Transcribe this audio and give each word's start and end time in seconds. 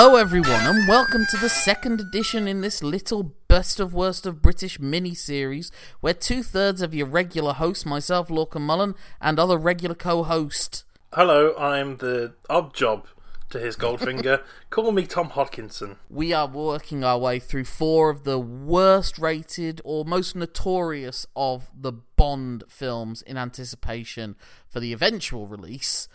Hello, 0.00 0.14
everyone, 0.14 0.64
and 0.64 0.86
welcome 0.86 1.26
to 1.28 1.36
the 1.38 1.48
second 1.48 2.00
edition 2.00 2.46
in 2.46 2.60
this 2.60 2.84
little 2.84 3.34
best 3.48 3.80
of 3.80 3.92
worst 3.92 4.26
of 4.26 4.40
British 4.40 4.78
mini 4.78 5.12
series, 5.12 5.72
where 6.00 6.14
two 6.14 6.44
thirds 6.44 6.82
of 6.82 6.94
your 6.94 7.08
regular 7.08 7.52
host, 7.52 7.84
myself, 7.84 8.28
Lorcan 8.28 8.60
Mullen, 8.60 8.94
and 9.20 9.40
other 9.40 9.58
regular 9.58 9.96
co 9.96 10.22
host. 10.22 10.84
Hello, 11.12 11.52
I'm 11.58 11.96
the 11.96 12.34
odd 12.48 12.74
job 12.74 13.08
to 13.50 13.58
his 13.58 13.74
Goldfinger. 13.76 14.44
Call 14.70 14.92
me 14.92 15.04
Tom 15.04 15.30
Hodkinson. 15.30 15.96
We 16.08 16.32
are 16.32 16.46
working 16.46 17.02
our 17.02 17.18
way 17.18 17.40
through 17.40 17.64
four 17.64 18.08
of 18.08 18.22
the 18.22 18.38
worst 18.38 19.18
rated 19.18 19.80
or 19.84 20.04
most 20.04 20.36
notorious 20.36 21.26
of 21.34 21.72
the 21.76 21.90
Bond 22.14 22.62
films 22.68 23.22
in 23.22 23.36
anticipation 23.36 24.36
for 24.68 24.78
the 24.78 24.92
eventual 24.92 25.48
release, 25.48 26.06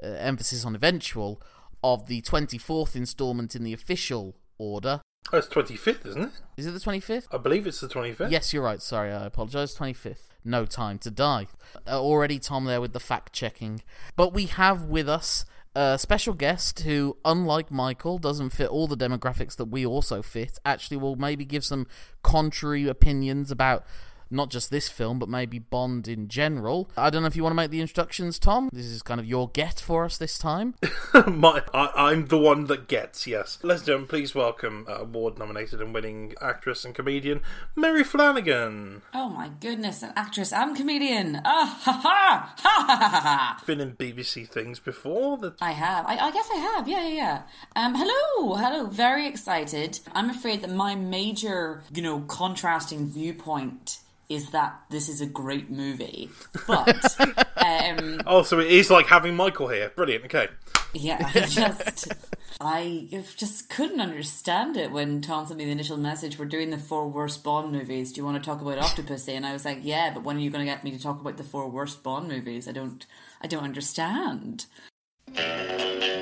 uh, 0.00 0.06
emphasis 0.06 0.64
on 0.64 0.76
eventual, 0.76 1.42
of 1.82 2.06
the 2.06 2.22
24th 2.22 2.96
installment 2.96 3.54
in 3.54 3.64
the 3.64 3.72
official 3.72 4.36
order. 4.58 5.00
Oh, 5.32 5.38
it's 5.38 5.46
25th, 5.46 6.06
isn't 6.06 6.22
it? 6.22 6.30
Is 6.56 6.66
it 6.66 6.72
the 6.72 6.80
25th? 6.80 7.28
I 7.32 7.38
believe 7.38 7.66
it's 7.66 7.80
the 7.80 7.88
25th. 7.88 8.30
Yes, 8.30 8.52
you're 8.52 8.62
right. 8.62 8.82
Sorry, 8.82 9.12
I 9.12 9.26
apologise. 9.26 9.76
25th. 9.76 10.28
No 10.44 10.66
time 10.66 10.98
to 10.98 11.10
die. 11.10 11.46
Uh, 11.86 12.00
already 12.00 12.38
Tom 12.38 12.64
there 12.64 12.80
with 12.80 12.92
the 12.92 13.00
fact 13.00 13.32
checking. 13.32 13.82
But 14.16 14.34
we 14.34 14.46
have 14.46 14.84
with 14.84 15.08
us 15.08 15.44
a 15.74 15.98
special 15.98 16.34
guest 16.34 16.80
who, 16.80 17.16
unlike 17.24 17.70
Michael, 17.70 18.18
doesn't 18.18 18.50
fit 18.50 18.68
all 18.68 18.86
the 18.86 18.96
demographics 18.96 19.56
that 19.56 19.66
we 19.66 19.86
also 19.86 20.20
fit. 20.20 20.58
Actually, 20.64 20.98
will 20.98 21.16
maybe 21.16 21.44
give 21.44 21.64
some 21.64 21.86
contrary 22.22 22.88
opinions 22.88 23.50
about 23.50 23.86
not 24.32 24.50
just 24.50 24.70
this 24.70 24.88
film, 24.88 25.18
but 25.18 25.28
maybe 25.28 25.58
Bond 25.58 26.08
in 26.08 26.28
general. 26.28 26.90
I 26.96 27.10
don't 27.10 27.22
know 27.22 27.28
if 27.28 27.36
you 27.36 27.42
want 27.42 27.52
to 27.52 27.56
make 27.56 27.70
the 27.70 27.80
introductions, 27.80 28.38
Tom. 28.38 28.68
This 28.72 28.86
is 28.86 29.02
kind 29.02 29.20
of 29.20 29.26
your 29.26 29.48
get 29.50 29.80
for 29.80 30.04
us 30.04 30.16
this 30.16 30.38
time. 30.38 30.74
My, 31.26 31.62
I, 31.72 32.12
am 32.12 32.26
the 32.26 32.38
one 32.38 32.66
that 32.66 32.88
gets, 32.88 33.26
yes. 33.26 33.58
Let's 33.62 33.82
do 33.82 33.92
Please 34.06 34.34
welcome 34.34 34.86
uh, 34.88 35.00
award 35.00 35.38
nominated 35.38 35.80
and 35.80 35.94
winning 35.94 36.34
actress 36.40 36.84
and 36.84 36.94
comedian 36.94 37.40
Mary 37.76 38.02
Flanagan. 38.02 39.02
Oh 39.14 39.28
my 39.28 39.50
goodness, 39.60 40.02
an 40.02 40.12
actress 40.16 40.52
and 40.52 40.74
comedian. 40.74 41.40
Ah, 41.44 41.78
ha 41.82 41.92
ha! 41.92 42.54
Ha 42.58 42.84
ha 42.86 42.96
ha 42.98 43.20
ha! 43.20 43.62
Been 43.66 43.80
in 43.80 43.92
BBC 43.92 44.48
things 44.48 44.78
before? 44.78 45.36
That... 45.38 45.54
I 45.60 45.72
have. 45.72 46.06
I, 46.06 46.16
I 46.16 46.30
guess 46.30 46.48
I 46.52 46.56
have. 46.56 46.88
Yeah, 46.88 47.06
yeah, 47.06 47.14
yeah. 47.14 47.42
Um, 47.76 47.94
hello, 47.94 48.54
hello. 48.54 48.86
Very 48.86 49.26
excited. 49.26 50.00
I'm 50.14 50.30
afraid 50.30 50.62
that 50.62 50.70
my 50.70 50.94
major, 50.94 51.82
you 51.94 52.02
know, 52.02 52.20
contrasting 52.20 53.08
viewpoint 53.08 53.98
is 54.34 54.50
that 54.50 54.80
this 54.90 55.08
is 55.08 55.20
a 55.20 55.26
great 55.26 55.70
movie. 55.70 56.30
But 56.66 57.20
um, 57.56 58.22
oh, 58.26 58.42
so 58.42 58.58
it 58.58 58.68
is 58.68 58.90
like 58.90 59.06
having 59.06 59.34
Michael 59.34 59.68
here. 59.68 59.90
Brilliant. 59.94 60.24
Okay. 60.26 60.48
Yeah, 60.94 61.18
I 61.34 61.40
just 61.48 62.12
I 62.60 63.08
just 63.36 63.68
couldn't 63.70 64.00
understand 64.00 64.76
it 64.76 64.92
when 64.92 65.20
Tom 65.20 65.46
sent 65.46 65.58
me 65.58 65.64
the 65.64 65.70
initial 65.70 65.96
message. 65.96 66.38
We're 66.38 66.44
doing 66.44 66.70
the 66.70 66.78
four 66.78 67.08
worst 67.08 67.42
Bond 67.42 67.72
movies. 67.72 68.12
Do 68.12 68.20
you 68.20 68.24
want 68.24 68.42
to 68.42 68.48
talk 68.48 68.60
about 68.60 68.78
Octopussy? 68.78 69.34
And 69.34 69.44
I 69.44 69.52
was 69.52 69.64
like, 69.64 69.78
yeah, 69.82 70.12
but 70.12 70.22
when 70.24 70.36
are 70.36 70.40
you 70.40 70.50
going 70.50 70.64
to 70.64 70.70
get 70.70 70.84
me 70.84 70.90
to 70.92 71.02
talk 71.02 71.20
about 71.20 71.36
the 71.36 71.44
four 71.44 71.68
worst 71.68 72.02
Bond 72.02 72.28
movies? 72.28 72.68
I 72.68 72.72
don't, 72.72 73.04
I 73.40 73.46
don't 73.46 73.64
understand. 73.64 74.66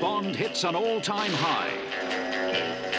Bond 0.01 0.35
hits 0.35 0.63
an 0.63 0.75
all-time 0.75 1.31
high. 1.31 2.90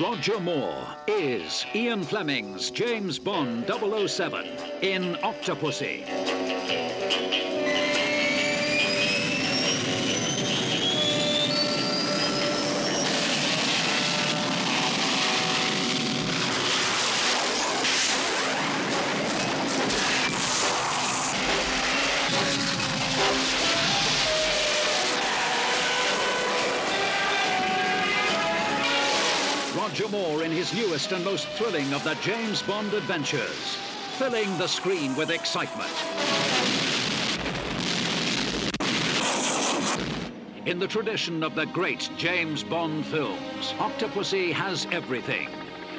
Roger 0.00 0.38
Moore 0.38 0.86
is 1.08 1.66
Ian 1.74 2.04
Fleming's 2.04 2.70
James 2.70 3.18
Bond 3.18 3.66
007 3.66 4.46
in 4.80 5.14
Octopussy. 5.24 6.06
Roger 30.68 30.80
Moore 30.80 30.94
in 30.94 30.98
his 30.98 31.08
newest 31.08 31.12
and 31.12 31.24
most 31.24 31.48
thrilling 31.48 31.92
of 31.92 32.04
the 32.04 32.14
James 32.16 32.62
Bond 32.62 32.92
adventures, 32.94 33.76
filling 34.18 34.58
the 34.58 34.66
screen 34.66 35.14
with 35.16 35.30
excitement. 35.30 35.90
In 40.66 40.78
the 40.78 40.86
tradition 40.86 41.42
of 41.42 41.54
the 41.54 41.66
great 41.66 42.10
James 42.16 42.62
Bond 42.62 43.06
films, 43.06 43.72
Octopussy 43.78 44.52
has 44.52 44.86
everything. 44.92 45.48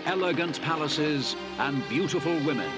Elegant 0.06 0.62
palaces 0.62 1.36
and 1.58 1.88
beautiful 1.90 2.34
women. 2.46 2.72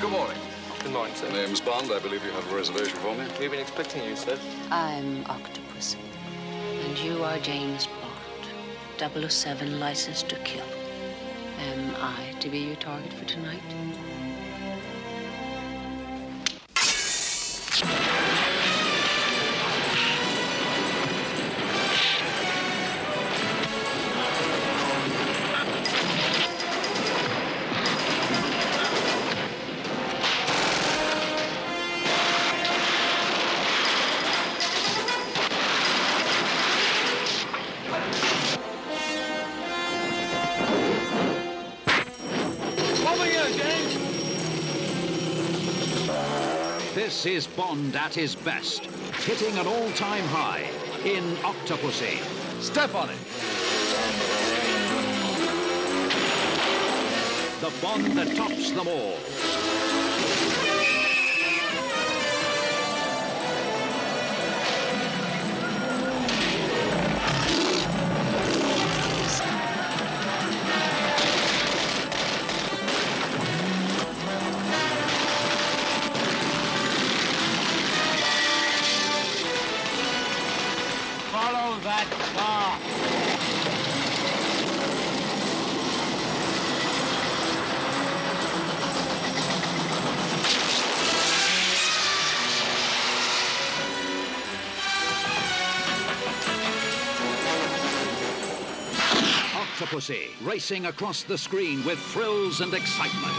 Good 0.00 0.10
morning. 0.10 0.38
Good 0.82 0.92
morning, 0.92 1.14
sir. 1.14 1.30
Name's 1.30 1.60
Bond. 1.60 1.90
I 1.92 1.98
believe 1.98 2.24
you 2.24 2.30
have 2.32 2.52
a 2.52 2.56
reservation 2.56 2.96
for 2.98 3.14
me. 3.14 3.26
We've 3.38 3.50
been 3.50 3.60
expecting 3.60 4.04
you, 4.04 4.16
sir. 4.16 4.38
I'm 4.70 5.24
Octopussy. 5.24 5.98
And 6.92 7.00
you 7.00 7.24
are 7.24 7.38
James 7.38 7.88
Bond, 9.00 9.30
007 9.32 9.80
licensed 9.80 10.28
to 10.28 10.36
kill. 10.40 10.66
Am 11.58 11.96
I 11.96 12.38
to 12.40 12.50
be 12.50 12.58
your 12.58 12.76
target 12.76 13.14
for 13.14 13.24
tonight? 13.24 13.62
Bond 47.56 47.94
at 47.96 48.14
his 48.14 48.34
best, 48.34 48.86
hitting 49.26 49.56
an 49.58 49.66
all-time 49.66 50.24
high 50.24 50.62
in 51.04 51.22
Octopussy. 51.36 52.18
Step 52.62 52.94
on 52.94 53.10
it. 53.10 53.18
The 57.60 57.72
Bond 57.82 58.06
that 58.16 58.34
tops 58.36 58.70
them 58.70 58.88
all. 58.88 59.18
Racing 100.44 100.86
across 100.86 101.22
the 101.22 101.38
screen 101.38 101.84
with 101.84 101.98
thrills 101.98 102.60
and 102.60 102.74
excitement. 102.74 103.34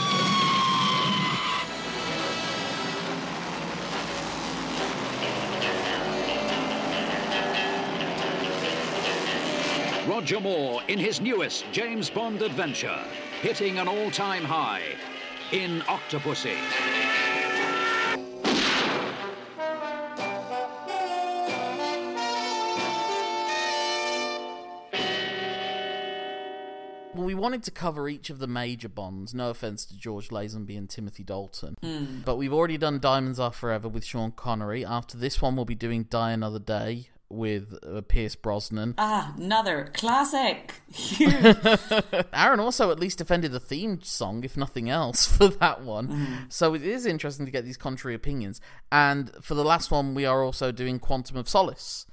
Roger 10.07 10.39
Moore 10.39 10.81
in 10.87 10.99
his 10.99 11.21
newest 11.21 11.65
James 11.71 12.09
Bond 12.09 12.41
adventure, 12.41 12.99
hitting 13.41 13.79
an 13.79 13.87
all-time 13.87 14.43
high 14.43 14.83
in 15.51 15.81
Octopussy. 15.81 16.92
Wanted 27.43 27.61
to 27.61 27.71
cover 27.71 28.07
each 28.07 28.29
of 28.29 28.39
the 28.39 28.47
major 28.47 28.87
Bonds. 28.87 29.33
No 29.33 29.49
offense 29.49 29.83
to 29.85 29.97
George 29.97 30.29
Lazenby 30.29 30.77
and 30.77 30.89
Timothy 30.89 31.23
Dalton, 31.23 31.75
but 32.23 32.37
we've 32.37 32.53
already 32.53 32.77
done 32.77 32.99
Diamonds 32.99 33.37
Are 33.37 33.51
Forever 33.51 33.89
with 33.89 34.05
Sean 34.05 34.31
Connery. 34.31 34.85
After 34.85 35.17
this 35.17 35.41
one, 35.41 35.57
we'll 35.57 35.65
be 35.65 35.75
doing 35.75 36.03
Die 36.03 36.31
Another 36.31 36.57
Day 36.57 37.09
with 37.27 37.77
uh, 37.85 37.99
Pierce 38.01 38.35
Brosnan. 38.35 38.95
Ah, 38.97 39.33
another 39.37 39.91
classic. 39.93 40.75
Aaron 42.33 42.61
also 42.61 42.91
at 42.91 42.99
least 42.99 43.17
defended 43.17 43.51
the 43.51 43.59
theme 43.59 44.01
song, 44.01 44.45
if 44.45 44.55
nothing 44.55 44.89
else, 44.89 45.25
for 45.37 45.49
that 45.49 45.81
one. 45.81 46.47
So 46.47 46.73
it 46.73 46.83
is 46.83 47.05
interesting 47.05 47.45
to 47.45 47.51
get 47.51 47.65
these 47.65 47.77
contrary 47.77 48.15
opinions. 48.15 48.61
And 48.89 49.31
for 49.41 49.55
the 49.55 49.65
last 49.65 49.91
one, 49.91 50.13
we 50.13 50.25
are 50.25 50.43
also 50.43 50.71
doing 50.71 50.97
Quantum 50.97 51.35
of 51.35 51.49
Solace, 51.49 52.05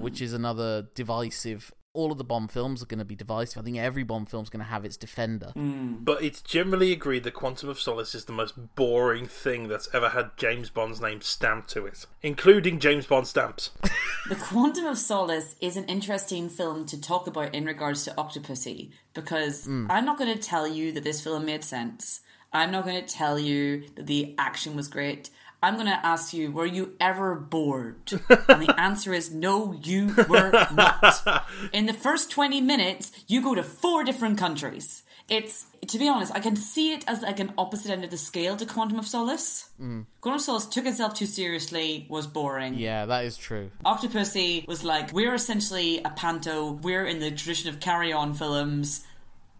which 0.00 0.20
is 0.20 0.32
another 0.32 0.88
divisive. 0.96 1.72
All 1.94 2.10
of 2.10 2.18
the 2.18 2.24
Bond 2.24 2.50
films 2.50 2.82
are 2.82 2.86
going 2.86 2.98
to 2.98 3.04
be 3.04 3.14
divisive. 3.14 3.60
I 3.60 3.64
think 3.64 3.78
every 3.78 4.02
Bond 4.02 4.28
film 4.28 4.42
is 4.42 4.48
going 4.48 4.64
to 4.64 4.70
have 4.70 4.84
its 4.84 4.96
defender. 4.96 5.52
Mm. 5.54 6.04
But 6.04 6.22
it's 6.22 6.40
generally 6.40 6.92
agreed 6.92 7.24
that 7.24 7.34
Quantum 7.34 7.68
of 7.68 7.78
Solace 7.78 8.14
is 8.14 8.24
the 8.24 8.32
most 8.32 8.74
boring 8.74 9.26
thing 9.26 9.68
that's 9.68 9.88
ever 9.92 10.10
had 10.10 10.30
James 10.36 10.70
Bond's 10.70 11.00
name 11.00 11.20
stamped 11.20 11.68
to 11.70 11.84
it, 11.86 12.06
including 12.22 12.78
James 12.78 13.06
Bond 13.06 13.26
stamps. 13.26 13.70
The 14.28 14.36
Quantum 14.36 14.86
of 14.86 14.98
Solace 14.98 15.56
is 15.60 15.76
an 15.76 15.84
interesting 15.86 16.48
film 16.48 16.86
to 16.86 17.00
talk 17.00 17.26
about 17.26 17.52
in 17.52 17.64
regards 17.64 18.04
to 18.04 18.12
Octopussy 18.12 18.92
because 19.14 19.66
mm. 19.66 19.88
I'm 19.90 20.04
not 20.04 20.16
going 20.16 20.32
to 20.32 20.40
tell 20.40 20.68
you 20.68 20.92
that 20.92 21.02
this 21.02 21.20
film 21.20 21.44
made 21.44 21.64
sense. 21.64 22.20
I'm 22.52 22.70
not 22.70 22.84
going 22.84 23.04
to 23.04 23.14
tell 23.14 23.36
you 23.36 23.84
that 23.96 24.06
the 24.06 24.34
action 24.38 24.76
was 24.76 24.86
great. 24.86 25.30
I'm 25.62 25.74
going 25.74 25.86
to 25.86 26.06
ask 26.06 26.34
you, 26.34 26.50
were 26.50 26.66
you 26.66 26.94
ever 26.98 27.34
bored? 27.36 28.12
and 28.48 28.62
the 28.62 28.74
answer 28.76 29.14
is 29.14 29.32
no, 29.32 29.72
you 29.72 30.14
were 30.28 30.50
not. 30.72 31.46
In 31.72 31.86
the 31.86 31.92
first 31.92 32.30
20 32.30 32.60
minutes, 32.60 33.12
you 33.28 33.40
go 33.40 33.54
to 33.54 33.62
four 33.62 34.02
different 34.02 34.38
countries. 34.38 35.04
It's, 35.28 35.66
to 35.86 35.98
be 35.98 36.08
honest, 36.08 36.32
I 36.34 36.40
can 36.40 36.56
see 36.56 36.92
it 36.92 37.04
as 37.06 37.22
like 37.22 37.38
an 37.38 37.52
opposite 37.56 37.92
end 37.92 38.02
of 38.02 38.10
the 38.10 38.16
scale 38.16 38.56
to 38.56 38.66
Quantum 38.66 38.98
of 38.98 39.06
Solace. 39.06 39.70
Mm. 39.80 40.06
Quantum 40.20 40.36
of 40.38 40.42
Solace 40.42 40.66
took 40.66 40.84
itself 40.84 41.14
too 41.14 41.26
seriously, 41.26 42.06
was 42.10 42.26
boring. 42.26 42.74
Yeah, 42.74 43.06
that 43.06 43.24
is 43.24 43.36
true. 43.36 43.70
Octopussy 43.86 44.66
was 44.66 44.82
like, 44.82 45.12
we're 45.12 45.34
essentially 45.34 46.02
a 46.04 46.10
panto, 46.10 46.72
we're 46.72 47.06
in 47.06 47.20
the 47.20 47.30
tradition 47.30 47.68
of 47.68 47.78
carry 47.78 48.12
on 48.12 48.34
films, 48.34 49.06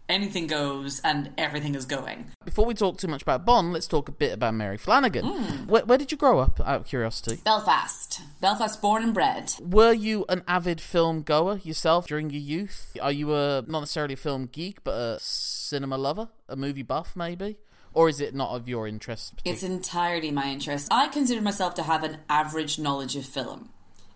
anything 0.09 0.47
goes, 0.47 0.99
and 1.03 1.31
everything 1.37 1.75
is 1.75 1.85
going. 1.85 2.31
Before 2.45 2.65
we 2.65 2.73
talk 2.73 2.97
too 2.97 3.07
much 3.07 3.21
about 3.21 3.45
Bond, 3.45 3.73
let's 3.73 3.87
talk 3.87 4.07
a 4.09 4.11
bit 4.11 4.33
about 4.33 4.53
Mary 4.53 4.77
Flanagan. 4.77 5.25
Hmm. 5.25 5.67
Where, 5.67 5.85
where 5.85 5.97
did 5.97 6.11
you 6.11 6.17
grow 6.17 6.39
up, 6.39 6.59
out 6.61 6.81
of 6.81 6.85
curiosity? 6.85 7.41
Belfast. 7.43 8.21
Belfast 8.41 8.81
born 8.81 9.03
and 9.03 9.13
bred. 9.13 9.53
Were 9.59 9.93
you 9.93 10.25
an 10.29 10.43
avid 10.47 10.81
film 10.81 11.21
goer 11.21 11.57
yourself 11.63 12.07
during 12.07 12.29
your 12.29 12.41
youth? 12.41 12.95
Are 13.01 13.11
you 13.11 13.33
a 13.33 13.63
not 13.67 13.81
necessarily 13.81 14.13
a 14.13 14.17
film 14.17 14.47
geek, 14.51 14.83
but 14.83 14.93
a 14.93 15.17
cinema 15.19 15.97
lover, 15.97 16.29
a 16.47 16.55
movie 16.55 16.83
buff, 16.83 17.15
maybe? 17.15 17.57
Or 17.95 18.09
is 18.09 18.19
it 18.19 18.33
not 18.33 18.49
of 18.49 18.67
your 18.67 18.87
interest? 18.87 19.35
It's 19.45 19.61
entirely 19.61 20.31
my 20.31 20.45
interest. 20.45 20.87
I 20.91 21.07
consider 21.09 21.41
myself 21.41 21.75
to 21.75 21.83
have 21.83 22.03
an 22.03 22.17
average 22.27 22.79
knowledge 22.79 23.15
of 23.15 23.25
film. 23.25 23.69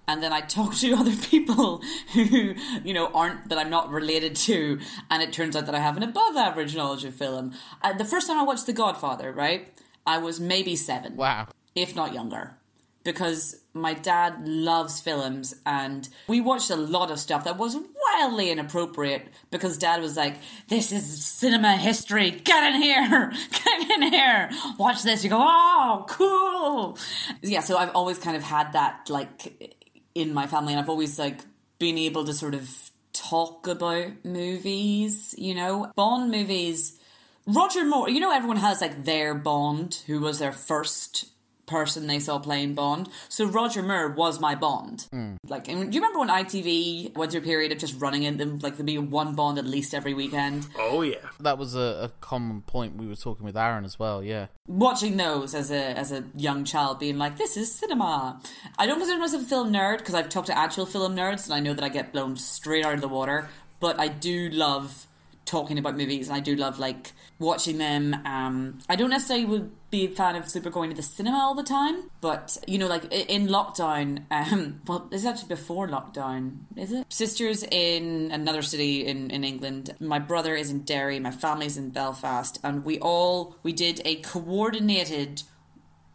And 0.08 0.24
then 0.24 0.32
I 0.32 0.42
talk 0.42 0.76
to 0.76 0.94
other 0.98 1.16
people 1.16 1.82
who, 2.14 2.56
you 2.84 2.94
know, 2.94 3.08
aren't, 3.14 3.50
that 3.50 3.58
I'm 3.58 3.70
not 3.70 3.90
related 3.92 4.36
to, 4.38 4.80
and 5.10 5.22
it 5.22 5.34
turns 5.34 5.56
out 5.56 5.66
that 5.66 5.76
I 5.76 5.80
have 5.80 5.98
an 5.98 6.04
above 6.04 6.36
average 6.38 6.76
knowledge 6.76 7.04
of 7.04 7.14
film. 7.16 7.54
Uh, 7.82 7.94
the 7.94 8.06
first 8.06 8.28
time 8.28 8.40
I 8.40 8.44
watched 8.44 8.66
The 8.66 8.74
Godfather, 8.74 9.32
right, 9.32 9.70
I 10.06 10.18
was 10.20 10.40
maybe 10.40 10.76
seven. 10.76 11.16
Wow. 11.18 11.48
if 11.76 11.96
not 11.96 12.14
younger. 12.14 12.58
Because 13.04 13.62
my 13.74 13.94
dad 13.94 14.46
loves 14.46 15.00
films 15.00 15.56
and 15.66 16.10
we 16.28 16.42
watched 16.42 16.70
a 16.70 16.76
lot 16.76 17.10
of 17.10 17.20
stuff 17.20 17.46
that 17.46 17.58
was 17.58 17.78
wildly 18.14 18.52
inappropriate 18.52 19.28
because 19.50 19.78
dad 19.78 20.02
was 20.02 20.18
like, 20.18 20.36
This 20.68 20.92
is 20.92 21.26
cinema 21.26 21.78
history, 21.78 22.32
get 22.32 22.74
in 22.74 22.82
here, 22.82 23.32
get 23.52 23.92
in 23.92 24.12
here, 24.12 24.50
watch 24.78 25.04
this. 25.04 25.24
You 25.24 25.30
go, 25.30 25.38
Oh, 25.40 26.06
cool. 26.10 26.98
Yeah, 27.42 27.62
so 27.62 27.78
I've 27.78 27.92
always 27.96 28.18
kind 28.18 28.36
of 28.36 28.44
had 28.44 28.74
that 28.74 29.10
like 29.10 29.86
in 30.22 30.34
my 30.34 30.48
family 30.48 30.74
and 30.74 30.80
I've 30.80 30.90
always 30.90 31.20
like 31.20 31.42
been 31.80 31.98
able 31.98 32.26
to 32.26 32.34
sort 32.34 32.56
of 32.56 32.92
talk 33.14 33.68
about 33.68 34.26
movies, 34.26 35.36
you 35.38 35.56
know? 35.56 35.92
Bond 35.96 36.32
movies 36.32 37.00
Roger 37.48 37.86
Moore, 37.86 38.10
you 38.10 38.20
know, 38.20 38.32
everyone 38.32 38.58
has 38.58 38.82
like 38.82 39.06
their 39.06 39.34
Bond, 39.34 40.04
who 40.06 40.20
was 40.20 40.40
their 40.40 40.52
first 40.52 41.28
person 41.68 42.08
they 42.08 42.20
saw 42.20 42.40
playing 42.40 42.74
Bond. 42.74 43.10
So 43.30 43.46
Roger 43.46 43.84
Moore 43.84 44.10
was 44.10 44.40
my 44.40 44.56
Bond. 44.56 45.08
Mm. 45.14 45.38
Like, 45.48 45.68
and 45.68 45.92
do 45.92 45.96
you 45.96 46.02
remember 46.02 46.20
when 46.20 46.30
ITV 46.30 47.16
went 47.16 47.32
through 47.32 47.42
a 47.42 47.44
period 47.44 47.72
of 47.72 47.78
just 47.78 48.00
running 48.00 48.24
in 48.24 48.38
them, 48.38 48.60
like 48.60 48.78
there'd 48.78 48.86
be 48.86 48.98
one 48.98 49.36
Bond 49.36 49.60
at 49.60 49.66
least 49.66 49.94
every 49.94 50.14
weekend? 50.14 50.66
Oh 50.80 51.02
yeah. 51.02 51.18
That 51.40 51.58
was 51.58 51.76
a, 51.76 51.80
a 52.04 52.12
common 52.22 52.62
point 52.62 52.96
we 52.96 53.08
were 53.08 53.16
talking 53.16 53.46
with 53.46 53.58
Aaron 53.58 53.86
as 53.86 54.00
well, 54.00 54.24
yeah. 54.24 54.48
Watching 54.68 55.18
those 55.18 55.54
as 55.54 55.70
a 55.72 55.98
as 55.98 56.12
a 56.12 56.24
young 56.36 56.66
child, 56.66 57.00
being 57.00 57.18
like, 57.18 57.38
"This 57.38 57.56
is 57.56 57.74
cinema." 57.74 58.42
I 58.78 58.86
don't 58.86 58.98
consider 58.98 59.20
myself 59.20 59.44
a 59.44 59.46
film 59.46 59.72
nerd 59.72 60.00
because 60.00 60.16
I've 60.16 60.30
talked 60.30 60.48
to 60.48 60.58
actual 60.58 60.86
film 60.86 61.16
nerds, 61.16 61.46
and 61.46 61.54
I 61.54 61.60
know 61.60 61.74
that 61.74 61.84
I 61.84 61.90
get 61.90 62.12
blown 62.12 62.36
straight 62.36 62.86
out 62.86 62.94
of 62.94 63.02
the 63.02 63.08
water. 63.08 63.50
But 63.80 64.00
I 64.00 64.08
do 64.08 64.50
love 64.50 65.07
talking 65.48 65.80
about 65.80 65.98
movies 65.98 66.28
and 66.28 66.38
I 66.38 66.40
do 66.42 66.56
love 66.56 66.78
like 66.78 67.14
watching 67.40 67.80
them. 67.80 68.14
Um, 68.26 68.78
I 68.88 68.96
don't 68.96 69.10
necessarily 69.10 69.46
would 69.46 69.72
be 69.90 70.06
a 70.06 70.10
fan 70.10 70.36
of 70.36 70.48
super 70.50 70.70
going 70.70 70.90
to 70.92 70.96
the 70.96 71.02
cinema 71.02 71.38
all 71.38 71.56
the 71.56 71.64
time, 71.64 72.12
but 72.22 72.58
you 72.68 72.78
know, 72.78 72.88
like 72.88 73.06
in 73.12 73.48
lockdown, 73.48 74.24
um, 74.30 74.82
well, 74.88 75.08
this 75.10 75.22
is 75.22 75.26
actually 75.26 75.48
before 75.48 75.88
lockdown, 75.88 76.58
is 76.76 76.92
it? 76.92 77.06
Sisters 77.12 77.64
in 77.72 78.30
another 78.32 78.62
city 78.62 79.06
in, 79.08 79.32
in 79.32 79.44
England. 79.44 79.96
My 80.00 80.20
brother 80.20 80.56
is 80.56 80.70
in 80.70 80.82
Derry, 80.84 81.20
my 81.20 81.32
family's 81.32 81.78
in 81.78 81.90
Belfast, 81.90 82.60
and 82.64 82.84
we 82.86 83.00
all 83.00 83.56
we 83.64 83.72
did 83.74 84.02
a 84.06 84.16
coordinated 84.18 85.44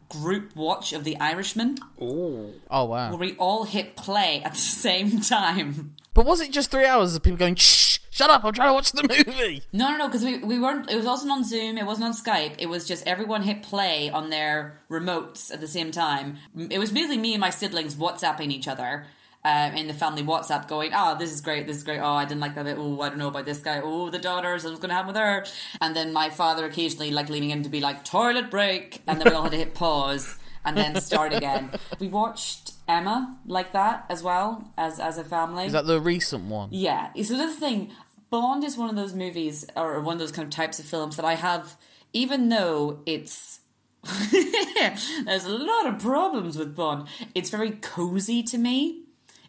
group 0.08 0.54
watch 0.54 0.92
of 0.92 1.04
The 1.04 1.16
Irishman 1.18 1.78
Oh, 1.98 2.50
Oh 2.70 2.84
wow! 2.84 3.08
where 3.08 3.18
we 3.18 3.34
all 3.36 3.64
hit 3.64 3.96
play 3.96 4.42
at 4.44 4.52
the 4.52 4.58
same 4.86 5.20
time. 5.22 5.96
But 6.14 6.26
was 6.26 6.40
it 6.40 6.52
just 6.52 6.70
three 6.70 6.84
hours 6.84 7.14
of 7.16 7.22
people 7.22 7.38
going, 7.38 7.54
"Shh, 7.54 7.98
shut 8.10 8.28
up! 8.28 8.44
I'm 8.44 8.52
trying 8.52 8.68
to 8.68 8.74
watch 8.74 8.92
the 8.92 9.02
movie"? 9.02 9.62
No, 9.72 9.90
no, 9.92 9.96
no, 9.96 10.06
because 10.08 10.24
we, 10.24 10.38
we 10.38 10.58
weren't. 10.58 10.90
It 10.90 10.96
was 10.96 11.06
also 11.06 11.28
on 11.28 11.44
Zoom. 11.44 11.78
It 11.78 11.86
wasn't 11.86 12.06
on 12.06 12.12
Skype. 12.12 12.54
It 12.58 12.66
was 12.66 12.86
just 12.86 13.06
everyone 13.06 13.42
hit 13.42 13.62
play 13.62 14.10
on 14.10 14.28
their 14.30 14.80
remotes 14.90 15.52
at 15.52 15.60
the 15.60 15.68
same 15.68 15.90
time. 15.90 16.36
It 16.70 16.78
was 16.78 16.92
basically 16.92 17.18
me 17.18 17.32
and 17.32 17.40
my 17.40 17.50
siblings 17.50 17.94
WhatsApping 17.94 18.50
each 18.50 18.68
other. 18.68 19.06
Uh, 19.44 19.72
in 19.74 19.88
the 19.88 19.94
family 19.94 20.22
WhatsApp, 20.22 20.68
going, 20.68 20.92
"Oh, 20.94 21.16
this 21.18 21.32
is 21.32 21.40
great, 21.40 21.66
this 21.66 21.78
is 21.78 21.82
great. 21.82 21.98
Oh, 21.98 22.12
I 22.12 22.24
didn't 22.24 22.40
like 22.40 22.54
that 22.54 22.64
bit. 22.64 22.76
Oh, 22.78 23.00
I 23.00 23.08
don't 23.08 23.18
know 23.18 23.26
about 23.26 23.44
this 23.44 23.58
guy. 23.58 23.80
Oh, 23.82 24.08
the 24.08 24.20
daughters. 24.20 24.62
What's 24.62 24.78
going 24.78 24.90
to 24.90 24.94
happen 24.94 25.08
with 25.08 25.16
her?" 25.16 25.44
And 25.80 25.96
then 25.96 26.12
my 26.12 26.30
father 26.30 26.64
occasionally 26.64 27.10
like 27.10 27.28
leaning 27.28 27.50
in 27.50 27.64
to 27.64 27.68
be 27.68 27.80
like, 27.80 28.04
"Toilet 28.04 28.50
break," 28.50 29.02
and 29.08 29.20
then 29.20 29.28
we 29.28 29.34
all 29.34 29.42
had 29.42 29.52
to 29.52 29.58
hit 29.58 29.74
pause 29.74 30.36
and 30.64 30.76
then 30.76 31.00
start 31.00 31.32
again. 31.32 31.70
We 31.98 32.08
watched 32.08 32.72
Emma 32.88 33.38
like 33.46 33.72
that 33.72 34.06
as 34.08 34.22
well 34.22 34.72
as 34.76 34.98
as 35.00 35.18
a 35.18 35.24
family. 35.24 35.66
Is 35.66 35.72
that 35.72 35.86
the 35.86 36.00
recent 36.00 36.44
one? 36.44 36.68
Yeah. 36.72 37.12
So 37.22 37.36
the 37.36 37.52
thing, 37.52 37.90
Bond 38.30 38.64
is 38.64 38.76
one 38.76 38.90
of 38.90 38.96
those 38.96 39.14
movies 39.14 39.66
or 39.76 40.00
one 40.00 40.14
of 40.14 40.18
those 40.18 40.32
kind 40.32 40.46
of 40.46 40.50
types 40.50 40.78
of 40.78 40.84
films 40.84 41.16
that 41.16 41.24
I 41.24 41.34
have, 41.34 41.76
even 42.12 42.48
though 42.48 43.00
it's. 43.06 43.60
There's 44.32 45.44
a 45.44 45.50
lot 45.50 45.86
of 45.86 46.00
problems 46.00 46.58
with 46.58 46.74
Bond. 46.74 47.06
It's 47.36 47.50
very 47.50 47.70
cozy 47.70 48.42
to 48.44 48.58
me. 48.58 49.04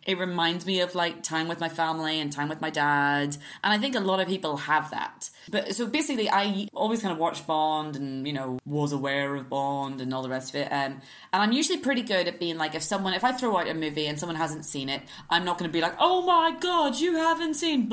It 0.05 0.19
reminds 0.19 0.65
me 0.65 0.79
of 0.81 0.93
like 0.93 1.23
time 1.23 1.47
with 1.47 1.59
my 1.59 1.69
family 1.69 2.19
and 2.19 2.31
time 2.31 2.49
with 2.49 2.61
my 2.61 2.69
dad. 2.69 3.37
And 3.63 3.73
I 3.73 3.77
think 3.79 3.95
a 3.95 3.99
lot 3.99 4.19
of 4.19 4.27
people 4.27 4.57
have 4.57 4.91
that. 4.91 5.29
But 5.49 5.75
so 5.75 5.87
basically, 5.87 6.29
I 6.29 6.67
always 6.73 7.01
kind 7.01 7.11
of 7.11 7.17
watched 7.17 7.45
Bond 7.45 7.95
and, 7.95 8.25
you 8.25 8.33
know, 8.33 8.59
was 8.65 8.91
aware 8.91 9.35
of 9.35 9.49
Bond 9.49 10.01
and 10.01 10.13
all 10.13 10.23
the 10.23 10.29
rest 10.29 10.49
of 10.49 10.61
it. 10.61 10.71
Um, 10.71 11.01
and 11.31 11.41
I'm 11.41 11.51
usually 11.51 11.79
pretty 11.79 12.01
good 12.01 12.27
at 12.27 12.39
being 12.39 12.57
like, 12.57 12.75
if 12.75 12.83
someone, 12.83 13.13
if 13.13 13.23
I 13.23 13.31
throw 13.31 13.57
out 13.57 13.67
a 13.67 13.73
movie 13.73 14.07
and 14.07 14.19
someone 14.19 14.35
hasn't 14.35 14.65
seen 14.65 14.89
it, 14.89 15.01
I'm 15.29 15.43
not 15.45 15.57
going 15.57 15.69
to 15.69 15.73
be 15.73 15.81
like, 15.81 15.95
oh 15.99 16.21
my 16.21 16.57
god, 16.59 16.97
you 16.99 17.15
haven't 17.15 17.55
seen. 17.55 17.89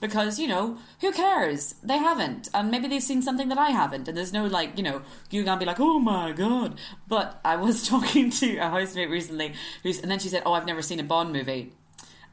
Because, 0.00 0.38
you 0.38 0.48
know, 0.48 0.78
who 1.00 1.12
cares? 1.12 1.74
They 1.82 1.98
haven't. 1.98 2.48
And 2.54 2.70
maybe 2.70 2.88
they've 2.88 3.02
seen 3.02 3.22
something 3.22 3.48
that 3.48 3.58
I 3.58 3.70
haven't. 3.70 4.08
And 4.08 4.16
there's 4.16 4.32
no 4.32 4.46
like, 4.46 4.76
you 4.76 4.82
know, 4.82 5.02
you're 5.30 5.44
going 5.44 5.58
to 5.58 5.62
be 5.62 5.66
like, 5.66 5.80
oh 5.80 5.98
my 5.98 6.32
god. 6.32 6.78
But 7.06 7.40
I 7.44 7.56
was 7.56 7.86
talking 7.88 8.30
to 8.30 8.56
a 8.56 8.68
housemate 8.68 9.10
recently, 9.10 9.54
who's, 9.82 10.00
and 10.00 10.10
then 10.10 10.18
she 10.18 10.28
said, 10.28 10.42
oh, 10.46 10.52
I've 10.52 10.66
never 10.66 10.82
seen 10.82 11.00
a 11.00 11.04
Bond 11.04 11.32
movie. 11.32 11.72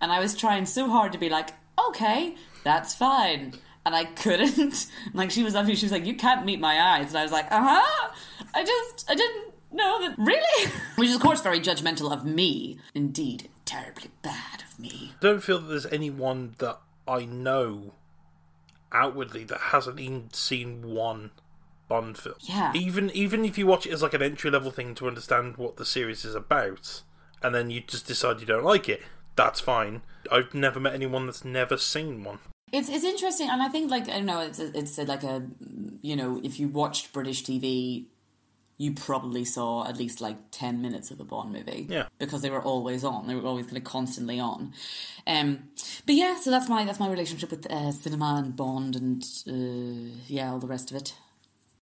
And 0.01 0.11
I 0.11 0.19
was 0.19 0.35
trying 0.35 0.65
so 0.65 0.89
hard 0.89 1.11
to 1.11 1.17
be 1.17 1.29
like, 1.29 1.49
okay, 1.89 2.35
that's 2.63 2.95
fine. 2.95 3.53
And 3.85 3.95
I 3.95 4.05
couldn't. 4.05 4.87
like 5.13 5.31
she 5.31 5.43
was 5.43 5.55
up 5.55 5.65
she 5.65 5.85
was 5.85 5.91
like, 5.91 6.05
"You 6.05 6.15
can't 6.15 6.45
meet 6.45 6.59
my 6.59 6.79
eyes," 6.79 7.09
and 7.09 7.17
I 7.17 7.23
was 7.23 7.31
like, 7.31 7.45
"Uh 7.51 7.61
huh." 7.61 8.11
I 8.53 8.63
just, 8.63 9.09
I 9.09 9.15
didn't 9.15 9.53
know 9.71 10.01
that. 10.01 10.17
Really? 10.17 10.71
Which 10.95 11.09
is, 11.09 11.15
of 11.15 11.21
course, 11.21 11.41
very 11.41 11.59
judgmental 11.59 12.11
of 12.11 12.25
me. 12.25 12.79
Indeed, 12.93 13.49
terribly 13.65 14.11
bad 14.21 14.63
of 14.67 14.79
me. 14.79 15.13
I 15.13 15.17
don't 15.21 15.43
feel 15.43 15.59
that 15.59 15.67
there's 15.67 15.85
anyone 15.87 16.55
that 16.59 16.79
I 17.07 17.25
know 17.25 17.93
outwardly 18.91 19.43
that 19.45 19.59
hasn't 19.59 19.99
even 19.99 20.33
seen 20.33 20.93
one 20.93 21.31
Bond 21.89 22.17
film. 22.17 22.35
Yeah. 22.41 22.71
Even 22.75 23.09
even 23.11 23.43
if 23.43 23.57
you 23.57 23.65
watch 23.65 23.85
it 23.87 23.91
as 23.91 24.03
like 24.03 24.13
an 24.13 24.21
entry 24.21 24.51
level 24.51 24.71
thing 24.71 24.93
to 24.95 25.07
understand 25.07 25.57
what 25.57 25.77
the 25.77 25.85
series 25.85 26.23
is 26.23 26.35
about, 26.35 27.01
and 27.41 27.53
then 27.53 27.71
you 27.71 27.81
just 27.81 28.07
decide 28.07 28.39
you 28.39 28.45
don't 28.45 28.63
like 28.63 28.87
it, 28.87 29.01
that's 29.35 29.59
fine. 29.59 30.03
I've 30.31 30.53
never 30.53 30.79
met 30.79 30.93
anyone 30.93 31.25
that's 31.25 31.43
never 31.43 31.77
seen 31.77 32.23
one. 32.23 32.39
It's 32.71 32.89
it's 32.89 33.03
interesting, 33.03 33.49
and 33.49 33.61
I 33.61 33.69
think 33.69 33.89
like 33.91 34.09
I 34.09 34.17
don't 34.17 34.25
know, 34.25 34.41
it's 34.41 34.59
it's 34.59 34.97
like 34.97 35.23
a 35.23 35.47
you 36.01 36.15
know, 36.15 36.39
if 36.43 36.59
you 36.59 36.67
watched 36.67 37.13
British 37.13 37.43
TV, 37.43 38.05
you 38.77 38.93
probably 38.93 39.43
saw 39.43 39.87
at 39.87 39.97
least 39.97 40.21
like 40.21 40.37
ten 40.51 40.81
minutes 40.81 41.11
of 41.11 41.19
a 41.19 41.23
Bond 41.23 41.51
movie. 41.51 41.87
Yeah. 41.89 42.07
because 42.17 42.41
they 42.41 42.49
were 42.49 42.61
always 42.61 43.03
on. 43.03 43.27
They 43.27 43.35
were 43.35 43.45
always 43.45 43.65
kind 43.65 43.77
of 43.77 43.83
constantly 43.83 44.39
on. 44.39 44.73
Um, 45.27 45.69
but 46.05 46.15
yeah, 46.15 46.37
so 46.37 46.51
that's 46.51 46.69
my 46.69 46.85
that's 46.85 46.99
my 46.99 47.09
relationship 47.09 47.51
with 47.51 47.69
uh, 47.71 47.91
cinema 47.91 48.41
and 48.43 48.55
Bond, 48.55 48.95
and 48.95 49.23
uh, 49.47 50.17
yeah, 50.27 50.51
all 50.51 50.59
the 50.59 50.67
rest 50.67 50.91
of 50.91 50.97
it. 50.97 51.15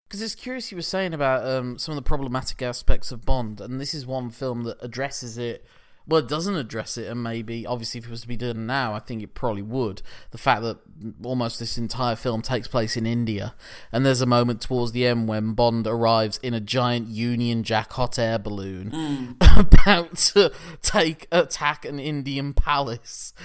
Because 0.08 0.22
it's 0.22 0.36
curious 0.36 0.72
you 0.72 0.78
were 0.78 0.84
saying 0.84 1.14
about 1.14 1.46
um, 1.48 1.78
some 1.80 1.92
of 1.92 1.96
the 1.96 2.08
problematic 2.08 2.62
aspects 2.62 3.12
of 3.12 3.26
Bond, 3.26 3.60
and 3.60 3.82
this 3.82 3.94
is 3.94 4.06
one 4.06 4.30
film 4.30 4.64
that 4.64 4.78
addresses 4.82 5.38
it. 5.38 5.66
Well, 6.08 6.20
it 6.20 6.28
doesn't 6.28 6.56
address 6.56 6.98
it, 6.98 7.08
and 7.08 7.24
maybe, 7.24 7.66
obviously, 7.66 8.00
if 8.00 8.06
it 8.06 8.12
was 8.12 8.22
to 8.22 8.28
be 8.28 8.38
done 8.38 8.68
now, 8.68 8.94
I 8.94 9.00
think 9.00 9.24
it 9.24 9.34
probably 9.34 9.64
would. 9.64 10.02
The 10.32 10.38
fact 10.38 10.62
that 10.62 10.78
almost 11.24 11.60
this 11.60 11.78
entire 11.78 12.16
film 12.16 12.42
takes 12.42 12.68
place 12.68 12.96
in 12.96 13.06
India, 13.06 13.56
and 13.92 14.06
there's 14.06 14.22
a 14.22 14.28
moment 14.28 14.62
towards 14.62 14.92
the 14.92 15.06
end 15.06 15.28
when 15.28 15.54
Bond 15.54 15.88
arrives 15.88 16.40
in 16.44 16.54
a 16.54 16.60
giant 16.60 17.08
Union 17.08 17.64
Jack 17.64 17.94
hot 17.94 18.20
air 18.20 18.38
balloon 18.38 19.36
about 19.58 20.16
to 20.18 20.52
take 20.82 21.28
attack 21.32 21.86
an 21.86 22.00
Indian 22.00 22.54
palace. 22.54 23.34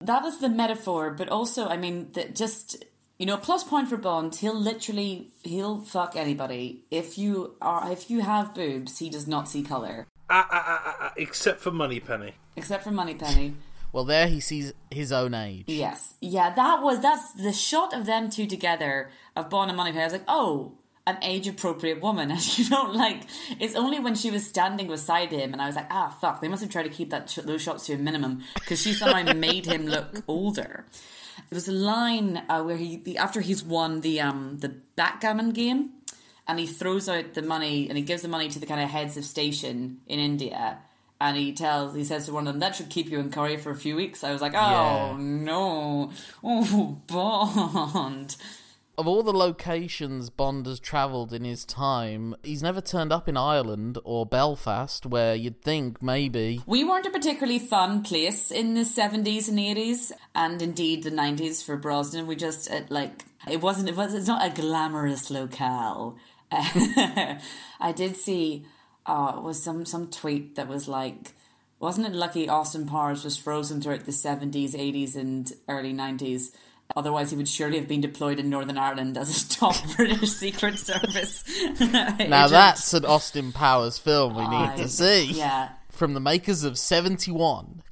That 0.00 0.22
was 0.22 0.40
the 0.40 0.48
metaphor, 0.48 1.10
but 1.10 1.28
also, 1.28 1.66
I 1.66 1.76
mean, 1.76 2.12
the, 2.12 2.28
just 2.28 2.84
you 3.18 3.26
know, 3.26 3.36
plus 3.36 3.64
point 3.64 3.88
for 3.88 3.96
Bond. 3.96 4.34
He'll 4.34 4.58
literally 4.58 5.28
he'll 5.42 5.80
fuck 5.80 6.16
anybody. 6.16 6.84
If 6.90 7.18
you 7.18 7.56
are 7.60 7.90
if 7.90 8.10
you 8.10 8.20
have 8.20 8.54
boobs, 8.54 8.98
he 8.98 9.10
does 9.10 9.26
not 9.26 9.48
see 9.48 9.62
color, 9.62 10.06
Ah, 10.28 10.46
ah, 10.50 10.96
ah, 11.00 11.12
except 11.16 11.60
for 11.60 11.70
Moneypenny. 11.70 12.34
except 12.56 12.82
for 12.84 12.90
Moneypenny. 12.90 13.54
well, 13.92 14.04
there 14.04 14.26
he 14.26 14.40
sees 14.40 14.72
his 14.90 15.12
own 15.12 15.34
age. 15.34 15.64
Yes, 15.68 16.14
yeah, 16.20 16.50
that 16.54 16.82
was 16.82 17.00
that's 17.00 17.32
the 17.32 17.52
shot 17.52 17.94
of 17.94 18.06
them 18.06 18.28
two 18.30 18.46
together 18.46 19.10
of 19.36 19.48
Bond 19.50 19.70
and 19.70 19.76
Moneypenny. 19.76 20.02
I 20.02 20.06
was 20.06 20.12
like, 20.12 20.24
oh, 20.28 20.72
an 21.06 21.18
age 21.22 21.46
appropriate 21.46 22.00
woman, 22.02 22.30
and 22.34 22.58
you 22.58 22.68
don't 22.68 22.94
like. 22.94 23.22
It's 23.60 23.76
only 23.76 24.00
when 24.00 24.16
she 24.16 24.30
was 24.32 24.44
standing 24.46 24.88
beside 24.88 25.30
him, 25.30 25.52
and 25.52 25.62
I 25.62 25.66
was 25.66 25.76
like, 25.76 25.86
ah, 25.90 26.16
fuck, 26.20 26.40
they 26.40 26.48
must 26.48 26.62
have 26.62 26.72
tried 26.72 26.84
to 26.84 26.88
keep 26.90 27.10
that 27.10 27.30
sh- 27.30 27.38
those 27.44 27.62
shots 27.62 27.86
to 27.86 27.94
a 27.94 27.98
minimum 27.98 28.42
because 28.54 28.82
she 28.82 28.92
somehow 28.92 29.32
made 29.36 29.66
him 29.66 29.86
look 29.86 30.22
older. 30.26 30.86
There 31.48 31.56
was 31.56 31.68
a 31.68 31.72
line 31.72 32.42
uh, 32.48 32.62
where 32.64 32.76
he 32.76 32.96
the, 32.96 33.18
after 33.18 33.40
he's 33.40 33.62
won 33.62 34.00
the 34.00 34.20
um 34.20 34.58
the 34.58 34.70
backgammon 34.96 35.50
game, 35.52 35.90
and 36.48 36.58
he 36.58 36.66
throws 36.66 37.08
out 37.08 37.34
the 37.34 37.42
money 37.42 37.88
and 37.88 37.96
he 37.98 38.04
gives 38.04 38.22
the 38.22 38.28
money 38.28 38.48
to 38.48 38.58
the 38.58 38.66
kind 38.66 38.80
of 38.80 38.90
heads 38.90 39.16
of 39.16 39.24
station 39.24 40.00
in 40.06 40.18
India. 40.18 40.78
And 41.18 41.36
he 41.36 41.52
tells, 41.54 41.94
he 41.94 42.04
says 42.04 42.26
to 42.26 42.32
one 42.34 42.46
of 42.46 42.52
them, 42.52 42.60
that 42.60 42.76
should 42.76 42.90
keep 42.90 43.08
you 43.10 43.18
in 43.18 43.30
curry 43.30 43.56
for 43.56 43.70
a 43.70 43.76
few 43.76 43.96
weeks. 43.96 44.22
I 44.22 44.32
was 44.32 44.42
like, 44.42 44.52
oh 44.54 44.58
Yeah. 44.58 45.16
no, 45.18 46.12
oh 46.44 47.00
Bond. 47.06 48.36
of 48.98 49.06
all 49.06 49.22
the 49.22 49.32
locations 49.32 50.28
Bond 50.30 50.66
has 50.66 50.78
travelled 50.78 51.32
in 51.32 51.44
his 51.44 51.64
time, 51.64 52.34
he's 52.42 52.62
never 52.62 52.80
turned 52.82 53.12
up 53.12 53.28
in 53.28 53.36
Ireland 53.36 53.98
or 54.04 54.26
Belfast, 54.26 55.06
where 55.06 55.34
you'd 55.34 55.62
think 55.62 56.02
maybe. 56.02 56.60
We 56.66 56.84
weren't 56.84 57.06
a 57.06 57.10
particularly 57.10 57.58
fun 57.60 58.02
place 58.02 58.50
in 58.50 58.74
the 58.74 58.82
70s 58.82 59.48
and 59.48 59.58
80s, 59.58 60.12
and 60.34 60.60
indeed 60.60 61.02
the 61.02 61.10
90s 61.10 61.64
for 61.64 61.76
Brosnan. 61.78 62.26
We 62.26 62.36
just, 62.36 62.70
it, 62.70 62.90
like, 62.90 63.24
it 63.50 63.60
wasn't, 63.62 63.88
it 63.88 63.96
was, 63.96 64.12
it's 64.14 64.28
not 64.28 64.44
a 64.46 64.54
glamorous 64.54 65.30
locale. 65.30 66.16
I 66.52 67.92
did 67.94 68.16
see, 68.16 68.64
uh, 69.04 69.40
was 69.42 69.62
some, 69.62 69.84
some 69.84 70.10
tweet 70.10 70.54
that 70.56 70.68
was 70.68 70.88
like, 70.88 71.32
wasn't 71.80 72.06
it 72.06 72.14
lucky 72.14 72.48
Austin 72.48 72.86
Powers 72.86 73.24
was 73.24 73.36
frozen 73.36 73.80
throughout 73.80 74.04
the 74.06 74.12
70s, 74.12 74.72
80s, 74.74 75.14
and 75.16 75.52
early 75.68 75.92
90s? 75.92 76.54
Otherwise, 76.94 77.30
he 77.30 77.36
would 77.36 77.48
surely 77.48 77.78
have 77.78 77.88
been 77.88 78.00
deployed 78.00 78.38
in 78.38 78.48
Northern 78.48 78.78
Ireland 78.78 79.18
as 79.18 79.42
a 79.44 79.48
top 79.48 79.74
British 79.96 80.30
Secret 80.30 80.78
Service. 80.78 81.42
Now 81.80 82.46
that's 82.48 82.94
an 82.94 83.04
Austin 83.04 83.52
Powers 83.52 83.98
film 83.98 84.36
we 84.36 84.42
need 84.42 84.70
I- 84.70 84.76
to 84.76 84.88
see. 84.88 85.32
Yeah. 85.32 85.70
From 85.90 86.14
the 86.14 86.20
makers 86.20 86.62
of 86.62 86.78
71. 86.78 87.82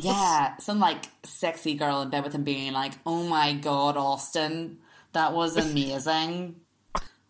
Yeah, 0.00 0.56
some 0.58 0.78
like 0.80 1.04
sexy 1.24 1.74
girl 1.74 2.00
in 2.02 2.08
bed 2.10 2.24
with 2.24 2.32
him 2.34 2.44
being 2.44 2.72
like, 2.72 2.94
"Oh 3.04 3.24
my 3.24 3.52
god, 3.52 3.96
Austin, 3.96 4.78
that 5.12 5.32
was 5.34 5.56
amazing. 5.56 6.56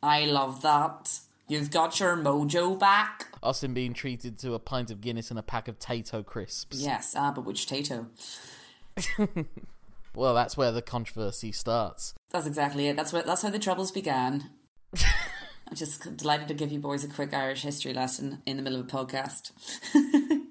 I 0.02 0.24
love 0.26 0.62
that. 0.62 1.18
You've 1.48 1.70
got 1.70 2.00
your 2.00 2.16
mojo 2.16 2.78
back." 2.78 3.28
Austin 3.42 3.74
being 3.74 3.92
treated 3.92 4.38
to 4.38 4.54
a 4.54 4.58
pint 4.58 4.90
of 4.90 5.00
Guinness 5.00 5.30
and 5.30 5.38
a 5.38 5.42
pack 5.42 5.68
of 5.68 5.78
Tayto 5.78 6.24
crisps. 6.24 6.80
Yes, 6.80 7.14
ah, 7.16 7.32
but 7.32 7.44
which 7.44 7.66
Tayto? 7.66 8.06
Well, 10.14 10.34
that's 10.34 10.56
where 10.56 10.72
the 10.72 10.82
controversy 10.82 11.52
starts. 11.52 12.14
That's 12.30 12.46
exactly 12.46 12.88
it. 12.88 12.96
That's 12.96 13.12
where 13.12 13.22
that's 13.22 13.42
how 13.42 13.50
the 13.50 13.58
troubles 13.58 13.90
began. 13.90 14.50
I'm 15.68 15.76
just 15.76 16.16
delighted 16.16 16.48
to 16.48 16.54
give 16.54 16.70
you 16.70 16.78
boys 16.78 17.02
a 17.02 17.08
quick 17.08 17.32
Irish 17.32 17.62
history 17.62 17.94
lesson 17.94 18.42
in 18.44 18.56
the 18.58 18.62
middle 18.62 18.80
of 18.80 18.86
a 18.86 18.88
podcast. 18.88 19.52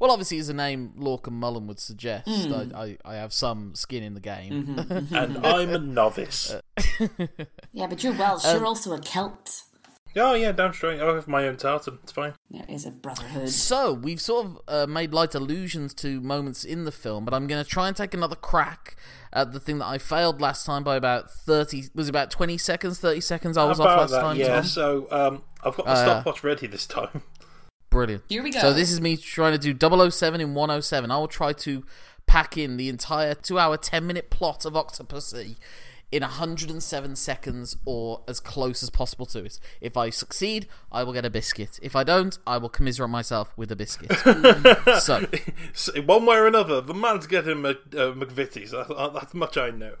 Well, 0.00 0.10
obviously, 0.10 0.38
as 0.38 0.48
the 0.48 0.54
name 0.54 0.92
Lorcan 0.98 1.32
Mullen 1.32 1.66
would 1.66 1.78
suggest, 1.80 2.26
Hmm. 2.28 2.52
I, 2.74 2.82
I, 2.82 2.98
I 3.04 3.14
have 3.16 3.32
some 3.32 3.74
skin 3.74 4.02
in 4.02 4.14
the 4.14 4.20
game. 4.20 4.64
Mm-hmm. 4.76 5.14
And 5.14 5.46
I'm 5.46 5.70
a 5.70 5.78
novice. 5.78 6.54
yeah, 7.72 7.86
but 7.86 8.02
you're 8.02 8.12
Welsh. 8.14 8.44
Um, 8.44 8.56
you're 8.56 8.66
also 8.66 8.92
a 8.92 8.98
Celt. 8.98 9.62
Oh, 10.16 10.34
yeah, 10.34 10.52
damn 10.52 10.72
straight. 10.72 11.00
I 11.00 11.06
have 11.12 11.26
my 11.26 11.48
own 11.48 11.56
tartan. 11.56 11.98
It's 12.04 12.12
fine. 12.12 12.34
There 12.48 12.64
is 12.68 12.86
a 12.86 12.92
brotherhood. 12.92 13.48
So 13.48 13.92
we've 13.92 14.20
sort 14.20 14.46
of 14.46 14.58
uh, 14.68 14.86
made 14.86 15.12
light 15.12 15.34
allusions 15.34 15.92
to 15.94 16.20
moments 16.20 16.64
in 16.64 16.84
the 16.84 16.92
film, 16.92 17.24
but 17.24 17.34
I'm 17.34 17.48
going 17.48 17.62
to 17.62 17.68
try 17.68 17.88
and 17.88 17.96
take 17.96 18.14
another 18.14 18.36
crack 18.36 18.94
at 19.32 19.52
the 19.52 19.58
thing 19.58 19.78
that 19.78 19.86
I 19.86 19.98
failed 19.98 20.40
last 20.40 20.64
time 20.66 20.84
by 20.84 20.94
about 20.94 21.28
thirty. 21.32 21.86
Was 21.96 22.06
it 22.06 22.10
about 22.10 22.30
twenty 22.30 22.56
seconds? 22.56 23.00
Thirty 23.00 23.20
seconds. 23.20 23.56
I 23.56 23.64
was 23.64 23.80
off 23.80 23.86
last 23.86 24.10
that, 24.12 24.20
time. 24.20 24.36
yeah. 24.36 24.54
Tom? 24.54 24.64
So 24.64 25.08
um, 25.10 25.42
I've 25.64 25.76
got 25.76 25.86
the 25.86 25.90
Uh, 25.92 25.96
stopwatch 26.04 26.44
ready 26.44 26.68
this 26.68 26.86
time. 26.86 27.22
Brilliant. 27.94 28.24
Here 28.28 28.42
we 28.42 28.50
go. 28.50 28.58
So 28.60 28.72
this 28.72 28.90
is 28.90 29.00
me 29.00 29.16
trying 29.16 29.56
to 29.58 29.72
do 29.72 30.10
007 30.10 30.40
in 30.40 30.52
107. 30.54 31.10
I 31.10 31.16
will 31.16 31.28
try 31.28 31.52
to 31.52 31.84
pack 32.26 32.58
in 32.58 32.76
the 32.76 32.88
entire 32.88 33.34
two-hour, 33.34 33.76
ten-minute 33.76 34.30
plot 34.30 34.64
of 34.64 34.72
Octopussy 34.72 35.56
in 36.10 36.22
107 36.22 37.14
seconds 37.16 37.76
or 37.84 38.22
as 38.26 38.40
close 38.40 38.82
as 38.82 38.90
possible 38.90 39.26
to 39.26 39.44
it. 39.44 39.60
If 39.80 39.96
I 39.96 40.10
succeed, 40.10 40.66
I 40.90 41.04
will 41.04 41.12
get 41.12 41.24
a 41.24 41.30
biscuit. 41.30 41.78
If 41.82 41.94
I 41.94 42.02
don't, 42.04 42.36
I 42.46 42.56
will 42.58 42.68
commiserate 42.68 43.10
myself 43.10 43.52
with 43.56 43.70
a 43.70 43.76
biscuit. 43.76 44.12
so, 45.00 45.24
So, 45.72 46.02
one 46.02 46.26
way 46.26 46.36
or 46.36 46.46
another, 46.48 46.80
the 46.80 46.94
man's 46.94 47.26
getting 47.28 47.62
Mc, 47.62 47.76
uh, 47.94 48.10
McVitie's. 48.12 48.72
That, 48.72 48.88
that- 48.88 49.14
that's 49.14 49.34
much 49.34 49.56
I 49.56 49.70
know. 49.70 49.94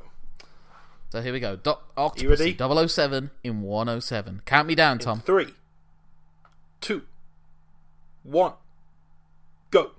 so 1.10 1.20
here 1.22 1.32
we 1.32 1.38
go. 1.40 1.54
Do- 1.56 1.76
You 2.16 2.28
ready? 2.30 2.54
Octopussy 2.54 2.88
007 2.90 3.30
in 3.44 3.62
107. 3.62 4.42
Count 4.46 4.66
me 4.68 4.74
down, 4.74 4.98
Tom. 4.98 5.20
Three, 5.20 5.52
two, 6.80 7.02
one, 8.24 8.54
go. 9.70 9.92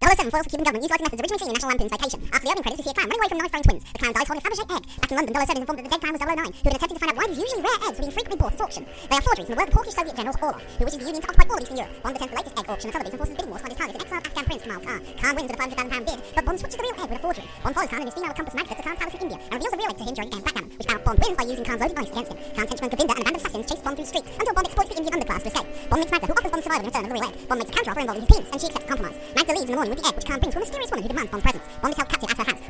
007 0.00 0.32
foils 0.32 0.48
the 0.48 0.56
Cuban 0.56 0.64
government 0.64 0.80
utilising 0.88 1.04
methods 1.04 1.20
originally 1.20 1.44
seen 1.44 1.52
in 1.52 1.56
National 1.60 1.70
Lampoon's 1.76 1.92
Vacation. 1.92 2.20
After 2.32 2.40
the 2.40 2.52
opening 2.56 2.64
credits, 2.64 2.80
we 2.80 2.84
see 2.88 2.92
a 2.92 2.96
clown 2.96 3.08
running 3.12 3.20
away 3.20 3.28
from 3.28 3.36
knife-throwing 3.36 3.66
twins. 3.68 3.84
The 3.84 3.98
clown 4.00 4.12
dies 4.16 4.28
holding 4.32 4.40
a 4.40 4.44
Fabergé 4.48 4.64
egg. 4.64 4.84
Back 4.96 5.10
in 5.12 5.16
London, 5.20 5.32
007 5.36 5.44
is 5.44 5.60
informed 5.60 5.76
that 5.76 5.84
the 5.84 5.92
dead 5.92 6.00
clown 6.00 6.14
was 6.16 6.22
009, 6.24 6.40
who 6.40 6.40
had 6.40 6.64
been 6.64 6.76
attempting 6.80 6.96
to 6.96 7.02
find 7.04 7.10
out 7.12 7.18
why 7.20 7.26
these 7.28 7.40
usually 7.44 7.60
rare 7.60 7.80
eggs 7.84 7.96
were 8.00 8.04
being 8.08 8.16
frequently 8.16 8.40
bought 8.40 8.56
at 8.56 8.64
auction. 8.64 8.82
They 8.88 9.16
are 9.20 9.24
forgeries 9.28 9.44
in 9.44 9.52
the 9.52 9.60
work 9.60 9.68
of 9.68 9.76
hawkish 9.76 9.96
Soviet 10.00 10.16
general 10.16 10.36
Orlov, 10.40 10.64
who 10.64 10.84
wishes 10.88 11.00
the 11.04 11.04
Union 11.04 11.20
to 11.20 11.28
occupy 11.28 11.44
all 11.52 11.60
of 11.60 11.64
Eastern 11.68 11.78
Europe. 11.84 11.92
Bond 12.00 12.16
attends 12.16 12.32
the 12.32 12.38
latest 12.40 12.56
egg 12.56 12.68
auction 12.72 12.86
and 12.88 12.94
television 12.96 13.18
forces 13.20 13.34
bidding 13.36 13.52
wars 13.52 13.60
find 13.60 13.72
his 13.76 13.80
target, 13.80 13.92
an 13.92 14.00
exiled 14.00 14.24
Afghan 14.24 14.44
prince 14.48 14.62
Kamal 14.64 14.80
Khan. 14.80 15.00
Khan 15.20 15.32
wins 15.36 15.48
with 15.52 15.60
a 15.60 15.68
£500,000 15.68 16.08
bid, 16.08 16.18
but 16.32 16.42
Bond 16.48 16.56
switches 16.56 16.78
the 16.80 16.84
real 16.88 16.96
egg 16.96 17.08
with 17.12 17.20
a 17.20 17.24
forgery. 17.28 17.46
Bond 17.60 17.74
follows 17.76 17.90
Khan 17.92 18.00
and 18.00 18.08
his 18.08 18.16
female 18.16 18.32
accomplice 18.32 18.56
Magda 18.56 18.72
to 18.72 18.84
Khan's 18.88 18.98
palace 19.04 19.16
in 19.20 19.20
India, 19.20 19.38
and 19.44 19.54
reveals 19.60 19.74
the 19.76 19.80
real 19.84 19.90
egg 19.92 19.98
to 20.00 20.04
him 20.08 20.14
during 20.16 20.30
a 20.32 20.40
backgammon, 20.40 20.70
which 20.80 20.88
Bond 20.88 21.18
wins 21.20 21.36
by 21.36 21.44
using 21.44 21.64
Khan's 21.68 21.80
loaded 21.84 21.96
dice 22.00 22.08
against 22.08 22.30
him. 22.32 22.38
Khan's 22.56 22.68
henchman 22.72 22.88
Govinda 22.88 23.12
and 23.12 23.20
a 23.20 23.26
band 23.28 23.36
of 23.36 23.42
assassins 23.44 23.66
chase 23.68 23.82
Bond 23.84 23.94
through 24.00 24.08
streets 24.08 24.28
until 24.40 24.54
Bond 24.56 24.64
exploits 24.64 24.88
the 24.88 24.96
Indian 24.96 25.12
underclass 25.12 25.42
to 25.44 25.50
escape. 25.52 25.68
Bond 25.92 26.00
meets 26.00 26.12
Magda, 26.14 26.24
who 26.24 26.34
offers 26.40 26.52
Bond 26.56 26.64
survival 26.64 26.84
in 26.84 26.88
return 26.88 27.04
of 27.04 27.10
the 27.12 27.16
real 27.20 27.26
egg. 27.28 27.34
Bond 27.44 27.58
makes 27.60 27.70
a 27.70 27.74
counteroffer 27.76 28.00
involving 28.00 28.24
his 28.24 28.30
penis, 28.32 28.48
and 28.48 28.58
she 28.60 28.66
accepts 28.72 28.88
compromise. 28.88 29.16
Magda 29.36 29.52
leaves 29.52 29.68
in 29.68 29.74
the 29.74 29.80
morning 29.80 29.89
the 29.96 30.06
egg, 30.06 30.14
which 30.16 30.26
Khan 30.26 30.38
brings 30.38 30.54
to 30.54 30.58
a 30.58 30.60
mysterious 30.60 30.90
woman 30.90 31.02
who 31.02 31.08
demands 31.08 31.30
Bond's 31.30 31.42
presence. 31.42 31.64
Bond 31.80 31.92
is 31.92 31.98
held 31.98 32.08
captive 32.08 32.30
at 32.30 32.36
her 32.38 32.44
house, 32.44 32.60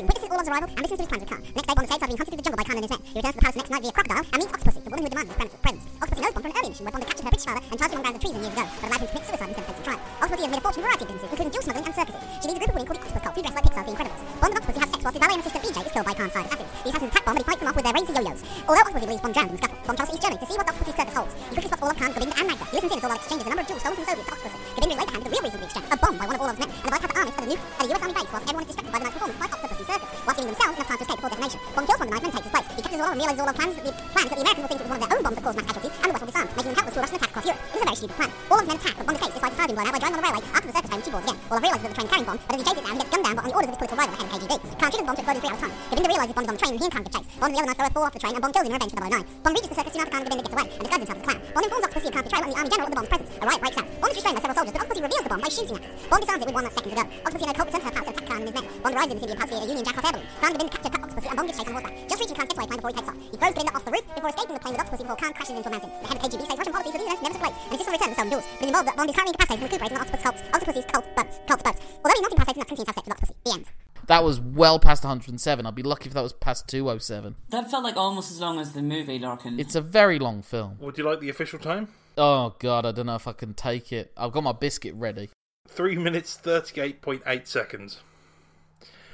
room, 0.00 0.08
witnesses 0.08 0.30
Orlov's 0.30 0.48
arrival, 0.48 0.68
and 0.70 0.80
listens 0.80 0.98
to 0.98 1.04
his 1.04 1.08
plans 1.08 1.22
with 1.22 1.30
Khan. 1.30 1.40
The 1.40 1.56
next 1.60 1.68
day, 1.68 1.74
Bond 1.76 1.88
by 1.88 2.06
being 2.06 2.18
hunted 2.20 2.30
through 2.30 2.40
the 2.40 2.46
jungle 2.46 2.60
by 2.60 2.66
Khan 2.68 2.76
and 2.80 2.84
his 2.84 2.92
men. 2.92 3.02
He 3.04 3.18
returns 3.20 3.34
to 3.34 3.38
the 3.38 3.44
palace 3.44 3.56
the 3.56 3.60
next 3.60 3.70
night 3.70 3.82
via 3.84 3.92
crocodile 3.92 4.24
and 4.30 4.38
meets 4.40 4.52
Octopussy, 4.56 4.80
the 4.80 4.90
woman 4.90 5.04
who 5.04 5.10
demands 5.10 5.30
his 5.30 5.38
pres- 5.40 5.56
presence. 5.60 5.84
Octopussy 6.00 6.20
knows 6.20 6.34
Bond 6.34 6.44
from 6.44 6.50
an 6.50 6.56
earlier 6.60 6.70
mission 6.70 6.84
where 6.84 6.94
Bond 6.94 7.02
had 7.04 7.10
captured 7.10 7.26
her 7.26 7.30
British 7.30 7.46
father 7.50 7.62
and 7.70 7.76
charged 7.80 7.92
him 7.92 8.00
on 8.00 8.04
grounds 8.04 8.16
of 8.16 8.22
treason 8.24 8.40
years 8.40 8.54
ago, 8.56 8.64
but 8.80 8.86
allowed 8.88 9.00
him 9.00 9.08
to 9.10 9.12
commit 9.12 9.26
suicide 9.28 9.48
instead 9.50 9.64
of 9.64 9.68
face 9.70 9.80
a 9.80 9.84
trial. 9.84 10.00
Octopussy 10.20 10.40
has 10.40 10.50
made 10.50 10.60
a 10.60 10.64
fortune 10.64 10.80
in 10.80 10.84
a 10.84 10.88
variety 10.88 11.04
of 11.04 11.08
businesses, 11.10 11.30
including 11.30 11.50
jewel 11.50 11.64
smuggling 11.66 11.86
and 11.90 11.96
circuses. 12.00 12.22
She 12.40 12.46
leads 12.48 12.56
a 12.56 12.60
group 12.60 12.70
of 12.70 12.76
women 12.80 12.88
called 12.88 12.98
the 13.00 13.04
Octopus 13.04 13.20
Cult, 13.20 13.34
who 13.36 13.42
dress 13.44 13.56
like 13.60 13.66
Pixar's 13.68 13.86
The 13.86 13.92
Incredibles. 13.94 14.22
Bond 14.40 14.50
and 14.50 14.60
Octopussy 14.60 14.80
have 14.80 14.90
sex 14.90 15.00
whilst 15.04 15.16
his 15.16 15.20
valet 15.20 15.34
and 15.36 15.42
assistant 15.44 15.62
Vijay 15.70 15.84
is 15.84 15.92
killed 15.92 16.08
by 16.08 16.14
Khan's 16.16 16.32
hired 16.32 16.46
assassins. 16.48 16.70
The 16.70 16.88
assassins 16.90 17.10
attack 17.10 17.24
Bond, 17.26 17.36
but 17.36 17.42
he 17.42 17.48
fights 17.50 17.60
them 17.60 17.68
off 17.70 17.76
with 17.76 17.86
their 17.86 17.96
razor 17.98 18.14
yo-yos. 18.16 18.40
Although 18.64 18.84
Octopussy 18.84 19.06
believes 19.10 19.22
Bond 19.24 19.34
drowned 19.36 19.50
in 19.50 19.56
the 19.56 19.60
scuffle, 19.60 19.78
Bond 19.84 19.96
travels 20.00 20.10
to 20.10 20.16
East 20.16 20.24
Germany 20.24 20.40
to 20.40 20.46
see 20.48 20.56
what 20.56 20.66
the 20.66 20.72
Octopussy's 20.72 20.98
circus 21.00 21.16
holds. 21.20 21.32
He 21.34 21.52
quickly 21.54 21.70
spots 21.70 21.82
Orlov 21.84 21.98
Khan, 22.00 22.10
Govinda, 22.14 22.34
and 22.40 22.46
Magda. 22.48 22.64
He 22.70 22.76
listens 22.80 22.92
in 22.94 22.98
as 23.00 23.04
Orlov 23.04 23.20
exchanges 23.20 23.44
a 23.44 23.50
number 23.50 23.64
of 23.64 23.68
jewels 23.68 23.82
stolen 23.84 23.96
from 24.00 24.04
the 24.04 24.10
Soviets 24.10 24.28
to 24.30 24.34
Octopussy. 24.40 24.58
Govinda 24.80 24.94
is 24.94 25.00
later 25.00 25.12
handed 25.12 25.26
the 25.26 25.32
real 25.34 25.44
reason 25.44 25.58
for 25.58 25.62
the 25.64 25.68
exchange, 25.68 25.86
a 25.90 25.96
bomb 26.00 26.16
by 26.20 26.26
one 26.30 26.36
of 26.36 26.42
Orlov's 26.44 26.60
men, 26.60 26.70
and 26.70 26.86
advised 26.88 27.04
how 27.04 27.10
to 27.10 27.18
arm 27.20 27.28
it 27.28 27.36
a, 27.36 27.44
nuke, 27.50 27.64
at 27.76 27.84
a 27.84 27.88
US 27.90 28.00
Army 28.00 28.14
base 28.16 28.30
whilst 28.30 28.46
everyone 28.48 28.64
is 28.64 28.70
distracted 28.70 28.92
by 28.94 28.98
the 29.00 29.04
night's 29.04 29.16
performance 29.20 29.40
by 29.40 29.48
Octopussy 29.50 29.84
Circus, 29.90 30.06
whilst 30.22 30.38
giving 30.38 30.50
themselves 30.54 30.74
enough 30.78 30.86
time 30.86 30.98
to 30.98 31.04
escape 31.04 31.18
before 31.18 31.30
detonation. 31.34 31.60
Bond 31.74 31.86
kills 31.90 31.98
one 31.98 32.06
of 32.06 32.10
the 32.10 32.14
knife 32.14 32.24
and 32.24 32.32
takes 32.32 32.46
his 32.46 32.54
place. 32.54 32.68
He 32.70 32.82
captures 32.82 33.00
Orlov 33.00 33.10
and 33.10 33.20
realizes 33.20 33.40
Orlov 33.42 33.56
plans 33.58 33.74
the 33.74 33.90
plans 33.90 34.28
that 34.30 34.38
the 34.38 34.44
Americans 34.46 34.62
will 34.62 34.70
think 34.70 34.80
it 34.80 34.86
was 34.86 34.90
one 34.90 34.98
of 35.00 35.02
their 35.02 35.12
own 35.18 35.22
bombs 35.26 35.36
that 35.36 35.44
caused 35.44 35.58
mass 35.58 35.66
casualties, 35.66 35.94
and 36.00 36.06
the 36.06 36.14
West 36.14 36.22
will 36.22 36.30
disarm, 36.30 36.48
making 36.50 36.70
them 36.70 36.78
helpless 36.78 36.94
to 36.94 37.00
a 37.00 37.02
Russian 37.02 37.16
attack 37.18 37.30
across 37.30 37.46
Europe. 37.50 37.60
This 37.60 37.74
is 37.74 37.82
a 37.82 37.88
very 37.90 37.98
stupid 38.00 38.16
plan. 38.20 38.30
Orlov's 38.50 38.68
men 38.70 38.78
attack, 38.78 38.94
but 38.94 39.04
Bond 39.10 39.16
escapes 39.18 39.34
despite 39.34 39.50
a 39.50 39.56
starting 39.58 39.74
blown 39.74 39.86
out 39.90 39.94
by 39.94 40.00
driving 40.00 40.14
on 40.14 40.20
the 40.20 40.26
railway 40.30 40.42
after 40.54 40.68
the 40.70 40.74
circus 40.78 40.90
home 40.90 41.00
to 41.00 41.06
keyboards 41.10 41.26
again. 41.26 41.38
Orlov 41.50 41.62
realizes 41.66 41.82
that 41.82 41.90
the 41.90 41.98
train's 41.98 42.10
carrying 42.10 42.28
Bond, 42.30 42.40
but 42.46 42.54
as 42.54 42.60
he 42.60 42.66
chases 42.70 42.80
it 42.80 42.86
down, 42.86 42.94
he 42.94 43.00
gets 43.00 43.10
gunned 43.10 43.24
down, 43.26 43.34
but 43.34 43.42
on 43.42 43.50
the 43.50 43.56
orders 43.58 43.70
of 43.70 43.74
his 43.74 43.80
political 43.80 43.98
rival, 43.98 44.14
the 44.14 44.20
head 44.20 44.30
of 44.30 44.40
KGB. 44.40 44.54
Khan 44.78 44.88
triggers 44.90 45.08
Bond 45.10 45.16
to 45.16 45.22
explode 45.26 45.36
in 45.36 45.42
three 45.42 45.50
hours' 45.50 45.62
time. 45.64 45.74
Govinda 45.90 46.10
realizes 46.10 46.34
Bond 46.38 46.44
is 46.46 46.50
on 46.50 46.56
the 46.56 46.62
train 46.62 46.70
and 46.70 46.80
he 46.80 46.86
and 46.86 46.94
Khan 46.94 47.02
can 47.02 47.12
chase. 47.16 47.28
Bond 47.40 47.50
and 47.50 47.56
the 47.56 47.60
other 47.60 47.80
knife 47.80 47.94
fall 47.94 48.06
off 48.06 48.14
the 48.14 48.22
train 48.22 48.34
and 48.38 48.42
Bond 48.44 48.52
kills 48.54 48.66
him 48.66 48.70
in 48.70 48.78
revenge 48.78 48.92
for 48.94 49.02
009. 49.02 49.26
Bond 49.42 49.54
reaches 49.58 49.70
the 49.70 49.78
circus 49.80 49.92
soon 49.94 50.02
after 50.04 50.16
and 50.20 50.24
Govinda 50.30 50.44
gets 50.46 50.54
away 50.54 50.66
and 50.70 50.82
disguises 50.86 51.02
himself 51.10 51.18
as 51.18 51.24
a 51.24 51.26
clown. 51.26 51.40
Bond 51.50 51.64
informs 51.66 51.84
Octopussy 51.90 52.08
of 52.10 52.14
Khan's 52.14 52.26
betrayal 52.30 52.44
and 52.46 52.52
the 52.52 52.58
army 52.60 52.70
general 52.70 52.86
of 52.86 52.92
the 52.92 52.98
Bond's 53.00 53.10
presence. 53.10 53.30
A 53.40 53.44
riot 53.50 53.60
breaks 53.60 53.78
out. 53.80 53.86
Bond 54.00 54.10
is 54.10 54.16
restrained 54.20 54.36
by 54.36 54.42
several 54.44 54.58
soldiers, 54.60 54.74
but 54.74 54.80
Octopussy 54.84 55.02
reveals 55.02 55.24
the 55.24 55.32
bomb 55.32 55.42
by 55.42 55.50
shooting 55.50 55.76
at 55.76 55.82
it. 55.82 56.10
Bond 56.10 56.20
disarms 56.20 56.42
it 56.42 56.46
with 56.46 56.56
one 56.58 56.64
that's 56.64 56.76
seconds 56.78 56.94
ago. 56.94 57.04
Octopussy 57.24 57.44
and 57.44 57.52
a 57.52 57.56
cult 57.58 57.68
her 57.70 57.92
palace 57.96 58.16
to 58.18 58.19
Khan 58.30 58.38
and 58.42 58.48
his 58.48 58.54
men. 58.54 58.70
Bond 58.82 58.94
arrives 58.94 59.10
in 59.10 59.16
the 59.18 59.22
city 59.26 59.32
and 59.34 59.40
passes 59.40 59.58
the 59.60 59.66
Union 59.66 59.84
Jack 59.84 59.98
off 59.98 60.04
airballoon. 60.06 60.26
Khan 60.40 60.48
and 60.50 60.54
Govinda 60.54 60.70
capture 60.70 60.90
Octopussy 60.94 61.28
and 61.30 61.36
Bond 61.36 61.46
gets 61.50 61.58
chased 61.58 61.68
on 61.68 61.74
horseback. 61.74 61.94
Just 62.08 62.20
reaching 62.20 62.36
Khan's 62.38 62.48
getaway 62.50 62.66
plane 62.70 62.78
before 62.78 62.90
he 62.90 62.96
takes 62.96 63.08
off. 63.10 63.16
He 63.20 63.36
throws 63.36 63.54
Govinda 63.58 63.72
off 63.74 63.84
the 63.84 63.90
roof 63.90 64.04
before 64.14 64.30
escaping 64.30 64.54
the 64.54 64.62
plane 64.62 64.74
with 64.74 64.82
Octopussy 64.86 65.02
before 65.02 65.18
Khan 65.20 65.32
crashes 65.34 65.56
into 65.58 65.68
a 65.68 65.72
mountain. 65.74 65.90
The 65.90 66.06
head 66.06 66.16
of 66.16 66.22
KGB 66.22 66.40
says 66.46 66.58
Russian 66.60 66.72
policy, 66.72 66.90
so 66.90 66.98
these 67.00 67.06
events 67.10 67.22
never 67.26 67.34
took 67.34 67.42
place, 67.42 67.56
and 67.60 67.72
insists 67.74 67.90
on 67.90 67.94
return 67.98 68.10
to 68.10 68.14
seldom 68.14 68.30
duels. 68.30 68.46
But 68.46 68.62
is 68.62 68.70
involved 68.70 68.88
that 68.88 68.96
Bond 68.96 69.08
is 69.10 69.16
currently 69.18 69.34
incapacitated 69.34 69.60
and 69.60 69.66
recuperates 69.66 69.90
in 69.90 69.96
the 69.98 70.02
Octopus 70.06 70.22
cult's, 70.22 70.40
Octopussy's 70.54 70.86
cult 70.86 71.06
boats, 71.18 71.34
cult 71.50 71.60
boats. 71.66 71.80
Although 72.00 72.14
he's 72.14 72.24
not 72.24 72.32
incapacitated, 72.32 72.60
that 72.62 72.68
continues 72.70 72.86
to 72.86 72.92
have 72.94 72.98
sex 72.98 73.06
with 73.10 73.14
Octopussy. 73.18 73.34
The 73.44 73.52
end. 73.58 73.66
That 74.06 74.24
was 74.24 74.36
well 74.40 74.78
past 74.78 75.04
107. 75.04 75.66
I'd 75.66 75.74
be 75.74 75.82
lucky 75.82 76.08
if 76.08 76.14
that 76.14 76.22
was 76.22 76.32
past 76.32 76.66
207. 76.68 77.36
That 77.50 77.70
felt 77.70 77.84
like 77.84 77.96
almost 77.96 78.30
as 78.30 78.40
long 78.40 78.58
as 78.58 78.72
the 78.72 78.82
movie, 78.82 79.18
Lorcan. 79.20 79.58
It's 79.58 79.74
a 79.74 79.80
very 79.80 80.18
long 80.18 80.42
film. 80.42 80.78
Would 80.80 80.98
you 80.98 81.04
like 81.04 81.20
the 81.20 81.28
official 81.28 81.58
time? 81.58 81.88
Oh 82.18 82.54
god, 82.58 82.86
I 82.86 82.92
don't 82.92 83.06
know 83.06 83.14
if 83.14 83.28
I 83.28 83.32
can 83.32 83.54
take 83.54 83.92
it. 83.92 84.12
I've 84.16 84.32
got 84.32 84.42
my 84.42 84.52
biscuit 84.52 84.94
ready. 84.94 85.30
Three 85.68 85.96
minutes 85.96 86.36
thirty-eight 86.36 87.00
point 87.02 87.22
eight 87.26 87.46
seconds, 87.46 88.00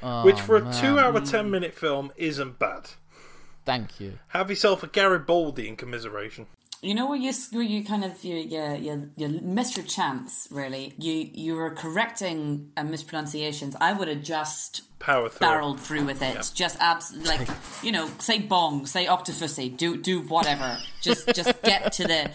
Oh, 0.07 0.25
which 0.25 0.41
for 0.41 0.57
a 0.57 0.63
man. 0.63 0.73
two-hour, 0.73 1.21
ten-minute 1.21 1.75
film 1.75 2.13
isn't 2.17 2.59
bad. 2.59 2.91
Thank 3.65 3.99
you. 3.99 4.21
Have 4.29 4.49
yourself 4.51 4.83
a 4.85 4.87
Garibaldi 4.87 5.67
in 5.67 5.75
commiseration. 5.77 6.47
You 6.83 6.95
know 6.95 7.07
where 7.09 7.19
you 7.19 7.33
where 7.51 7.65
you 7.65 7.83
kind 7.85 8.05
of 8.05 8.23
you 8.23 8.37
you, 8.37 8.75
you, 8.77 9.11
you 9.17 9.29
missed 9.43 9.77
your 9.77 9.87
chance. 9.87 10.47
Really, 10.51 10.95
you 10.99 11.29
you 11.35 11.57
were 11.57 11.71
correcting 11.71 12.71
uh, 12.77 12.85
mispronunciations. 12.85 13.75
I 13.81 13.93
would 13.93 14.07
have 14.09 14.23
just 14.23 14.83
Power 15.01 15.29
through. 15.29 15.47
barreled 15.47 15.81
through 15.81 16.05
with 16.05 16.23
it. 16.23 16.53
Just 16.55 16.79
abs 16.81 17.13
like 17.17 17.49
you 17.83 17.91
know, 17.91 18.09
say 18.19 18.39
bong, 18.39 18.87
say 18.87 19.07
octopussy, 19.07 19.77
do 19.77 19.97
do 19.97 20.21
whatever. 20.21 20.79
just 21.03 21.35
just 21.35 21.61
get 21.63 21.91
to 21.95 22.05
the 22.05 22.31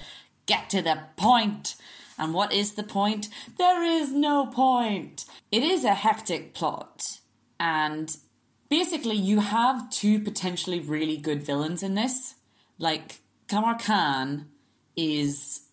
get 0.47 0.69
to 0.71 0.81
the 0.81 0.99
point. 1.15 1.75
And 2.17 2.33
what 2.33 2.51
is 2.51 2.73
the 2.73 2.83
point? 2.83 3.29
There 3.57 3.83
is 3.83 4.11
no 4.11 4.47
point. 4.47 5.25
It 5.51 5.63
is 5.63 5.85
a 5.85 5.93
hectic 5.93 6.53
plot, 6.53 7.19
and 7.62 8.18
basically 8.70 9.15
you 9.15 9.39
have 9.39 9.88
two 9.91 10.20
potentially 10.20 10.80
really 10.80 11.15
good 11.15 11.44
villains 11.44 11.84
in 11.84 11.94
this. 11.94 12.34
Like 12.80 13.20
Kamal 13.48 13.75
Khan 13.75 14.48
is 14.98 15.68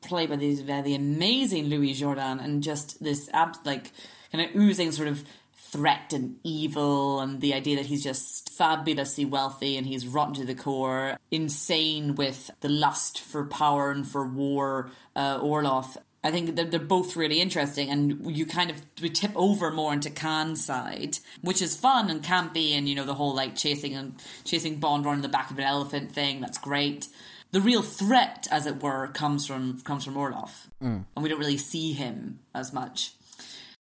played 0.00 0.28
by 0.28 0.36
the, 0.36 0.60
by 0.64 0.82
the 0.82 0.96
amazing 0.96 1.66
Louis 1.66 1.94
Jourdan 1.94 2.42
and 2.42 2.64
just 2.64 3.02
this 3.02 3.30
ab- 3.32 3.64
like 3.64 3.92
kind 4.32 4.44
of 4.44 4.56
oozing 4.56 4.90
sort 4.90 5.06
of 5.06 5.22
threat 5.54 6.12
and 6.12 6.36
evil 6.42 7.20
and 7.20 7.40
the 7.40 7.54
idea 7.54 7.76
that 7.76 7.86
he's 7.86 8.02
just 8.02 8.50
fabulously 8.50 9.24
wealthy 9.24 9.76
and 9.76 9.86
he's 9.86 10.04
rotten 10.04 10.34
to 10.34 10.44
the 10.44 10.54
core, 10.54 11.16
insane 11.30 12.16
with 12.16 12.50
the 12.60 12.68
lust 12.68 13.20
for 13.20 13.44
power 13.44 13.92
and 13.92 14.08
for 14.08 14.26
war, 14.26 14.90
uh, 15.14 15.38
Orlov. 15.40 15.96
I 16.24 16.30
think 16.32 16.56
they're, 16.56 16.64
they're 16.64 16.80
both 16.80 17.14
really 17.16 17.40
interesting, 17.40 17.90
and 17.90 18.36
you 18.36 18.44
kind 18.44 18.70
of 18.70 18.82
we 19.00 19.08
tip 19.08 19.30
over 19.36 19.70
more 19.70 19.92
into 19.92 20.10
Khan's 20.10 20.64
side, 20.64 21.18
which 21.42 21.62
is 21.62 21.76
fun 21.76 22.10
and 22.10 22.22
campy, 22.22 22.72
and 22.76 22.88
you 22.88 22.94
know 22.94 23.04
the 23.04 23.14
whole 23.14 23.34
like 23.34 23.54
chasing 23.54 23.94
and 23.94 24.14
chasing 24.44 24.80
Bond 24.80 25.06
around 25.06 25.22
the 25.22 25.28
back 25.28 25.50
of 25.50 25.58
an 25.58 25.64
elephant 25.64 26.10
thing. 26.12 26.40
That's 26.40 26.58
great. 26.58 27.06
The 27.52 27.60
real 27.60 27.82
threat, 27.82 28.46
as 28.50 28.66
it 28.66 28.82
were, 28.82 29.06
comes 29.08 29.46
from 29.46 29.80
comes 29.82 30.04
from 30.04 30.16
Orlov, 30.16 30.66
Mm. 30.82 31.04
and 31.14 31.22
we 31.22 31.28
don't 31.28 31.38
really 31.38 31.56
see 31.56 31.92
him 31.92 32.40
as 32.54 32.72
much. 32.72 33.12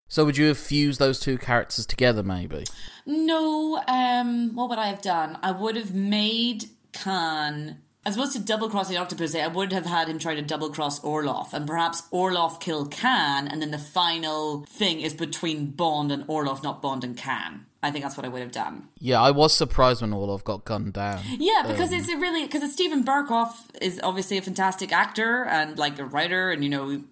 So 0.07 0.23
would 0.23 0.37
you 0.37 0.45
have 0.47 0.57
fused 0.57 0.99
those 0.99 1.19
two 1.19 1.37
characters 1.37 1.85
together, 1.85 2.23
maybe? 2.23 2.63
No, 3.05 3.81
um, 3.87 4.55
what 4.55 4.69
would 4.69 4.79
I 4.79 4.87
have 4.87 5.01
done? 5.01 5.37
I 5.43 5.51
would 5.51 5.75
have 5.75 5.93
made 5.93 6.65
Khan. 6.93 7.79
As 8.07 8.15
opposed 8.15 8.31
to 8.31 8.39
double 8.39 8.69
crossing 8.69 8.95
Octopus, 8.95 9.35
I 9.35 9.47
would 9.47 9.73
have 9.73 9.85
had 9.85 10.07
him 10.07 10.17
try 10.17 10.33
to 10.33 10.41
double 10.41 10.69
cross 10.69 11.03
Orlov, 11.03 11.53
and 11.53 11.67
perhaps 11.67 12.03
Orlov 12.09 12.61
kill 12.61 12.85
Khan, 12.85 13.49
and 13.49 13.61
then 13.61 13.71
the 13.71 13.77
final 13.77 14.63
thing 14.69 15.01
is 15.01 15.13
between 15.13 15.71
Bond 15.71 16.09
and 16.13 16.23
Orlov, 16.29 16.63
not 16.63 16.81
Bond 16.81 17.03
and 17.03 17.17
Khan. 17.17 17.65
I 17.83 17.91
think 17.91 18.05
that's 18.05 18.15
what 18.15 18.25
I 18.25 18.29
would 18.29 18.41
have 18.41 18.53
done. 18.53 18.87
Yeah, 19.01 19.21
I 19.21 19.31
was 19.31 19.53
surprised 19.53 19.99
when 20.01 20.13
Orlov 20.13 20.45
got 20.45 20.63
gunned 20.63 20.93
down. 20.93 21.19
Yeah, 21.37 21.63
because 21.67 21.91
Um, 21.91 21.99
it's 21.99 22.07
a 22.07 22.15
really 22.15 22.43
because 22.45 22.71
Steven 22.71 23.03
Berkoff 23.03 23.55
is 23.81 23.99
obviously 24.01 24.37
a 24.37 24.41
fantastic 24.41 24.93
actor 24.93 25.43
and 25.43 25.77
like 25.77 25.99
a 25.99 26.05
writer, 26.05 26.49
and 26.49 26.63
you 26.63 26.69
know, 26.69 27.03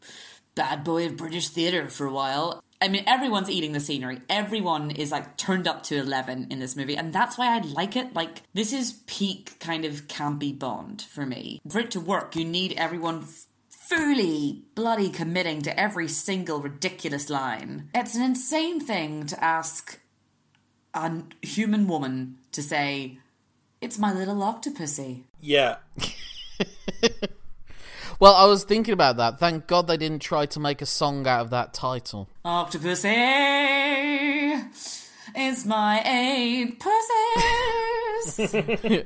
bad 0.56 0.86
boy 0.86 1.08
of 1.08 1.18
British 1.18 1.50
theatre 1.50 1.90
for 1.90 2.08
a 2.08 2.12
while. 2.12 2.64
I 2.86 2.88
mean, 2.88 3.04
everyone's 3.08 3.50
eating 3.50 3.72
the 3.72 3.80
scenery. 3.80 4.20
Everyone 4.30 4.92
is 4.92 5.12
like 5.12 5.38
turned 5.38 5.68
up 5.68 5.82
to 5.84 5.98
eleven 5.98 6.46
in 6.52 6.60
this 6.60 6.76
movie, 6.76 6.96
and 6.96 7.12
that's 7.12 7.36
why 7.36 7.56
I 7.56 7.62
like 7.62 7.96
it. 7.96 8.14
Like 8.14 8.44
this 8.54 8.72
is 8.72 9.02
peak 9.08 9.56
kind 9.60 9.86
of 9.86 10.08
campy 10.08 10.58
Bond 10.58 11.02
for 11.02 11.26
me. 11.26 11.60
For 11.68 11.80
it 11.80 11.90
to 11.92 12.00
work, 12.00 12.36
you 12.36 12.46
need 12.46 12.74
everyone. 12.78 13.26
Fully 13.70 14.64
bloody 14.74 15.10
committing 15.10 15.62
to 15.64 15.80
every 15.80 16.08
single 16.08 16.60
ridiculous 16.60 17.30
line. 17.30 17.90
It's 17.94 18.16
an 18.16 18.24
insane 18.24 18.80
thing 18.80 19.28
to 19.28 19.44
ask 19.44 20.00
a 20.94 21.24
human 21.44 21.88
woman 21.88 22.38
to 22.52 22.64
say, 22.64 23.20
It's 23.82 24.00
my 24.00 24.12
little 24.14 24.38
octopussy. 24.38 25.24
Yeah. 25.40 25.78
Well, 28.20 28.34
I 28.34 28.46
was 28.46 28.64
thinking 28.64 28.94
about 28.94 29.18
that. 29.18 29.40
Thank 29.40 29.68
God 29.68 29.88
they 29.88 29.98
didn't 29.98 30.22
try 30.22 30.46
to 30.48 30.60
make 30.60 30.82
a 30.82 30.86
song 30.86 31.28
out 31.28 31.42
of 31.42 31.50
that 31.50 31.74
title. 31.74 32.30
Octopussy 32.46 33.14
is 35.38 35.66
my 35.66 36.02
eight 36.06 36.80
pussies. 36.80 38.56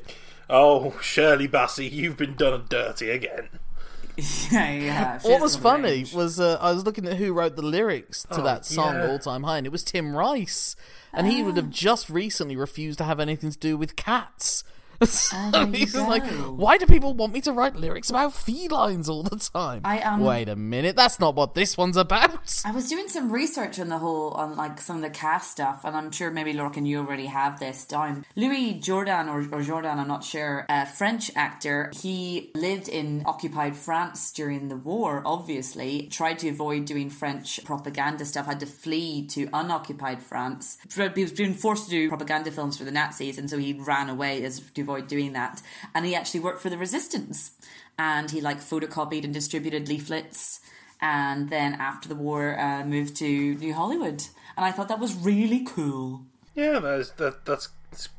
Oh, 0.51 0.97
Shirley 0.99 1.47
Bassey, 1.47 1.91
you've 1.91 2.17
been 2.17 2.33
done 2.33 2.65
dirty 2.69 3.11
again. 3.11 3.49
yeah, 4.51 4.71
yeah. 4.71 5.19
what 5.21 5.39
was 5.39 5.55
funny 5.55 5.83
rage. 5.83 6.11
was 6.11 6.39
uh, 6.39 6.57
I 6.59 6.71
was 6.71 6.85
looking 6.85 7.07
at 7.07 7.17
who 7.17 7.33
wrote 7.33 7.55
the 7.55 7.61
lyrics 7.61 8.23
to 8.31 8.41
Oh, 8.41 8.43
that 8.43 8.65
song, 8.65 8.95
yeah. 8.95 9.11
All 9.11 9.19
Time 9.19 9.43
High, 9.43 9.59
and 9.59 9.67
it 9.67 9.71
was 9.71 9.83
Tim 9.83 10.15
Rice. 10.15 10.75
And 11.13 11.27
he 11.27 11.43
would 11.43 11.53
Ah. 11.53 11.61
have 11.61 11.69
just 11.69 12.09
recently 12.09 12.55
refused 12.55 12.97
to 12.97 13.03
have 13.03 13.19
anything 13.19 13.51
to 13.51 13.59
do 13.59 13.77
with 13.77 13.95
cats. 13.95 14.63
So 15.05 15.35
Ah, 15.37 15.65
he's 15.71 15.93
just 15.93 16.09
like, 16.09 16.23
why 16.49 16.77
do 16.77 16.85
people 16.85 17.13
want 17.13 17.33
me 17.33 17.41
to 17.41 17.53
write 17.53 17.75
lyrics 17.75 18.09
about 18.09 18.33
felines 18.33 19.07
all 19.07 19.23
the 19.23 19.37
time? 19.37 19.81
I, 19.83 19.99
um, 20.01 20.21
Wait 20.21 20.49
a 20.49 20.55
minute, 20.55 20.95
that's 20.95 21.19
not 21.19 21.35
what 21.35 21.55
this 21.55 21.77
one's 21.77 21.95
about. 21.97 22.61
I 22.65 22.71
was 22.71 22.89
doing 22.89 23.07
some 23.07 23.31
research 23.31 23.79
on 23.79 23.87
the 23.87 23.97
whole, 23.97 24.31
on 24.31 24.55
like 24.57 24.81
some 24.81 24.97
of 24.97 25.01
the 25.01 25.09
cast 25.09 25.51
stuff, 25.51 25.85
and 25.85 25.95
I'm 25.95 26.11
sure 26.11 26.31
maybe 26.31 26.53
Lorcan, 26.53 26.85
you 26.85 26.99
already 26.99 27.27
have 27.27 27.59
this 27.59 27.85
down. 27.85 28.25
Louis 28.35 28.73
Jourdan, 28.79 29.27
or, 29.29 29.57
or 29.57 29.61
Jordan, 29.63 29.99
I'm 29.99 30.07
not 30.07 30.23
sure, 30.23 30.65
a 30.69 30.85
French 30.85 31.31
actor. 31.35 31.91
He 31.95 32.51
lived 32.53 32.89
in 32.89 33.23
occupied 33.25 33.75
France 33.77 34.31
during 34.31 34.67
the 34.67 34.77
war, 34.77 35.23
obviously, 35.25 36.07
tried 36.11 36.39
to 36.39 36.49
avoid 36.49 36.85
doing 36.85 37.09
French 37.09 37.63
propaganda 37.63 38.25
stuff, 38.25 38.47
had 38.47 38.59
to 38.59 38.65
flee 38.65 39.25
to 39.27 39.47
unoccupied 39.53 40.21
France. 40.21 40.77
He 41.15 41.23
was 41.23 41.31
being 41.31 41.53
forced 41.53 41.85
to 41.85 41.91
do 41.91 42.09
propaganda 42.09 42.51
films 42.51 42.77
for 42.77 42.83
the 42.83 42.91
Nazis, 42.91 43.37
and 43.37 43.49
so 43.49 43.57
he 43.57 43.73
ran 43.73 44.09
away 44.09 44.43
as 44.43 44.59
to 44.59 44.88
avoid 44.89 45.07
doing 45.07 45.33
that. 45.33 45.61
And 45.93 46.05
he 46.05 46.15
actually 46.15 46.39
worked 46.39 46.61
for 46.61 46.69
the 46.69 46.77
resistance. 46.77 47.51
And 47.97 48.31
he 48.31 48.41
like 48.41 48.59
photocopied 48.59 49.23
and 49.23 49.33
distributed 49.33 49.87
leaflets 49.87 50.61
and 51.01 51.49
then 51.49 51.73
after 51.75 52.09
the 52.09 52.15
war 52.15 52.59
uh, 52.59 52.83
moved 52.83 53.15
to 53.17 53.55
New 53.55 53.73
Hollywood. 53.73 54.23
And 54.57 54.65
I 54.65 54.71
thought 54.71 54.89
that 54.89 54.99
was 54.99 55.15
really 55.15 55.63
cool. 55.63 56.21
Yeah, 56.55 56.79
that's, 56.79 57.11
that, 57.11 57.45
that's 57.45 57.69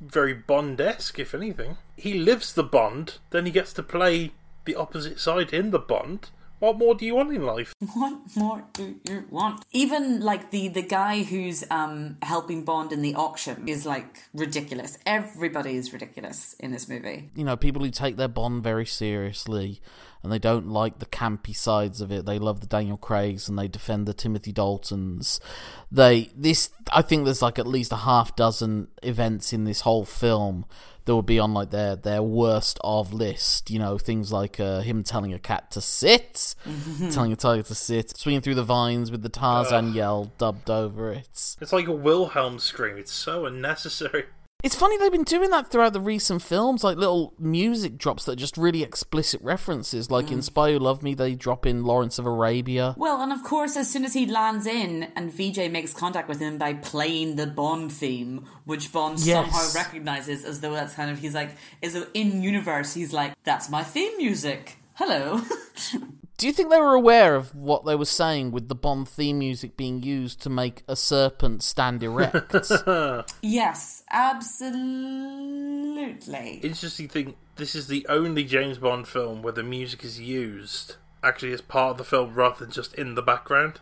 very 0.01 0.33
Bond-esque, 0.33 1.19
if 1.19 1.35
anything. 1.35 1.77
He 1.97 2.15
lives 2.15 2.55
the 2.55 2.63
Bond, 2.63 3.19
then 3.31 3.45
he 3.45 3.53
gets 3.53 3.73
to 3.75 3.83
play 3.83 4.33
the 4.65 4.77
opposite 4.77 5.21
side 5.21 5.53
in 5.53 5.71
the 5.71 5.79
Bond. 5.79 6.31
What 6.61 6.79
more 6.79 6.95
do 6.95 7.05
you 7.05 7.15
want 7.15 7.33
in 7.33 7.45
life? 7.45 7.75
What 7.95 8.21
more 8.37 8.65
do 8.73 8.97
you 9.09 9.25
want? 9.31 9.65
Even 9.73 10.21
like 10.21 10.51
the 10.51 10.69
the 10.69 10.83
guy 10.83 11.23
who's 11.23 11.65
um 11.71 12.19
helping 12.23 12.65
Bond 12.65 12.93
in 12.93 13.03
the 13.03 13.15
auction 13.15 13.67
is 13.67 13.85
like 13.85 14.23
ridiculous. 14.33 14.99
Everybody 15.05 15.77
is 15.77 15.93
ridiculous 15.93 16.55
in 16.61 16.71
this 16.71 16.89
movie. 16.89 17.31
You 17.35 17.45
know, 17.45 17.57
people 17.57 17.83
who 17.83 17.91
take 17.91 18.17
their 18.17 18.29
Bond 18.29 18.63
very 18.63 18.87
seriously 18.87 19.81
and 20.23 20.31
they 20.31 20.39
don't 20.39 20.69
like 20.69 20.99
the 20.99 21.07
campy 21.07 21.57
sides 21.57 22.01
of 22.01 22.13
it. 22.13 22.27
They 22.27 22.39
love 22.39 22.61
the 22.61 22.67
Daniel 22.67 22.99
Craigs 22.99 23.49
and 23.49 23.59
they 23.59 23.69
defend 23.69 24.07
the 24.07 24.15
Timothy 24.15 24.53
Daltons. 24.53 25.41
They 25.91 26.31
this 26.37 26.71
I 26.93 27.03
think 27.03 27.25
there's 27.25 27.43
like 27.43 27.59
at 27.59 27.67
least 27.67 27.93
a 27.93 27.97
half 27.97 28.37
dozen 28.37 28.89
events 29.03 29.53
in 29.53 29.65
this 29.65 29.81
whole 29.81 30.05
film 30.05 30.67
that 31.11 31.17
would 31.17 31.27
be 31.27 31.41
on 31.41 31.53
like 31.53 31.71
their 31.71 31.97
their 31.97 32.23
worst 32.23 32.79
of 32.85 33.13
list. 33.13 33.69
You 33.69 33.81
know, 33.81 33.99
things 33.99 34.33
like 34.33 34.61
uh, 34.61 34.81
him 34.81 35.03
telling 35.03 35.35
a 35.35 35.41
cat 35.41 35.73
to 35.73 35.81
sit, 35.81 36.55
telling 37.11 37.33
a 37.33 37.37
tiger 37.37 37.65
to 37.65 37.75
sit, 37.75 38.17
swinging 38.17 38.43
through 38.43 38.55
the 38.55 38.63
vines 38.63 39.11
with 39.11 39.23
the 39.23 39.29
Tarzan 39.29 39.93
yell 39.93 40.33
dubbed 40.39 40.71
over 40.71 41.11
it. 41.11 41.57
It's 41.61 41.73
like 41.73 41.89
a 41.89 41.93
Wilhelm 41.93 42.61
scream. 42.61 42.97
It's 42.97 43.11
so 43.11 43.45
unnecessary. 43.45 44.27
It's 44.63 44.75
funny 44.75 44.99
they've 44.99 45.11
been 45.11 45.23
doing 45.23 45.51
that 45.51 45.71
throughout 45.71 45.93
the 45.93 46.01
recent 46.01 46.43
films, 46.43 46.85
like 46.85 46.97
little 46.97 47.35
music 47.39 47.97
drops 47.97 48.25
that 48.25 48.33
are 48.33 48.37
just 48.37 48.57
really 48.57 48.83
explicit 48.83 49.41
references. 49.43 50.11
Like 50.11 50.27
mm. 50.27 50.33
in 50.33 50.43
Spy 50.43 50.73
Who 50.73 50.79
Loved 50.79 51.03
Me, 51.03 51.15
they 51.15 51.35
drop 51.35 51.67
in 51.67 51.85
Lawrence 51.85 52.19
of 52.19 52.27
Arabia. 52.27 52.95
Well, 52.99 53.21
and 53.21 53.33
of 53.33 53.43
course, 53.43 53.77
as 53.77 53.91
soon 53.91 54.05
as 54.05 54.15
he 54.15 54.27
lands 54.27 54.67
in 54.67 55.05
and 55.17 55.33
Vijay 55.33 55.71
makes 55.71 55.93
contact 55.93 56.29
with 56.29 56.41
him 56.41 56.59
by 56.59 56.75
playing 56.75 57.37
the 57.37 57.47
Bond 57.47 57.93
theme, 57.93 58.47
which 58.65 58.93
Bond 58.93 59.19
Yes. 59.21 59.51
somehow 59.51 59.83
recognizes 59.83 60.45
as 60.45 60.61
though 60.61 60.73
that's 60.73 60.95
kind 60.95 61.11
of, 61.11 61.19
he's 61.19 61.35
like, 61.35 61.51
is 61.83 61.97
in 62.15 62.43
universe, 62.43 62.95
he's 62.95 63.13
like, 63.13 63.35
that's 63.45 63.71
my 63.71 63.83
theme 63.83 64.17
music. 64.19 64.77
Hello. 64.95 65.41
Do 66.41 66.47
you 66.47 66.55
think 66.55 66.71
they 66.71 66.81
were 66.81 66.95
aware 66.95 67.37
of 67.37 67.55
what 67.55 67.85
they 67.85 67.95
were 67.95 68.07
saying 68.07 68.51
with 68.51 68.69
the 68.69 68.75
Bond 68.75 69.07
theme 69.07 69.41
music 69.41 69.77
being 69.77 70.03
used 70.03 70.41
to 70.41 70.49
make 70.49 70.83
a 70.89 70.97
serpent 70.97 71.63
stand 71.63 72.03
erect? 72.03 72.55
yes, 73.43 74.03
absolutely. 74.11 74.81
Interesting 76.63 77.09
thing. 77.09 77.35
This 77.57 77.75
is 77.75 77.89
the 77.89 78.07
only 78.09 78.45
James 78.45 78.79
Bond 78.79 79.07
film 79.07 79.43
where 79.43 79.53
the 79.53 79.63
music 79.63 80.03
is 80.03 80.19
used 80.19 80.97
actually 81.23 81.53
as 81.53 81.61
part 81.61 81.91
of 81.91 81.99
the 81.99 82.05
film 82.05 82.33
rather 82.33 82.65
than 82.65 82.71
just 82.71 82.95
in 82.95 83.17
the 83.17 83.23
background. 83.23 83.81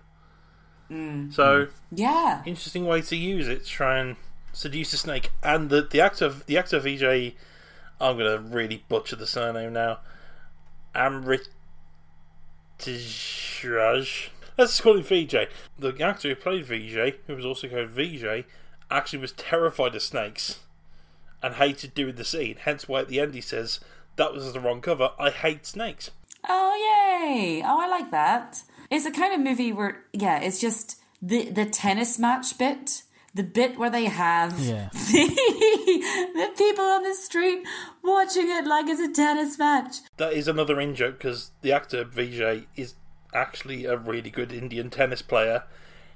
Mm. 0.90 1.32
So 1.32 1.68
Yeah. 1.92 2.42
interesting 2.44 2.86
way 2.86 3.02
to 3.02 3.14
use 3.14 3.46
it 3.46 3.66
to 3.66 3.70
try 3.70 4.00
and 4.00 4.16
seduce 4.52 4.92
a 4.92 4.96
snake. 4.96 5.30
And 5.44 5.70
the 5.70 5.82
the 5.82 6.00
actor 6.00 6.28
the 6.46 6.58
actor 6.58 6.80
Vijay, 6.80 7.34
I'm 8.00 8.18
gonna 8.18 8.38
really 8.38 8.82
butcher 8.88 9.14
the 9.14 9.28
surname 9.28 9.74
now. 9.74 10.00
Amrit 10.92 11.46
Let's 14.56 14.72
just 14.72 14.82
call 14.82 14.96
him 14.96 15.04
Vijay. 15.04 15.48
The 15.78 15.94
actor 16.02 16.28
who 16.28 16.34
played 16.34 16.66
Vijay, 16.66 17.14
who 17.26 17.36
was 17.36 17.44
also 17.44 17.68
called 17.68 17.90
Vijay, 17.90 18.44
actually 18.90 19.18
was 19.20 19.32
terrified 19.32 19.94
of 19.94 20.02
snakes 20.02 20.60
and 21.42 21.54
hated 21.54 21.94
doing 21.94 22.16
the 22.16 22.24
scene. 22.24 22.56
Hence 22.60 22.88
why 22.88 23.00
at 23.00 23.08
the 23.08 23.20
end 23.20 23.34
he 23.34 23.40
says, 23.40 23.80
That 24.16 24.32
was 24.32 24.52
the 24.52 24.60
wrong 24.60 24.80
cover. 24.80 25.10
I 25.18 25.30
hate 25.30 25.66
snakes. 25.66 26.10
Oh, 26.48 26.74
yay. 26.74 27.62
Oh, 27.64 27.80
I 27.80 27.88
like 27.88 28.10
that. 28.10 28.62
It's 28.90 29.06
a 29.06 29.10
kind 29.10 29.34
of 29.34 29.40
movie 29.40 29.72
where, 29.72 30.04
yeah, 30.12 30.40
it's 30.40 30.60
just 30.60 30.96
the, 31.20 31.50
the 31.50 31.66
tennis 31.66 32.18
match 32.18 32.56
bit. 32.58 33.02
The 33.38 33.44
bit 33.44 33.78
where 33.78 33.88
they 33.88 34.06
have 34.06 34.58
Yeah. 34.58 34.88
the, 34.92 35.28
the 36.34 36.52
people 36.58 36.84
on 36.84 37.04
the 37.04 37.14
street 37.14 37.64
watching 38.02 38.50
it 38.50 38.66
like 38.66 38.88
it's 38.88 39.00
a 39.00 39.12
tennis 39.12 39.56
match. 39.56 39.98
That 40.16 40.32
is 40.32 40.48
another 40.48 40.80
in 40.80 40.96
joke 40.96 41.18
because 41.18 41.52
the 41.62 41.70
actor 41.70 42.04
Vijay 42.04 42.66
is 42.74 42.94
actually 43.32 43.84
a 43.84 43.96
really 43.96 44.30
good 44.30 44.50
Indian 44.52 44.90
tennis 44.90 45.22
player. 45.22 45.62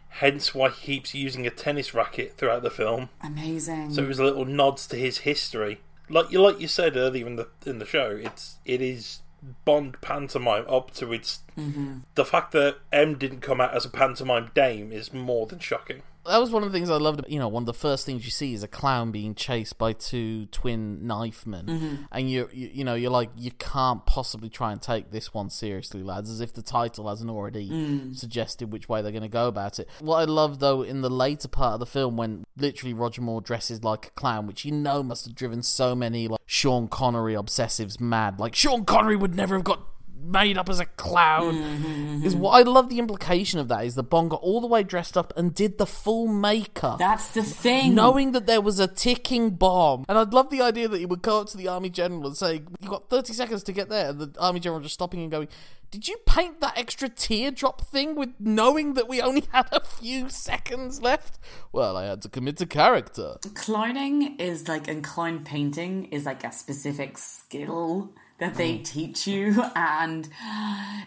Hence 0.09 0.53
why 0.53 0.71
he 0.71 0.97
keeps 0.97 1.15
using 1.15 1.47
a 1.47 1.51
tennis 1.51 1.95
racket 1.95 2.37
throughout 2.37 2.65
the 2.65 2.71
film. 2.71 3.09
Amazing. 3.23 3.93
So 3.93 4.03
it 4.03 4.09
was 4.09 4.19
a 4.19 4.25
little 4.25 4.45
nods 4.45 4.89
to 4.89 4.97
his 4.97 5.19
history. 5.19 5.81
Like 6.09 6.33
you 6.33 6.41
like 6.41 6.59
you 6.59 6.67
said 6.67 6.97
earlier 6.97 7.29
in 7.29 7.37
the 7.37 7.47
in 7.65 7.79
the 7.79 7.87
show, 7.87 8.19
it's 8.21 8.57
it 8.65 8.81
is 8.81 9.21
Bond 9.65 10.01
pantomime 10.01 10.65
up 10.69 10.91
to 10.95 11.13
its 11.13 11.41
mm-hmm. 11.57 11.99
the 12.17 12.25
fact 12.25 12.51
that 12.51 12.79
M 12.93 13.17
didn't 13.17 13.43
come 13.43 13.61
out 13.61 13.75
as 13.75 13.85
a 13.85 13.91
pantomime 13.91 14.51
dame 14.55 14.91
is 14.91 15.13
more 15.13 15.47
than 15.47 15.61
shocking. 15.61 16.03
That 16.25 16.39
was 16.39 16.51
one 16.51 16.63
of 16.63 16.71
the 16.71 16.79
things 16.79 16.91
I 16.91 16.97
loved. 16.97 17.25
You 17.29 17.39
know, 17.39 17.49
one 17.49 17.63
of 17.63 17.67
the 17.67 17.75
first 17.75 18.07
things 18.07 18.25
you 18.25 18.31
see 18.31 18.55
is 18.55 18.63
a 18.63 18.69
clown 18.69 19.11
being 19.11 19.35
chased 19.35 19.79
by 19.79 19.93
two 19.93 20.47
twin 20.47 21.07
knife 21.07 21.47
men, 21.47 21.67
mm-hmm. 21.67 21.95
and 22.13 22.31
you, 22.31 22.49
you 22.53 22.71
you 22.73 22.85
know 22.85 22.95
you're 22.95 23.11
like 23.11 23.31
you 23.37 23.51
can't 23.53 24.07
possibly 24.07 24.49
try 24.49 24.73
and 24.73 24.81
take 24.81 25.11
this 25.11 25.35
one 25.35 25.51
seriously, 25.51 26.03
lads, 26.03 26.31
as 26.31 26.41
if 26.41 26.53
the 26.53 26.63
title 26.63 27.09
hasn't 27.09 27.31
already 27.31 27.69
mm. 27.69 28.17
suggested 28.17 28.73
which 28.73 28.89
way 28.89 29.03
they're 29.03 29.13
going 29.13 29.23
to 29.23 29.29
go 29.29 29.49
about 29.49 29.79
it. 29.79 29.89
What 30.01 30.17
I 30.17 30.25
love 30.25 30.61
though 30.61 30.83
in 30.83 31.01
the 31.01 31.11
later 31.11 31.49
part 31.49 31.75
of 31.75 31.81
the 31.81 31.87
film 31.87 32.17
when 32.17 32.45
literally 32.57 32.95
Roger 32.95 33.23
Moore 33.23 33.41
dresses 33.41 33.83
like 33.83 34.07
a 34.07 34.11
clown, 34.11 34.47
which 34.47 34.65
you 34.65 34.73
know 34.73 35.03
must 35.03 35.27
have 35.27 35.35
driven 35.35 35.63
so 35.63 35.95
many 35.95 36.29
like 36.29 36.41
Sean 36.47 36.89
Connery 36.89 37.35
obsessives 37.35 38.01
mad. 38.01 38.39
Like 38.39 38.55
Sean 38.55 38.85
Connery 38.85 39.17
would 39.17 39.35
never 39.35 39.57
have 39.57 39.65
got 39.65 39.92
made 40.23 40.59
up 40.59 40.69
as 40.69 40.81
a 40.81 40.87
clown 40.87 41.55
mm-hmm, 41.55 42.25
is 42.25 42.35
mm-hmm. 42.35 42.43
what 42.43 42.53
I 42.53 42.63
love 42.63 42.89
the 42.89 42.99
implication 42.99 43.59
of 43.59 43.69
that 43.69 43.85
is 43.85 43.95
that 43.95 44.05
Bond 44.05 44.31
got 44.31 44.41
all 44.41 44.61
the 44.61 44.67
way 44.67 44.83
dressed 44.83 45.17
up 45.17 45.33
and 45.37 45.55
did 45.55 45.79
the 45.79 45.87
full 45.87 46.29
makeup. 46.29 46.99
That's 46.99 47.33
the 47.33 47.43
thing. 47.43 47.95
knowing 47.95 48.33
that 48.33 48.47
there 48.47 48.61
was 48.61 48.79
a 48.81 48.87
ticking 48.87 49.51
bomb. 49.51 50.05
And 50.09 50.19
I'd 50.19 50.33
love 50.33 50.51
the 50.51 50.63
idea 50.63 50.89
that 50.89 50.99
he 50.99 51.07
would 51.07 51.23
go 51.23 51.41
up 51.41 51.49
to 51.49 51.57
the 51.57 51.69
army 51.69 51.91
general 51.91 52.27
and 52.27 52.37
say, 52.37 52.63
You 52.81 52.89
got 52.89 53.11
30 53.11 53.33
seconds 53.33 53.63
to 53.65 53.73
get 53.73 53.89
there. 53.89 54.11
And 54.11 54.21
the 54.21 54.41
army 54.41 54.61
general 54.61 54.81
just 54.81 54.95
stopping 54.95 55.23
and 55.23 55.31
going, 55.31 55.49
Did 55.91 56.09
you 56.09 56.17
paint 56.27 56.61
that 56.61 56.77
extra 56.79 57.09
teardrop 57.09 57.81
thing 57.81 58.15
with 58.15 58.31
knowing 58.39 58.95
that 58.95 59.09
we 59.09 59.21
only 59.21 59.45
had 59.53 59.69
a 59.73 59.81
few 59.81 60.29
seconds 60.29 61.03
left? 61.03 61.39
Well, 61.73 61.97
I 61.97 62.05
had 62.05 62.23
to 62.23 62.29
commit 62.29 62.57
to 62.59 62.67
character. 62.67 63.37
Clowning 63.55 64.37
is 64.39 64.69
like, 64.69 64.89
and 64.89 65.03
clown 65.03 65.45
painting 65.45 66.07
is 66.07 66.27
like 66.27 66.45
a 66.45 66.53
specific 66.53 67.19
skill 67.19 68.13
that 68.39 68.55
they 68.55 68.79
teach 68.79 69.27
you, 69.27 69.63
and 69.77 70.29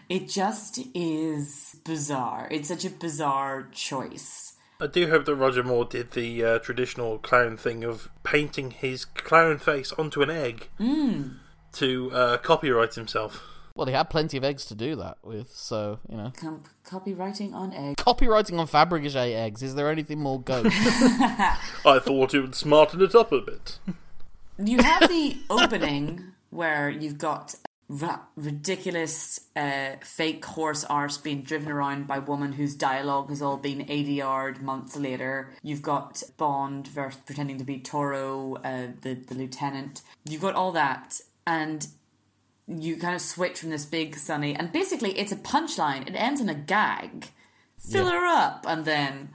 it 0.08 0.28
just 0.28 0.78
is 0.94 1.76
bizarre. 1.84 2.48
It's 2.50 2.68
such 2.68 2.84
a 2.84 2.90
bizarre 2.90 3.68
choice. 3.72 4.54
I 4.80 4.86
do 4.86 5.08
hope 5.08 5.24
that 5.24 5.34
Roger 5.34 5.62
Moore 5.62 5.86
did 5.86 6.10
the 6.10 6.44
uh, 6.44 6.58
traditional 6.58 7.18
clown 7.18 7.56
thing 7.56 7.82
of 7.82 8.10
painting 8.24 8.70
his 8.72 9.06
clown 9.06 9.58
face 9.58 9.90
onto 9.92 10.20
an 10.20 10.28
egg 10.30 10.68
to 11.72 12.10
uh, 12.12 12.36
copyright 12.38 12.94
himself. 12.94 13.42
Well, 13.74 13.86
he 13.86 13.92
had 13.92 14.08
plenty 14.08 14.36
of 14.38 14.44
eggs 14.44 14.64
to 14.66 14.74
do 14.74 14.96
that 14.96 15.18
with, 15.22 15.50
so, 15.54 15.98
you 16.10 16.16
know. 16.16 16.32
Com- 16.34 16.62
copyrighting 16.84 17.52
on 17.54 17.72
egg. 17.74 17.96
Copyrighting 17.96 18.58
on 18.58 18.66
Fabergé 18.66 19.34
eggs, 19.34 19.62
is 19.62 19.74
there 19.74 19.90
anything 19.90 20.20
more 20.20 20.40
ghost? 20.42 20.68
I 20.74 21.98
thought 22.02 22.34
it 22.34 22.40
would 22.40 22.54
smarten 22.54 23.02
it 23.02 23.14
up 23.14 23.32
a 23.32 23.40
bit. 23.40 23.78
You 24.58 24.82
have 24.82 25.08
the 25.08 25.36
opening 25.50 26.32
where 26.56 26.90
you've 26.90 27.18
got 27.18 27.54
ra- 27.88 28.20
ridiculous 28.36 29.40
uh, 29.54 29.92
fake 30.02 30.44
horse 30.44 30.84
arse 30.84 31.18
being 31.18 31.42
driven 31.42 31.70
around 31.70 32.06
by 32.06 32.16
a 32.16 32.20
woman 32.20 32.52
whose 32.52 32.74
dialogue 32.74 33.28
has 33.30 33.42
all 33.42 33.56
been 33.56 33.86
ADR'd 33.86 34.62
months 34.62 34.96
later. 34.96 35.52
You've 35.62 35.82
got 35.82 36.22
Bond 36.36 36.88
vers- 36.88 37.16
pretending 37.16 37.58
to 37.58 37.64
be 37.64 37.78
Toro, 37.78 38.56
uh, 38.56 38.88
the, 39.02 39.14
the 39.14 39.34
lieutenant. 39.34 40.02
You've 40.28 40.42
got 40.42 40.54
all 40.54 40.72
that, 40.72 41.20
and 41.46 41.86
you 42.66 42.96
kind 42.96 43.14
of 43.14 43.20
switch 43.20 43.60
from 43.60 43.70
this 43.70 43.84
big 43.84 44.16
sunny, 44.16 44.54
and 44.54 44.72
basically 44.72 45.18
it's 45.18 45.32
a 45.32 45.36
punchline. 45.36 46.08
It 46.08 46.16
ends 46.16 46.40
in 46.40 46.48
a 46.48 46.54
gag. 46.54 47.28
Fill 47.78 48.08
her 48.08 48.26
up, 48.26 48.64
and 48.66 48.84
then. 48.84 49.30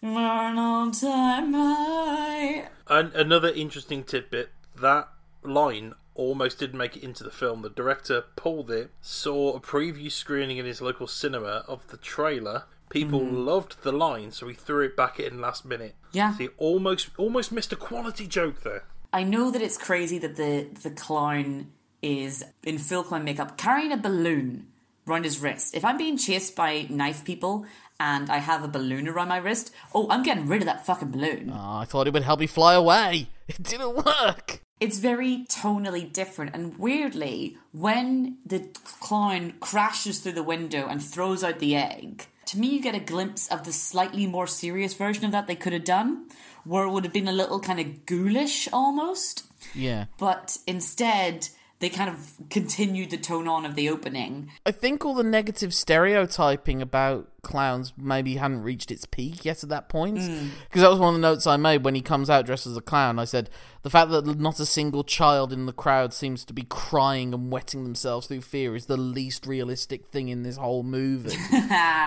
Time 0.00 1.52
high. 1.52 2.68
And 2.88 3.12
another 3.12 3.50
interesting 3.50 4.02
tidbit 4.02 4.50
that 4.80 5.08
line 5.42 5.94
almost 6.20 6.58
didn't 6.58 6.78
make 6.78 6.96
it 6.96 7.02
into 7.02 7.24
the 7.24 7.30
film. 7.30 7.62
The 7.62 7.70
director 7.70 8.24
pulled 8.36 8.70
it, 8.70 8.90
saw 9.00 9.56
a 9.56 9.60
preview 9.60 10.12
screening 10.12 10.58
in 10.58 10.66
his 10.66 10.82
local 10.82 11.06
cinema 11.06 11.64
of 11.66 11.88
the 11.88 11.96
trailer. 11.96 12.64
People 12.90 13.20
mm. 13.20 13.46
loved 13.46 13.82
the 13.82 13.92
line, 13.92 14.30
so 14.30 14.46
he 14.46 14.54
threw 14.54 14.84
it 14.84 14.96
back 14.96 15.18
in 15.18 15.40
last 15.40 15.64
minute. 15.64 15.94
Yeah. 16.12 16.32
So 16.32 16.38
he 16.38 16.48
almost 16.58 17.10
almost 17.16 17.50
missed 17.50 17.72
a 17.72 17.76
quality 17.76 18.26
joke 18.26 18.62
there. 18.62 18.84
I 19.12 19.22
know 19.22 19.50
that 19.50 19.62
it's 19.62 19.78
crazy 19.78 20.18
that 20.18 20.36
the 20.36 20.68
the 20.82 20.90
clown 20.90 21.72
is 22.02 22.44
in 22.64 22.78
full 22.78 23.02
clown 23.02 23.24
makeup 23.24 23.56
carrying 23.56 23.92
a 23.92 23.96
balloon 23.96 24.66
around 25.08 25.24
his 25.24 25.38
wrist. 25.38 25.74
If 25.74 25.84
I'm 25.84 25.96
being 25.96 26.18
chased 26.18 26.54
by 26.54 26.86
knife 26.90 27.24
people 27.24 27.64
and 27.98 28.30
I 28.30 28.38
have 28.38 28.62
a 28.62 28.68
balloon 28.68 29.08
around 29.08 29.28
my 29.28 29.38
wrist, 29.38 29.72
oh, 29.94 30.06
I'm 30.10 30.22
getting 30.22 30.46
rid 30.46 30.62
of 30.62 30.66
that 30.66 30.84
fucking 30.84 31.10
balloon. 31.10 31.50
Oh, 31.52 31.78
I 31.78 31.84
thought 31.84 32.06
it 32.06 32.12
would 32.12 32.22
help 32.22 32.40
me 32.40 32.46
fly 32.46 32.74
away. 32.74 33.28
It 33.50 33.64
didn't 33.64 33.96
work. 33.96 34.62
It's 34.80 34.98
very 34.98 35.44
tonally 35.48 36.10
different, 36.10 36.54
and 36.54 36.78
weirdly, 36.78 37.58
when 37.72 38.38
the 38.46 38.60
clown 39.00 39.52
crashes 39.60 40.18
through 40.18 40.32
the 40.32 40.42
window 40.42 40.88
and 40.88 41.02
throws 41.02 41.44
out 41.44 41.58
the 41.58 41.76
egg, 41.76 42.26
to 42.46 42.58
me, 42.58 42.68
you 42.68 42.82
get 42.82 42.94
a 42.94 43.00
glimpse 43.00 43.46
of 43.48 43.64
the 43.64 43.72
slightly 43.72 44.26
more 44.26 44.46
serious 44.46 44.94
version 44.94 45.26
of 45.26 45.32
that 45.32 45.46
they 45.46 45.54
could 45.54 45.74
have 45.74 45.84
done, 45.84 46.26
where 46.64 46.84
it 46.84 46.90
would 46.90 47.04
have 47.04 47.12
been 47.12 47.28
a 47.28 47.32
little 47.32 47.60
kind 47.60 47.78
of 47.78 48.06
ghoulish 48.06 48.68
almost. 48.72 49.44
Yeah. 49.74 50.06
but 50.18 50.56
instead 50.66 51.50
they 51.80 51.88
kind 51.88 52.10
of 52.10 52.34
continued 52.50 53.10
the 53.10 53.16
tone 53.16 53.48
on 53.48 53.64
of 53.64 53.74
the 53.74 53.88
opening. 53.88 54.50
I 54.66 54.70
think 54.70 55.04
all 55.04 55.14
the 55.14 55.24
negative 55.24 55.72
stereotyping 55.72 56.82
about 56.82 57.28
clowns 57.40 57.94
maybe 57.96 58.36
hadn't 58.36 58.62
reached 58.62 58.90
its 58.90 59.06
peak 59.06 59.46
yet 59.46 59.62
at 59.62 59.70
that 59.70 59.88
point. 59.88 60.18
Hmm. 60.18 60.48
Because 60.68 60.82
that 60.82 60.90
was 60.90 60.98
one 60.98 61.14
of 61.14 61.20
the 61.20 61.26
notes 61.26 61.46
I 61.46 61.56
made 61.56 61.82
when 61.82 61.94
he 61.94 62.02
comes 62.02 62.28
out 62.28 62.44
dressed 62.44 62.66
as 62.66 62.76
a 62.76 62.82
clown. 62.82 63.18
I 63.18 63.24
said, 63.24 63.48
the 63.80 63.88
fact 63.88 64.10
that 64.10 64.26
not 64.38 64.60
a 64.60 64.66
single 64.66 65.02
child 65.04 65.54
in 65.54 65.64
the 65.64 65.72
crowd 65.72 66.12
seems 66.12 66.44
to 66.44 66.52
be 66.52 66.64
crying 66.64 67.32
and 67.32 67.50
wetting 67.50 67.84
themselves 67.84 68.26
through 68.26 68.42
fear 68.42 68.76
is 68.76 68.84
the 68.84 68.98
least 68.98 69.46
realistic 69.46 70.08
thing 70.08 70.28
in 70.28 70.42
this 70.42 70.58
whole 70.58 70.82
movie. 70.82 71.34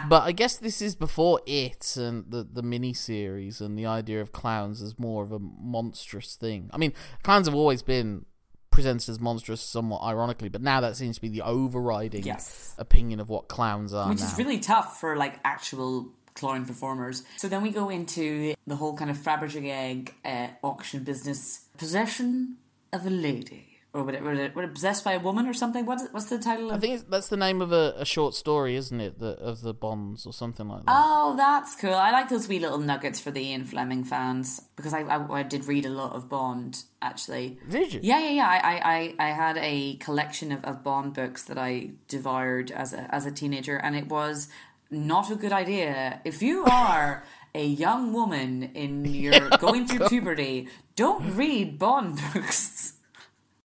but 0.07 0.21
I 0.21 0.33
guess 0.33 0.55
this 0.55 0.83
is 0.83 0.93
before 0.93 1.41
it 1.47 1.97
and 1.97 2.29
the, 2.29 2.43
the 2.43 2.62
mini 2.62 2.93
series 2.93 3.59
and 3.59 3.75
the 3.75 3.88
idea 3.88 4.21
of 4.21 4.31
clowns 4.31 4.83
as 4.83 4.99
more 4.99 5.23
of 5.23 5.31
a 5.31 5.39
monstrous 5.39 6.36
thing. 6.36 6.69
I 6.71 6.77
mean, 6.77 6.93
clowns 7.23 7.47
have 7.47 7.55
always 7.55 7.81
been 7.81 8.27
presented 8.73 9.07
as 9.09 9.19
monstrous 9.19 9.62
somewhat 9.62 10.01
ironically, 10.03 10.49
but 10.49 10.62
now 10.62 10.81
that 10.81 10.95
seems 10.97 11.15
to 11.17 11.21
be 11.21 11.29
the 11.29 11.41
overriding 11.41 12.23
Yes. 12.23 12.73
opinion 12.77 13.19
of 13.19 13.29
what 13.29 13.47
clowns 13.47 13.93
are 13.93 14.09
Which 14.09 14.19
now. 14.19 14.25
is 14.27 14.38
really 14.38 14.59
tough 14.59 14.99
for 14.99 15.15
like 15.15 15.39
actual 15.45 16.09
clown 16.36 16.65
performers. 16.65 17.23
So 17.38 17.47
then 17.47 17.62
we 17.62 17.69
go 17.69 17.89
into 17.89 18.55
the 18.65 18.75
whole 18.75 18.95
kind 18.97 19.12
of 19.12 19.17
Fabergé 19.17 19.69
egg 19.69 20.15
uh, 20.25 20.47
auction 20.63 21.03
business. 21.03 21.65
Possession 21.77 22.57
of 22.91 23.05
a 23.05 23.09
lady. 23.09 23.72
Or 23.95 24.03
would 24.03 24.15
it, 24.15 24.23
would 24.23 24.38
it, 24.38 24.56
would 24.56 24.65
it 24.65 24.73
possessed 24.73 25.03
by 25.03 25.13
a 25.13 25.19
woman 25.19 25.45
or 25.45 25.53
something? 25.53 25.86
What's, 25.86 26.08
what's 26.12 26.25
the 26.27 26.39
title 26.39 26.71
of 26.71 26.77
I 26.77 26.79
think 26.79 26.95
it's, 26.95 27.03
that's 27.03 27.27
the 27.27 27.38
name 27.38 27.62
of 27.62 27.71
a, 27.71 27.93
a 27.95 28.06
short 28.06 28.34
story, 28.34 28.75
isn't 28.75 28.99
it? 28.99 29.19
The, 29.19 29.38
of 29.39 29.62
the 29.62 29.71
Bonds 29.71 30.25
or 30.25 30.34
something 30.34 30.67
like 30.67 30.86
that. 30.86 30.91
Oh, 30.91 31.36
that's 31.38 31.75
cool. 31.75 31.93
I 31.93 32.10
like 32.10 32.27
those 32.27 32.47
wee 32.47 32.58
little 32.58 32.79
nuggets 32.79 33.19
for 33.19 33.29
the 33.29 33.41
Ian 33.41 33.65
Fleming 33.65 34.03
fans 34.03 34.60
because 34.75 34.95
I, 34.95 35.01
I, 35.01 35.39
I 35.39 35.43
did 35.43 35.65
read 35.65 35.86
a 35.86 35.91
lot 35.91 36.15
of 36.15 36.27
Bond 36.27 36.84
actually. 37.03 37.60
Did 37.69 37.93
you? 37.93 37.99
Yeah, 38.01 38.19
yeah, 38.19 38.32
yeah. 38.32 38.47
I, 38.47 39.15
I, 39.19 39.27
I 39.27 39.29
had 39.29 39.58
a 39.58 39.95
collection 39.97 40.51
of, 40.51 40.63
of 40.63 40.84
Bond 40.84 41.13
books 41.13 41.43
that 41.43 41.60
I 41.60 41.91
devoured 42.08 42.71
as 42.71 42.93
a 42.93 43.13
as 43.13 43.27
a 43.27 43.32
teenager, 43.32 43.77
and 43.77 43.95
it 43.95 44.08
was 44.08 44.47
not 44.89 45.29
a 45.29 45.36
good 45.36 45.51
idea. 45.51 46.19
If 46.25 46.41
you 46.41 46.65
are 46.71 47.23
a 47.53 47.65
young 47.65 48.13
woman 48.13 48.71
in 48.73 49.06
your 49.06 49.49
going 49.60 49.86
through 49.88 50.08
puberty, 50.10 50.67
don't 50.95 51.36
read 51.36 51.77
Bond 51.77 52.19
books. 52.34 52.93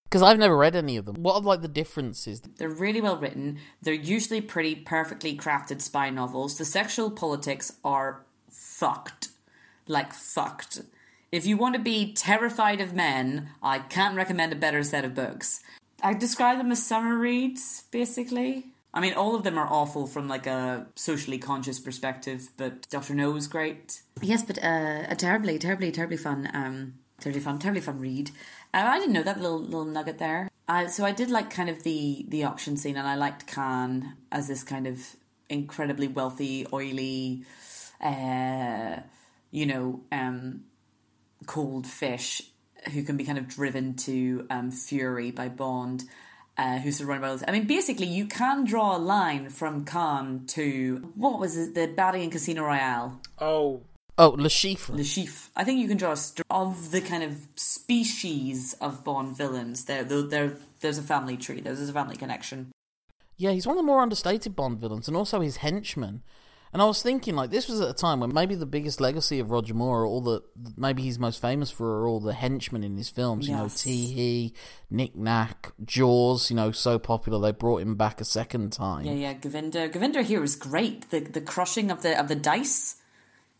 Because 0.09 0.21
I've 0.21 0.39
never 0.39 0.55
read 0.55 0.75
any 0.75 0.95
of 0.95 1.05
them. 1.05 1.15
What 1.21 1.35
are 1.35 1.41
like 1.41 1.61
the 1.61 1.67
differences? 1.67 2.41
They're 2.41 2.69
really 2.69 3.01
well 3.01 3.17
written. 3.17 3.59
They're 3.81 3.93
usually 3.93 4.39
pretty 4.39 4.75
perfectly 4.75 5.35
crafted 5.35 5.81
spy 5.81 6.09
novels. 6.09 6.57
The 6.57 6.65
sexual 6.65 7.11
politics 7.11 7.73
are 7.83 8.23
fucked. 8.49 9.29
Like 9.85 10.13
fucked. 10.13 10.81
If 11.31 11.45
you 11.45 11.57
want 11.57 11.75
to 11.75 11.81
be 11.81 12.13
terrified 12.13 12.79
of 12.79 12.93
men, 12.93 13.49
I 13.61 13.79
can't 13.79 14.15
recommend 14.15 14.53
a 14.53 14.55
better 14.55 14.81
set 14.83 15.03
of 15.03 15.13
books. 15.13 15.61
I 16.01 16.13
describe 16.13 16.57
them 16.57 16.71
as 16.71 16.85
summer 16.85 17.17
reads, 17.17 17.83
basically. 17.91 18.67
I 18.93 19.01
mean, 19.01 19.13
all 19.13 19.35
of 19.35 19.43
them 19.43 19.57
are 19.57 19.67
awful 19.69 20.07
from 20.07 20.27
like 20.27 20.47
a 20.47 20.87
socially 20.95 21.37
conscious 21.37 21.79
perspective, 21.79 22.49
but 22.55 22.87
Doctor 22.89 23.13
No 23.13 23.35
is 23.35 23.47
great. 23.47 24.01
Yes, 24.21 24.43
but 24.43 24.57
uh, 24.63 25.03
a 25.09 25.15
terribly, 25.15 25.59
terribly, 25.59 25.91
terribly 25.91 26.17
fun, 26.17 26.49
um, 26.53 26.93
terribly 27.19 27.41
fun, 27.41 27.59
terribly 27.59 27.81
fun 27.81 27.99
read. 27.99 28.31
I 28.85 28.99
didn't 28.99 29.13
know 29.13 29.23
that 29.23 29.41
little 29.41 29.59
little 29.59 29.85
nugget 29.85 30.19
there. 30.19 30.49
So 30.89 31.05
I 31.05 31.11
did 31.11 31.29
like 31.29 31.49
kind 31.49 31.69
of 31.69 31.83
the 31.83 32.25
the 32.27 32.43
auction 32.43 32.75
scene, 32.77 32.97
and 32.97 33.07
I 33.07 33.15
liked 33.15 33.47
Khan 33.47 34.17
as 34.31 34.47
this 34.47 34.63
kind 34.63 34.85
of 34.85 35.15
incredibly 35.49 36.07
wealthy, 36.07 36.67
oily, 36.73 37.45
uh, 38.01 38.97
you 39.49 39.65
know, 39.65 40.01
um, 40.11 40.65
cold 41.45 41.87
fish 41.87 42.41
who 42.93 43.03
can 43.03 43.15
be 43.17 43.23
kind 43.23 43.37
of 43.37 43.47
driven 43.47 43.95
to 43.95 44.45
um, 44.49 44.71
fury 44.71 45.31
by 45.31 45.49
Bond. 45.49 46.03
Uh, 46.59 46.79
who's 46.79 46.97
surrounded 46.97 47.21
by 47.21 47.27
all 47.27 47.35
this. 47.35 47.43
I 47.47 47.51
mean, 47.51 47.67
basically, 47.67 48.07
you 48.07 48.25
can 48.25 48.65
draw 48.65 48.97
a 48.97 48.97
line 48.97 49.51
from 49.51 49.85
Khan 49.85 50.45
to 50.47 51.11
what 51.13 51.39
was 51.39 51.55
it, 51.55 51.75
the 51.75 51.87
baddie 51.87 52.23
in 52.23 52.31
Casino 52.31 52.63
Royale? 52.63 53.21
Oh, 53.37 53.83
Oh, 54.19 54.29
Le 54.29 54.49
Chiffre. 54.49 54.93
Le 54.93 55.03
Chiffre. 55.03 55.49
I 55.55 55.63
think 55.63 55.79
you 55.79 55.87
can 55.87 55.97
draw 55.97 56.13
a 56.13 56.17
st- 56.17 56.45
of 56.49 56.91
the 56.91 57.01
kind 57.01 57.23
of 57.23 57.37
species 57.55 58.73
of 58.81 59.03
Bond 59.03 59.37
villains. 59.37 59.85
There, 59.85 60.03
there, 60.03 60.21
there, 60.23 60.57
there's 60.81 60.97
a 60.97 61.03
family 61.03 61.37
tree. 61.37 61.61
There's 61.61 61.87
a 61.87 61.93
family 61.93 62.15
connection. 62.17 62.71
Yeah, 63.37 63.51
he's 63.51 63.67
one 63.67 63.77
of 63.77 63.83
the 63.83 63.85
more 63.87 64.01
understated 64.01 64.55
Bond 64.55 64.79
villains, 64.79 65.07
and 65.07 65.15
also 65.15 65.41
his 65.41 65.57
henchmen. 65.57 66.23
And 66.73 66.81
I 66.81 66.85
was 66.85 67.01
thinking, 67.01 67.35
like, 67.35 67.49
this 67.49 67.69
was 67.69 67.79
at 67.79 67.89
a 67.89 67.93
time 67.93 68.19
when 68.19 68.33
maybe 68.33 68.53
the 68.53 68.65
biggest 68.65 68.99
legacy 68.99 69.39
of 69.39 69.51
Roger 69.51 69.73
Moore, 69.73 70.01
or 70.01 70.05
all 70.05 70.21
the 70.21 70.41
maybe 70.75 71.01
he's 71.03 71.17
most 71.17 71.41
famous 71.41 71.71
for, 71.71 72.01
are 72.01 72.07
all 72.07 72.19
the 72.19 72.33
henchmen 72.33 72.83
in 72.83 72.97
his 72.97 73.09
films. 73.09 73.47
You 73.47 73.55
know, 73.55 73.63
Yes. 73.63 73.83
Tee 73.83 74.05
Hee, 74.07 74.53
Nick 74.89 75.15
Nack, 75.15 75.71
Jaws. 75.85 76.49
You 76.49 76.55
know, 76.57 76.71
so 76.71 76.99
popular 76.99 77.39
they 77.39 77.51
brought 77.57 77.81
him 77.83 77.95
back 77.95 78.19
a 78.19 78.25
second 78.25 78.73
time. 78.73 79.05
Yeah, 79.05 79.13
yeah. 79.13 79.33
Govinda, 79.33 79.87
Govinda 79.87 80.23
here 80.23 80.43
is 80.43 80.55
great. 80.55 81.09
The 81.09 81.19
the 81.21 81.41
crushing 81.41 81.89
of 81.89 82.01
the 82.01 82.19
of 82.19 82.27
the 82.27 82.35
dice, 82.35 82.95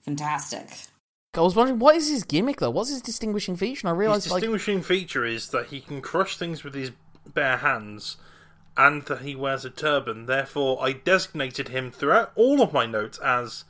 fantastic. 0.07 0.87
I 1.33 1.41
was 1.41 1.55
wondering, 1.55 1.77
what 1.77 1.95
is 1.95 2.09
his 2.09 2.23
gimmick 2.23 2.57
though? 2.57 2.71
What's 2.71 2.89
his 2.89 3.01
distinguishing 3.01 3.55
feature? 3.55 3.87
And 3.87 3.89
I 3.89 3.93
his 3.93 3.99
realized, 3.99 4.31
like, 4.31 4.41
distinguishing 4.41 4.81
feature 4.81 5.25
is 5.25 5.49
that 5.49 5.67
he 5.67 5.81
can 5.81 6.01
crush 6.01 6.37
things 6.37 6.63
with 6.63 6.73
his 6.73 6.91
bare 7.33 7.57
hands, 7.57 8.17
and 8.75 9.03
that 9.03 9.21
he 9.21 9.35
wears 9.35 9.65
a 9.65 9.69
turban. 9.69 10.25
Therefore, 10.25 10.79
I 10.81 10.93
designated 10.93 11.69
him 11.69 11.91
throughout 11.91 12.31
all 12.35 12.61
of 12.61 12.73
my 12.73 12.85
notes 12.85 13.19
as 13.19 13.65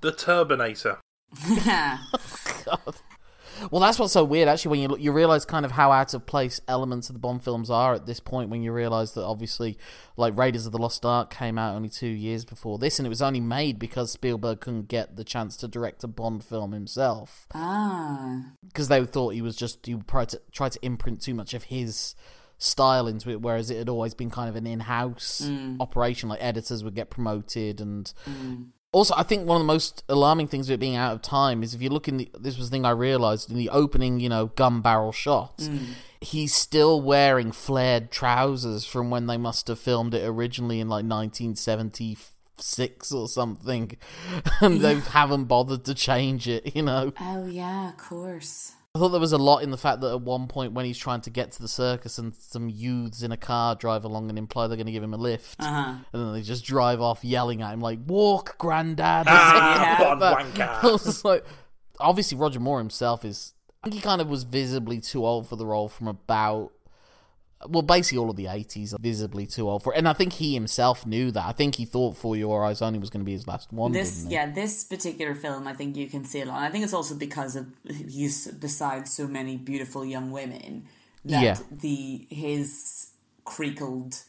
the 0.00 0.12
Turbinator. 0.12 0.98
God. 2.64 2.96
Well, 3.70 3.80
that's 3.80 3.98
what's 3.98 4.12
so 4.12 4.24
weird. 4.24 4.48
Actually, 4.48 4.70
when 4.72 4.80
you 4.80 4.88
look, 4.88 5.00
you 5.00 5.12
realize 5.12 5.44
kind 5.44 5.64
of 5.64 5.72
how 5.72 5.92
out 5.92 6.14
of 6.14 6.26
place 6.26 6.60
elements 6.66 7.08
of 7.08 7.14
the 7.14 7.20
Bond 7.20 7.42
films 7.44 7.70
are 7.70 7.94
at 7.94 8.06
this 8.06 8.20
point. 8.20 8.50
When 8.50 8.62
you 8.62 8.72
realize 8.72 9.14
that 9.14 9.24
obviously, 9.24 9.78
like 10.16 10.36
Raiders 10.36 10.66
of 10.66 10.72
the 10.72 10.78
Lost 10.78 11.04
Ark 11.04 11.30
came 11.30 11.58
out 11.58 11.74
only 11.74 11.88
two 11.88 12.06
years 12.08 12.44
before 12.44 12.78
this, 12.78 12.98
and 12.98 13.06
it 13.06 13.08
was 13.10 13.22
only 13.22 13.40
made 13.40 13.78
because 13.78 14.10
Spielberg 14.10 14.60
couldn't 14.60 14.88
get 14.88 15.16
the 15.16 15.24
chance 15.24 15.56
to 15.58 15.68
direct 15.68 16.04
a 16.04 16.08
Bond 16.08 16.44
film 16.44 16.72
himself 16.72 17.46
Ah, 17.54 18.52
because 18.66 18.88
they 18.88 19.04
thought 19.04 19.34
he 19.34 19.42
was 19.42 19.56
just 19.56 19.86
you 19.88 20.02
tried 20.06 20.28
to 20.30 20.40
try 20.52 20.68
to 20.68 20.78
imprint 20.82 21.20
too 21.20 21.34
much 21.34 21.54
of 21.54 21.64
his 21.64 22.14
style 22.58 23.08
into 23.08 23.28
it, 23.30 23.40
whereas 23.42 23.70
it 23.70 23.76
had 23.78 23.88
always 23.88 24.14
been 24.14 24.30
kind 24.30 24.48
of 24.48 24.54
an 24.56 24.66
in-house 24.66 25.48
operation. 25.80 26.28
Like 26.28 26.42
editors 26.42 26.84
would 26.84 26.94
get 26.94 27.10
promoted 27.10 27.80
and 27.80 28.12
also, 28.92 29.14
I 29.16 29.22
think 29.22 29.46
one 29.46 29.56
of 29.56 29.62
the 29.62 29.72
most 29.72 30.04
alarming 30.08 30.48
things 30.48 30.68
it 30.68 30.78
being 30.78 30.96
out 30.96 31.14
of 31.14 31.22
time 31.22 31.62
is 31.62 31.74
if 31.74 31.80
you 31.80 31.88
look 31.88 32.08
in 32.08 32.18
the. 32.18 32.30
This 32.38 32.58
was 32.58 32.68
the 32.68 32.74
thing 32.74 32.84
I 32.84 32.90
realized 32.90 33.50
in 33.50 33.56
the 33.56 33.70
opening, 33.70 34.20
you 34.20 34.28
know, 34.28 34.46
gun 34.46 34.82
barrel 34.82 35.12
shot. 35.12 35.58
Mm. 35.58 35.94
He's 36.20 36.54
still 36.54 37.00
wearing 37.00 37.52
flared 37.52 38.10
trousers 38.10 38.84
from 38.84 39.10
when 39.10 39.26
they 39.26 39.38
must 39.38 39.68
have 39.68 39.78
filmed 39.78 40.12
it 40.12 40.24
originally 40.24 40.78
in 40.78 40.88
like 40.88 41.06
1976 41.06 43.12
or 43.12 43.28
something, 43.28 43.96
and 44.60 44.82
they 44.82 44.96
haven't 44.96 45.44
bothered 45.44 45.86
to 45.86 45.94
change 45.94 46.46
it. 46.46 46.76
You 46.76 46.82
know, 46.82 47.14
oh 47.18 47.46
yeah, 47.46 47.88
of 47.88 47.96
course. 47.96 48.72
I 48.94 48.98
thought 48.98 49.08
there 49.08 49.20
was 49.20 49.32
a 49.32 49.38
lot 49.38 49.62
in 49.62 49.70
the 49.70 49.78
fact 49.78 50.02
that 50.02 50.10
at 50.12 50.20
one 50.20 50.48
point 50.48 50.74
when 50.74 50.84
he's 50.84 50.98
trying 50.98 51.22
to 51.22 51.30
get 51.30 51.50
to 51.52 51.62
the 51.62 51.68
circus 51.68 52.18
and 52.18 52.34
some 52.34 52.68
youths 52.68 53.22
in 53.22 53.32
a 53.32 53.38
car 53.38 53.74
drive 53.74 54.04
along 54.04 54.28
and 54.28 54.38
imply 54.38 54.66
they're 54.66 54.76
going 54.76 54.84
to 54.86 54.92
give 54.92 55.02
him 55.02 55.14
a 55.14 55.18
lift, 55.18 55.56
Uh-huh. 55.62 55.94
and 56.12 56.22
then 56.26 56.32
they 56.34 56.42
just 56.42 56.62
drive 56.62 57.00
off 57.00 57.24
yelling 57.24 57.62
at 57.62 57.72
him 57.72 57.80
like 57.80 58.00
"Walk, 58.06 58.58
Grandad!" 58.58 59.24
Ah, 59.28 59.80
Yeah. 59.98 60.14
Bond 60.14 60.20
wanker. 60.20 60.84
I 60.84 60.86
was 60.92 61.24
like, 61.24 61.42
obviously 62.00 62.36
Roger 62.36 62.60
Moore 62.60 62.78
himself 62.80 63.24
is. 63.24 63.54
I 63.82 63.88
think 63.88 63.94
he 63.94 64.00
kind 64.02 64.20
of 64.20 64.28
was 64.28 64.42
visibly 64.42 65.00
too 65.00 65.24
old 65.24 65.48
for 65.48 65.56
the 65.56 65.64
role 65.64 65.88
from 65.88 66.06
about. 66.08 66.70
Well, 67.68 67.82
basically 67.82 68.18
all 68.18 68.30
of 68.30 68.36
the 68.36 68.46
eighties 68.48 68.92
are 68.92 68.98
visibly 69.00 69.46
too 69.46 69.68
old 69.68 69.82
for 69.82 69.94
it, 69.94 69.98
and 69.98 70.08
I 70.08 70.12
think 70.12 70.34
he 70.34 70.54
himself 70.54 71.06
knew 71.06 71.30
that. 71.30 71.44
I 71.44 71.52
think 71.52 71.76
he 71.76 71.84
thought 71.84 72.16
"For 72.16 72.36
Your 72.36 72.64
Eyes 72.64 72.82
Only" 72.82 72.98
was 72.98 73.10
going 73.10 73.20
to 73.20 73.24
be 73.24 73.32
his 73.32 73.46
last 73.46 73.72
one. 73.72 73.92
This, 73.92 74.26
yeah, 74.28 74.50
this 74.50 74.84
particular 74.84 75.34
film, 75.34 75.66
I 75.68 75.74
think 75.74 75.96
you 75.96 76.08
can 76.08 76.24
see 76.24 76.40
a 76.40 76.46
lot. 76.46 76.56
And 76.56 76.64
I 76.64 76.70
think 76.70 76.84
it's 76.84 76.94
also 76.94 77.14
because 77.14 77.56
of 77.56 77.66
he's 77.86 78.46
beside 78.48 79.08
so 79.08 79.26
many 79.26 79.56
beautiful 79.56 80.04
young 80.04 80.30
women 80.30 80.84
that 81.24 81.42
Yeah. 81.42 81.58
the 81.70 82.26
his 82.30 83.10
creakled, 83.44 84.22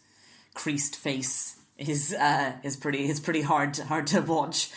creased 0.54 0.96
face 0.96 1.60
is 1.78 2.14
uh 2.14 2.54
is 2.64 2.78
pretty 2.78 3.10
is 3.10 3.20
pretty 3.20 3.42
hard 3.42 3.78
hard 3.78 4.06
to 4.08 4.22
watch. 4.22 4.70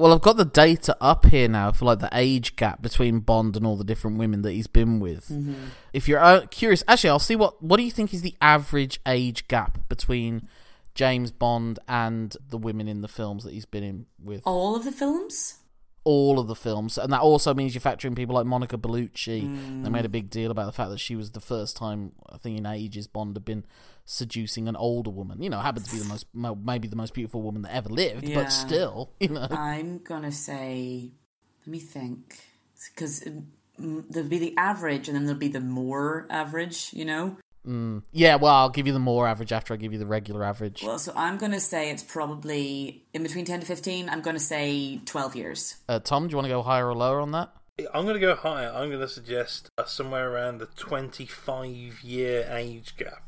Well, 0.00 0.14
I've 0.14 0.22
got 0.22 0.36
the 0.36 0.44
data 0.44 0.96
up 1.00 1.26
here 1.26 1.48
now 1.48 1.72
for 1.72 1.84
like 1.84 1.98
the 1.98 2.08
age 2.12 2.56
gap 2.56 2.80
between 2.80 3.20
Bond 3.20 3.56
and 3.56 3.66
all 3.66 3.76
the 3.76 3.84
different 3.84 4.18
women 4.18 4.42
that 4.42 4.52
he's 4.52 4.66
been 4.66 4.98
with. 4.98 5.28
Mm-hmm. 5.28 5.54
If 5.92 6.08
you're 6.08 6.18
uh, 6.18 6.46
curious, 6.50 6.82
actually, 6.88 7.10
I'll 7.10 7.18
see 7.18 7.36
what 7.36 7.62
what 7.62 7.76
do 7.76 7.82
you 7.82 7.90
think 7.90 8.14
is 8.14 8.22
the 8.22 8.34
average 8.40 9.00
age 9.06 9.46
gap 9.48 9.88
between 9.88 10.48
James 10.94 11.30
Bond 11.30 11.78
and 11.86 12.34
the 12.48 12.58
women 12.58 12.88
in 12.88 13.02
the 13.02 13.08
films 13.08 13.44
that 13.44 13.52
he's 13.52 13.66
been 13.66 13.84
in 13.84 14.06
with? 14.18 14.42
All 14.46 14.74
of 14.74 14.84
the 14.84 14.92
films. 14.92 15.56
all 16.02 16.38
of 16.38 16.48
the 16.48 16.56
films, 16.56 16.96
and 16.96 17.12
that 17.12 17.20
also 17.20 17.52
means 17.52 17.74
you're 17.74 17.82
factoring 17.82 18.16
people 18.16 18.34
like 18.34 18.46
Monica 18.46 18.78
Bellucci. 18.78 19.42
Mm. 19.42 19.84
They 19.84 19.90
made 19.90 20.06
a 20.06 20.08
big 20.08 20.30
deal 20.30 20.50
about 20.50 20.64
the 20.66 20.72
fact 20.72 20.90
that 20.90 20.98
she 20.98 21.14
was 21.14 21.32
the 21.32 21.40
first 21.40 21.76
time 21.76 22.12
I 22.28 22.38
think 22.38 22.58
in 22.58 22.64
ages 22.64 23.06
Bond 23.06 23.36
had 23.36 23.44
been 23.44 23.66
seducing 24.10 24.66
an 24.68 24.76
older 24.76 25.10
woman. 25.10 25.40
You 25.42 25.48
know, 25.50 25.60
happened 25.60 25.86
to 25.86 25.92
be 25.92 25.98
the 25.98 26.04
most 26.04 26.26
maybe 26.34 26.88
the 26.88 26.96
most 26.96 27.14
beautiful 27.14 27.42
woman 27.42 27.62
that 27.62 27.74
ever 27.74 27.88
lived, 27.88 28.28
Yeah. 28.28 28.34
but 28.42 28.48
still, 28.50 29.12
you 29.20 29.28
know. 29.28 29.46
I'm 29.50 29.98
gonna 29.98 30.32
say, 30.32 31.12
let 31.60 31.70
me 31.70 31.78
think, 31.78 32.38
because 32.92 33.24
there'll 33.78 34.28
be 34.28 34.38
the 34.38 34.54
average, 34.56 35.08
and 35.08 35.16
then 35.16 35.24
there'll 35.26 35.38
be 35.38 35.48
the 35.48 35.60
more 35.60 36.26
average. 36.28 36.90
You 36.92 37.04
know. 37.04 37.36
Yeah, 38.12 38.36
well, 38.36 38.54
I'll 38.54 38.70
give 38.70 38.86
you 38.86 38.92
the 38.92 38.98
more 38.98 39.28
average 39.28 39.52
after 39.52 39.74
I 39.74 39.76
give 39.76 39.92
you 39.92 39.98
the 39.98 40.06
regular 40.06 40.42
average. 40.42 40.82
Well, 40.82 40.98
so 40.98 41.12
I'm 41.14 41.36
gonna 41.38 41.60
say 41.60 41.90
it's 41.90 42.02
probably 42.02 43.04
in 43.14 43.22
between 43.22 43.44
ten 43.44 43.60
to 43.60 43.66
fifteen. 43.66 44.08
I'm 44.08 44.22
gonna 44.22 44.40
say 44.40 44.98
twelve 45.04 45.36
years. 45.36 45.76
Uh, 45.88 46.00
Tom, 46.00 46.26
do 46.26 46.32
you 46.32 46.36
want 46.36 46.46
to 46.46 46.54
go 46.54 46.62
higher 46.62 46.88
or 46.88 46.94
lower 46.94 47.20
on 47.20 47.30
that? 47.32 47.52
I'm 47.94 48.04
going 48.04 48.14
to 48.14 48.20
go 48.20 48.34
higher. 48.34 48.68
I'm 48.68 48.88
going 48.90 49.00
to 49.00 49.08
suggest 49.08 49.70
uh, 49.78 49.86
somewhere 49.86 50.30
around 50.30 50.58
the 50.58 50.66
25 50.66 52.02
year 52.02 52.46
age 52.50 52.94
gap. 52.98 53.22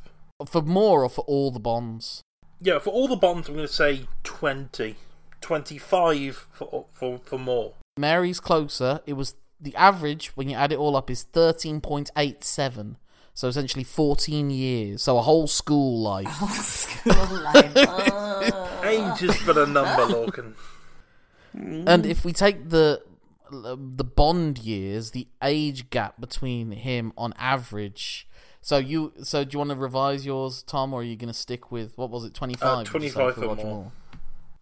For 0.46 0.62
more 0.62 1.05
or 1.05 1.09
for 1.09 1.22
all 1.22 1.50
the 1.50 1.61
Bonds? 1.61 2.22
Yeah, 2.61 2.78
for 2.78 2.90
all 2.90 3.09
the 3.09 3.16
bonds, 3.16 3.48
I'm 3.48 3.57
going 3.57 3.66
to 3.66 3.72
say 3.72 4.07
20. 4.22 4.96
25 5.40 6.46
for, 6.52 6.87
for, 6.92 7.18
for 7.18 7.38
more. 7.38 7.74
Mary's 7.98 8.40
closer. 8.40 9.00
It 9.05 9.14
was 9.14 9.35
the 9.61 9.74
average 9.76 10.28
when 10.28 10.48
you 10.48 10.57
add 10.57 10.72
it 10.72 10.78
all 10.78 10.96
up 10.96 11.11
is 11.11 11.22
thirteen 11.22 11.81
point 11.81 12.11
eight 12.16 12.42
seven. 12.42 12.96
So 13.35 13.48
essentially 13.48 13.85
fourteen 13.85 14.50
years. 14.50 15.02
So 15.02 15.18
a 15.18 15.22
whole 15.22 15.46
school 15.46 16.00
life. 16.00 16.33
School 16.33 17.40
life. 17.40 17.72
Oh. 17.76 18.81
Age 18.85 19.22
is 19.22 19.40
but 19.46 19.57
a 19.57 19.66
number, 19.66 20.07
Lorcan. 20.07 20.55
Hmm. 21.52 21.85
And 21.87 22.07
if 22.07 22.24
we 22.24 22.33
take 22.33 22.70
the 22.70 23.02
the 23.50 24.05
Bond 24.05 24.59
years, 24.59 25.11
the 25.11 25.28
age 25.42 25.90
gap 25.90 26.20
between 26.20 26.72
him 26.72 27.12
on 27.16 27.35
average. 27.37 28.26
So 28.64 28.79
you, 28.79 29.12
so 29.25 29.42
do 29.44 29.51
you 29.55 29.59
want 29.59 29.70
to 29.70 29.77
revise 29.77 30.25
yours, 30.25 30.62
Tom, 30.62 30.94
or 30.94 31.01
are 31.01 31.05
you 31.05 31.16
going 31.16 31.29
to 31.29 31.35
stick 31.35 31.70
with 31.72 31.98
what 31.98 32.11
was 32.11 32.25
it, 32.25 32.33
twenty 32.33 32.55
five? 32.55 32.87
Uh, 32.87 32.90
25 32.90 33.38
or 33.38 33.57
more. 33.57 33.92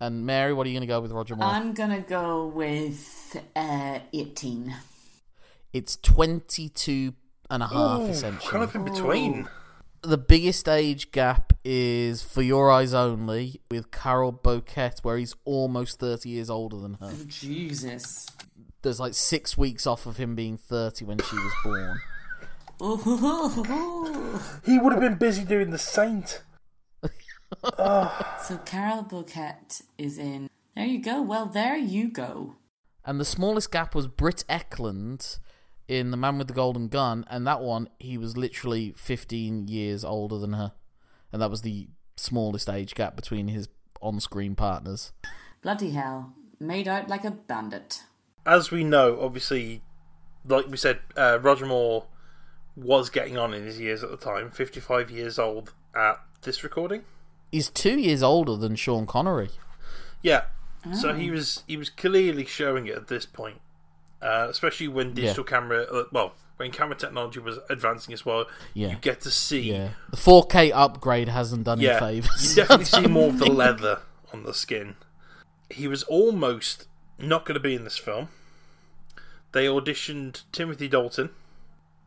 And 0.00 0.24
Mary, 0.24 0.54
what 0.54 0.66
are 0.66 0.70
you 0.70 0.74
going 0.74 0.88
to 0.88 0.92
go 0.92 1.00
with 1.02 1.12
Roger 1.12 1.36
Moore? 1.36 1.46
I'm 1.46 1.74
gonna 1.74 2.00
go 2.00 2.46
with 2.46 3.36
uh, 3.54 3.98
18. 4.14 4.74
it's 5.74 5.96
22 5.96 7.12
and 7.50 7.62
a 7.62 7.66
half, 7.66 8.00
essentially. 8.08 8.50
Kind 8.50 8.64
of 8.64 8.74
in 8.74 8.84
between. 8.84 9.48
The 10.02 10.16
biggest 10.16 10.66
age 10.66 11.12
gap 11.12 11.52
is 11.62 12.22
For 12.22 12.40
Your 12.40 12.70
Eyes 12.70 12.94
Only 12.94 13.60
with 13.70 13.90
Carole 13.90 14.32
Bouquet, 14.32 14.92
where 15.02 15.18
he's 15.18 15.36
almost 15.44 15.98
30 15.98 16.30
years 16.30 16.48
older 16.48 16.78
than 16.78 16.94
her. 16.94 17.12
Jesus. 17.26 18.26
There's 18.80 18.98
like 18.98 19.12
six 19.12 19.58
weeks 19.58 19.86
off 19.86 20.06
of 20.06 20.16
him 20.16 20.34
being 20.34 20.56
30 20.56 21.04
when 21.04 21.18
she 21.18 21.36
was 21.36 21.52
born. 21.62 22.00
Ooh. 22.82 22.96
He 24.64 24.78
would 24.78 24.92
have 24.92 25.02
been 25.02 25.16
busy 25.16 25.44
doing 25.44 25.70
The 25.70 25.78
Saint. 25.78 26.42
So 28.42 28.58
Carole 28.64 29.02
Bouquet 29.02 29.56
is 29.98 30.18
in. 30.18 30.48
There 30.76 30.86
you 30.86 31.02
go. 31.02 31.20
Well, 31.20 31.46
there 31.46 31.76
you 31.76 32.08
go. 32.08 32.56
And 33.04 33.20
the 33.20 33.24
smallest 33.24 33.72
gap 33.72 33.94
was 33.94 34.06
Britt 34.06 34.44
Ekland 34.48 35.40
in 35.88 36.12
The 36.12 36.16
Man 36.16 36.38
with 36.38 36.46
the 36.46 36.54
Golden 36.54 36.88
Gun, 36.88 37.24
and 37.28 37.46
that 37.46 37.60
one, 37.60 37.88
he 37.98 38.16
was 38.16 38.36
literally 38.36 38.94
15 38.96 39.66
years 39.66 40.04
older 40.04 40.38
than 40.38 40.52
her. 40.52 40.72
And 41.32 41.42
that 41.42 41.50
was 41.50 41.62
the 41.62 41.88
smallest 42.16 42.70
age 42.70 42.94
gap 42.94 43.16
between 43.16 43.48
his 43.48 43.68
on 44.00 44.20
screen 44.20 44.54
partners. 44.54 45.12
Bloody 45.60 45.90
hell. 45.90 46.32
Made 46.60 46.86
out 46.86 47.08
like 47.08 47.24
a 47.24 47.30
bandit. 47.32 48.02
As 48.46 48.70
we 48.70 48.84
know, 48.84 49.20
obviously, 49.20 49.82
like 50.46 50.68
we 50.68 50.76
said, 50.76 51.00
uh, 51.16 51.38
Roger 51.42 51.66
Moore 51.66 52.06
was 52.76 53.10
getting 53.10 53.36
on 53.36 53.52
in 53.54 53.64
his 53.64 53.78
years 53.78 54.02
at 54.02 54.10
the 54.10 54.16
time. 54.16 54.50
55 54.50 55.10
years 55.10 55.38
old 55.38 55.72
at 55.94 56.20
this 56.42 56.62
recording. 56.64 57.04
He's 57.50 57.68
two 57.68 57.98
years 57.98 58.22
older 58.22 58.56
than 58.56 58.76
Sean 58.76 59.06
Connery. 59.06 59.50
Yeah. 60.22 60.44
So 60.94 61.12
he 61.12 61.30
was 61.30 61.62
he 61.66 61.76
was 61.76 61.90
clearly 61.90 62.46
showing 62.46 62.86
it 62.86 62.94
at 62.96 63.08
this 63.08 63.26
point, 63.26 63.60
uh, 64.22 64.46
especially 64.48 64.88
when 64.88 65.12
digital 65.12 65.44
camera, 65.44 65.82
uh, 65.82 66.04
well, 66.10 66.32
when 66.56 66.70
camera 66.70 66.96
technology 66.96 67.38
was 67.40 67.58
advancing 67.68 68.14
as 68.14 68.24
well. 68.24 68.46
Yeah. 68.72 68.90
You 68.90 68.96
get 68.96 69.20
to 69.22 69.30
see, 69.30 69.60
Yeah. 69.72 69.90
The 70.10 70.16
4K 70.16 70.72
upgrade 70.74 71.28
hasn't 71.28 71.64
done 71.64 71.80
yeah, 71.80 71.94
him 71.94 72.00
favours. 72.22 72.56
you 72.56 72.62
definitely 72.62 72.84
see 73.02 73.06
more 73.06 73.28
of 73.28 73.38
the 73.38 73.50
leather 73.50 74.00
on 74.32 74.44
the 74.44 74.54
skin. 74.54 74.96
He 75.68 75.86
was 75.86 76.02
almost 76.04 76.86
not 77.18 77.44
going 77.44 77.54
to 77.54 77.60
be 77.60 77.74
in 77.74 77.84
this 77.84 77.98
film. 77.98 78.28
They 79.52 79.66
auditioned 79.66 80.42
Timothy 80.52 80.88
Dalton, 80.88 81.30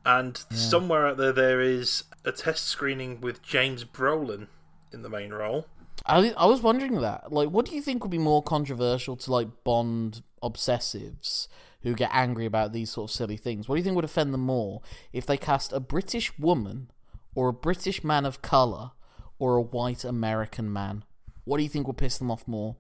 and 0.06 0.44
somewhere 0.52 1.08
out 1.08 1.18
there 1.18 1.32
there 1.32 1.62
is 1.62 2.04
a 2.26 2.32
test 2.32 2.66
screening 2.66 3.22
with 3.22 3.42
James 3.42 3.84
Brolin 3.84 4.48
in 4.92 5.02
the 5.02 5.10
main 5.10 5.32
role. 5.32 5.68
I, 6.06 6.34
I 6.38 6.46
was 6.46 6.62
wondering 6.62 7.02
that. 7.02 7.32
Like, 7.32 7.50
what 7.50 7.66
do 7.66 7.76
you 7.76 7.82
think 7.82 8.04
would 8.04 8.12
be 8.12 8.18
more 8.18 8.44
controversial 8.44 9.16
to, 9.18 9.32
like, 9.32 9.48
Bond 9.64 10.22
obsessives 10.42 11.48
who 11.82 11.94
get 11.94 12.10
angry 12.14 12.46
about 12.46 12.74
these 12.74 12.92
sort 12.92 13.10
of 13.10 13.16
silly 13.16 13.38
things? 13.38 13.68
What 13.68 13.76
do 13.76 13.80
you 13.80 13.84
think 13.84 13.96
would 13.96 14.06
offend 14.06 14.34
them 14.34 14.42
more 14.42 14.82
if 15.12 15.26
they 15.26 15.38
cast 15.38 15.72
a 15.72 15.80
British 15.80 16.38
woman 16.38 16.92
or 17.36 17.50
a 17.50 17.54
British 17.54 18.04
man 18.04 18.26
of 18.26 18.42
colour 18.42 18.92
or 19.40 19.56
a 19.56 19.62
white 19.62 20.04
American 20.04 20.72
man? 20.72 21.04
What 21.46 21.58
do 21.58 21.64
you 21.64 21.70
think 21.70 21.88
would 21.88 21.98
piss 21.98 22.18
them 22.18 22.32
off 22.32 22.48
more? 22.48 22.76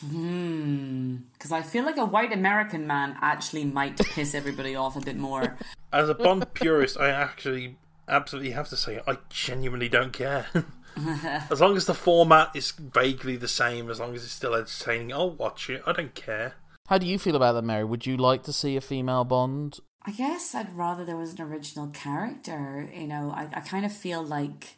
Hmm. 0.00 1.16
Because 1.32 1.52
I 1.52 1.62
feel 1.62 1.84
like 1.84 1.96
a 1.96 2.04
white 2.04 2.32
American 2.32 2.86
man 2.86 3.16
actually 3.20 3.64
might 3.64 3.98
piss 3.98 4.34
everybody 4.34 4.74
off 4.74 4.96
a 4.96 5.00
bit 5.00 5.16
more. 5.16 5.56
As 5.92 6.08
a 6.08 6.14
Bond 6.14 6.52
purist, 6.54 6.98
I 6.98 7.10
actually 7.10 7.76
absolutely 8.08 8.52
have 8.52 8.68
to 8.68 8.76
say 8.76 9.00
I 9.06 9.18
genuinely 9.28 9.88
don't 9.88 10.12
care. 10.12 10.46
as 11.50 11.60
long 11.60 11.76
as 11.76 11.86
the 11.86 11.94
format 11.94 12.50
is 12.54 12.70
vaguely 12.72 13.36
the 13.36 13.48
same, 13.48 13.90
as 13.90 14.00
long 14.00 14.14
as 14.14 14.24
it's 14.24 14.32
still 14.32 14.54
entertaining, 14.54 15.12
I'll 15.12 15.30
watch 15.30 15.70
it. 15.70 15.82
I 15.86 15.92
don't 15.92 16.14
care. 16.14 16.54
How 16.88 16.98
do 16.98 17.06
you 17.06 17.18
feel 17.18 17.36
about 17.36 17.52
that, 17.52 17.62
Mary? 17.62 17.84
Would 17.84 18.06
you 18.06 18.16
like 18.16 18.42
to 18.44 18.52
see 18.52 18.76
a 18.76 18.80
female 18.80 19.24
Bond? 19.24 19.78
I 20.02 20.12
guess 20.12 20.54
I'd 20.54 20.76
rather 20.76 21.04
there 21.04 21.16
was 21.16 21.34
an 21.34 21.42
original 21.42 21.88
character. 21.88 22.90
You 22.94 23.06
know, 23.06 23.32
I, 23.34 23.48
I 23.52 23.60
kind 23.60 23.84
of 23.84 23.92
feel 23.92 24.22
like 24.22 24.76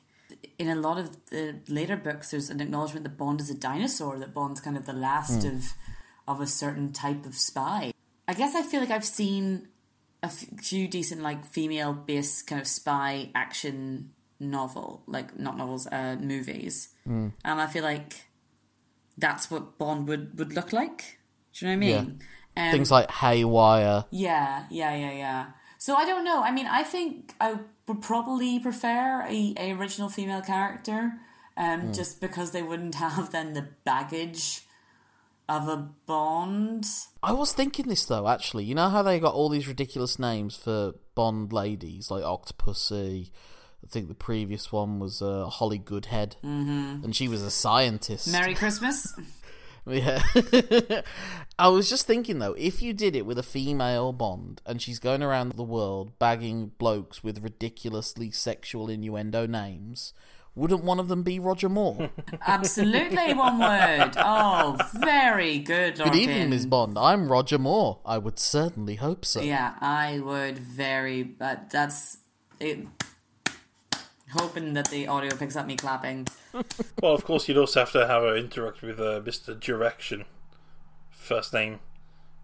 in 0.59 0.69
a 0.69 0.75
lot 0.75 0.99
of 0.99 1.27
the 1.27 1.57
later 1.69 1.97
books, 1.97 2.31
there's 2.31 2.51
an 2.51 2.61
acknowledgement 2.61 3.05
that 3.05 3.17
Bond 3.17 3.41
is 3.41 3.51
a 3.51 3.55
dinosaur, 3.55 4.19
that 4.19 4.33
Bond's 4.35 4.61
kind 4.61 4.77
of 4.77 4.87
the 4.87 4.93
last 4.93 5.45
of 5.45 5.75
of 6.29 6.41
a 6.41 6.47
certain 6.47 6.93
type 6.93 7.27
of 7.27 7.35
spy. 7.35 7.93
I 8.29 8.35
guess 8.35 8.55
I 8.55 8.63
feel 8.63 8.81
like 8.81 8.91
I've 8.91 9.05
seen 9.05 9.69
a 10.23 10.29
few 10.29 10.87
decent, 10.89 11.21
like 11.23 11.45
female 11.45 11.93
based 11.93 12.47
kind 12.47 12.61
of 12.61 12.67
spy 12.67 13.31
action 13.35 14.11
novel, 14.39 15.03
like 15.07 15.39
not 15.39 15.57
novels, 15.57 15.87
uh, 15.89 16.17
movies, 16.21 16.89
and 17.05 17.33
I 17.45 17.67
feel 17.67 17.83
like 17.83 18.27
that's 19.19 19.51
what 19.51 19.79
Bond 19.79 20.09
would 20.09 20.39
would 20.39 20.53
look 20.55 20.73
like. 20.73 21.19
Do 21.53 21.67
you 21.67 21.73
know 21.73 21.79
what 21.79 21.93
I 21.93 22.03
mean? 22.05 22.21
Um, 22.57 22.71
Things 22.71 22.91
like 22.91 23.11
Haywire. 23.11 24.05
yeah, 24.11 24.67
yeah, 24.71 24.95
yeah, 24.95 25.13
yeah. 25.13 25.47
So 25.79 25.97
I 25.97 26.05
don't 26.05 26.25
know. 26.25 26.43
I 26.43 26.53
mean, 26.53 26.67
I 26.67 26.83
think 26.85 27.35
I 27.41 27.59
would 27.87 28.03
probably 28.03 28.59
prefer 28.59 29.27
a, 29.29 29.55
a 29.59 29.73
original 29.73 30.09
female 30.09 30.43
character, 30.43 31.15
um, 31.57 31.93
just 31.93 32.21
because 32.21 32.53
they 32.53 32.63
wouldn't 32.63 32.95
have 32.97 33.33
then 33.33 33.55
the 33.55 33.69
baggage 33.85 34.63
of 35.49 35.69
a 35.69 35.91
Bond. 36.07 36.87
I 37.23 37.33
was 37.33 37.53
thinking 37.53 37.89
this 37.89 38.05
though, 38.05 38.29
actually. 38.29 38.65
You 38.65 38.75
know 38.75 38.89
how 38.89 39.03
they 39.03 39.19
got 39.19 39.35
all 39.35 39.49
these 39.49 39.69
ridiculous 39.69 40.19
names 40.19 40.57
for 40.57 40.95
Bond 41.15 41.53
ladies, 41.53 42.11
like 42.11 42.23
Octopussy. 42.23 43.31
I 43.85 43.89
think 43.89 44.07
the 44.09 44.15
previous 44.15 44.71
one 44.71 45.01
was 45.01 45.21
uh, 45.21 45.47
Holly 45.47 45.79
Goodhead, 45.79 46.37
mm-hmm. 46.45 47.05
and 47.05 47.17
she 47.17 47.27
was 47.27 47.43
a 47.43 47.51
scientist. 47.51 48.31
Merry 48.31 48.55
Christmas. 48.55 49.13
Yeah. 49.87 50.23
I 51.59 51.69
was 51.69 51.89
just 51.89 52.07
thinking 52.07 52.39
though, 52.39 52.55
if 52.55 52.83
you 52.83 52.93
did 52.93 53.17
it 53.17 53.27
with 53.27 53.39
a 53.39 53.43
female 53.43 54.13
Bond 54.13 54.61
and 54.65 54.81
she's 54.81 54.99
going 54.99 55.23
around 55.23 55.53
the 55.53 55.65
world 55.65 56.19
bagging 56.19 56.73
blokes 56.79 57.23
with 57.23 57.43
ridiculously 57.43 58.31
sexual 58.31 58.89
innuendo 58.89 59.47
names, 59.47 60.15
wouldn't 60.55 60.85
one 60.85 61.01
of 61.01 61.09
them 61.09 61.23
be 61.23 61.39
Roger 61.39 61.69
Moore? 61.69 62.11
Absolutely, 62.47 63.33
one 63.35 63.59
word. 63.59 64.13
Oh, 64.19 64.77
very 65.01 65.59
good. 65.59 65.97
Good 65.97 66.15
evening. 66.15 66.51
Ms. 66.51 66.67
Bond. 66.67 66.99
I'm 66.99 67.31
Roger 67.31 67.59
Moore. 67.59 68.01
I 68.05 68.19
would 68.19 68.39
certainly 68.39 68.97
hope 68.97 69.25
so. 69.25 69.41
Yeah, 69.41 69.75
I 69.81 70.21
would 70.21 70.59
very. 70.59 71.23
But 71.23 71.71
that's 71.71 72.19
it. 72.61 72.87
Hoping 74.33 74.73
that 74.75 74.89
the 74.89 75.07
audio 75.09 75.35
picks 75.35 75.57
up 75.57 75.67
me 75.67 75.77
clapping. 75.77 76.27
Well, 77.03 77.15
of 77.15 77.25
course, 77.25 77.49
you'd 77.49 77.57
also 77.57 77.81
have 77.81 77.93
to 77.93 78.07
have 78.07 78.23
her 78.23 78.37
interact 78.37 78.83
with 78.83 79.01
uh, 79.01 79.21
Mr. 79.25 79.59
Direction. 79.59 80.27
First 81.11 81.53
name, 81.53 81.81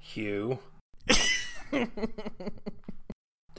Hugh. 0.00 0.58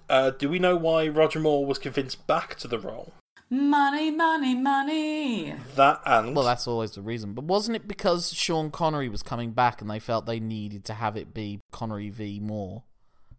uh, 0.10 0.32
do 0.32 0.50
we 0.50 0.60
know 0.60 0.76
why 0.76 1.08
Roger 1.08 1.40
Moore 1.40 1.66
was 1.66 1.78
convinced 1.78 2.26
back 2.28 2.56
to 2.56 2.68
the 2.68 2.80
role? 2.80 3.14
Money, 3.50 4.12
money, 4.12 4.54
money. 4.54 5.56
That 5.76 6.02
and 6.06 6.36
Well, 6.36 6.46
that's 6.46 6.68
always 6.68 6.92
the 6.92 7.02
reason. 7.02 7.34
But 7.34 7.46
wasn't 7.46 7.78
it 7.78 7.88
because 7.88 8.32
Sean 8.34 8.70
Connery 8.70 9.10
was 9.10 9.24
coming 9.24 9.52
back 9.52 9.82
and 9.82 9.90
they 9.90 10.00
felt 10.00 10.26
they 10.26 10.40
needed 10.40 10.86
to 10.86 10.94
have 10.94 11.18
it 11.18 11.34
be 11.34 11.60
Connery 11.72 12.10
v. 12.10 12.40
Moore? 12.40 12.84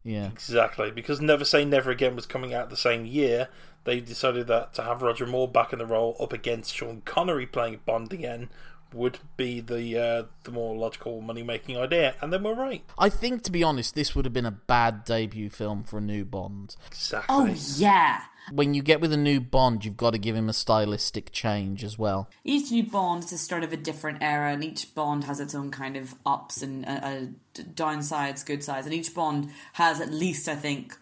Yeah. 0.02 0.28
exactly 0.28 0.90
because 0.90 1.20
Never 1.20 1.44
Say 1.44 1.64
Never 1.64 1.90
Again 1.90 2.16
was 2.16 2.26
coming 2.26 2.54
out 2.54 2.70
the 2.70 2.76
same 2.76 3.04
year. 3.04 3.48
They 3.84 4.00
decided 4.00 4.46
that 4.46 4.74
to 4.74 4.82
have 4.82 5.02
Roger 5.02 5.26
Moore 5.26 5.48
back 5.48 5.72
in 5.72 5.78
the 5.78 5.86
role 5.86 6.16
up 6.20 6.32
against 6.32 6.74
Sean 6.74 7.02
Connery 7.04 7.46
playing 7.46 7.80
Bond 7.84 8.12
again 8.12 8.48
would 8.92 9.18
be 9.36 9.60
the 9.60 9.98
uh, 9.98 10.22
the 10.44 10.50
more 10.50 10.76
logical 10.76 11.20
money 11.20 11.42
making 11.42 11.76
idea, 11.76 12.14
and 12.20 12.32
then 12.32 12.42
we're 12.42 12.54
right. 12.54 12.82
I 12.98 13.08
think, 13.08 13.42
to 13.44 13.52
be 13.52 13.62
honest, 13.62 13.94
this 13.94 14.14
would 14.14 14.24
have 14.24 14.34
been 14.34 14.46
a 14.46 14.50
bad 14.50 15.04
debut 15.04 15.50
film 15.50 15.84
for 15.84 15.98
a 15.98 16.00
new 16.00 16.24
Bond. 16.24 16.76
Exactly. 16.88 17.34
Oh, 17.34 17.54
yeah. 17.76 18.22
When 18.50 18.74
you 18.74 18.82
get 18.82 19.00
with 19.00 19.12
a 19.12 19.16
new 19.16 19.40
Bond, 19.40 19.84
you've 19.84 19.96
got 19.96 20.10
to 20.10 20.18
give 20.18 20.34
him 20.34 20.48
a 20.48 20.52
stylistic 20.52 21.32
change 21.32 21.84
as 21.84 21.98
well. 21.98 22.28
Each 22.44 22.70
new 22.70 22.82
Bond 22.82 23.24
is 23.24 23.30
the 23.30 23.38
start 23.38 23.62
of 23.62 23.72
a 23.72 23.76
different 23.76 24.22
era, 24.22 24.52
and 24.52 24.64
each 24.64 24.94
Bond 24.94 25.24
has 25.24 25.40
its 25.40 25.54
own 25.54 25.70
kind 25.70 25.96
of 25.96 26.14
ups 26.26 26.62
and 26.62 26.84
uh, 26.84 27.00
uh, 27.02 27.26
downsides, 27.74 28.44
good 28.44 28.64
sides, 28.64 28.86
and 28.86 28.94
each 28.94 29.14
Bond 29.14 29.50
has 29.74 30.00
at 30.00 30.12
least, 30.12 30.48
I 30.48 30.56
think, 30.56 30.96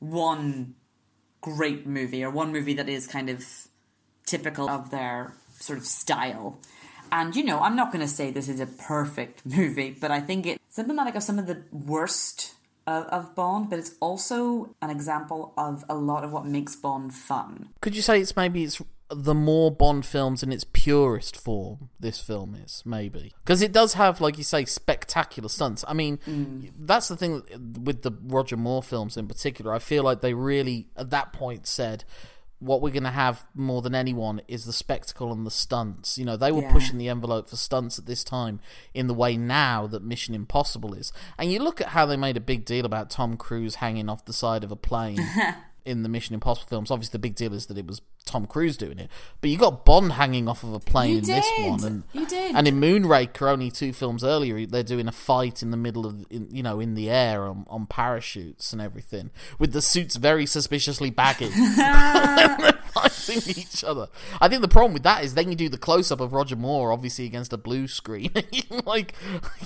one 0.00 0.74
great 1.40 1.86
movie 1.86 2.24
or 2.24 2.30
one 2.30 2.52
movie 2.52 2.74
that 2.74 2.88
is 2.88 3.06
kind 3.06 3.30
of 3.30 3.44
typical 4.26 4.68
of 4.68 4.90
their 4.90 5.34
sort 5.58 5.78
of 5.78 5.84
style. 5.84 6.60
And 7.12 7.34
you 7.34 7.44
know, 7.44 7.60
I'm 7.60 7.76
not 7.76 7.92
going 7.92 8.04
to 8.04 8.08
say 8.08 8.30
this 8.30 8.48
is 8.48 8.60
a 8.60 8.66
perfect 8.66 9.44
movie, 9.44 9.96
but 9.98 10.10
I 10.10 10.20
think 10.20 10.46
it's 10.46 10.78
emblematic 10.78 11.14
of 11.14 11.22
some 11.22 11.38
of 11.38 11.46
the 11.46 11.62
worst 11.72 12.54
of, 12.86 13.04
of 13.06 13.34
Bond, 13.34 13.70
but 13.70 13.78
it's 13.78 13.92
also 14.00 14.74
an 14.82 14.90
example 14.90 15.52
of 15.56 15.84
a 15.88 15.94
lot 15.94 16.24
of 16.24 16.32
what 16.32 16.46
makes 16.46 16.76
Bond 16.76 17.14
fun. 17.14 17.70
Could 17.80 17.96
you 17.96 18.02
say 18.02 18.20
it's 18.20 18.36
maybe 18.36 18.64
it's 18.64 18.80
the 19.10 19.34
more 19.34 19.70
Bond 19.70 20.06
films 20.06 20.42
in 20.42 20.52
its 20.52 20.64
purest 20.64 21.36
form 21.36 21.90
this 21.98 22.20
film 22.20 22.54
is, 22.54 22.82
maybe. 22.86 23.34
Because 23.44 23.60
it 23.60 23.72
does 23.72 23.94
have, 23.94 24.20
like 24.20 24.38
you 24.38 24.44
say, 24.44 24.64
spectacular 24.64 25.48
stunts. 25.48 25.84
I 25.88 25.94
mean, 25.94 26.18
mm. 26.18 26.70
that's 26.78 27.08
the 27.08 27.16
thing 27.16 27.42
with 27.82 28.02
the 28.02 28.12
Roger 28.22 28.56
Moore 28.56 28.82
films 28.82 29.16
in 29.16 29.26
particular. 29.26 29.74
I 29.74 29.80
feel 29.80 30.04
like 30.04 30.20
they 30.20 30.34
really, 30.34 30.86
at 30.96 31.10
that 31.10 31.32
point, 31.32 31.66
said, 31.66 32.04
what 32.60 32.80
we're 32.82 32.90
going 32.92 33.02
to 33.04 33.10
have 33.10 33.46
more 33.54 33.82
than 33.82 33.94
anyone 33.94 34.40
is 34.46 34.64
the 34.66 34.72
spectacle 34.72 35.32
and 35.32 35.46
the 35.46 35.50
stunts. 35.50 36.16
You 36.18 36.24
know, 36.26 36.36
they 36.36 36.52
were 36.52 36.62
Yeah. 36.62 36.72
pushing 36.72 36.98
the 36.98 37.08
envelope 37.08 37.48
for 37.48 37.56
stunts 37.56 37.98
at 37.98 38.06
this 38.06 38.22
time 38.22 38.60
in 38.94 39.06
the 39.06 39.14
way 39.14 39.36
now 39.36 39.86
that 39.86 40.02
Mission 40.02 40.34
Impossible 40.34 40.92
is. 40.94 41.12
And 41.38 41.50
you 41.50 41.58
look 41.62 41.80
at 41.80 41.88
how 41.88 42.04
they 42.06 42.16
made 42.16 42.36
a 42.36 42.40
big 42.40 42.64
deal 42.66 42.84
about 42.84 43.10
Tom 43.10 43.36
Cruise 43.38 43.76
hanging 43.76 44.08
off 44.08 44.24
the 44.26 44.32
side 44.34 44.62
of 44.62 44.70
a 44.70 44.76
plane 44.76 45.18
in 45.84 46.02
the 46.02 46.08
Mission 46.08 46.34
Impossible 46.34 46.68
films. 46.68 46.90
Obviously, 46.90 47.12
the 47.12 47.18
big 47.18 47.34
deal 47.34 47.54
is 47.54 47.66
that 47.66 47.78
it 47.78 47.86
was 47.86 48.00
Tom 48.26 48.46
Cruise 48.46 48.76
doing 48.76 48.98
it. 48.98 49.10
But 49.40 49.50
you 49.50 49.58
got 49.58 49.84
Bond 49.84 50.12
hanging 50.12 50.48
off 50.48 50.62
of 50.62 50.72
a 50.72 50.78
plane 50.78 51.10
You 51.10 51.18
in 51.18 51.24
this 51.24 51.50
one, 51.58 51.84
and 51.84 52.04
You 52.12 52.26
did. 52.26 52.54
and 52.54 52.68
in 52.68 52.80
Moonraker, 52.80 53.50
only 53.50 53.70
two 53.70 53.92
films 53.92 54.22
earlier, 54.22 54.66
they're 54.66 54.82
doing 54.82 55.08
a 55.08 55.12
fight 55.12 55.62
in 55.62 55.70
the 55.70 55.76
middle 55.76 56.06
of, 56.06 56.24
in, 56.30 56.48
you 56.50 56.62
know, 56.62 56.80
in 56.80 56.94
the 56.94 57.10
air 57.10 57.46
on, 57.46 57.66
on 57.68 57.86
parachutes 57.86 58.72
and 58.72 58.80
everything, 58.80 59.30
with 59.58 59.72
the 59.72 59.82
suits 59.82 60.16
very 60.16 60.46
suspiciously 60.46 61.10
baggy. 61.10 61.48
they're 61.76 62.72
fighting 62.92 63.42
each 63.56 63.82
other. 63.84 64.08
I 64.40 64.48
think 64.48 64.62
the 64.62 64.68
problem 64.68 64.92
with 64.92 65.02
that 65.04 65.24
is 65.24 65.34
then 65.34 65.48
you 65.48 65.54
do 65.56 65.68
the 65.68 65.78
close 65.78 66.10
up 66.12 66.20
of 66.20 66.32
Roger 66.32 66.56
Moore, 66.56 66.92
obviously 66.92 67.26
against 67.26 67.52
a 67.52 67.58
blue 67.58 67.88
screen, 67.88 68.30
like 68.86 69.14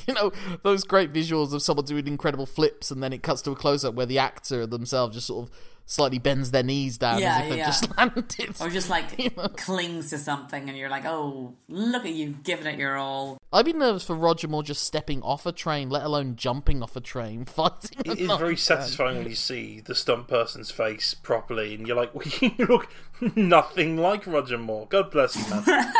you 0.06 0.14
know 0.14 0.32
those 0.62 0.84
great 0.84 1.12
visuals 1.12 1.52
of 1.52 1.62
someone 1.62 1.84
doing 1.84 2.06
incredible 2.06 2.46
flips, 2.46 2.90
and 2.90 3.02
then 3.02 3.12
it 3.12 3.22
cuts 3.22 3.42
to 3.42 3.50
a 3.50 3.56
close 3.56 3.84
up 3.84 3.94
where 3.94 4.06
the 4.06 4.18
actor 4.18 4.66
themselves 4.66 5.16
just 5.16 5.26
sort 5.26 5.48
of 5.48 5.54
slightly 5.86 6.18
bends 6.18 6.50
their 6.50 6.62
knees 6.62 6.98
down 6.98 7.18
Yeah, 7.20 7.36
as 7.38 7.42
if 7.42 7.48
they've 7.50 7.58
yeah. 7.58 7.66
just 7.66 7.96
landed. 7.96 8.56
Or 8.60 8.70
just 8.70 8.88
like 8.90 9.56
clings 9.56 10.10
to 10.10 10.18
something 10.18 10.68
and 10.68 10.76
you're 10.78 10.88
like, 10.88 11.04
oh, 11.04 11.54
look 11.68 12.04
at 12.04 12.12
you 12.12 12.34
giving 12.42 12.66
it 12.66 12.78
your 12.78 12.96
all. 12.96 13.38
I'd 13.52 13.64
be 13.66 13.72
nervous 13.72 14.04
for 14.04 14.14
Roger 14.16 14.48
Moore 14.48 14.62
just 14.62 14.82
stepping 14.84 15.22
off 15.22 15.46
a 15.46 15.52
train, 15.52 15.90
let 15.90 16.02
alone 16.04 16.36
jumping 16.36 16.82
off 16.82 16.96
a 16.96 17.00
train, 17.00 17.44
fighting. 17.44 18.00
It 18.04 18.18
is 18.18 18.32
very 18.36 18.56
satisfying 18.56 19.18
when 19.18 19.28
you 19.28 19.34
see 19.34 19.80
the 19.80 19.94
stunt 19.94 20.26
person's 20.28 20.70
face 20.70 21.14
properly, 21.14 21.74
and 21.74 21.86
you're 21.86 21.96
like, 21.96 22.14
well, 22.14 22.26
you 22.40 22.66
look 22.66 22.88
nothing 23.36 23.96
like 23.96 24.26
Roger 24.26 24.58
Moore. 24.58 24.86
God 24.88 25.10
bless 25.10 25.36
you, 25.36 25.54
man. 25.66 25.92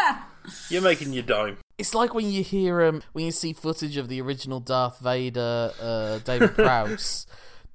you're 0.68 0.82
making 0.82 1.12
your 1.12 1.22
dime. 1.22 1.59
It's 1.78 1.95
like 1.95 2.14
when 2.14 2.30
you 2.30 2.43
hear 2.43 2.82
um 2.82 3.03
when 3.12 3.24
you 3.24 3.32
see 3.32 3.53
footage 3.53 3.97
of 3.97 4.09
the 4.09 4.20
original 4.20 4.61
Darth 4.61 5.01
Vader, 5.01 5.72
uh, 5.80 6.18
David 6.18 6.55
Prowse, 6.55 7.26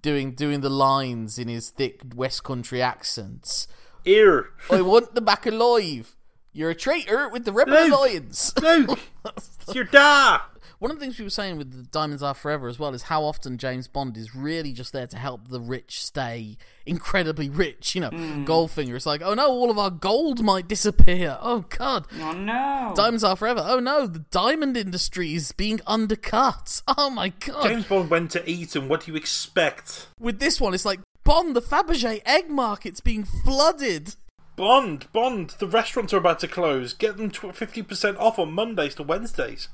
doing 0.02 0.34
doing 0.34 0.62
the 0.62 0.70
lines 0.70 1.38
in 1.38 1.47
his 1.47 1.70
thick 1.70 2.02
West 2.16 2.43
Country 2.43 2.82
accents. 2.82 3.68
Ear, 4.06 4.50
I 4.70 4.82
want 4.82 5.16
them 5.16 5.26
back 5.26 5.45
alive. 5.45 6.16
You're 6.52 6.72
a 6.72 6.76
traitor 6.76 7.30
with 7.30 7.45
the 7.45 7.54
Rebel 7.54 7.74
Luke! 7.74 7.93
Alliance. 7.93 8.54
Luke, 8.62 9.00
it's 9.26 9.76
your 9.76 9.84
da. 9.84 10.41
One 10.80 10.92
of 10.92 10.98
the 10.98 11.04
things 11.04 11.20
we 11.20 11.26
were 11.26 11.30
saying 11.30 11.58
with 11.58 11.72
the 11.72 11.84
Diamonds 11.84 12.24
Are 12.24 12.34
Forever 12.34 12.70
as 12.70 12.80
well 12.80 12.94
is 12.94 13.04
how 13.04 13.26
often 13.26 13.58
James 13.58 13.90
Bond 13.90 14.16
is 14.16 14.34
really 14.34 14.72
just 14.72 14.94
there 14.94 15.08
to 15.08 15.18
help 15.18 15.50
the 15.50 15.60
rich 15.60 16.02
stay 16.02 16.58
incredibly 16.86 17.50
rich. 17.50 17.96
You 17.96 18.02
know, 18.02 18.10
hmm. 18.10 18.46
Goldfinger. 18.46 18.96
It's 18.96 19.06
like, 19.06 19.22
oh 19.22 19.34
no, 19.34 19.50
all 19.50 19.70
of 19.70 19.78
our 19.78 19.90
gold 19.90 20.42
might 20.42 20.70
disappear. 20.70 21.38
Oh 21.42 21.66
god. 21.68 22.08
Oh 22.22 22.32
no. 22.32 22.94
Diamonds 22.96 23.26
are 23.26 23.36
forever. 23.36 23.62
Oh 23.66 23.82
no, 23.82 24.08
the 24.08 24.26
diamond 24.32 24.78
industry 24.78 25.34
is 25.34 25.52
being 25.52 25.82
undercut. 25.86 26.82
Oh 26.98 27.10
my 27.10 27.30
god. 27.30 27.64
James 27.64 27.86
Bond 27.86 28.10
went 28.10 28.32
to 28.32 28.50
eat, 28.50 28.76
and 28.76 28.90
what 28.90 29.06
do 29.06 29.12
you 29.12 29.18
expect? 29.18 30.08
With 30.20 30.40
this 30.40 30.60
one, 30.60 30.74
it's 30.74 30.86
like 30.86 31.00
Bond, 31.24 31.56
the 31.56 31.62
Fabergé 31.62 32.22
egg 32.26 32.50
market's 32.50 33.00
being 33.00 33.24
flooded. 33.24 34.16
Bond, 34.56 35.08
Bond, 35.14 35.52
the 35.60 35.68
restaurants 35.68 36.14
are 36.14 36.18
about 36.18 36.40
to 36.40 36.48
close. 36.48 36.94
Get 36.94 37.18
them 37.18 37.32
50% 37.32 38.18
off 38.18 38.40
on 38.40 38.52
Mondays 38.52 38.96
to 38.96 39.04
Wednesdays. 39.04 39.70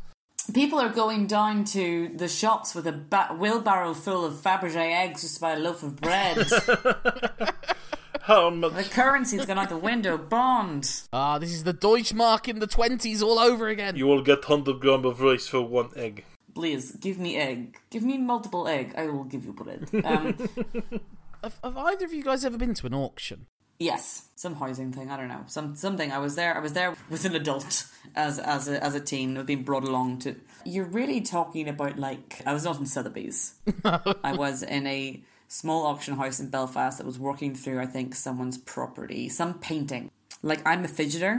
People 0.53 0.79
are 0.79 0.89
going 0.89 1.27
down 1.27 1.65
to 1.65 2.09
the 2.15 2.27
shops 2.27 2.75
with 2.75 2.85
a 2.87 2.91
ba- 2.91 3.35
wheelbarrow 3.37 3.93
full 3.93 4.23
of 4.25 4.33
Fabergé 4.35 4.93
eggs 4.93 5.21
just 5.21 5.35
to 5.35 5.41
buy 5.41 5.53
a 5.53 5.59
loaf 5.59 5.83
of 5.83 5.95
bread. 5.97 6.37
How 8.21 8.49
much? 8.49 8.73
the 8.73 8.83
currency's 8.83 9.45
gone 9.45 9.59
out 9.59 9.69
the 9.69 9.77
window. 9.77 10.17
Bond. 10.17 10.89
Ah, 11.13 11.37
this 11.37 11.53
is 11.53 11.63
the 11.63 11.73
Deutschmark 11.73 12.47
in 12.47 12.59
the 12.59 12.67
20s 12.67 13.21
all 13.21 13.37
over 13.37 13.67
again. 13.67 13.95
You 13.95 14.07
will 14.07 14.23
get 14.23 14.47
100 14.49 14.79
gram 14.79 15.05
of 15.05 15.21
rice 15.21 15.47
for 15.47 15.61
one 15.61 15.89
egg. 15.95 16.25
Please, 16.55 16.91
give 16.93 17.19
me 17.19 17.35
egg. 17.35 17.77
Give 17.89 18.01
me 18.03 18.17
multiple 18.17 18.67
egg. 18.67 18.93
I 18.97 19.07
will 19.07 19.25
give 19.25 19.45
you 19.45 19.53
bread. 19.53 19.89
Um, 20.03 20.35
Have, 21.43 21.59
have 21.63 21.77
either 21.77 22.05
of 22.05 22.13
you 22.13 22.23
guys 22.23 22.43
ever 22.43 22.57
been 22.57 22.73
to 22.73 22.87
an 22.87 22.93
auction? 22.95 23.45
yes, 23.77 24.29
some 24.35 24.55
housing 24.55 24.91
thing. 24.91 25.11
I 25.11 25.17
don't 25.17 25.27
know. 25.27 25.43
Some 25.45 25.75
something. 25.75 26.11
I 26.11 26.17
was 26.17 26.35
there. 26.35 26.55
I 26.55 26.59
was 26.59 26.73
there 26.73 26.95
with 27.09 27.23
an 27.25 27.35
adult 27.35 27.85
as 28.15 28.39
as 28.39 28.67
a, 28.67 28.83
as 28.83 28.95
a 28.95 28.99
teen. 28.99 29.37
I've 29.37 29.45
been 29.45 29.63
brought 29.63 29.83
along 29.83 30.19
to. 30.19 30.35
You're 30.65 30.85
really 30.85 31.21
talking 31.21 31.69
about 31.69 31.99
like 31.99 32.41
I 32.45 32.53
was 32.53 32.63
not 32.65 32.79
in 32.79 32.85
Sotheby's. 32.85 33.55
I 33.85 34.33
was 34.33 34.63
in 34.63 34.87
a 34.87 35.21
small 35.47 35.85
auction 35.85 36.15
house 36.17 36.39
in 36.39 36.49
Belfast 36.49 36.97
that 36.97 37.05
was 37.05 37.19
working 37.19 37.53
through 37.55 37.79
I 37.79 37.85
think 37.85 38.15
someone's 38.15 38.57
property, 38.57 39.29
some 39.29 39.55
painting. 39.59 40.09
Like 40.41 40.65
I'm 40.65 40.83
a 40.83 40.87
fidgeter, 40.87 41.33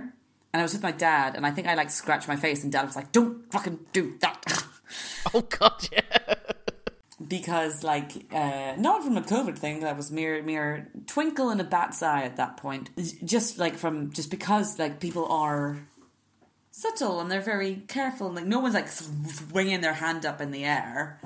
and 0.52 0.60
I 0.60 0.62
was 0.62 0.72
with 0.72 0.82
my 0.82 0.92
dad, 0.92 1.34
and 1.34 1.46
I 1.46 1.50
think 1.50 1.66
I 1.66 1.74
like 1.74 1.90
scratched 1.90 2.28
my 2.28 2.36
face, 2.36 2.62
and 2.62 2.72
dad 2.72 2.86
was 2.86 2.96
like, 2.96 3.12
"Don't 3.12 3.50
fucking 3.52 3.80
do 3.92 4.14
that." 4.20 4.42
Oh 5.34 5.40
god, 5.40 5.88
yeah. 5.90 6.34
because 7.26 7.82
like 7.82 8.12
uh 8.32 8.74
not 8.78 9.02
from 9.02 9.16
a 9.16 9.20
covid 9.22 9.58
thing 9.58 9.80
that 9.80 9.96
was 9.96 10.12
mere 10.12 10.40
mere 10.42 10.88
twinkle 11.06 11.50
in 11.50 11.58
a 11.60 11.64
bat's 11.64 12.02
eye 12.02 12.22
at 12.22 12.36
that 12.36 12.56
point 12.56 12.90
just 13.24 13.58
like 13.58 13.74
from 13.74 14.12
just 14.12 14.30
because 14.30 14.78
like 14.78 15.00
people 15.00 15.26
are 15.26 15.78
subtle 16.76 17.20
and 17.20 17.30
they're 17.30 17.40
very 17.40 17.76
careful 17.88 18.26
and 18.26 18.36
like 18.36 18.44
no 18.44 18.58
one's 18.60 18.74
like 18.74 18.88
swinging 18.88 19.80
their 19.80 19.94
hand 19.94 20.26
up 20.26 20.42
in 20.42 20.50
the 20.50 20.62
air 20.62 21.18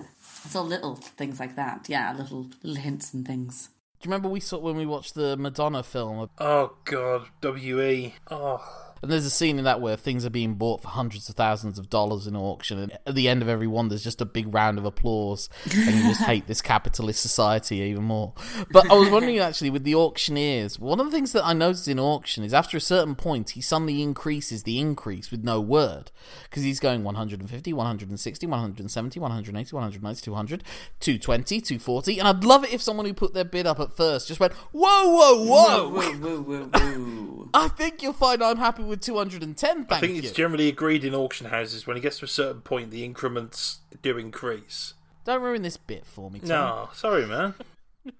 it's 0.44 0.54
all 0.54 0.64
little 0.64 0.94
things 0.94 1.40
like 1.40 1.56
that 1.56 1.86
yeah 1.88 2.12
little 2.16 2.46
little 2.62 2.80
hints 2.80 3.12
and 3.12 3.26
things 3.26 3.68
Do 4.00 4.06
you 4.06 4.12
remember 4.12 4.28
we 4.28 4.38
saw 4.38 4.58
when 4.58 4.76
we 4.76 4.86
watched 4.86 5.14
the 5.14 5.36
Madonna 5.36 5.82
film? 5.82 6.30
Oh, 6.38 6.72
God. 6.84 7.26
WE. 7.42 8.14
Oh. 8.30 8.89
And 9.02 9.10
there's 9.10 9.24
a 9.24 9.30
scene 9.30 9.58
in 9.58 9.64
that 9.64 9.80
where 9.80 9.96
things 9.96 10.26
are 10.26 10.30
being 10.30 10.54
bought 10.54 10.82
for 10.82 10.88
hundreds 10.88 11.28
of 11.28 11.34
thousands 11.34 11.78
of 11.78 11.88
dollars 11.88 12.26
in 12.26 12.36
auction, 12.36 12.78
and 12.78 12.92
at 13.06 13.14
the 13.14 13.28
end 13.28 13.40
of 13.40 13.48
every 13.48 13.66
one, 13.66 13.88
there's 13.88 14.04
just 14.04 14.20
a 14.20 14.26
big 14.26 14.52
round 14.52 14.78
of 14.78 14.84
applause, 14.84 15.48
and 15.64 15.94
you 15.94 16.02
just 16.02 16.20
hate 16.24 16.46
this 16.46 16.60
capitalist 16.60 17.20
society 17.20 17.76
even 17.76 18.04
more. 18.04 18.34
But 18.70 18.90
I 18.90 18.94
was 18.94 19.08
wondering 19.08 19.38
actually, 19.38 19.70
with 19.70 19.84
the 19.84 19.94
auctioneers, 19.94 20.78
one 20.78 21.00
of 21.00 21.06
the 21.06 21.12
things 21.12 21.32
that 21.32 21.46
I 21.46 21.52
noticed 21.52 21.88
in 21.88 21.98
auction 21.98 22.44
is 22.44 22.52
after 22.52 22.76
a 22.76 22.80
certain 22.80 23.14
point, 23.14 23.50
he 23.50 23.60
suddenly 23.60 24.02
increases 24.02 24.64
the 24.64 24.78
increase 24.78 25.30
with 25.30 25.44
no 25.44 25.60
word, 25.60 26.10
because 26.44 26.62
he's 26.62 26.80
going 26.80 27.02
150, 27.02 27.72
160, 27.72 28.46
170, 28.46 29.20
180, 29.20 29.74
190, 29.74 30.22
200, 30.22 30.64
220, 31.00 31.60
240, 31.60 32.18
and 32.18 32.28
I'd 32.28 32.44
love 32.44 32.64
it 32.64 32.72
if 32.72 32.82
someone 32.82 33.06
who 33.06 33.14
put 33.14 33.32
their 33.32 33.44
bid 33.44 33.66
up 33.66 33.80
at 33.80 33.96
first 33.96 34.28
just 34.28 34.40
went, 34.40 34.52
whoa, 34.72 35.08
whoa, 35.08 35.44
whoa! 35.44 35.88
woo 35.88 36.42
woo 36.42 36.42
woo 36.42 37.50
I 37.54 37.68
think 37.68 38.02
you'll 38.02 38.12
find 38.12 38.42
I'm 38.42 38.58
happy 38.58 38.82
with 38.82 38.89
210. 38.96 39.56
Thank 39.56 39.92
I 39.92 40.00
think 40.00 40.14
you. 40.14 40.22
it's 40.22 40.32
generally 40.32 40.68
agreed 40.68 41.04
in 41.04 41.14
auction 41.14 41.48
houses 41.48 41.86
when 41.86 41.96
it 41.96 42.00
gets 42.00 42.18
to 42.18 42.24
a 42.24 42.28
certain 42.28 42.60
point, 42.60 42.90
the 42.90 43.04
increments 43.04 43.80
do 44.02 44.18
increase. 44.18 44.94
Don't 45.24 45.42
ruin 45.42 45.62
this 45.62 45.76
bit 45.76 46.06
for 46.06 46.30
me. 46.30 46.40
Tom. 46.40 46.48
No, 46.48 46.88
sorry, 46.92 47.26
man. 47.26 47.54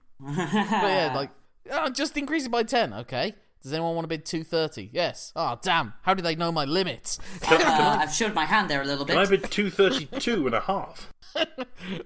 but 0.21 0.37
yeah, 0.37 1.13
like 1.15 1.31
oh, 1.71 1.89
just 1.91 2.17
increase 2.17 2.47
it 2.47 2.51
by 2.51 2.63
10. 2.63 2.93
Okay. 2.93 3.35
Does 3.63 3.73
anyone 3.75 3.95
want 3.95 4.05
to 4.05 4.09
bid 4.09 4.25
230? 4.25 4.91
Yes. 4.93 5.33
Oh 5.37 5.59
damn! 5.61 5.93
How 6.03 6.15
do 6.15 6.23
they 6.23 6.35
know 6.35 6.51
my 6.51 6.65
limits? 6.65 7.19
uh, 7.47 7.99
i've 8.01 8.13
showed 8.13 8.33
my 8.33 8.47
hand 8.47 8.71
there 8.71 8.81
a 8.81 8.87
little 8.87 9.05
bit 9.05 9.13
Can 9.13 9.23
I 9.23 9.29
bid 9.29 9.51
232 9.51 10.47
and 10.47 10.55
a 10.55 10.61
half? 10.61 11.13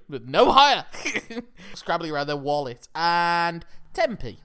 but 0.09 0.27
no 0.27 0.51
higher. 0.51 0.85
Scrabbling 1.75 2.11
around 2.11 2.27
their 2.27 2.37
wallet 2.37 2.89
and 2.95 3.65
10p. 3.95 4.39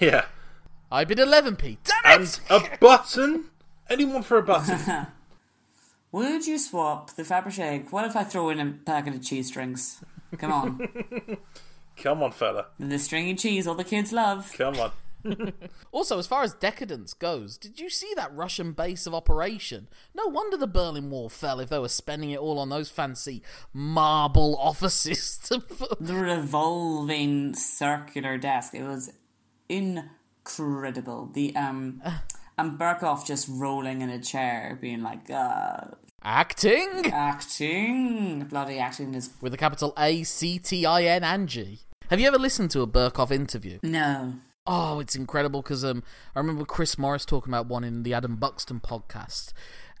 yeah. 0.00 0.24
I 0.90 1.04
bid 1.04 1.18
11p. 1.18 1.78
Damn 1.84 2.20
And 2.20 2.40
a 2.50 2.76
button? 2.78 3.46
Anyone 3.90 4.22
for 4.22 4.38
a 4.38 4.42
button? 4.42 5.06
would 6.12 6.46
you 6.46 6.58
swap 6.58 7.10
the 7.16 7.22
fabergé 7.24 7.58
egg 7.58 7.86
what 7.90 8.04
if 8.06 8.16
i 8.16 8.22
throw 8.24 8.48
in 8.48 8.58
a 8.60 8.70
packet 8.86 9.14
of 9.14 9.22
cheese 9.22 9.48
strings 9.48 10.02
come 10.38 10.52
on 10.52 10.88
Come 11.96 12.22
on, 12.22 12.30
fella. 12.30 12.66
the 12.78 12.98
stringy 12.98 13.34
cheese 13.34 13.66
all 13.66 13.74
the 13.74 13.84
kids 13.84 14.12
love 14.12 14.52
Come 14.56 14.76
on. 14.78 14.92
Also, 15.92 16.18
as 16.20 16.26
far 16.28 16.44
as 16.44 16.54
decadence 16.54 17.12
goes, 17.14 17.58
did 17.58 17.80
you 17.80 17.90
see 17.90 18.12
that 18.14 18.32
Russian 18.32 18.72
base 18.72 19.06
of 19.08 19.14
operation? 19.14 19.88
No 20.14 20.26
wonder 20.28 20.56
the 20.56 20.68
Berlin 20.68 21.10
Wall 21.10 21.28
fell 21.28 21.58
if 21.58 21.68
they 21.68 21.80
were 21.80 21.88
spending 21.88 22.30
it 22.30 22.38
all 22.38 22.60
on 22.60 22.68
those 22.68 22.90
fancy 22.90 23.42
marble 23.72 24.56
offices. 24.60 25.36
To 25.48 25.58
put- 25.58 25.98
the 26.00 26.14
revolving 26.14 27.54
circular 27.54 28.38
desk. 28.38 28.72
It 28.74 28.84
was 28.84 29.10
incredible. 30.46 31.30
The 31.32 31.54
um 31.56 32.02
and 32.58 32.78
Berkoff 32.78 33.26
just 33.26 33.48
rolling 33.50 34.00
in 34.02 34.10
a 34.10 34.18
chair, 34.20 34.78
being 34.80 35.02
like, 35.02 35.30
uh 35.30 35.88
Acting 36.22 37.06
acting 37.12 38.40
bloody 38.48 38.78
acting 38.78 39.14
is 39.14 39.30
with 39.40 39.54
a 39.54 39.56
capital 39.56 39.92
A 39.98 40.24
C 40.24 40.58
T 40.58 40.84
I 40.84 41.04
N 41.04 41.22
and 41.22 41.48
G. 41.48 41.80
Have 42.10 42.20
you 42.20 42.26
ever 42.28 42.38
listened 42.38 42.70
to 42.72 42.82
a 42.82 42.86
Berkoff 42.86 43.30
interview? 43.30 43.78
no. 43.82 44.34
Oh, 44.68 44.98
it's 44.98 45.14
incredible 45.14 45.62
because 45.62 45.84
um, 45.84 46.02
I 46.34 46.40
remember 46.40 46.64
Chris 46.64 46.98
Morris 46.98 47.24
talking 47.24 47.52
about 47.52 47.68
one 47.68 47.84
in 47.84 48.02
the 48.02 48.12
Adam 48.12 48.34
Buxton 48.34 48.80
podcast. 48.80 49.52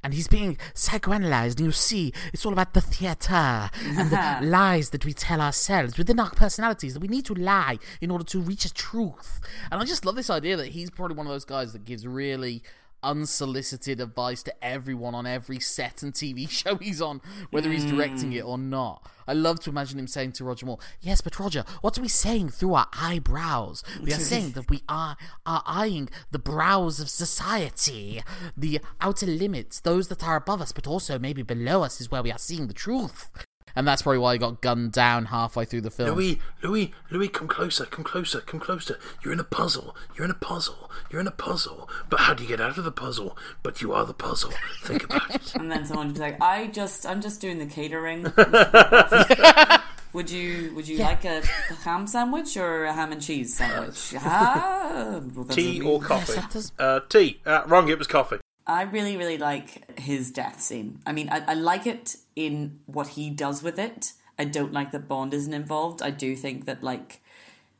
And 0.06 0.14
he's 0.14 0.28
being 0.28 0.56
psychoanalyzed, 0.72 1.56
and 1.56 1.66
you 1.66 1.72
see, 1.72 2.12
it's 2.32 2.46
all 2.46 2.52
about 2.52 2.74
the 2.74 2.80
theatre 2.80 3.68
and 3.82 4.08
the 4.08 4.16
uh-huh. 4.16 4.40
lies 4.44 4.90
that 4.90 5.04
we 5.04 5.12
tell 5.12 5.40
ourselves 5.40 5.98
within 5.98 6.20
our 6.20 6.30
personalities 6.30 6.94
that 6.94 7.00
we 7.00 7.08
need 7.08 7.24
to 7.24 7.34
lie 7.34 7.80
in 8.00 8.12
order 8.12 8.22
to 8.26 8.40
reach 8.40 8.64
a 8.64 8.72
truth. 8.72 9.40
And 9.68 9.80
I 9.80 9.84
just 9.84 10.06
love 10.06 10.14
this 10.14 10.30
idea 10.30 10.56
that 10.58 10.68
he's 10.68 10.90
probably 10.90 11.16
one 11.16 11.26
of 11.26 11.32
those 11.32 11.44
guys 11.44 11.72
that 11.72 11.84
gives 11.84 12.06
really 12.06 12.62
unsolicited 13.02 14.00
advice 14.00 14.42
to 14.44 14.64
everyone 14.64 15.14
on 15.14 15.26
every 15.26 15.60
set 15.60 16.02
and 16.02 16.12
TV 16.12 16.48
show 16.50 16.76
he's 16.76 17.00
on, 17.00 17.20
whether 17.50 17.70
he's 17.70 17.84
directing 17.84 18.32
it 18.32 18.42
hmm. 18.42 18.50
or 18.50 18.58
not. 18.58 19.06
I 19.28 19.32
love 19.32 19.60
to 19.60 19.70
imagine 19.70 19.98
him 19.98 20.06
saying 20.06 20.32
to 20.32 20.44
Roger 20.44 20.66
Moore, 20.66 20.78
Yes, 21.00 21.20
but 21.20 21.38
Roger, 21.38 21.64
what 21.80 21.98
are 21.98 22.02
we 22.02 22.08
saying 22.08 22.50
through 22.50 22.74
our 22.74 22.86
eyebrows? 22.92 23.82
We 24.02 24.12
are 24.12 24.18
saying 24.18 24.52
that 24.52 24.70
we 24.70 24.82
are, 24.88 25.16
are 25.44 25.62
eyeing 25.66 26.08
the 26.30 26.38
brows 26.38 27.00
of 27.00 27.10
society, 27.10 28.22
the 28.56 28.80
outer 29.00 29.26
limits, 29.26 29.80
those 29.80 30.08
that 30.08 30.22
are 30.22 30.36
above 30.36 30.60
us, 30.60 30.72
but 30.72 30.86
also 30.86 31.18
maybe 31.18 31.42
below 31.42 31.82
us 31.82 32.00
is 32.00 32.10
where 32.10 32.22
we 32.22 32.30
are 32.30 32.38
seeing 32.38 32.68
the 32.68 32.74
truth. 32.74 33.30
And 33.76 33.86
that's 33.86 34.02
probably 34.02 34.18
why 34.18 34.32
he 34.32 34.38
got 34.38 34.62
gunned 34.62 34.92
down 34.92 35.26
halfway 35.26 35.66
through 35.66 35.82
the 35.82 35.90
film. 35.90 36.10
Louis, 36.16 36.40
Louis, 36.62 36.92
Louis, 37.10 37.28
come 37.28 37.46
closer, 37.46 37.84
come 37.84 38.04
closer, 38.04 38.40
come 38.40 38.58
closer. 38.58 38.98
You're 39.22 39.34
in 39.34 39.40
a 39.40 39.44
puzzle. 39.44 39.94
You're 40.16 40.24
in 40.24 40.30
a 40.30 40.34
puzzle. 40.34 40.90
You're 41.10 41.20
in 41.20 41.26
a 41.26 41.30
puzzle. 41.32 41.88
But 42.08 42.20
how 42.20 42.32
do 42.34 42.42
you 42.42 42.48
get 42.48 42.60
out 42.60 42.78
of 42.78 42.84
the 42.84 42.90
puzzle? 42.90 43.36
But 43.62 43.82
you 43.82 43.92
are 43.92 44.06
the 44.06 44.14
puzzle. 44.14 44.52
Think 44.82 45.04
about 45.04 45.34
it. 45.34 45.54
And 45.54 45.70
then 45.70 45.84
someone 45.84 46.06
would 46.08 46.14
be 46.14 46.20
like, 46.20 46.40
"I 46.40 46.68
just, 46.68 47.06
I'm 47.06 47.20
just 47.20 47.40
doing 47.40 47.58
the 47.58 47.66
catering." 47.66 48.22
would 50.12 50.30
you, 50.30 50.72
would 50.74 50.88
you 50.88 50.98
like 50.98 51.24
a, 51.26 51.42
a 51.70 51.74
ham 51.84 52.06
sandwich 52.06 52.56
or 52.56 52.84
a 52.86 52.92
ham 52.94 53.12
and 53.12 53.20
cheese 53.20 53.54
sandwich? 53.56 54.14
ah, 54.20 55.20
well, 55.34 55.44
Tea 55.46 55.80
or 55.80 55.84
really- 55.84 56.00
coffee? 56.06 56.32
that 56.34 56.50
does- 56.50 56.72
Uh, 56.78 57.00
tea. 57.08 57.40
Uh, 57.44 57.62
wrong. 57.66 57.88
It 57.88 57.98
was 57.98 58.06
coffee. 58.06 58.38
I 58.66 58.82
really, 58.82 59.16
really 59.16 59.38
like 59.38 59.98
his 59.98 60.30
death 60.30 60.60
scene. 60.60 61.00
I 61.06 61.12
mean, 61.12 61.28
I, 61.30 61.44
I 61.46 61.54
like 61.54 61.86
it 61.86 62.16
in 62.34 62.80
what 62.86 63.08
he 63.08 63.30
does 63.30 63.62
with 63.62 63.78
it. 63.78 64.12
I 64.38 64.44
don't 64.44 64.72
like 64.72 64.90
that 64.90 65.08
Bond 65.08 65.32
isn't 65.32 65.54
involved. 65.54 66.02
I 66.02 66.10
do 66.10 66.34
think 66.34 66.66
that, 66.66 66.82
like, 66.82 67.20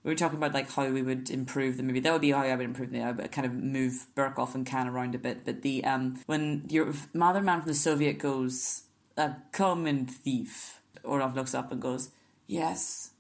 we 0.06 0.12
were 0.12 0.16
talking 0.16 0.38
about 0.38 0.54
like 0.54 0.70
how 0.70 0.88
we 0.88 1.02
would 1.02 1.30
improve 1.30 1.76
the 1.76 1.82
movie. 1.82 1.98
That 1.98 2.12
would 2.12 2.22
be 2.22 2.30
how 2.30 2.42
I 2.42 2.54
would 2.54 2.64
improve 2.64 2.92
the. 2.92 3.02
I 3.02 3.10
would 3.10 3.32
kind 3.32 3.44
of 3.44 3.52
move 3.52 4.06
Berkoff 4.14 4.54
and 4.54 4.64
Khan 4.64 4.86
around 4.86 5.16
a 5.16 5.18
bit. 5.18 5.44
But 5.44 5.62
the 5.62 5.84
um 5.84 6.20
when 6.26 6.64
your 6.68 6.94
mother 7.12 7.42
man 7.42 7.62
from 7.62 7.66
the 7.68 7.74
Soviet 7.74 8.20
goes, 8.20 8.82
"A 9.16 9.34
common 9.50 10.06
thief," 10.06 10.80
Orlov 11.02 11.34
looks 11.34 11.56
up 11.56 11.72
and 11.72 11.82
goes, 11.82 12.10
"Yes, 12.46 13.10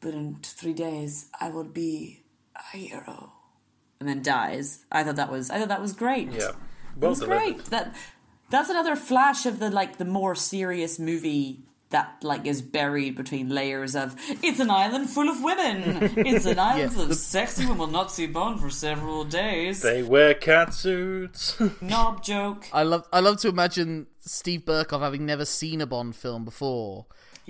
but 0.00 0.14
in 0.14 0.38
three 0.42 0.72
days 0.72 1.28
I 1.38 1.50
will 1.50 1.64
be 1.64 2.22
a 2.56 2.78
hero," 2.78 3.34
and 4.00 4.08
then 4.08 4.22
dies. 4.22 4.86
I 4.90 5.04
thought 5.04 5.16
that 5.16 5.30
was. 5.30 5.50
I 5.50 5.58
thought 5.58 5.68
that 5.68 5.82
was 5.82 5.92
great. 5.92 6.32
Yeah. 6.32 6.52
That 6.96 7.00
Well 7.00 7.10
was 7.10 7.20
great. 7.20 7.64
That 7.66 7.94
that's 8.50 8.68
another 8.68 8.96
flash 8.96 9.46
of 9.46 9.58
the 9.58 9.70
like 9.70 9.98
the 9.98 10.04
more 10.04 10.34
serious 10.34 10.98
movie 10.98 11.60
that 11.92 12.16
like 12.22 12.46
is 12.46 12.60
buried 12.60 13.14
between 13.14 13.48
layers 13.48 13.94
of 13.94 14.16
it's 14.42 14.58
an 14.58 14.70
island 14.70 15.08
full 15.08 15.28
of 15.28 15.42
women. 15.42 16.12
It's 16.16 16.44
an 16.44 16.58
island 16.70 16.92
full 16.92 17.10
of 17.10 17.14
sexy 17.14 17.64
women 17.64 17.78
will 17.78 17.86
not 17.86 18.10
see 18.10 18.26
Bond 18.26 18.60
for 18.60 18.70
several 18.70 19.24
days. 19.24 19.82
They 19.82 20.02
wear 20.02 20.34
cat 20.34 20.74
suits. 20.74 21.60
Knob 21.80 22.22
joke. 22.22 22.66
I 22.72 22.82
love 22.82 23.06
I 23.12 23.20
love 23.20 23.38
to 23.38 23.48
imagine 23.48 24.08
Steve 24.18 24.64
Berkoff 24.64 25.00
having 25.00 25.24
never 25.24 25.44
seen 25.44 25.80
a 25.80 25.86
Bond 25.86 26.16
film 26.16 26.44
before. 26.44 27.06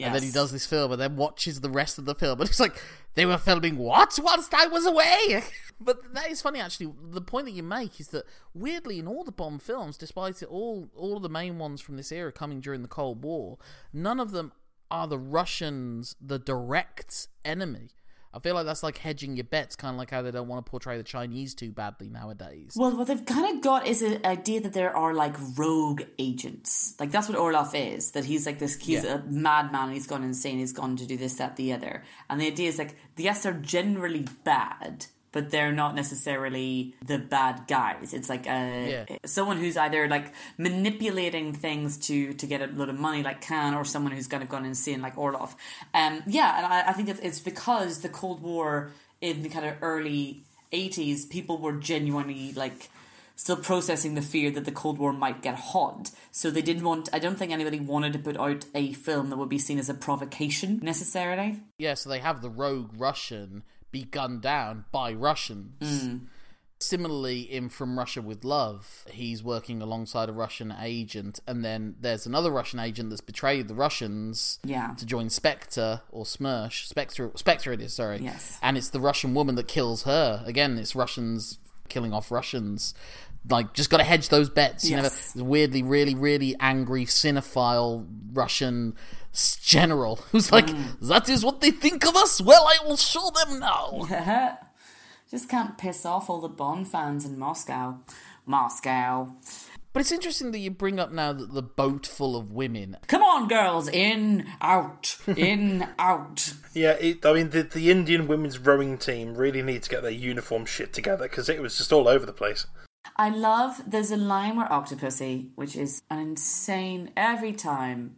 And 0.06 0.14
then 0.14 0.22
he 0.22 0.30
does 0.30 0.52
this 0.52 0.66
film 0.66 0.92
and 0.92 1.00
then 1.00 1.16
watches 1.16 1.60
the 1.60 1.70
rest 1.70 1.98
of 1.98 2.04
the 2.04 2.14
film 2.14 2.40
and 2.40 2.48
it's 2.48 2.60
like, 2.60 2.82
They 3.14 3.26
were 3.26 3.38
filming 3.38 3.76
what 3.76 4.18
whilst 4.22 4.54
I 4.54 4.66
was 4.66 4.86
away? 4.86 5.42
but 5.80 6.14
that 6.14 6.30
is 6.30 6.42
funny 6.42 6.60
actually. 6.60 6.92
The 7.10 7.20
point 7.20 7.46
that 7.46 7.52
you 7.52 7.62
make 7.62 8.00
is 8.00 8.08
that 8.08 8.24
weirdly 8.54 8.98
in 8.98 9.06
all 9.06 9.24
the 9.24 9.32
Bond 9.32 9.62
films, 9.62 9.96
despite 9.96 10.42
it 10.42 10.48
all 10.48 10.88
all 10.96 11.16
of 11.16 11.22
the 11.22 11.28
main 11.28 11.58
ones 11.58 11.80
from 11.80 11.96
this 11.96 12.12
era 12.12 12.32
coming 12.32 12.60
during 12.60 12.82
the 12.82 12.88
Cold 12.88 13.22
War, 13.22 13.58
none 13.92 14.20
of 14.20 14.30
them 14.30 14.52
are 14.90 15.06
the 15.06 15.18
Russians 15.18 16.16
the 16.20 16.38
direct 16.38 17.28
enemy. 17.44 17.90
I 18.34 18.38
feel 18.38 18.54
like 18.54 18.64
that's 18.64 18.82
like 18.82 18.96
hedging 18.96 19.36
your 19.36 19.44
bets, 19.44 19.76
kind 19.76 19.94
of 19.94 19.98
like 19.98 20.10
how 20.10 20.22
they 20.22 20.30
don't 20.30 20.48
want 20.48 20.64
to 20.64 20.70
portray 20.70 20.96
the 20.96 21.02
Chinese 21.02 21.54
too 21.54 21.70
badly 21.70 22.08
nowadays. 22.08 22.72
Well, 22.74 22.96
what 22.96 23.06
they've 23.08 23.24
kind 23.26 23.54
of 23.56 23.62
got 23.62 23.86
is 23.86 24.00
an 24.00 24.24
idea 24.24 24.60
that 24.62 24.72
there 24.72 24.96
are 24.96 25.12
like 25.12 25.34
rogue 25.56 26.02
agents. 26.18 26.94
Like 26.98 27.10
that's 27.10 27.28
what 27.28 27.36
Orlov 27.36 27.74
is. 27.74 28.12
That 28.12 28.24
he's 28.24 28.46
like 28.46 28.58
this. 28.58 28.76
He's 28.80 29.04
Yeah. 29.04 29.16
a 29.16 29.22
madman. 29.30 29.92
He's 29.92 30.06
gone 30.06 30.24
insane. 30.24 30.58
He's 30.58 30.72
gone 30.72 30.96
to 30.96 31.06
do 31.06 31.16
this, 31.16 31.34
that, 31.34 31.56
the 31.56 31.72
other. 31.74 32.04
And 32.30 32.40
the 32.40 32.46
idea 32.46 32.68
is 32.68 32.78
like, 32.78 32.96
yes, 33.16 33.42
they're 33.42 33.52
generally 33.52 34.26
bad, 34.44 35.06
but 35.32 35.50
they're 35.50 35.72
not 35.72 35.94
necessarily 35.94 36.94
the 37.04 37.18
bad 37.18 37.66
guys. 37.66 38.12
It's 38.14 38.28
like 38.28 38.46
a 38.46 39.06
Yeah. 39.08 39.16
someone 39.24 39.56
who's 39.58 39.76
either 39.76 40.06
like 40.08 40.32
manipulating 40.58 41.52
things 41.52 41.96
to 42.06 42.34
to 42.34 42.46
get 42.46 42.60
a 42.62 42.66
lot 42.66 42.88
of 42.88 42.98
money, 42.98 43.22
like 43.22 43.46
Khan, 43.46 43.74
or 43.74 43.84
someone 43.84 44.12
who's 44.12 44.26
kind 44.28 44.42
of 44.42 44.48
gone 44.48 44.64
insane, 44.64 45.00
like 45.02 45.16
Orlov. 45.18 45.54
Um, 45.94 46.22
yeah, 46.26 46.56
and 46.58 46.66
I, 46.66 46.90
I 46.90 46.92
think 46.92 47.08
it's, 47.08 47.20
it's 47.20 47.40
because 47.40 48.00
the 48.00 48.08
Cold 48.08 48.42
War 48.42 48.90
in 49.20 49.42
the 49.42 49.48
kind 49.48 49.66
of 49.66 49.74
early 49.80 50.42
'80s, 50.72 51.28
people 51.28 51.58
were 51.58 51.72
genuinely 51.72 52.52
like 52.52 52.90
still 53.36 53.56
processing 53.56 54.14
the 54.14 54.22
fear 54.22 54.50
that 54.52 54.64
the 54.64 54.72
Cold 54.72 54.98
War 54.98 55.12
might 55.12 55.42
get 55.42 55.54
hot. 55.56 56.10
So 56.30 56.50
they 56.50 56.62
didn't 56.62 56.84
want. 56.84 57.08
I 57.12 57.18
don't 57.18 57.38
think 57.38 57.52
anybody 57.52 57.80
wanted 57.80 58.12
to 58.14 58.18
put 58.18 58.36
out 58.38 58.64
a 58.74 58.92
film 58.92 59.30
that 59.30 59.36
would 59.36 59.48
be 59.48 59.58
seen 59.58 59.78
as 59.78 59.88
a 59.88 59.94
provocation 59.94 60.80
necessarily. 60.82 61.60
Yeah, 61.78 61.94
so 61.94 62.08
they 62.10 62.20
have 62.20 62.42
the 62.42 62.50
rogue 62.50 62.90
Russian 62.96 63.62
be 63.92 64.02
gunned 64.04 64.40
down 64.42 64.86
by 64.90 65.12
Russians. 65.12 66.08
Similarly, 66.80 67.42
in 67.42 67.68
From 67.68 67.96
Russia 67.96 68.20
with 68.20 68.44
Love, 68.44 69.04
he's 69.08 69.40
working 69.40 69.80
alongside 69.80 70.28
a 70.28 70.32
Russian 70.32 70.74
agent, 70.80 71.38
and 71.46 71.64
then 71.64 71.94
there's 72.00 72.26
another 72.26 72.50
Russian 72.50 72.80
agent 72.80 73.10
that's 73.10 73.20
betrayed 73.20 73.68
the 73.68 73.74
Russians 73.76 74.58
Yeah. 74.64 74.94
to 74.98 75.06
join 75.06 75.30
Spectre 75.30 76.00
or 76.10 76.24
Smersh. 76.24 76.88
Spectre, 76.88 77.30
Spectre 77.36 77.72
it 77.72 77.80
is, 77.80 77.94
sorry. 77.94 78.18
Yes. 78.20 78.58
And 78.60 78.76
it's 78.76 78.90
the 78.90 78.98
Russian 79.00 79.32
woman 79.32 79.54
that 79.54 79.68
kills 79.68 80.02
her. 80.02 80.42
Again, 80.44 80.76
it's 80.76 80.96
Russians 80.96 81.58
killing 81.92 82.12
off 82.12 82.30
Russians. 82.30 82.94
Like, 83.48 83.72
just 83.74 83.90
got 83.90 83.96
to 83.98 84.04
hedge 84.04 84.28
those 84.28 84.48
bets. 84.48 84.88
You 84.88 84.96
Yes. 84.96 85.34
know, 85.36 85.44
weirdly, 85.44 85.82
really, 85.82 86.14
really 86.14 86.54
angry, 86.60 87.04
cinephile 87.06 88.06
Russian 88.32 88.94
general 89.62 90.16
who's 90.30 90.52
like, 90.52 90.66
mm. 90.66 90.96
"That 91.00 91.28
is 91.28 91.44
what 91.44 91.60
they 91.60 91.70
think 91.70 92.06
of 92.06 92.14
us. 92.16 92.40
Well, 92.40 92.64
I 92.66 92.86
will 92.86 92.96
show 92.96 93.30
them 93.30 93.58
now." 93.60 94.06
Just 95.30 95.48
can't 95.48 95.78
piss 95.78 96.04
off 96.04 96.28
all 96.28 96.40
the 96.40 96.48
Bond 96.48 96.88
fans 96.88 97.24
in 97.24 97.38
Moscow. 97.38 97.98
Moscow. 98.46 99.32
But 99.92 100.00
it's 100.00 100.12
interesting 100.12 100.52
that 100.52 100.58
you 100.58 100.70
bring 100.70 100.98
up 100.98 101.12
now 101.12 101.32
that 101.34 101.52
the 101.52 101.62
boat 101.62 102.06
full 102.06 102.34
of 102.34 102.50
women. 102.50 102.96
Come 103.08 103.22
on, 103.22 103.46
girls! 103.46 103.88
In, 103.88 104.46
out, 104.62 105.16
in, 105.26 105.86
out. 105.98 106.54
yeah, 106.72 106.92
it, 106.92 107.24
I 107.26 107.34
mean, 107.34 107.50
the, 107.50 107.62
the 107.62 107.90
Indian 107.90 108.26
women's 108.26 108.58
rowing 108.58 108.96
team 108.96 109.34
really 109.34 109.60
need 109.60 109.82
to 109.82 109.90
get 109.90 110.02
their 110.02 110.10
uniform 110.10 110.64
shit 110.64 110.94
together 110.94 111.24
because 111.28 111.48
it 111.50 111.60
was 111.60 111.76
just 111.76 111.92
all 111.92 112.08
over 112.08 112.24
the 112.24 112.32
place. 112.32 112.66
I 113.16 113.28
love. 113.28 113.82
There's 113.86 114.10
a 114.10 114.16
line 114.16 114.56
where 114.56 114.66
Octopussy, 114.66 115.50
which 115.56 115.76
is 115.76 116.02
an 116.08 116.18
insane 116.20 117.10
every 117.14 117.52
time. 117.52 118.16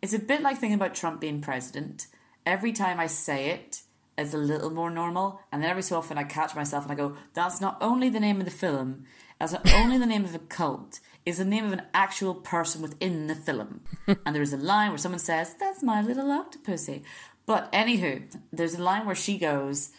It's 0.00 0.14
a 0.14 0.18
bit 0.18 0.42
like 0.42 0.58
thinking 0.58 0.76
about 0.76 0.94
Trump 0.94 1.20
being 1.20 1.40
president. 1.40 2.06
Every 2.46 2.72
time 2.72 3.00
I 3.00 3.06
say 3.06 3.50
it, 3.50 3.82
it's 4.16 4.34
a 4.34 4.38
little 4.38 4.70
more 4.70 4.90
normal, 4.90 5.40
and 5.50 5.62
then 5.62 5.70
every 5.70 5.82
so 5.82 5.96
often 5.96 6.18
I 6.18 6.24
catch 6.24 6.54
myself 6.54 6.84
and 6.84 6.92
I 6.92 6.96
go, 6.96 7.16
"That's 7.34 7.60
not 7.60 7.78
only 7.80 8.08
the 8.08 8.20
name 8.20 8.38
of 8.38 8.44
the 8.44 8.52
film. 8.52 9.04
That's 9.42 9.54
not 9.54 9.74
only 9.74 9.98
the 9.98 10.06
name 10.06 10.24
of 10.24 10.36
a 10.36 10.38
cult. 10.38 11.00
is 11.26 11.38
the 11.38 11.44
name 11.44 11.66
of 11.66 11.72
an 11.72 11.82
actual 11.92 12.32
person 12.32 12.80
within 12.80 13.26
the 13.26 13.34
film." 13.34 13.80
and 14.06 14.36
there 14.36 14.42
is 14.42 14.52
a 14.52 14.56
line 14.56 14.90
where 14.90 14.98
someone 14.98 15.18
says, 15.18 15.54
"That's 15.58 15.82
my 15.82 16.00
little 16.00 16.26
Octopussy." 16.26 17.02
But 17.44 17.72
anywho, 17.72 18.36
there's 18.52 18.76
a 18.76 18.82
line 18.82 19.04
where 19.04 19.16
she 19.16 19.38
goes, 19.38 19.90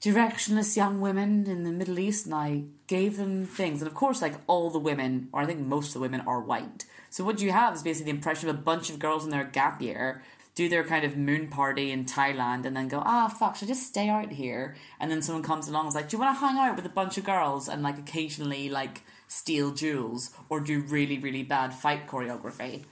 directionless 0.00 0.78
young 0.78 1.02
women 1.02 1.46
in 1.46 1.64
the 1.64 1.72
Middle 1.72 1.98
East, 1.98 2.24
and 2.24 2.34
I 2.34 2.64
gave 2.86 3.18
them 3.18 3.44
things. 3.44 3.82
And 3.82 3.86
of 3.90 3.94
course, 3.94 4.22
like 4.22 4.36
all 4.46 4.70
the 4.70 4.78
women, 4.78 5.28
or 5.30 5.42
I 5.42 5.46
think 5.46 5.60
most 5.60 5.88
of 5.88 5.92
the 5.94 6.00
women, 6.00 6.22
are 6.22 6.40
white. 6.40 6.86
So 7.10 7.22
what 7.22 7.42
you 7.42 7.52
have 7.52 7.74
is 7.74 7.82
basically 7.82 8.12
the 8.12 8.16
impression 8.16 8.48
of 8.48 8.56
a 8.56 8.62
bunch 8.62 8.88
of 8.88 8.98
girls 8.98 9.24
in 9.24 9.30
their 9.30 9.44
gap 9.44 9.82
year 9.82 10.22
do 10.60 10.68
their 10.68 10.84
kind 10.84 11.06
of 11.06 11.16
moon 11.16 11.48
party 11.48 11.90
in 11.90 12.04
Thailand 12.04 12.66
and 12.66 12.76
then 12.76 12.86
go, 12.86 13.02
ah, 13.02 13.28
fuck, 13.28 13.56
should 13.56 13.68
I 13.68 13.72
just 13.72 13.86
stay 13.86 14.10
out 14.10 14.30
here? 14.30 14.76
And 15.00 15.10
then 15.10 15.22
someone 15.22 15.42
comes 15.42 15.68
along 15.68 15.86
and 15.86 15.88
is 15.88 15.94
like, 15.94 16.10
do 16.10 16.18
you 16.18 16.22
want 16.22 16.36
to 16.38 16.46
hang 16.46 16.58
out 16.58 16.76
with 16.76 16.84
a 16.84 16.90
bunch 16.90 17.16
of 17.16 17.24
girls 17.24 17.66
and 17.66 17.82
like 17.82 17.96
occasionally 17.96 18.68
like 18.68 19.00
steal 19.26 19.70
jewels 19.72 20.32
or 20.50 20.60
do 20.60 20.82
really, 20.82 21.16
really 21.16 21.42
bad 21.42 21.72
fight 21.72 22.06
choreography? 22.06 22.84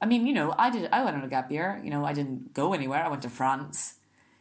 I 0.00 0.06
mean, 0.06 0.26
you 0.26 0.32
know, 0.32 0.52
I 0.58 0.70
did. 0.70 0.88
I 0.90 1.04
went 1.04 1.16
on 1.16 1.22
a 1.22 1.28
gap 1.28 1.52
year. 1.52 1.80
You 1.84 1.90
know, 1.90 2.04
I 2.04 2.12
didn't 2.12 2.54
go 2.54 2.74
anywhere. 2.74 3.04
I 3.04 3.08
went 3.08 3.22
to 3.22 3.30
France. 3.30 3.94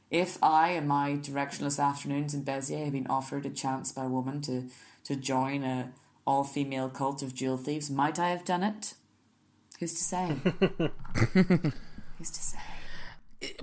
If 0.09 0.43
I, 0.43 0.69
in 0.69 0.87
my 0.87 1.11
directionless 1.11 1.79
afternoons 1.79 2.33
in 2.33 2.43
Beziers, 2.43 2.85
had 2.85 2.93
been 2.93 3.05
offered 3.05 3.45
a 3.45 3.51
chance 3.51 3.91
by 3.91 4.05
a 4.05 4.09
woman 4.09 4.41
to 4.41 4.69
to 5.03 5.15
join 5.15 5.63
a 5.63 5.91
all 6.25 6.43
female 6.43 6.89
cult 6.89 7.21
of 7.21 7.35
jewel 7.35 7.57
thieves, 7.57 7.91
might 7.91 8.17
I 8.17 8.29
have 8.29 8.43
done 8.43 8.63
it? 8.63 8.95
Who's 9.79 9.93
to 9.93 10.03
say? 10.03 10.35
Who's 11.33 12.31
to 12.31 12.43
say? 12.43 12.70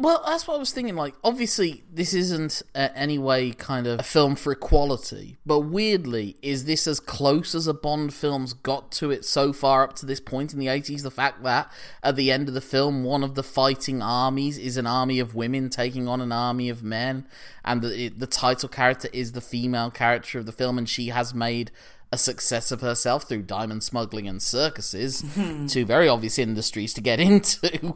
Well, 0.00 0.24
that's 0.26 0.48
what 0.48 0.56
I 0.56 0.58
was 0.58 0.72
thinking. 0.72 0.96
Like, 0.96 1.14
obviously, 1.22 1.84
this 1.92 2.12
isn't 2.12 2.62
uh, 2.74 2.88
any 2.96 3.16
way 3.16 3.52
kind 3.52 3.86
of 3.86 4.00
a 4.00 4.02
film 4.02 4.34
for 4.34 4.50
equality, 4.52 5.36
but 5.46 5.60
weirdly, 5.60 6.36
is 6.42 6.64
this 6.64 6.88
as 6.88 6.98
close 6.98 7.54
as 7.54 7.68
a 7.68 7.74
Bond 7.74 8.12
film's 8.12 8.54
got 8.54 8.90
to 8.92 9.12
it 9.12 9.24
so 9.24 9.52
far 9.52 9.84
up 9.84 9.94
to 9.96 10.06
this 10.06 10.18
point 10.18 10.52
in 10.52 10.58
the 10.58 10.66
80s? 10.66 11.02
The 11.02 11.12
fact 11.12 11.44
that 11.44 11.70
at 12.02 12.16
the 12.16 12.32
end 12.32 12.48
of 12.48 12.54
the 12.54 12.60
film, 12.60 13.04
one 13.04 13.22
of 13.22 13.36
the 13.36 13.44
fighting 13.44 14.02
armies 14.02 14.58
is 14.58 14.76
an 14.76 14.86
army 14.88 15.20
of 15.20 15.36
women 15.36 15.70
taking 15.70 16.08
on 16.08 16.20
an 16.20 16.32
army 16.32 16.68
of 16.68 16.82
men, 16.82 17.28
and 17.64 17.80
the, 17.80 18.08
the 18.08 18.26
title 18.26 18.68
character 18.68 19.08
is 19.12 19.30
the 19.30 19.40
female 19.40 19.92
character 19.92 20.40
of 20.40 20.46
the 20.46 20.52
film, 20.52 20.76
and 20.76 20.88
she 20.88 21.10
has 21.10 21.32
made 21.32 21.70
a 22.10 22.18
success 22.18 22.72
of 22.72 22.80
herself 22.80 23.24
through 23.24 23.42
diamond 23.42 23.82
smuggling 23.82 24.26
and 24.26 24.42
circuses, 24.42 25.22
two 25.68 25.84
very 25.84 26.08
obvious 26.08 26.38
industries 26.38 26.94
to 26.94 27.00
get 27.00 27.20
into. 27.30 27.94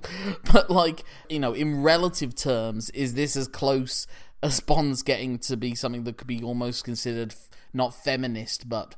but, 0.52 0.70
like, 0.70 1.04
you 1.28 1.38
know, 1.38 1.52
in 1.52 1.82
relative 1.82 2.34
terms, 2.34 2.90
is 2.90 3.14
this 3.14 3.36
as 3.36 3.48
close 3.48 4.06
as 4.42 4.60
Bond's 4.60 5.02
getting 5.02 5.38
to 5.38 5.56
be 5.56 5.74
something 5.74 6.04
that 6.04 6.16
could 6.16 6.26
be 6.26 6.42
almost 6.42 6.84
considered 6.84 7.32
f- 7.32 7.48
not 7.72 7.94
feminist, 7.94 8.68
but 8.68 8.96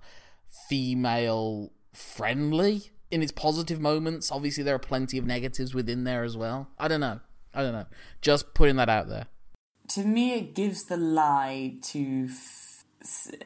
female 0.68 1.72
friendly 1.92 2.90
in 3.10 3.22
its 3.22 3.32
positive 3.32 3.80
moments? 3.80 4.32
Obviously, 4.32 4.64
there 4.64 4.74
are 4.74 4.80
plenty 4.80 5.18
of 5.18 5.24
negatives 5.24 5.74
within 5.74 6.04
there 6.04 6.24
as 6.24 6.36
well. 6.36 6.68
I 6.78 6.88
don't 6.88 7.00
know. 7.00 7.20
I 7.54 7.62
don't 7.62 7.72
know. 7.72 7.86
Just 8.20 8.52
putting 8.54 8.76
that 8.76 8.88
out 8.88 9.08
there. 9.08 9.26
To 9.90 10.02
me, 10.02 10.32
it 10.34 10.54
gives 10.54 10.84
the 10.84 10.96
lie 10.96 11.74
to 11.82 12.26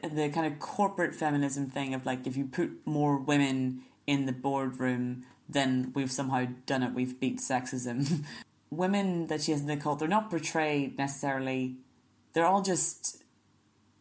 the 0.01 0.29
kind 0.29 0.45
of 0.45 0.59
corporate 0.59 1.13
feminism 1.13 1.69
thing 1.69 1.93
of 1.93 2.05
like 2.05 2.25
if 2.25 2.37
you 2.37 2.45
put 2.45 2.85
more 2.85 3.17
women 3.17 3.81
in 4.07 4.25
the 4.25 4.31
boardroom, 4.31 5.25
then 5.47 5.91
we've 5.93 6.11
somehow 6.11 6.47
done 6.65 6.83
it. 6.83 6.93
We've 6.93 7.19
beat 7.19 7.39
sexism. 7.39 8.23
women 8.71 9.27
that 9.27 9.41
she 9.41 9.51
has 9.51 9.61
in 9.61 9.67
the 9.67 9.77
cult, 9.77 9.99
they're 9.99 10.07
not 10.07 10.29
portrayed 10.29 10.97
necessarily. 10.97 11.75
They're 12.33 12.45
all 12.45 12.61
just 12.61 13.23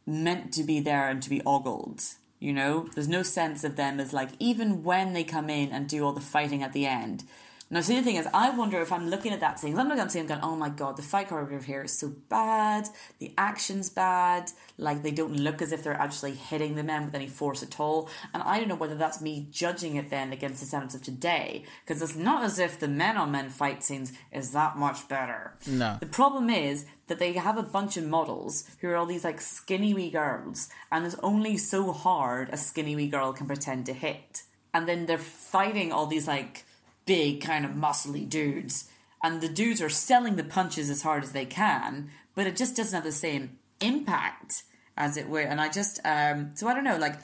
meant 0.06 0.52
to 0.54 0.62
be 0.62 0.80
there 0.80 1.08
and 1.08 1.22
to 1.22 1.30
be 1.30 1.42
ogled. 1.44 2.02
You 2.40 2.52
know, 2.52 2.88
there's 2.94 3.08
no 3.08 3.22
sense 3.22 3.64
of 3.64 3.76
them 3.76 3.98
as 3.98 4.12
like 4.12 4.30
even 4.38 4.84
when 4.84 5.12
they 5.12 5.24
come 5.24 5.50
in 5.50 5.70
and 5.70 5.88
do 5.88 6.04
all 6.04 6.12
the 6.12 6.20
fighting 6.20 6.62
at 6.62 6.72
the 6.72 6.86
end. 6.86 7.24
Now, 7.70 7.82
see, 7.82 7.96
the 7.96 8.02
thing 8.02 8.16
is, 8.16 8.26
I 8.32 8.48
wonder 8.50 8.80
if 8.80 8.90
I'm 8.90 9.10
looking 9.10 9.32
at 9.32 9.40
that 9.40 9.60
scene, 9.60 9.78
I'm 9.78 9.88
looking 9.88 10.00
at 10.00 10.10
scene 10.10 10.26
going, 10.26 10.40
oh 10.42 10.56
my 10.56 10.70
god, 10.70 10.96
the 10.96 11.02
fight 11.02 11.28
choreography 11.28 11.64
here 11.64 11.82
is 11.82 11.98
so 11.98 12.12
bad. 12.30 12.88
The 13.18 13.34
action's 13.36 13.90
bad. 13.90 14.50
Like, 14.78 15.02
they 15.02 15.10
don't 15.10 15.36
look 15.36 15.60
as 15.60 15.72
if 15.72 15.82
they're 15.84 15.92
actually 15.92 16.32
hitting 16.32 16.76
the 16.76 16.82
men 16.82 17.04
with 17.04 17.14
any 17.14 17.26
force 17.26 17.62
at 17.62 17.78
all. 17.78 18.08
And 18.32 18.42
I 18.42 18.58
don't 18.58 18.68
know 18.68 18.74
whether 18.74 18.94
that's 18.94 19.20
me 19.20 19.48
judging 19.50 19.96
it 19.96 20.08
then 20.08 20.32
against 20.32 20.60
the 20.60 20.66
standards 20.66 20.94
of 20.94 21.02
today. 21.02 21.64
Because 21.84 22.00
it's 22.00 22.16
not 22.16 22.42
as 22.42 22.58
if 22.58 22.80
the 22.80 22.88
men 22.88 23.18
on 23.18 23.32
men 23.32 23.50
fight 23.50 23.84
scenes 23.84 24.12
is 24.32 24.52
that 24.52 24.78
much 24.78 25.06
better. 25.06 25.54
No. 25.66 25.98
The 26.00 26.06
problem 26.06 26.48
is 26.48 26.86
that 27.08 27.18
they 27.18 27.32
have 27.34 27.58
a 27.58 27.62
bunch 27.62 27.96
of 27.96 28.04
models 28.04 28.64
who 28.80 28.88
are 28.88 28.96
all 28.96 29.06
these 29.06 29.24
like 29.24 29.40
skinny 29.40 29.92
wee 29.92 30.10
girls, 30.10 30.68
and 30.92 31.04
there's 31.04 31.16
only 31.16 31.56
so 31.56 31.92
hard 31.92 32.48
a 32.50 32.56
skinny 32.56 32.94
wee 32.94 33.08
girl 33.08 33.32
can 33.32 33.46
pretend 33.46 33.86
to 33.86 33.92
hit. 33.92 34.42
And 34.72 34.86
then 34.86 35.06
they're 35.06 35.18
fighting 35.18 35.92
all 35.92 36.06
these 36.06 36.28
like 36.28 36.64
big 37.08 37.40
kind 37.40 37.64
of 37.64 37.72
muscly 37.72 38.28
dudes, 38.28 38.88
and 39.22 39.40
the 39.40 39.48
dudes 39.48 39.80
are 39.82 39.88
selling 39.88 40.36
the 40.36 40.44
punches 40.44 40.90
as 40.90 41.02
hard 41.02 41.24
as 41.24 41.32
they 41.32 41.46
can, 41.46 42.10
but 42.34 42.46
it 42.46 42.54
just 42.54 42.76
doesn't 42.76 42.94
have 42.94 43.04
the 43.04 43.10
same 43.28 43.58
impact 43.80 44.64
as 44.96 45.16
it 45.16 45.28
were. 45.28 45.48
And 45.50 45.60
I 45.60 45.68
just 45.70 45.98
um 46.04 46.50
so 46.54 46.68
I 46.68 46.74
don't 46.74 46.84
know, 46.90 46.98
like 46.98 47.16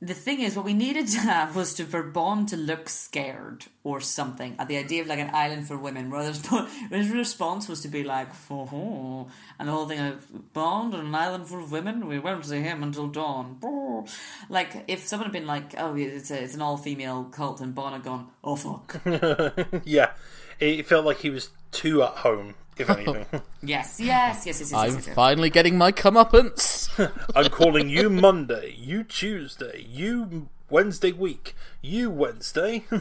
the 0.00 0.14
thing 0.14 0.40
is, 0.40 0.54
what 0.54 0.64
we 0.64 0.74
needed 0.74 1.08
to 1.08 1.18
have 1.18 1.56
was 1.56 1.74
to 1.74 1.84
for 1.84 2.04
Bond 2.04 2.48
to 2.50 2.56
look 2.56 2.88
scared 2.88 3.66
or 3.82 4.00
something 4.00 4.54
at 4.58 4.68
the 4.68 4.76
idea 4.76 5.02
of 5.02 5.08
like 5.08 5.18
an 5.18 5.30
island 5.34 5.66
for 5.66 5.76
women, 5.76 6.08
where 6.08 6.22
his, 6.90 7.10
response 7.10 7.68
was 7.68 7.80
to 7.80 7.88
be 7.88 8.04
like, 8.04 8.28
oh, 8.48 9.28
and 9.58 9.68
the 9.68 9.72
whole 9.72 9.88
thing 9.88 9.98
of 9.98 10.52
Bond 10.52 10.94
on 10.94 11.06
an 11.06 11.14
island 11.14 11.44
of 11.44 11.72
women, 11.72 12.06
we 12.06 12.20
won't 12.20 12.44
see 12.44 12.60
him 12.60 12.82
until 12.82 13.08
dawn. 13.08 13.58
Like 14.48 14.84
if 14.86 15.06
someone 15.06 15.26
had 15.26 15.32
been 15.32 15.46
like, 15.46 15.74
oh, 15.76 15.96
it's 15.96 16.30
a, 16.30 16.42
it's 16.42 16.54
an 16.54 16.62
all 16.62 16.76
female 16.76 17.24
cult, 17.24 17.60
and 17.60 17.74
Bond 17.74 17.94
had 17.94 18.04
gone, 18.04 18.28
oh 18.44 18.56
fuck, 18.56 19.00
yeah, 19.84 20.12
it 20.60 20.86
felt 20.86 21.04
like 21.04 21.18
he 21.18 21.30
was 21.30 21.50
too 21.72 22.02
at 22.02 22.10
home, 22.10 22.54
if 22.78 22.90
anything. 22.98 23.26
yes, 23.62 24.00
yes, 24.00 24.46
yes, 24.46 24.60
yes, 24.60 24.60
yes. 24.60 24.72
I'm 24.72 24.94
yes, 24.94 25.06
yes. 25.06 25.14
finally 25.14 25.50
getting 25.50 25.76
my 25.78 25.92
comeuppance. 25.92 26.88
I'm 27.36 27.50
calling 27.50 27.88
you 27.88 28.10
Monday, 28.10 28.74
you 28.78 29.04
Tuesday, 29.04 29.86
you 29.88 30.48
Wednesday 30.70 31.12
week, 31.12 31.54
you 31.82 32.10
Wednesday. 32.10 32.84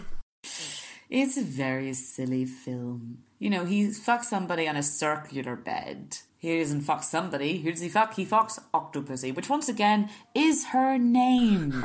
It's 1.10 1.38
a 1.38 1.42
very 1.44 1.94
silly 1.94 2.44
film. 2.44 3.20
You 3.40 3.50
know, 3.50 3.64
he 3.64 3.88
fucks 3.88 4.26
somebody 4.26 4.68
on 4.68 4.76
a 4.76 4.84
circular 4.84 5.56
bed. 5.56 6.18
He 6.38 6.60
doesn't 6.60 6.82
fuck 6.82 7.02
somebody. 7.04 7.60
Who 7.62 7.72
does 7.72 7.80
he 7.80 7.88
fuck? 7.88 8.16
He 8.16 8.26
fucks 8.26 8.60
Octopussy, 8.74 9.34
which 9.34 9.50
once 9.50 9.70
again 9.70 10.10
is 10.36 10.68
her 10.68 10.98
name. 10.98 11.82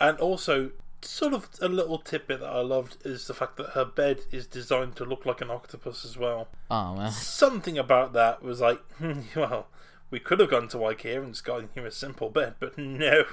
and 0.00 0.18
also, 0.18 0.70
sort 1.04 1.32
of 1.34 1.48
a 1.60 1.68
little 1.68 1.98
tidbit 1.98 2.40
that 2.40 2.48
I 2.48 2.60
loved 2.60 2.98
is 3.04 3.26
the 3.26 3.34
fact 3.34 3.56
that 3.56 3.70
her 3.70 3.84
bed 3.84 4.20
is 4.32 4.46
designed 4.46 4.96
to 4.96 5.04
look 5.04 5.24
like 5.26 5.40
an 5.40 5.50
octopus 5.50 6.04
as 6.04 6.16
well. 6.16 6.48
oh 6.70 6.94
man. 6.96 7.12
Something 7.12 7.78
about 7.78 8.12
that 8.14 8.42
was 8.42 8.60
like, 8.60 8.80
hmm, 8.94 9.20
well, 9.36 9.68
we 10.10 10.20
could 10.20 10.40
have 10.40 10.50
gone 10.50 10.68
to 10.68 10.78
IKEA 10.78 11.22
and 11.22 11.32
just 11.32 11.44
gotten 11.44 11.68
him 11.74 11.84
a 11.86 11.90
simple 11.90 12.30
bed, 12.30 12.54
but 12.60 12.76
no. 12.78 13.24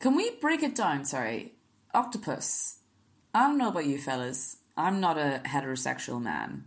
Can 0.00 0.14
we 0.16 0.30
break 0.40 0.62
it 0.62 0.74
down? 0.74 1.04
Sorry. 1.04 1.54
Octopus. 1.94 2.80
I 3.34 3.48
don't 3.48 3.58
know 3.58 3.68
about 3.68 3.86
you 3.86 3.98
fellas. 3.98 4.58
I'm 4.76 5.00
not 5.00 5.18
a 5.18 5.40
heterosexual 5.44 6.22
man. 6.22 6.64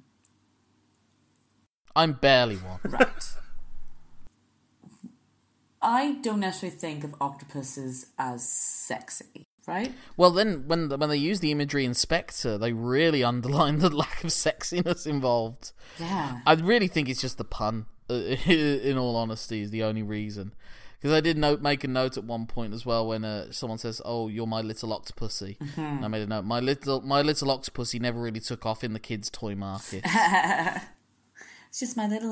I'm 1.95 2.13
barely 2.13 2.55
one. 2.57 2.79
Right. 2.91 3.23
I 5.81 6.17
don't 6.21 6.41
necessarily 6.41 6.77
think 6.77 7.03
of 7.03 7.15
octopuses 7.19 8.07
as 8.19 8.47
sexy, 8.47 9.45
right? 9.67 9.93
Well, 10.17 10.31
then 10.31 10.67
when 10.67 10.89
the, 10.89 10.97
when 10.97 11.09
they 11.09 11.17
use 11.17 11.39
the 11.39 11.51
imagery 11.51 11.85
in 11.85 11.93
Spectre, 11.93 12.57
they 12.57 12.73
really 12.73 13.23
underline 13.23 13.79
the 13.79 13.89
lack 13.89 14.23
of 14.23 14.29
sexiness 14.31 15.05
involved. 15.07 15.71
Yeah. 15.99 16.39
I 16.45 16.53
really 16.53 16.87
think 16.87 17.09
it's 17.09 17.21
just 17.21 17.37
the 17.37 17.43
pun. 17.43 17.85
uh, 18.09 18.13
In 18.45 18.97
all 18.97 19.15
honesty, 19.15 19.61
is 19.61 19.71
the 19.71 19.83
only 19.83 20.03
reason. 20.03 20.53
Because 20.99 21.17
I 21.17 21.19
did 21.21 21.35
note 21.35 21.61
make 21.61 21.83
a 21.83 21.87
note 21.87 22.15
at 22.17 22.25
one 22.25 22.45
point 22.45 22.75
as 22.75 22.85
well 22.85 23.07
when 23.07 23.25
uh, 23.25 23.51
someone 23.51 23.79
says, 23.79 24.03
"Oh, 24.05 24.27
you're 24.27 24.45
my 24.45 24.61
little 24.61 24.89
octopussy." 24.89 25.57
And 25.75 26.05
I 26.05 26.07
made 26.07 26.21
a 26.21 26.27
note. 26.27 26.45
My 26.45 26.59
little 26.59 27.01
my 27.01 27.23
little 27.23 27.47
octopussy 27.47 27.99
never 27.99 28.21
really 28.21 28.39
took 28.39 28.67
off 28.67 28.83
in 28.83 28.93
the 28.93 28.99
kids' 28.99 29.29
toy 29.31 29.55
market. 29.55 30.05
It's 31.69 31.79
just 31.79 31.95
my 31.95 32.05
little 32.05 32.31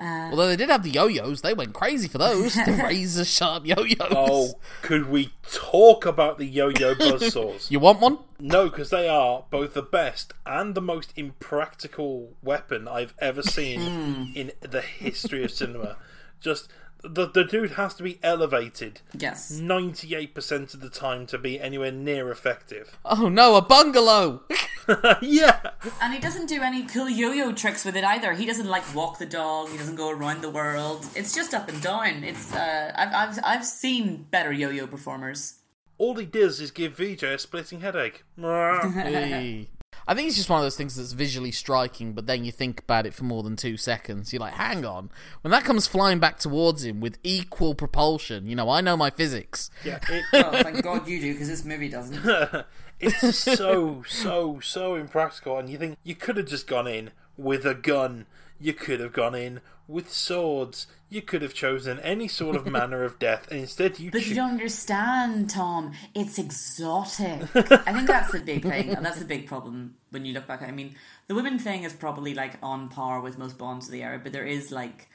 octopussy. 0.00 0.30
Although 0.30 0.46
they 0.48 0.56
did 0.56 0.70
have 0.70 0.82
the 0.82 0.90
yo-yos, 0.90 1.42
they 1.42 1.54
went 1.54 1.74
crazy 1.74 2.08
for 2.08 2.18
those. 2.18 2.54
the 2.54 2.80
razor 2.84 3.24
sharp 3.24 3.66
yo-yos. 3.66 4.08
Oh, 4.10 4.54
could 4.82 5.08
we 5.08 5.32
talk 5.50 6.06
about 6.06 6.38
the 6.38 6.46
yo-yo 6.46 6.94
buzzsaws? 6.96 7.70
You 7.70 7.80
want 7.80 8.00
one? 8.00 8.18
No, 8.38 8.68
because 8.68 8.90
they 8.90 9.08
are 9.08 9.44
both 9.50 9.74
the 9.74 9.82
best 9.82 10.32
and 10.46 10.74
the 10.74 10.80
most 10.80 11.12
impractical 11.16 12.30
weapon 12.42 12.88
I've 12.88 13.14
ever 13.18 13.42
seen 13.42 13.80
hmm. 13.80 14.24
in 14.34 14.52
the 14.60 14.80
history 14.80 15.44
of 15.44 15.50
cinema. 15.50 15.96
Just 16.40 16.68
the 17.02 17.26
the 17.26 17.44
dude 17.44 17.72
has 17.72 17.94
to 17.94 18.02
be 18.02 18.18
elevated 18.22 19.00
Yes. 19.16 19.50
ninety 19.50 20.14
eight 20.14 20.34
percent 20.34 20.74
of 20.74 20.80
the 20.80 20.90
time 20.90 21.26
to 21.28 21.38
be 21.38 21.60
anywhere 21.60 21.92
near 21.92 22.30
effective. 22.30 22.96
Oh 23.04 23.28
no, 23.28 23.56
a 23.56 23.62
bungalow! 23.62 24.42
yeah, 25.22 25.60
And 26.02 26.12
he 26.14 26.18
doesn't 26.20 26.46
do 26.46 26.62
any 26.62 26.84
cool 26.84 27.08
yo-yo 27.08 27.52
tricks 27.52 27.84
with 27.84 27.96
it 27.96 28.04
either. 28.04 28.32
He 28.34 28.44
doesn't 28.46 28.66
like 28.68 28.94
walk 28.94 29.18
the 29.18 29.26
dog. 29.26 29.68
He 29.70 29.78
doesn't 29.78 29.96
go 29.96 30.10
around 30.10 30.40
the 30.42 30.50
world. 30.50 31.06
It's 31.14 31.34
just 31.34 31.54
up 31.54 31.68
and 31.68 31.80
down. 31.80 32.24
It's 32.24 32.52
uh, 32.52 32.92
I've 32.96 33.14
I've 33.14 33.38
I've 33.44 33.64
seen 33.66 34.26
better 34.30 34.52
yo-yo 34.52 34.86
performers. 34.86 35.60
all 35.98 36.14
he 36.16 36.26
does 36.26 36.60
is 36.60 36.70
give 36.70 36.96
Vijay 36.96 37.34
a 37.34 37.38
splitting 37.38 37.80
headache. 37.82 38.24
Hey. 38.38 39.68
I 40.10 40.14
think 40.14 40.26
it's 40.26 40.36
just 40.36 40.50
one 40.50 40.58
of 40.58 40.64
those 40.64 40.76
things 40.76 40.96
that's 40.96 41.12
visually 41.12 41.52
striking, 41.52 42.14
but 42.14 42.26
then 42.26 42.44
you 42.44 42.50
think 42.50 42.80
about 42.80 43.06
it 43.06 43.14
for 43.14 43.22
more 43.22 43.44
than 43.44 43.54
two 43.54 43.76
seconds. 43.76 44.32
You're 44.32 44.40
like, 44.40 44.54
hang 44.54 44.84
on. 44.84 45.08
When 45.42 45.52
that 45.52 45.62
comes 45.62 45.86
flying 45.86 46.18
back 46.18 46.40
towards 46.40 46.82
him 46.82 46.98
with 46.98 47.18
equal 47.22 47.76
propulsion, 47.76 48.48
you 48.48 48.56
know, 48.56 48.68
I 48.68 48.80
know 48.80 48.96
my 48.96 49.10
physics. 49.10 49.70
yeah, 49.84 50.00
it, 50.08 50.24
Oh, 50.32 50.62
thank 50.64 50.82
God 50.82 51.06
you 51.06 51.20
do, 51.20 51.32
because 51.32 51.46
this 51.46 51.64
movie 51.64 51.88
doesn't. 51.88 52.66
it's 52.98 53.38
so 53.38 54.02
so 54.08 54.58
so 54.58 54.96
impractical, 54.96 55.56
and 55.58 55.70
you 55.70 55.78
think 55.78 55.96
you 56.02 56.16
could 56.16 56.36
have 56.38 56.46
just 56.46 56.66
gone 56.66 56.88
in 56.88 57.12
with 57.36 57.64
a 57.64 57.74
gun. 57.74 58.26
You 58.58 58.72
could 58.72 58.98
have 58.98 59.12
gone 59.12 59.36
in 59.36 59.60
with 59.90 60.12
swords. 60.12 60.86
You 61.08 61.22
could 61.22 61.42
have 61.42 61.54
chosen 61.54 61.98
any 62.00 62.28
sort 62.28 62.56
of 62.56 62.66
manner 62.78 63.02
of 63.02 63.18
death, 63.18 63.50
and 63.50 63.60
instead 63.60 63.98
you 63.98 64.10
But 64.10 64.26
you 64.26 64.34
don't 64.34 64.52
understand, 64.52 65.50
Tom. 65.50 65.92
It's 66.14 66.38
exotic. 66.38 67.42
I 67.54 67.92
think 67.92 68.06
that's 68.06 68.32
the 68.32 68.40
big 68.40 68.62
thing, 68.62 68.90
and 68.90 69.04
that's 69.04 69.18
the 69.18 69.24
big 69.24 69.46
problem 69.46 69.96
when 70.10 70.24
you 70.24 70.32
look 70.32 70.46
back. 70.46 70.62
I 70.62 70.70
mean, 70.70 70.94
the 71.26 71.34
women 71.34 71.58
thing 71.58 71.82
is 71.82 71.92
probably 71.92 72.34
like 72.34 72.54
on 72.62 72.88
par 72.88 73.20
with 73.20 73.38
most 73.38 73.58
Bonds 73.58 73.86
of 73.86 73.92
the 73.92 74.02
era, 74.02 74.20
but 74.22 74.32
there 74.32 74.46
is 74.46 74.70
like 74.70 75.08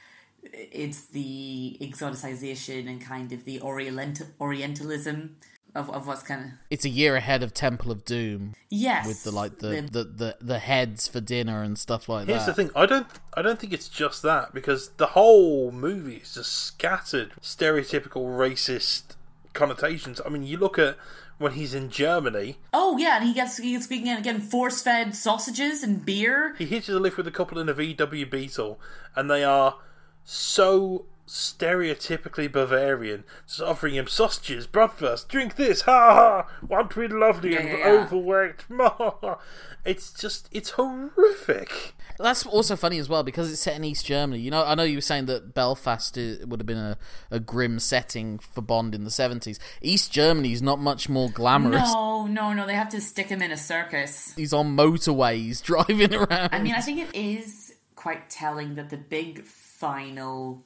it's 0.52 1.06
the 1.06 1.76
exoticization 1.80 2.88
and 2.88 3.00
kind 3.00 3.32
of 3.32 3.44
the 3.44 3.60
orient- 3.60 4.22
Orientalism 4.40 5.36
of, 5.76 5.90
of 5.90 6.06
what's 6.06 6.22
kind 6.22 6.44
of 6.44 6.50
It's 6.70 6.84
a 6.84 6.88
year 6.88 7.16
ahead 7.16 7.42
of 7.42 7.52
Temple 7.54 7.90
of 7.92 8.04
Doom 8.04 8.54
yes 8.70 9.06
with 9.06 9.22
the 9.24 9.30
like 9.30 9.58
the 9.58 9.68
the- 9.68 9.82
the, 9.90 10.04
the, 10.04 10.36
the 10.40 10.58
heads 10.58 11.06
for 11.06 11.20
dinner 11.20 11.62
and 11.62 11.78
stuff 11.78 12.08
like 12.08 12.26
Here's 12.26 12.40
that. 12.40 12.44
Here's 12.44 12.56
the 12.56 12.62
thing: 12.64 12.70
I 12.74 12.86
don't, 12.86 13.06
I 13.34 13.42
don't 13.42 13.58
think 13.60 13.72
it's 13.72 13.88
just 13.88 14.22
that 14.22 14.52
because 14.54 14.90
the 14.96 15.08
whole 15.08 15.70
movie 15.72 16.16
is 16.16 16.34
just 16.34 16.52
scattered 16.52 17.32
stereotypical 17.40 18.24
racist 18.26 19.14
connotations. 19.52 20.20
I 20.24 20.28
mean, 20.28 20.42
you 20.44 20.56
look 20.58 20.78
at 20.78 20.96
when 21.38 21.52
he's 21.52 21.74
in 21.74 21.90
Germany, 21.90 22.56
oh 22.72 22.96
yeah, 22.96 23.16
and 23.18 23.26
he 23.26 23.34
gets 23.34 23.58
he 23.58 23.72
gets 23.72 23.86
getting, 23.86 24.22
getting 24.22 24.40
force 24.40 24.80
fed 24.82 25.14
sausages 25.14 25.82
and 25.82 26.04
beer. 26.04 26.54
he 26.58 26.64
hitches 26.66 26.94
a 26.94 27.00
lift 27.00 27.16
with 27.18 27.26
a 27.26 27.30
couple 27.30 27.58
in 27.58 27.68
a 27.68 27.74
VW 27.74 28.30
Beetle, 28.30 28.80
and 29.14 29.30
they 29.30 29.44
are 29.44 29.76
so 30.24 31.04
stereotypically 31.26 32.50
Bavarian, 32.50 33.24
just 33.46 33.60
offering 33.60 33.94
him 33.94 34.06
sausages, 34.06 34.66
bratwurst, 34.66 35.28
drink 35.28 35.56
this, 35.56 35.82
ha 35.82 36.14
ha, 36.14 36.66
want 36.66 36.90
to 36.92 37.00
be 37.00 37.08
lovely 37.14 37.52
Yeah, 37.54 37.60
and 37.60 37.68
yeah, 37.68 37.78
yeah. 37.78 38.02
overworked, 38.04 38.64
ha 38.76 38.88
ha, 38.98 39.14
ha. 39.20 39.38
It's 39.84 40.12
just, 40.12 40.48
it's 40.50 40.70
horrific. 40.70 41.94
That's 42.18 42.44
also 42.46 42.74
funny 42.76 42.98
as 42.98 43.08
well 43.08 43.22
because 43.22 43.52
it's 43.52 43.60
set 43.60 43.76
in 43.76 43.84
East 43.84 44.04
Germany. 44.06 44.40
You 44.40 44.50
know, 44.50 44.64
I 44.64 44.74
know 44.74 44.82
you 44.82 44.96
were 44.96 45.00
saying 45.02 45.26
that 45.26 45.54
Belfast 45.54 46.16
i- 46.18 46.38
would 46.44 46.58
have 46.60 46.66
been 46.66 46.76
a, 46.78 46.98
a 47.30 47.38
grim 47.38 47.78
setting 47.78 48.38
for 48.38 48.62
Bond 48.62 48.94
in 48.94 49.04
the 49.04 49.10
seventies. 49.10 49.60
East 49.82 50.10
Germany 50.12 50.52
is 50.52 50.62
not 50.62 50.80
much 50.80 51.08
more 51.08 51.28
glamorous. 51.30 51.92
No, 51.92 52.26
no, 52.26 52.52
no. 52.54 52.66
They 52.66 52.74
have 52.74 52.88
to 52.90 53.00
stick 53.02 53.28
him 53.28 53.42
in 53.42 53.50
a 53.52 53.56
circus. 53.56 54.32
He's 54.34 54.52
on 54.54 54.74
motorways 54.76 55.62
driving 55.62 56.14
around. 56.14 56.48
I 56.52 56.58
mean, 56.60 56.74
I 56.74 56.80
think 56.80 56.98
it 57.00 57.14
is 57.14 57.74
quite 57.96 58.28
telling 58.30 58.74
that 58.76 58.88
the 58.90 58.96
big 58.96 59.44
final 59.44 60.64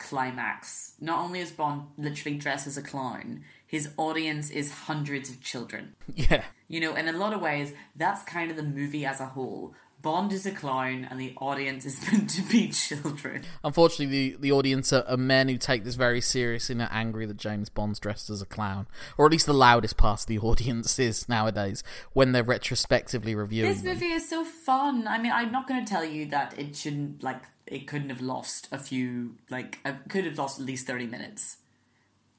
climax, 0.00 0.94
not 1.00 1.20
only 1.20 1.40
is 1.40 1.50
Bond 1.52 1.82
literally 1.96 2.36
dressed 2.36 2.66
as 2.66 2.76
a 2.76 2.82
clown, 2.82 3.42
his 3.66 3.90
audience 3.96 4.50
is 4.50 4.72
hundreds 4.72 5.30
of 5.30 5.40
children. 5.40 5.94
yeah, 6.14 6.44
You 6.66 6.80
know, 6.80 6.94
in 6.96 7.06
a 7.08 7.12
lot 7.12 7.32
of 7.32 7.40
ways, 7.40 7.72
that's 7.94 8.22
kind 8.24 8.50
of 8.50 8.56
the 8.56 8.62
movie 8.64 9.06
as 9.06 9.20
a 9.20 9.26
whole. 9.26 9.74
Bond 10.02 10.32
is 10.32 10.46
a 10.46 10.50
clown, 10.50 11.06
and 11.10 11.20
the 11.20 11.34
audience 11.36 11.84
is 11.84 12.00
meant 12.10 12.30
to 12.30 12.42
be 12.42 12.68
children. 12.70 13.42
unfortunately, 13.62 14.06
the 14.30 14.36
the 14.40 14.50
audience 14.50 14.94
are, 14.94 15.04
are 15.06 15.18
men 15.18 15.48
who 15.50 15.58
take 15.58 15.84
this 15.84 15.94
very 15.94 16.22
seriously 16.22 16.72
and 16.72 16.80
are 16.80 16.88
angry 16.90 17.26
that 17.26 17.36
James 17.36 17.68
Bond's 17.68 18.00
dressed 18.00 18.30
as 18.30 18.40
a 18.40 18.46
clown, 18.46 18.86
or 19.18 19.26
at 19.26 19.32
least 19.32 19.44
the 19.44 19.52
loudest 19.52 19.98
part 19.98 20.20
of 20.20 20.26
the 20.26 20.38
audience 20.50 20.98
is 20.98 21.28
nowadays 21.28 21.84
when 22.14 22.32
they're 22.32 22.42
retrospectively 22.42 23.34
reviewing. 23.34 23.70
This 23.70 23.82
them. 23.82 23.92
movie 23.92 24.12
is 24.12 24.26
so 24.26 24.42
fun. 24.42 25.06
I 25.06 25.18
mean, 25.18 25.32
I'm 25.32 25.52
not 25.52 25.68
going 25.68 25.84
to 25.84 25.88
tell 25.88 26.04
you 26.04 26.24
that 26.30 26.58
it 26.58 26.74
shouldn't 26.76 27.22
like 27.22 27.42
it 27.70 27.86
couldn't 27.86 28.10
have 28.10 28.20
lost 28.20 28.68
a 28.70 28.78
few 28.78 29.36
like 29.48 29.78
it 29.84 29.96
could 30.08 30.24
have 30.24 30.36
lost 30.38 30.60
at 30.60 30.66
least 30.66 30.86
thirty 30.86 31.06
minutes, 31.06 31.58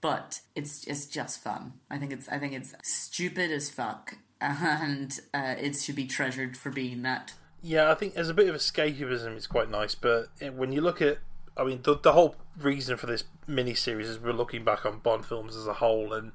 but 0.01 0.41
it's 0.55 0.85
it's 0.85 1.05
just 1.05 1.41
fun. 1.41 1.73
I 1.89 1.97
think 1.97 2.11
it's 2.11 2.29
I 2.29 2.37
think 2.37 2.53
it's 2.53 2.75
stupid 2.83 3.51
as 3.51 3.69
fuck, 3.69 4.17
and 4.41 5.19
uh, 5.33 5.55
it 5.59 5.75
should 5.77 5.95
be 5.95 6.05
treasured 6.05 6.57
for 6.57 6.69
being 6.69 7.01
that. 7.03 7.33
Yeah, 7.63 7.91
I 7.91 7.95
think 7.95 8.15
as 8.15 8.27
a 8.29 8.33
bit 8.33 8.49
of 8.49 8.55
escapism, 8.55 9.35
it's 9.37 9.47
quite 9.47 9.69
nice. 9.69 9.93
But 9.95 10.29
when 10.55 10.71
you 10.71 10.81
look 10.81 10.99
at, 10.99 11.19
I 11.55 11.63
mean, 11.63 11.81
the, 11.83 11.95
the 11.95 12.13
whole 12.13 12.35
reason 12.57 12.97
for 12.97 13.05
this 13.05 13.23
mini 13.45 13.75
series 13.75 14.09
is 14.09 14.19
we're 14.19 14.33
looking 14.33 14.63
back 14.63 14.83
on 14.83 14.97
Bond 14.97 15.27
films 15.27 15.55
as 15.55 15.67
a 15.67 15.73
whole, 15.73 16.11
and 16.11 16.31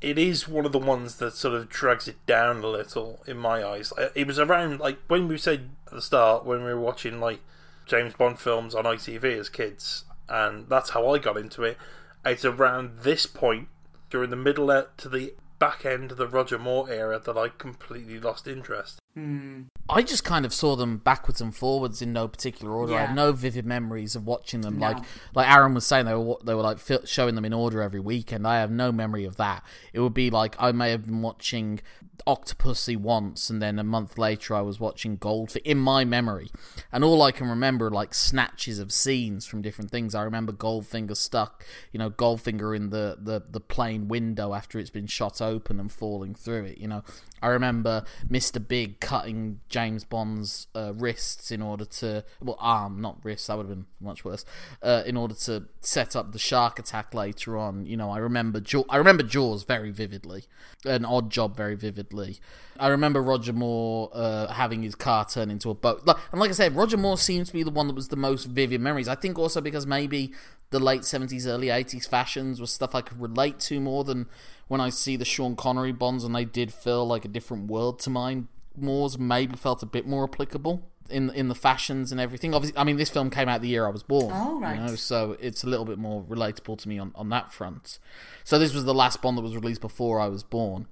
it 0.00 0.18
is 0.18 0.46
one 0.46 0.64
of 0.64 0.70
the 0.70 0.78
ones 0.78 1.16
that 1.16 1.34
sort 1.34 1.54
of 1.56 1.68
drags 1.68 2.06
it 2.06 2.24
down 2.24 2.62
a 2.62 2.68
little 2.68 3.20
in 3.26 3.36
my 3.36 3.64
eyes. 3.66 3.92
Eh, 3.98 4.08
It 4.14 4.26
was 4.28 4.38
around 4.38 4.78
like 4.78 4.98
when 5.08 5.26
we 5.26 5.36
said 5.38 5.70
at 5.88 5.92
the 5.94 6.02
start 6.02 6.44
when 6.44 6.58
we 6.64 6.72
were 6.72 6.80
watching 6.80 7.18
like 7.18 7.40
James 7.86 8.14
Bond 8.14 8.38
films 8.38 8.74
on 8.74 8.84
ITV 8.84 9.24
as 9.38 9.48
kids, 9.48 10.04
and 10.28 10.68
that's 10.68 10.90
how 10.90 11.08
I 11.08 11.18
got 11.18 11.36
into 11.36 11.64
it. 11.64 11.76
It's 12.24 12.44
around 12.44 13.00
this 13.00 13.26
point 13.26 13.68
during 14.10 14.30
the 14.30 14.36
middle 14.36 14.70
eh, 14.70 14.84
to 14.98 15.08
the 15.08 15.34
back 15.58 15.84
end 15.84 16.12
of 16.12 16.16
the 16.16 16.28
Roger 16.28 16.58
Moore 16.58 16.90
era 16.90 17.18
that 17.18 17.36
I 17.36 17.48
completely 17.48 18.18
lost 18.18 18.46
interest. 18.46 19.01
Hmm. 19.14 19.62
I 19.90 20.02
just 20.02 20.24
kind 20.24 20.46
of 20.46 20.54
saw 20.54 20.74
them 20.74 20.96
backwards 20.96 21.42
and 21.42 21.54
forwards 21.54 22.00
in 22.00 22.14
no 22.14 22.28
particular 22.28 22.72
order. 22.72 22.94
I 22.94 23.02
have 23.02 23.14
no 23.14 23.32
vivid 23.32 23.66
memories 23.66 24.16
of 24.16 24.26
watching 24.26 24.62
them. 24.62 24.78
No. 24.78 24.86
Like 24.86 25.04
like 25.34 25.50
Aaron 25.50 25.74
was 25.74 25.84
saying, 25.84 26.06
they 26.06 26.14
were 26.14 26.36
they 26.42 26.54
were 26.54 26.62
like 26.62 26.78
showing 27.04 27.34
them 27.34 27.44
in 27.44 27.52
order 27.52 27.82
every 27.82 28.00
week, 28.00 28.32
and 28.32 28.46
I 28.46 28.60
have 28.60 28.70
no 28.70 28.90
memory 28.90 29.24
of 29.26 29.36
that. 29.36 29.64
It 29.92 30.00
would 30.00 30.14
be 30.14 30.30
like 30.30 30.56
I 30.58 30.72
may 30.72 30.90
have 30.90 31.04
been 31.04 31.20
watching 31.20 31.80
Octopussy 32.26 32.96
once, 32.96 33.50
and 33.50 33.60
then 33.60 33.78
a 33.78 33.84
month 33.84 34.16
later 34.16 34.54
I 34.54 34.62
was 34.62 34.80
watching 34.80 35.18
Goldfinger 35.18 35.62
in 35.62 35.78
my 35.78 36.04
memory, 36.04 36.50
and 36.90 37.04
all 37.04 37.20
I 37.20 37.32
can 37.32 37.48
remember 37.48 37.88
are 37.88 37.90
like 37.90 38.14
snatches 38.14 38.78
of 38.78 38.92
scenes 38.92 39.44
from 39.44 39.60
different 39.60 39.90
things. 39.90 40.14
I 40.14 40.22
remember 40.22 40.52
Goldfinger 40.52 41.16
stuck, 41.16 41.66
you 41.90 41.98
know, 41.98 42.08
Goldfinger 42.08 42.74
in 42.74 42.90
the 42.90 43.18
the 43.20 43.42
the 43.50 43.60
plane 43.60 44.08
window 44.08 44.54
after 44.54 44.78
it's 44.78 44.90
been 44.90 45.06
shot 45.06 45.42
open 45.42 45.78
and 45.78 45.92
falling 45.92 46.34
through 46.34 46.64
it. 46.64 46.78
You 46.78 46.88
know, 46.88 47.04
I 47.42 47.48
remember 47.48 48.04
Mr. 48.30 48.66
Big 48.66 49.00
cutting 49.00 49.60
James 49.68 50.04
Bond's 50.04 50.68
uh, 50.74 50.92
wrists 50.94 51.50
in 51.50 51.60
order 51.60 51.84
to, 51.84 52.24
well, 52.40 52.56
arm, 52.60 53.00
not 53.00 53.18
wrists, 53.24 53.48
that 53.48 53.56
would 53.56 53.66
have 53.66 53.76
been 53.76 53.86
much 54.00 54.24
worse, 54.24 54.44
uh, 54.82 55.02
in 55.04 55.16
order 55.16 55.34
to 55.34 55.64
set 55.80 56.14
up 56.14 56.32
the 56.32 56.38
shark 56.38 56.78
attack 56.78 57.12
later 57.12 57.58
on. 57.58 57.84
You 57.84 57.96
know, 57.96 58.10
I 58.10 58.18
remember 58.18 58.60
Jaw- 58.60 58.84
I 58.88 58.96
remember 58.96 59.22
Jaws 59.22 59.64
very 59.64 59.90
vividly, 59.90 60.44
an 60.84 61.02
Oddjob 61.02 61.56
very 61.56 61.74
vividly. 61.74 62.38
I 62.78 62.88
remember 62.88 63.20
Roger 63.20 63.52
Moore 63.52 64.10
uh, 64.12 64.52
having 64.52 64.82
his 64.82 64.94
car 64.94 65.24
turn 65.24 65.50
into 65.50 65.70
a 65.70 65.74
boat. 65.74 66.02
And 66.30 66.40
like 66.40 66.50
I 66.50 66.54
said, 66.54 66.74
Roger 66.74 66.96
Moore 66.96 67.18
seems 67.18 67.48
to 67.48 67.52
be 67.52 67.62
the 67.62 67.70
one 67.70 67.86
that 67.88 67.94
was 67.94 68.08
the 68.08 68.16
most 68.16 68.46
vivid 68.46 68.80
memories. 68.80 69.08
I 69.08 69.14
think 69.14 69.38
also 69.38 69.60
because 69.60 69.86
maybe 69.86 70.32
the 70.70 70.80
late 70.80 71.02
70s, 71.02 71.46
early 71.46 71.66
80s 71.68 72.08
fashions 72.08 72.60
was 72.60 72.72
stuff 72.72 72.94
I 72.94 73.02
could 73.02 73.20
relate 73.20 73.60
to 73.60 73.78
more 73.78 74.04
than 74.04 74.26
when 74.72 74.80
I 74.80 74.88
see 74.88 75.16
the 75.16 75.26
Sean 75.26 75.54
Connery 75.54 75.92
Bonds, 75.92 76.24
and 76.24 76.34
they 76.34 76.46
did 76.46 76.72
feel 76.72 77.06
like 77.06 77.26
a 77.26 77.28
different 77.28 77.66
world 77.66 77.98
to 78.00 78.10
mine. 78.10 78.48
Moore's 78.74 79.18
maybe 79.18 79.54
felt 79.54 79.82
a 79.82 79.86
bit 79.86 80.06
more 80.06 80.24
applicable 80.24 80.88
in 81.10 81.28
in 81.28 81.48
the 81.48 81.54
fashions 81.54 82.10
and 82.10 82.18
everything. 82.18 82.54
Obviously, 82.54 82.78
I 82.78 82.84
mean, 82.84 82.96
this 82.96 83.10
film 83.10 83.28
came 83.28 83.50
out 83.50 83.60
the 83.60 83.68
year 83.68 83.86
I 83.86 83.90
was 83.90 84.02
born. 84.02 84.32
Oh, 84.34 84.58
right. 84.58 84.76
You 84.76 84.86
know, 84.86 84.94
so 84.94 85.36
it's 85.40 85.62
a 85.62 85.66
little 85.66 85.84
bit 85.84 85.98
more 85.98 86.22
relatable 86.22 86.78
to 86.78 86.88
me 86.88 86.98
on, 86.98 87.12
on 87.14 87.28
that 87.28 87.52
front. 87.52 87.98
So 88.44 88.58
this 88.58 88.72
was 88.72 88.84
the 88.84 88.94
last 88.94 89.20
Bond 89.20 89.36
that 89.36 89.42
was 89.42 89.54
released 89.54 89.82
before 89.82 90.18
I 90.18 90.28
was 90.28 90.42
born. 90.42 90.86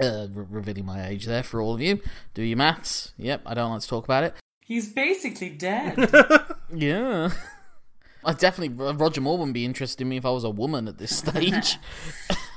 Uh, 0.00 0.26
re- 0.32 0.46
revealing 0.50 0.86
my 0.86 1.06
age 1.06 1.26
there 1.26 1.44
for 1.44 1.60
all 1.60 1.74
of 1.74 1.80
you. 1.80 2.00
Do 2.34 2.42
your 2.42 2.56
maths. 2.56 3.12
Yep, 3.18 3.42
I 3.46 3.54
don't 3.54 3.70
like 3.70 3.82
to 3.82 3.88
talk 3.88 4.04
about 4.04 4.24
it. 4.24 4.34
He's 4.64 4.92
basically 4.92 5.50
dead. 5.50 6.10
Yeah. 6.72 7.30
I 8.24 8.32
definitely 8.32 8.94
Roger 8.94 9.20
Moore 9.20 9.38
wouldn't 9.38 9.54
be 9.54 9.64
interested 9.64 10.02
in 10.02 10.08
me 10.08 10.18
if 10.18 10.26
I 10.26 10.30
was 10.30 10.44
a 10.44 10.50
woman 10.50 10.86
at 10.88 10.98
this 10.98 11.16
stage. 11.16 11.78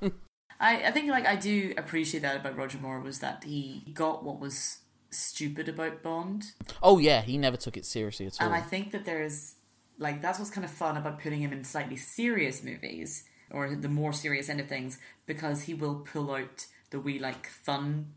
I, 0.60 0.84
I 0.84 0.90
think 0.90 1.10
like 1.10 1.26
I 1.26 1.36
do 1.36 1.72
appreciate 1.76 2.20
that 2.20 2.36
about 2.36 2.56
Roger 2.56 2.78
Moore 2.78 3.00
was 3.00 3.20
that 3.20 3.44
he 3.44 3.82
got 3.94 4.24
what 4.24 4.38
was 4.38 4.78
stupid 5.10 5.68
about 5.68 6.02
Bond. 6.02 6.52
oh 6.82 6.98
yeah, 6.98 7.22
he 7.22 7.38
never 7.38 7.56
took 7.56 7.76
it 7.76 7.86
seriously 7.86 8.26
at 8.26 8.40
all. 8.40 8.46
And 8.46 8.54
I 8.54 8.60
think 8.60 8.92
that 8.92 9.04
there's 9.04 9.56
like 9.98 10.20
that's 10.20 10.38
what's 10.38 10.50
kind 10.50 10.64
of 10.64 10.70
fun 10.70 10.96
about 10.96 11.20
putting 11.20 11.40
him 11.40 11.52
in 11.52 11.64
slightly 11.64 11.96
serious 11.96 12.62
movies 12.62 13.24
or 13.50 13.74
the 13.74 13.88
more 13.88 14.12
serious 14.12 14.48
end 14.48 14.60
of 14.60 14.68
things 14.68 14.98
because 15.26 15.62
he 15.62 15.74
will 15.74 15.96
pull 15.96 16.32
out 16.32 16.66
the 16.90 17.00
wee 17.00 17.18
like 17.18 17.46
fun 17.46 18.12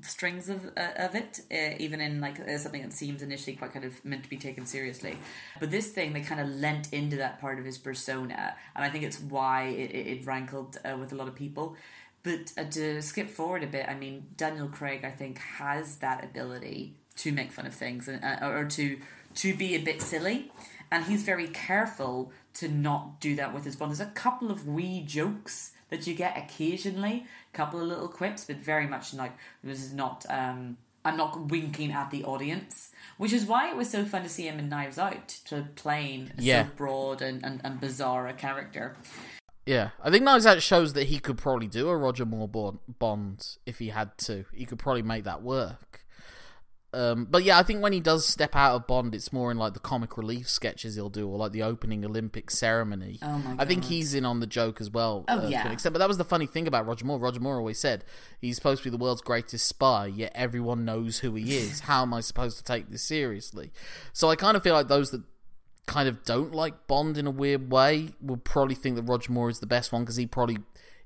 strings 0.00 0.48
of 0.48 0.66
uh, 0.76 0.90
of 0.96 1.14
it 1.14 1.40
uh, 1.52 1.76
even 1.78 2.00
in 2.00 2.20
like 2.20 2.38
uh, 2.40 2.56
something 2.56 2.82
that 2.82 2.92
seems 2.92 3.22
initially 3.22 3.56
quite 3.56 3.72
kind 3.72 3.84
of 3.84 4.04
meant 4.04 4.22
to 4.24 4.30
be 4.30 4.36
taken 4.36 4.66
seriously. 4.66 5.16
But 5.58 5.70
this 5.70 5.88
thing 5.88 6.12
they 6.12 6.20
kind 6.20 6.40
of 6.40 6.48
lent 6.48 6.92
into 6.92 7.16
that 7.16 7.40
part 7.40 7.58
of 7.58 7.64
his 7.64 7.78
persona 7.78 8.54
and 8.76 8.84
i 8.84 8.88
think 8.88 9.04
it's 9.04 9.20
why 9.20 9.64
it, 9.64 9.94
it, 9.94 10.26
rankled 10.26 10.78
uh, 10.84 10.96
with 10.96 11.12
a 11.12 11.16
lot 11.16 11.28
of 11.28 11.34
people. 11.34 11.76
But 12.22 12.52
uh, 12.58 12.64
to 12.64 13.00
skip 13.02 13.30
forward 13.30 13.62
a 13.62 13.66
bit 13.66 13.88
i 13.88 13.94
mean 13.94 14.26
daniel 14.36 14.68
craig 14.68 15.04
i 15.04 15.10
think 15.10 15.38
has 15.38 15.96
that 15.96 16.24
ability 16.24 16.94
to 17.16 17.32
make 17.32 17.52
fun 17.52 17.64
of 17.64 17.74
things 17.74 18.08
and, 18.08 18.22
uh, 18.22 18.46
or 18.46 18.64
to 18.64 18.98
to 19.36 19.54
be 19.54 19.74
a 19.76 19.78
bit 19.78 20.02
silly 20.02 20.50
and 20.90 21.04
he's 21.04 21.22
very 21.22 21.48
careful 21.48 22.32
to 22.54 22.68
not 22.68 23.20
do 23.20 23.36
that 23.36 23.54
with 23.54 23.64
his 23.64 23.76
bond. 23.76 23.90
There's 23.90 24.00
a 24.00 24.12
couple 24.12 24.50
of 24.50 24.66
wee 24.66 25.02
jokes 25.06 25.72
that 25.90 26.06
you 26.06 26.14
get 26.14 26.36
occasionally 26.36 27.26
couple 27.58 27.80
of 27.80 27.86
little 27.92 28.08
quips 28.20 28.44
but 28.48 28.56
very 28.56 28.86
much 28.94 29.06
like 29.22 29.34
this 29.64 29.80
is 29.86 29.92
not 29.92 30.18
um 30.30 30.76
i'm 31.04 31.16
not 31.16 31.32
winking 31.50 31.90
at 32.00 32.08
the 32.10 32.22
audience 32.32 32.90
which 33.22 33.32
is 33.38 33.44
why 33.46 33.68
it 33.70 33.76
was 33.76 33.88
so 33.90 34.04
fun 34.04 34.22
to 34.22 34.28
see 34.28 34.46
him 34.50 34.58
in 34.58 34.68
knives 34.68 34.98
out 35.06 35.28
to 35.50 35.56
playing 35.84 36.30
Yeah. 36.38 36.64
so 36.64 36.70
broad 36.76 37.20
and, 37.20 37.44
and, 37.46 37.60
and 37.64 37.80
bizarre 37.80 38.26
a 38.28 38.32
character 38.46 38.86
Yeah, 39.66 39.90
I 40.02 40.08
think 40.10 40.24
Knives 40.24 40.46
Out 40.46 40.62
shows 40.62 40.94
that 40.94 41.08
he 41.12 41.18
could 41.18 41.36
probably 41.36 41.66
do 41.66 41.90
a 41.90 41.96
Roger 42.06 42.24
Moore 42.24 42.48
Bond, 42.48 42.78
Bond 42.98 43.38
if 43.66 43.76
he 43.80 43.88
had 43.90 44.16
to. 44.26 44.46
He 44.54 44.64
could 44.64 44.78
probably 44.78 45.02
make 45.02 45.24
that 45.24 45.42
work. 45.42 45.87
Um, 46.94 47.26
but 47.30 47.44
yeah, 47.44 47.58
I 47.58 47.62
think 47.62 47.82
when 47.82 47.92
he 47.92 48.00
does 48.00 48.24
step 48.24 48.56
out 48.56 48.74
of 48.74 48.86
Bond, 48.86 49.14
it's 49.14 49.30
more 49.32 49.50
in 49.50 49.58
like 49.58 49.74
the 49.74 49.80
comic 49.80 50.16
relief 50.16 50.48
sketches 50.48 50.94
he'll 50.94 51.10
do, 51.10 51.28
or 51.28 51.36
like 51.36 51.52
the 51.52 51.62
opening 51.62 52.02
Olympic 52.04 52.50
ceremony. 52.50 53.18
Oh 53.20 53.38
my 53.38 53.56
I 53.58 53.66
think 53.66 53.84
he's 53.84 54.14
in 54.14 54.24
on 54.24 54.40
the 54.40 54.46
joke 54.46 54.80
as 54.80 54.90
well. 54.90 55.26
Oh, 55.28 55.38
uh, 55.38 55.40
to 55.42 55.48
yeah. 55.48 55.66
an 55.66 55.72
extent. 55.72 55.92
But 55.92 55.98
that 55.98 56.08
was 56.08 56.16
the 56.16 56.24
funny 56.24 56.46
thing 56.46 56.66
about 56.66 56.86
Roger 56.86 57.04
Moore. 57.04 57.18
Roger 57.18 57.40
Moore 57.40 57.56
always 57.56 57.78
said 57.78 58.04
he's 58.40 58.56
supposed 58.56 58.82
to 58.82 58.90
be 58.90 58.96
the 58.96 59.02
world's 59.02 59.20
greatest 59.20 59.66
spy, 59.66 60.06
yet 60.06 60.32
everyone 60.34 60.86
knows 60.86 61.18
who 61.18 61.34
he 61.34 61.56
is. 61.56 61.80
How 61.88 62.02
am 62.02 62.14
I 62.14 62.20
supposed 62.20 62.56
to 62.56 62.64
take 62.64 62.90
this 62.90 63.02
seriously? 63.02 63.70
So 64.14 64.30
I 64.30 64.36
kind 64.36 64.56
of 64.56 64.62
feel 64.62 64.74
like 64.74 64.88
those 64.88 65.10
that 65.10 65.22
kind 65.84 66.08
of 66.08 66.24
don't 66.24 66.52
like 66.54 66.86
Bond 66.86 67.18
in 67.18 67.26
a 67.26 67.30
weird 67.30 67.70
way 67.70 68.10
will 68.22 68.36
probably 68.38 68.74
think 68.74 68.96
that 68.96 69.02
Roger 69.02 69.32
Moore 69.32 69.50
is 69.50 69.60
the 69.60 69.66
best 69.66 69.92
one 69.92 70.02
because 70.02 70.16
he 70.16 70.26
probably 70.26 70.58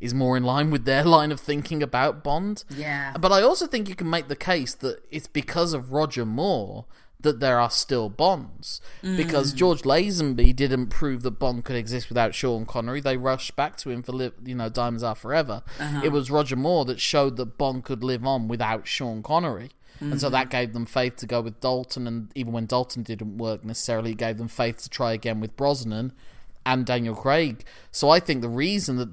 is 0.02 0.12
more 0.12 0.36
in 0.36 0.42
line 0.42 0.70
with 0.70 0.84
their 0.84 1.04
line 1.16 1.32
of 1.32 1.40
thinking 1.40 1.82
about 1.82 2.22
Bond. 2.22 2.64
Yeah. 2.68 3.16
But 3.18 3.32
I 3.32 3.40
also 3.40 3.66
think 3.66 3.88
you 3.88 3.94
can 3.94 4.10
make 4.10 4.28
the 4.28 4.36
case 4.36 4.74
that 4.74 5.00
it's 5.10 5.28
because 5.28 5.72
of 5.72 5.92
Roger 5.92 6.26
Moore 6.26 6.84
that 7.20 7.38
there 7.38 7.60
are 7.60 7.70
still 7.70 8.08
Bonds. 8.08 8.80
Because 9.00 9.54
mm. 9.54 9.56
George 9.56 9.82
Lazenby 9.82 10.54
didn't 10.56 10.88
prove 10.88 11.22
that 11.22 11.38
Bond 11.38 11.64
could 11.64 11.76
exist 11.76 12.08
without 12.08 12.34
Sean 12.34 12.66
Connery. 12.66 13.00
They 13.00 13.16
rushed 13.16 13.54
back 13.54 13.76
to 13.78 13.90
him 13.90 14.02
for, 14.02 14.10
li- 14.10 14.32
you 14.44 14.56
know, 14.56 14.68
Diamonds 14.68 15.04
Are 15.04 15.14
Forever. 15.14 15.62
Uh-huh. 15.78 16.00
It 16.02 16.10
was 16.10 16.32
Roger 16.32 16.56
Moore 16.56 16.84
that 16.86 17.00
showed 17.00 17.36
that 17.36 17.56
Bond 17.56 17.84
could 17.84 18.02
live 18.02 18.26
on 18.26 18.48
without 18.48 18.88
Sean 18.88 19.22
Connery. 19.22 19.70
And 20.00 20.20
so 20.20 20.28
that 20.30 20.48
mm-hmm. 20.48 20.50
gave 20.50 20.72
them 20.72 20.86
faith 20.86 21.16
to 21.16 21.26
go 21.26 21.40
with 21.40 21.60
Dalton, 21.60 22.08
and 22.08 22.32
even 22.34 22.52
when 22.52 22.66
Dalton 22.66 23.04
didn't 23.04 23.38
work 23.38 23.64
necessarily, 23.64 24.12
it 24.12 24.16
gave 24.16 24.36
them 24.36 24.48
faith 24.48 24.78
to 24.78 24.88
try 24.88 25.12
again 25.12 25.38
with 25.38 25.56
Brosnan 25.56 26.12
and 26.66 26.84
Daniel 26.86 27.14
Craig. 27.14 27.64
So 27.92 28.10
I 28.10 28.18
think 28.18 28.42
the 28.42 28.48
reason 28.48 28.96
that 28.96 29.10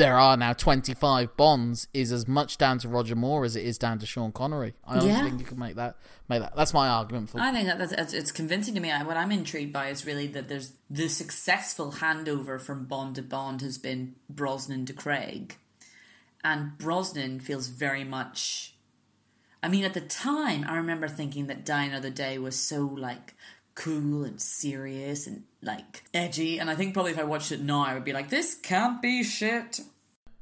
there 0.00 0.18
are 0.18 0.34
now 0.36 0.54
25 0.54 1.36
Bonds 1.36 1.86
is 1.92 2.10
as 2.10 2.26
much 2.26 2.56
down 2.56 2.78
to 2.78 2.88
Roger 2.88 3.14
Moore 3.14 3.44
as 3.44 3.54
it 3.54 3.64
is 3.66 3.76
down 3.76 3.98
to 3.98 4.06
Sean 4.06 4.32
Connery. 4.32 4.72
I 4.86 4.92
honestly 4.92 5.10
Yeah. 5.10 5.22
think 5.24 5.40
you 5.40 5.44
can 5.46 5.58
make 5.58 5.76
that. 5.76 5.96
Make 6.26 6.40
that. 6.40 6.56
That's 6.56 6.72
my 6.72 6.88
argument 6.88 7.28
for. 7.28 7.38
I 7.38 7.52
think 7.52 7.66
that 7.66 7.78
that's, 7.78 7.92
it's, 7.92 8.14
it's 8.14 8.32
convincing 8.32 8.74
to 8.76 8.80
me. 8.80 8.90
I- 8.90 9.02
What 9.02 9.18
I'm 9.18 9.30
intrigued 9.30 9.72
by 9.74 9.88
is 9.88 10.06
really 10.06 10.26
that 10.28 10.48
there's 10.48 10.72
the 10.88 11.08
successful 11.08 11.92
handover 11.92 12.58
from 12.58 12.86
Bond 12.86 13.16
to 13.16 13.22
Bond 13.22 13.60
has 13.60 13.76
been 13.76 14.14
Brosnan 14.30 14.86
to 14.86 14.94
Craig, 14.94 15.56
and 16.42 16.78
Brosnan 16.78 17.40
feels 17.40 17.68
very 17.68 18.02
much. 18.04 18.74
I 19.62 19.68
mean, 19.68 19.84
at 19.84 19.92
the 19.92 20.00
time, 20.00 20.64
I 20.66 20.76
remember 20.76 21.08
thinking 21.08 21.46
that 21.48 21.66
Die 21.66 21.84
Another 21.84 22.08
Day 22.08 22.38
was 22.38 22.58
so 22.58 22.86
like 22.86 23.34
cool 23.74 24.24
and 24.24 24.40
serious 24.40 25.26
and 25.26 25.44
like 25.62 26.04
edgy, 26.14 26.58
and 26.58 26.70
I 26.70 26.74
think 26.74 26.94
probably 26.94 27.12
if 27.12 27.18
I 27.18 27.24
watched 27.24 27.52
it 27.52 27.60
now, 27.60 27.84
I 27.84 27.94
would 27.94 28.04
be 28.04 28.12
like, 28.12 28.30
"This 28.30 28.54
can't 28.54 29.00
be 29.02 29.22
shit." 29.22 29.80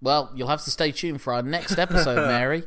Well, 0.00 0.30
you'll 0.34 0.48
have 0.48 0.62
to 0.62 0.70
stay 0.70 0.92
tuned 0.92 1.20
for 1.20 1.32
our 1.32 1.42
next 1.42 1.76
episode, 1.76 2.16
Mary. 2.28 2.62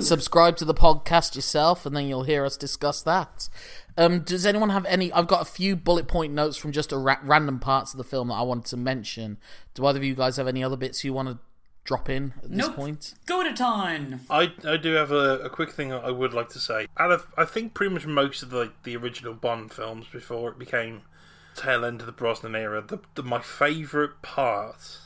Subscribe 0.00 0.56
to 0.56 0.64
the 0.64 0.72
podcast 0.74 1.34
yourself, 1.34 1.84
and 1.84 1.94
then 1.94 2.06
you'll 2.06 2.22
hear 2.22 2.46
us 2.46 2.56
discuss 2.56 3.02
that. 3.02 3.50
Um, 3.98 4.20
does 4.20 4.46
anyone 4.46 4.70
have 4.70 4.86
any? 4.86 5.12
I've 5.12 5.26
got 5.26 5.42
a 5.42 5.46
few 5.50 5.76
bullet 5.76 6.08
point 6.08 6.32
notes 6.32 6.56
from 6.56 6.72
just 6.72 6.92
a 6.92 6.96
ra- 6.98 7.18
random 7.22 7.58
parts 7.58 7.92
of 7.92 7.98
the 7.98 8.04
film 8.04 8.28
that 8.28 8.34
I 8.34 8.42
wanted 8.42 8.66
to 8.66 8.76
mention. 8.76 9.36
Do 9.74 9.84
either 9.84 9.98
of 9.98 10.04
you 10.04 10.14
guys 10.14 10.36
have 10.36 10.48
any 10.48 10.64
other 10.64 10.76
bits 10.76 11.04
you 11.04 11.12
want 11.12 11.28
to 11.28 11.38
drop 11.86 12.08
in 12.10 12.34
at 12.42 12.50
this 12.50 12.66
Nope. 12.66 12.76
point? 12.76 13.14
Go 13.26 13.42
to 13.42 13.52
town. 13.54 14.20
I, 14.28 14.52
I 14.64 14.76
do 14.76 14.92
have 14.94 15.10
a, 15.12 15.38
a 15.38 15.48
quick 15.48 15.70
thing 15.70 15.92
I 15.92 16.10
would 16.10 16.34
like 16.34 16.48
to 16.50 16.58
say. 16.58 16.88
Out 16.98 17.12
of 17.12 17.26
I 17.38 17.44
think 17.46 17.72
pretty 17.74 17.94
much 17.94 18.06
most 18.06 18.42
of 18.42 18.50
the 18.50 18.72
the 18.82 18.96
original 18.96 19.32
Bond 19.34 19.72
films 19.72 20.06
before 20.12 20.50
it 20.50 20.58
became 20.58 21.02
tail 21.54 21.84
end 21.84 22.00
of 22.00 22.06
the 22.06 22.12
Brosnan 22.12 22.54
era, 22.54 22.82
the, 22.86 22.98
the 23.14 23.22
my 23.22 23.40
favourite 23.40 24.20
part 24.20 24.98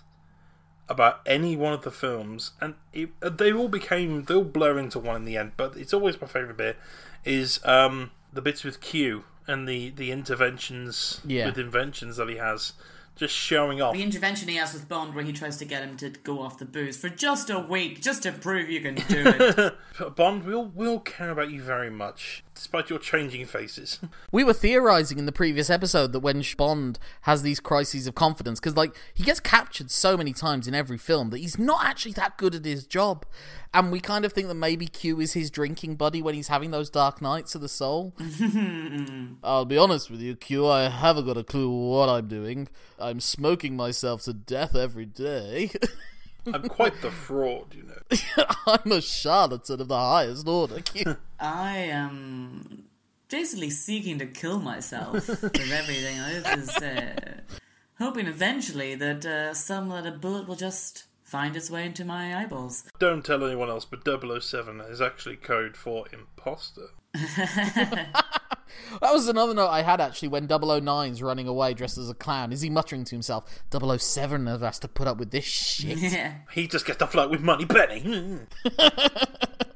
about 0.88 1.20
any 1.24 1.54
one 1.56 1.72
of 1.72 1.82
the 1.82 1.90
films, 1.92 2.50
and 2.60 2.74
it, 2.92 3.10
they 3.20 3.52
all 3.52 3.68
became 3.68 4.24
they 4.24 4.34
all 4.34 4.42
blur 4.42 4.76
into 4.78 4.98
one 4.98 5.14
in 5.16 5.24
the 5.24 5.36
end, 5.36 5.52
but 5.56 5.76
it's 5.76 5.94
always 5.94 6.20
my 6.20 6.26
favourite 6.26 6.56
bit 6.56 6.76
is 7.24 7.60
um, 7.64 8.10
the 8.32 8.42
bits 8.42 8.64
with 8.64 8.80
Q 8.80 9.22
and 9.46 9.68
the 9.68 9.90
the 9.90 10.10
interventions 10.10 11.20
Yeah. 11.24 11.46
with 11.46 11.58
inventions 11.58 12.16
that 12.16 12.28
he 12.28 12.36
has, 12.38 12.72
just 13.20 13.34
showing 13.36 13.82
off. 13.82 13.92
The 13.92 14.02
intervention 14.02 14.48
he 14.48 14.56
has 14.56 14.72
with 14.72 14.88
Bond, 14.88 15.14
where 15.14 15.22
he 15.22 15.32
tries 15.32 15.58
to 15.58 15.66
get 15.66 15.82
him 15.82 15.96
to 15.98 16.08
go 16.08 16.40
off 16.40 16.58
the 16.58 16.64
booze 16.64 16.96
for 16.96 17.10
just 17.10 17.50
a 17.50 17.58
week, 17.58 18.00
just 18.00 18.22
to 18.22 18.32
prove 18.32 18.70
you 18.70 18.80
can 18.80 18.94
do 18.94 19.02
it. 19.26 19.74
Bond, 20.16 20.44
we'll 20.44 20.64
we'll 20.66 21.00
care 21.00 21.30
about 21.30 21.50
you 21.50 21.62
very 21.62 21.90
much, 21.90 22.42
despite 22.60 22.90
your 22.90 22.98
changing 22.98 23.46
faces. 23.46 23.98
We 24.32 24.44
were 24.44 24.52
theorizing 24.52 25.18
in 25.18 25.26
the 25.26 25.32
previous 25.32 25.70
episode 25.70 26.12
that 26.12 26.20
when 26.20 26.44
Bond 26.56 26.98
has 27.22 27.42
these 27.42 27.58
crises 27.58 28.06
of 28.06 28.14
confidence, 28.14 28.60
because 28.60 28.76
like 28.76 28.94
he 29.14 29.24
gets 29.24 29.40
captured 29.40 29.90
so 29.90 30.16
many 30.16 30.32
times 30.32 30.68
in 30.68 30.74
every 30.74 30.98
film 30.98 31.30
that 31.30 31.38
he's 31.38 31.58
not 31.58 31.84
actually 31.84 32.12
that 32.12 32.36
good 32.36 32.54
at 32.54 32.64
his 32.64 32.86
job, 32.86 33.24
and 33.72 33.90
we 33.90 33.98
kind 33.98 34.24
of 34.24 34.32
think 34.32 34.48
that 34.48 34.54
maybe 34.54 34.86
Q 34.86 35.20
is 35.20 35.32
his 35.32 35.50
drinking 35.50 35.96
buddy 35.96 36.20
when 36.22 36.34
he's 36.34 36.48
having 36.48 36.70
those 36.70 36.90
dark 36.90 37.22
nights 37.22 37.54
of 37.54 37.60
the 37.60 37.68
soul. 37.68 38.14
I'll 39.42 39.64
be 39.64 39.78
honest 39.78 40.10
with 40.10 40.20
you, 40.20 40.36
Q. 40.36 40.68
I 40.68 40.88
haven't 40.90 41.26
got 41.26 41.38
a 41.38 41.44
clue 41.44 41.70
what 41.70 42.08
I'm 42.08 42.28
doing. 42.28 42.68
I'm 42.98 43.20
smoking 43.20 43.74
myself 43.74 44.22
to 44.24 44.32
death 44.34 44.76
every 44.76 45.06
day. 45.06 45.70
I'm 46.46 46.68
quite 46.68 47.00
the 47.02 47.10
fraud, 47.10 47.74
you 47.74 47.84
know. 47.84 48.44
I'm 48.66 48.92
a 48.92 49.00
charlatan 49.00 49.80
of 49.80 49.88
the 49.88 49.96
highest 49.96 50.46
order. 50.46 50.80
Q. 51.40 51.46
I 51.46 51.76
am 51.76 52.84
basically 53.28 53.70
seeking 53.70 54.18
to 54.18 54.26
kill 54.26 54.60
myself 54.60 55.26
with 55.42 55.72
everything. 55.72 56.18
This 56.18 56.68
is 56.68 56.76
uh, 56.76 57.40
hoping 57.98 58.26
eventually 58.26 58.94
that 58.96 59.24
uh, 59.24 59.54
some 59.54 59.88
little 59.88 60.12
bullet 60.12 60.46
will 60.46 60.56
just 60.56 61.04
find 61.22 61.56
its 61.56 61.70
way 61.70 61.86
into 61.86 62.04
my 62.04 62.36
eyeballs. 62.36 62.84
Don't 62.98 63.24
tell 63.24 63.44
anyone 63.44 63.70
else, 63.70 63.84
but 63.84 64.04
007 64.04 64.80
is 64.82 65.00
actually 65.00 65.36
code 65.36 65.76
for 65.76 66.06
imposter. 66.12 66.88
That 69.00 69.12
was 69.12 69.28
another 69.28 69.54
note 69.54 69.68
I 69.68 69.82
had 69.82 70.00
actually 70.00 70.28
when 70.28 70.48
009's 70.48 71.22
running 71.22 71.46
away 71.46 71.74
dressed 71.74 71.98
as 71.98 72.10
a 72.10 72.14
clown. 72.14 72.52
Is 72.52 72.60
he 72.60 72.70
muttering 72.70 73.04
to 73.04 73.14
himself, 73.14 73.62
007 73.72 74.44
never 74.44 74.64
has 74.64 74.78
to 74.80 74.88
put 74.88 75.06
up 75.06 75.18
with 75.18 75.30
this 75.30 75.44
shit? 75.44 75.98
Yeah. 75.98 76.34
He 76.52 76.66
just 76.66 76.86
gets 76.86 76.98
to 76.98 77.06
float 77.06 77.30
with 77.30 77.40
Moneypenny. 77.40 78.40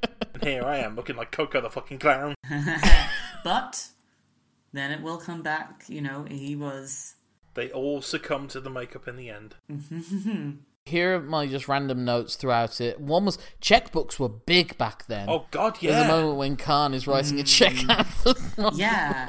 and 0.45 0.55
here 0.55 0.65
I 0.65 0.79
am 0.79 0.97
looking 0.97 1.17
like 1.17 1.31
Coco 1.31 1.61
the 1.61 1.71
fucking 1.71 1.99
clown. 1.99 2.35
But 3.45 3.89
then 4.73 4.91
it 4.91 5.03
will 5.03 5.19
come 5.19 5.43
back. 5.43 5.85
You 5.87 6.01
know, 6.01 6.25
he 6.25 6.57
was. 6.57 7.17
They 7.53 7.71
all 7.71 8.01
succumb 8.01 8.49
to 8.49 8.61
the 8.61 8.71
makeup 8.71 9.07
in 9.07 9.17
the 9.17 9.29
end. 9.29 9.57
Here 10.87 11.17
are 11.17 11.21
my 11.21 11.47
just 11.47 11.69
random 11.69 12.05
notes 12.05 12.37
throughout 12.37 12.81
it. 12.81 13.01
One 13.01 13.27
was 13.27 13.39
checkbooks 13.61 14.19
were 14.19 14.31
big 14.31 14.79
back 14.79 15.07
then. 15.07 15.29
Oh 15.29 15.47
God, 15.51 15.77
yeah. 15.81 15.93
There's 15.93 16.05
a 16.07 16.09
moment 16.09 16.39
when 16.39 16.57
Khan 16.57 16.95
is 16.95 17.07
writing 17.07 17.39
a 17.39 17.43
check 17.43 17.73
mm. 17.73 17.91
out 18.59 18.75
Yeah. 18.75 19.29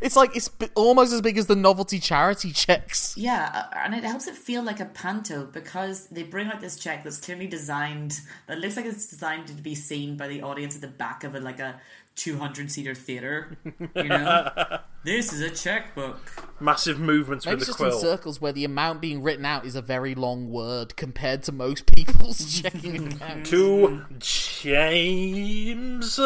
It's 0.00 0.16
like 0.16 0.34
it's 0.34 0.50
almost 0.74 1.12
as 1.12 1.20
big 1.20 1.36
as 1.36 1.46
the 1.46 1.56
novelty 1.56 1.98
charity 1.98 2.52
checks. 2.52 3.14
Yeah, 3.16 3.50
uh, 3.52 3.76
and 3.84 3.94
it 3.94 4.04
helps 4.04 4.26
it 4.26 4.34
feel 4.34 4.62
like 4.62 4.80
a 4.80 4.86
panto 4.86 5.44
because 5.46 6.06
they 6.08 6.22
bring 6.22 6.48
out 6.48 6.60
this 6.60 6.78
check 6.78 7.04
that's 7.04 7.18
clearly 7.18 7.46
designed 7.46 8.20
that 8.46 8.58
looks 8.58 8.76
like 8.76 8.86
it's 8.86 9.06
designed 9.06 9.48
to 9.48 9.54
be 9.54 9.74
seen 9.74 10.16
by 10.16 10.28
the 10.28 10.42
audience 10.42 10.76
at 10.76 10.80
the 10.80 10.88
back 10.88 11.24
of 11.24 11.34
a 11.34 11.40
like 11.40 11.60
a 11.60 11.80
200 12.14 12.72
seater 12.72 12.94
theater. 12.94 13.58
You 13.94 14.04
know, 14.04 14.78
this 15.04 15.34
is 15.34 15.42
a 15.42 15.50
checkbook. 15.50 16.18
Massive 16.60 16.98
movements 16.98 17.44
Maybe 17.44 17.56
with 17.56 17.68
it's 17.68 17.76
the 17.76 17.84
just 17.84 17.94
in 17.94 18.00
quill. 18.00 18.16
circles 18.16 18.40
where 18.40 18.52
the 18.52 18.64
amount 18.64 19.02
being 19.02 19.22
written 19.22 19.44
out 19.44 19.66
is 19.66 19.76
a 19.76 19.82
very 19.82 20.14
long 20.14 20.48
word 20.50 20.96
compared 20.96 21.42
to 21.42 21.52
most 21.52 21.84
people's 21.94 22.62
checking 22.62 23.12
account. 23.20 23.44
To 23.46 24.06
James 24.18 26.18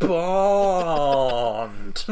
Bond. 0.00 2.04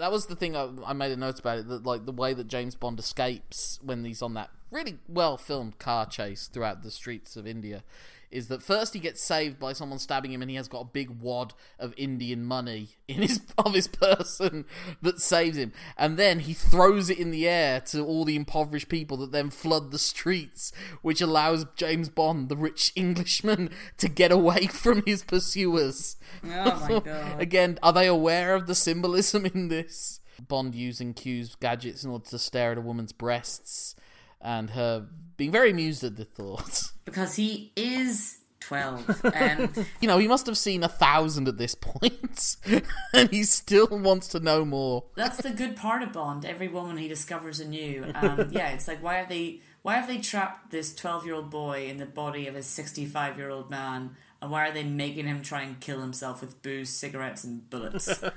That 0.00 0.10
was 0.10 0.26
the 0.26 0.34
thing 0.34 0.56
I, 0.56 0.70
I 0.86 0.92
made 0.94 1.12
a 1.12 1.16
note 1.16 1.38
about 1.38 1.58
it. 1.58 1.68
That 1.68 1.84
like 1.84 2.06
the 2.06 2.12
way 2.12 2.32
that 2.32 2.48
James 2.48 2.74
Bond 2.74 2.98
escapes 2.98 3.78
when 3.82 4.02
he's 4.04 4.22
on 4.22 4.32
that 4.34 4.50
really 4.70 4.98
well 5.08 5.36
filmed 5.36 5.78
car 5.78 6.06
chase 6.06 6.46
throughout 6.46 6.82
the 6.82 6.90
streets 6.90 7.36
of 7.36 7.46
India, 7.46 7.84
is 8.30 8.48
that 8.48 8.62
first 8.62 8.94
he 8.94 9.00
gets 9.00 9.22
saved 9.22 9.58
by 9.58 9.72
someone 9.72 9.98
stabbing 9.98 10.32
him, 10.32 10.42
and 10.42 10.50
he 10.50 10.56
has 10.56 10.68
got 10.68 10.80
a 10.80 10.84
big 10.84 11.10
wad 11.10 11.54
of 11.78 11.94
Indian 11.96 12.44
money 12.44 12.90
in 13.08 13.22
his 13.22 13.40
of 13.58 13.74
his 13.74 13.88
person 13.88 14.64
that 15.02 15.20
saves 15.20 15.56
him, 15.56 15.72
and 15.96 16.16
then 16.16 16.40
he 16.40 16.54
throws 16.54 17.10
it 17.10 17.18
in 17.18 17.30
the 17.30 17.48
air 17.48 17.80
to 17.80 18.04
all 18.04 18.24
the 18.24 18.36
impoverished 18.36 18.88
people 18.88 19.16
that 19.18 19.32
then 19.32 19.50
flood 19.50 19.90
the 19.90 19.98
streets, 19.98 20.72
which 21.02 21.20
allows 21.20 21.66
James 21.76 22.08
Bond, 22.08 22.48
the 22.48 22.56
rich 22.56 22.92
Englishman, 22.96 23.70
to 23.98 24.08
get 24.08 24.32
away 24.32 24.66
from 24.70 25.02
his 25.06 25.22
pursuers. 25.22 26.16
Oh 26.44 26.48
my 26.88 27.00
god. 27.00 27.40
Again, 27.40 27.78
are 27.82 27.92
they 27.92 28.06
aware 28.06 28.54
of 28.54 28.66
the 28.66 28.74
symbolism 28.74 29.46
in 29.46 29.68
this? 29.68 30.20
Bond 30.48 30.74
using 30.74 31.14
Q's 31.14 31.54
gadgets 31.54 32.04
in 32.04 32.10
order 32.10 32.24
to 32.30 32.38
stare 32.38 32.72
at 32.72 32.78
a 32.78 32.82
woman's 32.82 33.12
breasts, 33.12 33.94
and 34.40 34.70
her 34.70 35.06
being 35.36 35.50
very 35.50 35.70
amused 35.70 36.04
at 36.04 36.16
the 36.16 36.24
thought. 36.24 36.90
because 37.04 37.36
he 37.36 37.72
is 37.76 38.38
12. 38.60 39.24
Um, 39.24 39.72
You 40.00 40.08
know, 40.08 40.18
he 40.18 40.28
must 40.28 40.46
have 40.46 40.58
seen 40.58 40.82
a 40.82 40.88
thousand 40.88 41.48
at 41.48 41.58
this 41.58 41.74
point, 41.74 42.56
and 43.14 43.30
he 43.30 43.44
still 43.44 43.88
wants 43.90 44.28
to 44.28 44.40
know 44.40 44.64
more. 44.64 45.04
that's 45.16 45.38
the 45.42 45.50
good 45.50 45.76
part 45.76 46.02
of 46.02 46.12
Bond. 46.12 46.44
Every 46.44 46.68
woman 46.68 46.96
he 46.98 47.08
discovers 47.08 47.58
anew. 47.60 48.04
Um, 48.14 48.48
yeah, 48.50 48.68
it's 48.70 48.86
like 48.86 49.02
why 49.02 49.14
have 49.14 49.28
they 49.28 49.60
why 49.82 49.94
have 49.94 50.06
they 50.06 50.18
trapped 50.18 50.70
this 50.70 50.94
12 50.94 51.24
year 51.26 51.34
old 51.34 51.50
boy 51.50 51.86
in 51.88 51.96
the 51.96 52.06
body 52.06 52.46
of 52.46 52.54
a 52.54 52.62
65 52.62 53.38
year 53.38 53.50
old 53.50 53.70
man? 53.70 54.16
And 54.42 54.50
why 54.50 54.66
are 54.68 54.72
they 54.72 54.84
making 54.84 55.26
him 55.26 55.42
try 55.42 55.62
and 55.62 55.78
kill 55.80 56.00
himself 56.00 56.40
with 56.40 56.62
booze, 56.62 56.88
cigarettes, 56.88 57.44
and 57.44 57.68
bullets? 57.68 58.08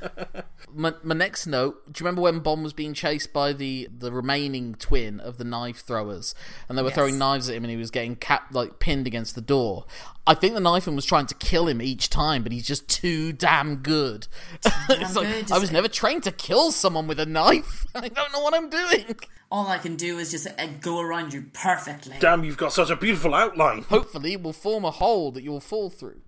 My, 0.76 0.94
my 1.04 1.14
next 1.14 1.46
note: 1.46 1.86
Do 1.94 2.02
you 2.02 2.06
remember 2.06 2.22
when 2.24 2.40
Bond 2.40 2.64
was 2.64 2.74
being 2.74 2.94
chased 2.96 3.32
by 3.32 3.54
the 3.54 3.88
the 3.96 4.12
remaining 4.12 4.74
twin 4.76 5.20
of 5.20 5.38
the 5.38 5.44
knife 5.44 5.82
throwers, 5.86 6.34
and 6.68 6.76
they 6.78 6.82
were 6.82 6.88
Yes. 6.90 6.96
throwing 6.96 7.18
knives 7.20 7.48
at 7.48 7.56
him, 7.56 7.64
and 7.64 7.70
he 7.70 7.78
was 7.78 7.92
getting 7.92 8.16
cap 8.16 8.48
like 8.52 8.80
pinned 8.80 9.06
against 9.06 9.36
the 9.36 9.42
door? 9.42 9.86
I 10.26 10.34
think 10.34 10.56
the 10.56 10.60
knifeman 10.62 10.96
was 10.96 11.06
trying 11.06 11.28
to 11.28 11.36
kill 11.36 11.68
him 11.68 11.80
each 11.82 12.10
time, 12.10 12.42
but 12.44 12.52
he's 12.52 12.66
just 12.66 12.90
too 12.90 13.34
damn 13.34 13.78
good. 13.78 14.28
it's 14.90 15.16
like 15.16 15.28
I 15.28 15.40
was 15.60 15.62
just- 15.62 15.72
never 15.74 15.88
trained 15.88 16.24
to 16.24 16.32
kill 16.32 16.72
someone 16.72 17.06
with 17.08 17.20
a 17.20 17.26
knife. 17.26 17.86
I 17.96 18.08
don't 18.08 18.32
know 18.34 18.40
what 18.42 18.56
I'm 18.56 18.70
doing. 18.70 19.16
All 19.54 19.68
I 19.68 19.78
can 19.78 19.96
do 19.96 20.18
is 20.18 20.32
just 20.32 20.48
uh, 20.48 20.66
go 20.82 21.00
around 21.00 21.32
you 21.32 21.46
perfectly. 21.54 22.16
Damn, 22.20 22.44
you've 22.44 22.58
got 22.58 22.74
such 22.74 22.90
a 22.90 22.96
beautiful 22.96 23.36
outline. 23.36 23.84
Hopefully, 23.84 24.34
it 24.34 24.42
will 24.42 24.52
form 24.52 24.84
a 24.84 24.90
hole 24.90 25.32
that 25.32 25.44
you'll 25.44 25.60
fall 25.60 25.92
through. 25.92 26.22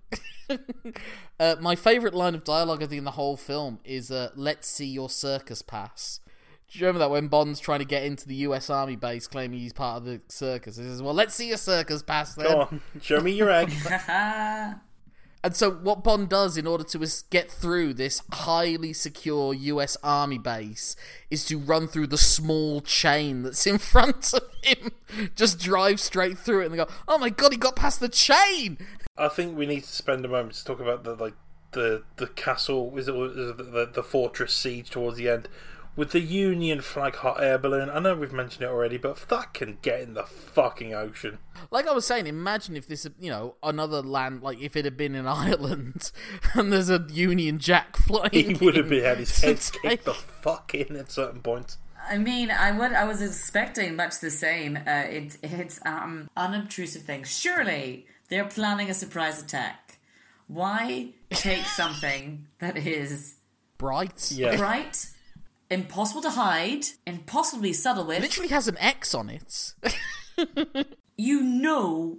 uh, 1.40 1.56
my 1.60 1.74
favourite 1.74 2.14
line 2.14 2.36
of 2.36 2.44
dialogue, 2.44 2.84
I 2.84 2.86
think, 2.86 2.98
in 2.98 3.04
the 3.04 3.10
whole 3.10 3.36
film 3.36 3.80
is 3.84 4.12
uh, 4.12 4.30
"Let's 4.36 4.68
see 4.68 4.86
your 4.86 5.10
circus 5.10 5.60
pass." 5.60 6.20
Do 6.70 6.78
you 6.78 6.86
remember 6.86 7.00
that 7.00 7.10
when 7.10 7.26
Bond's 7.26 7.58
trying 7.58 7.80
to 7.80 7.84
get 7.84 8.04
into 8.04 8.28
the 8.28 8.36
U.S. 8.36 8.70
Army 8.70 8.94
base, 8.94 9.26
claiming 9.26 9.58
he's 9.58 9.72
part 9.72 9.98
of 9.98 10.04
the 10.04 10.20
circus? 10.28 10.76
He 10.76 10.84
says, 10.84 11.02
"Well, 11.02 11.14
let's 11.14 11.34
see 11.34 11.48
your 11.48 11.56
circus 11.56 12.04
pass 12.04 12.36
then." 12.36 12.46
Go 12.46 12.60
on, 12.60 12.80
show 13.02 13.20
me 13.20 13.32
your 13.32 13.50
egg. 13.50 13.72
And 15.46 15.54
so, 15.54 15.70
what 15.70 16.02
Bond 16.02 16.28
does 16.28 16.56
in 16.56 16.66
order 16.66 16.82
to 16.82 17.06
get 17.30 17.48
through 17.48 17.94
this 17.94 18.20
highly 18.32 18.92
secure 18.92 19.54
US 19.54 19.96
Army 20.02 20.38
base 20.38 20.96
is 21.30 21.44
to 21.44 21.56
run 21.56 21.86
through 21.86 22.08
the 22.08 22.18
small 22.18 22.80
chain 22.80 23.44
that's 23.44 23.64
in 23.64 23.78
front 23.94 24.34
of 24.34 24.42
him. 24.64 24.90
Just 25.36 25.60
drive 25.60 26.00
straight 26.00 26.36
through 26.36 26.62
it 26.62 26.66
and 26.66 26.74
go, 26.74 26.88
oh 27.06 27.16
my 27.18 27.30
god, 27.30 27.52
he 27.52 27.58
got 27.58 27.76
past 27.76 28.00
the 28.00 28.08
chain! 28.08 28.78
I 29.16 29.28
think 29.28 29.56
we 29.56 29.66
need 29.66 29.84
to 29.84 29.88
spend 29.88 30.24
a 30.24 30.28
moment 30.28 30.54
to 30.54 30.64
talk 30.64 30.80
about 30.80 31.04
the 31.04 31.14
like 31.14 31.34
the 31.70 32.02
the 32.16 32.26
castle, 32.26 32.98
is 32.98 33.06
it 33.06 33.12
the, 33.14 33.88
the 33.94 34.02
fortress 34.02 34.52
siege 34.52 34.90
towards 34.90 35.16
the 35.16 35.28
end 35.28 35.48
with 35.96 36.12
the 36.12 36.20
Union 36.20 36.80
flag 36.82 37.16
hot 37.16 37.42
air 37.42 37.58
balloon. 37.58 37.88
I 37.90 37.98
know 37.98 38.14
we've 38.14 38.32
mentioned 38.32 38.62
it 38.64 38.68
already, 38.68 38.98
but 38.98 39.16
that 39.28 39.54
can 39.54 39.78
get 39.82 40.00
in 40.02 40.14
the 40.14 40.24
fucking 40.24 40.94
ocean. 40.94 41.38
Like 41.70 41.88
I 41.88 41.92
was 41.92 42.06
saying, 42.06 42.26
imagine 42.26 42.76
if 42.76 42.86
this, 42.86 43.06
you 43.18 43.30
know, 43.30 43.56
another 43.62 44.02
land, 44.02 44.42
like 44.42 44.60
if 44.60 44.76
it 44.76 44.84
had 44.84 44.96
been 44.96 45.14
in 45.14 45.26
Ireland 45.26 46.12
and 46.54 46.72
there's 46.72 46.90
a 46.90 47.04
Union 47.10 47.58
Jack 47.58 47.96
flying. 48.06 48.30
He 48.32 48.54
would 48.54 48.76
have 48.76 48.88
been 48.88 49.02
had 49.04 49.18
his 49.18 49.40
head 49.40 49.58
take- 49.60 49.82
kicked 49.82 50.04
the 50.04 50.14
fuck 50.14 50.74
in 50.74 50.94
at 50.96 51.10
certain 51.10 51.40
points. 51.40 51.78
I 52.08 52.18
mean, 52.18 52.52
I 52.52 52.70
would. 52.70 52.92
I 52.92 53.02
was 53.04 53.20
expecting 53.20 53.96
much 53.96 54.20
the 54.20 54.30
same. 54.30 54.76
Uh, 54.76 54.90
it, 55.08 55.38
it's 55.42 55.80
um, 55.84 56.30
unobtrusive 56.36 57.02
things. 57.02 57.36
Surely 57.36 58.06
they're 58.28 58.44
planning 58.44 58.88
a 58.88 58.94
surprise 58.94 59.42
attack. 59.42 59.98
Why 60.46 61.08
take 61.30 61.64
something 61.64 62.46
that 62.60 62.76
is 62.76 63.36
Bright. 63.78 64.30
Yeah. 64.30 64.56
bright, 64.56 65.06
impossible 65.70 66.22
to 66.22 66.30
hide, 66.30 66.86
impossibly 67.06 67.72
subtle 67.72 68.04
with? 68.04 68.20
Literally 68.20 68.48
has 68.48 68.68
an 68.68 68.76
X 68.78 69.14
on 69.14 69.30
it. 69.30 69.74
You 71.18 71.42
know, 71.42 72.18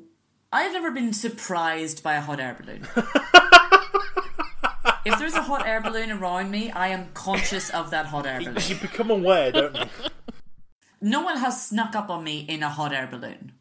I've 0.51 0.73
never 0.73 0.89
been 0.89 1.13
surprised 1.13 2.01
by 2.01 2.15
a 2.15 2.21
hot 2.21 2.39
air 2.39 2.57
balloon. 2.59 2.87
if 5.05 5.19
there's 5.19 5.35
a 5.35 5.43
hot 5.43 5.67
air 5.67 5.81
balloon 5.81 6.09
around 6.09 6.49
me, 6.49 6.71
I 6.71 6.87
am 6.87 7.09
conscious 7.13 7.69
of 7.69 7.91
that 7.91 8.07
hot 8.07 8.25
air 8.25 8.39
balloon. 8.39 8.57
You 8.67 8.75
become 8.75 9.11
aware, 9.11 9.51
don't 9.51 9.75
you? 9.75 9.85
No 10.99 11.21
one 11.21 11.37
has 11.37 11.67
snuck 11.67 11.95
up 11.95 12.09
on 12.09 12.23
me 12.23 12.39
in 12.39 12.63
a 12.63 12.69
hot 12.69 12.91
air 12.91 13.05
balloon. 13.05 13.51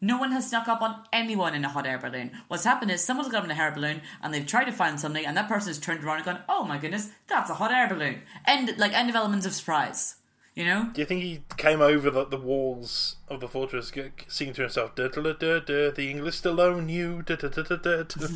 No 0.00 0.16
one 0.16 0.32
has 0.32 0.48
snuck 0.48 0.66
up 0.66 0.80
on 0.80 1.02
anyone 1.12 1.54
in 1.54 1.64
a 1.64 1.68
hot 1.68 1.86
air 1.86 1.98
balloon. 1.98 2.30
What's 2.48 2.64
happened 2.64 2.90
is 2.90 3.04
someone's 3.04 3.30
got 3.30 3.44
in 3.44 3.50
a 3.50 3.54
hot 3.54 3.64
air 3.64 3.70
balloon 3.72 4.00
and 4.22 4.32
they've 4.32 4.46
tried 4.46 4.64
to 4.64 4.72
find 4.72 4.98
something, 4.98 5.26
and 5.26 5.36
that 5.36 5.48
person 5.48 5.68
has 5.68 5.78
turned 5.78 6.02
around 6.02 6.16
and 6.16 6.24
gone, 6.24 6.38
"Oh 6.48 6.64
my 6.64 6.78
goodness, 6.78 7.10
that's 7.26 7.50
a 7.50 7.54
hot 7.54 7.70
air 7.70 7.86
balloon!" 7.88 8.22
End 8.46 8.72
like 8.78 8.92
end 8.94 9.10
of 9.10 9.16
elements 9.16 9.44
of 9.46 9.52
surprise. 9.52 10.16
You 10.54 10.64
know? 10.64 10.90
Do 10.92 11.00
you 11.00 11.06
think 11.06 11.22
he 11.22 11.42
came 11.56 11.80
over 11.80 12.10
the, 12.10 12.24
the 12.24 12.36
walls 12.36 13.16
of 13.28 13.40
the 13.40 13.46
fortress, 13.48 13.90
g- 13.92 14.10
singing 14.26 14.54
to 14.54 14.62
himself, 14.62 14.94
"Da 14.94 15.08
da 15.08 15.22
da 15.32 15.60
da, 15.60 15.90
the 15.90 16.10
English 16.10 16.36
still 16.36 16.60
own 16.60 16.88
you." 16.88 17.22
Da, 17.22 17.36
da, 17.36 17.48
da, 17.48 17.62
da, 17.62 17.76
da, 17.76 18.02
da. 18.02 18.26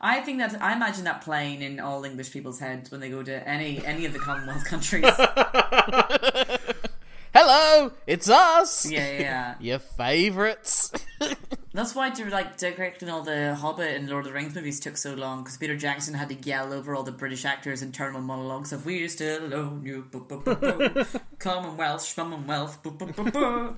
I 0.00 0.20
think 0.20 0.38
that 0.38 0.60
I 0.60 0.74
imagine 0.74 1.04
that 1.04 1.22
playing 1.22 1.62
in 1.62 1.78
all 1.78 2.04
English 2.04 2.32
people's 2.32 2.58
heads 2.58 2.90
when 2.90 3.00
they 3.00 3.08
go 3.08 3.22
to 3.22 3.48
any 3.48 3.84
any 3.86 4.04
of 4.04 4.12
the 4.12 4.18
Commonwealth 4.18 4.64
countries. 4.64 5.04
Hello, 7.34 7.92
it's 8.06 8.28
us. 8.28 8.90
yeah, 8.90 9.18
yeah. 9.18 9.54
Your 9.60 9.78
favourites. 9.78 10.92
That's 11.72 11.94
why 11.94 12.10
like 12.28 12.58
directing 12.58 13.08
all 13.08 13.22
the 13.22 13.54
Hobbit 13.54 13.96
and 13.96 14.06
Lord 14.10 14.26
of 14.26 14.32
the 14.32 14.34
Rings 14.34 14.54
movies 14.54 14.78
took 14.78 14.98
so 14.98 15.14
long 15.14 15.42
because 15.42 15.56
Peter 15.56 15.74
Jackson 15.74 16.12
had 16.12 16.28
to 16.28 16.34
yell 16.34 16.74
over 16.74 16.94
all 16.94 17.02
the 17.02 17.10
British 17.12 17.46
actors 17.46 17.80
internal 17.80 18.20
monologues 18.20 18.70
of 18.70 18.84
"We 18.84 19.08
still 19.08 19.54
own 19.54 19.82
you, 19.82 20.06
boo, 20.10 20.20
boo, 20.28 20.40
boo, 20.40 20.56
boo. 20.56 21.04
Commonwealth, 21.38 22.02
Schmummonwealth, 22.02 22.82
boo, 22.82 22.90
boo, 22.90 23.06
boo, 23.06 23.30
boo." 23.30 23.76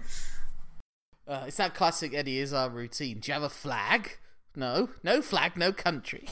Uh, 1.28 1.44
it's 1.46 1.56
that 1.58 1.74
classic 1.74 2.12
Eddie 2.12 2.40
Izzard 2.40 2.72
routine. 2.72 3.20
Do 3.20 3.30
you 3.30 3.34
have 3.34 3.44
a 3.44 3.48
flag? 3.48 4.18
No, 4.56 4.88
no 5.04 5.22
flag, 5.22 5.56
no 5.56 5.72
country. 5.72 6.26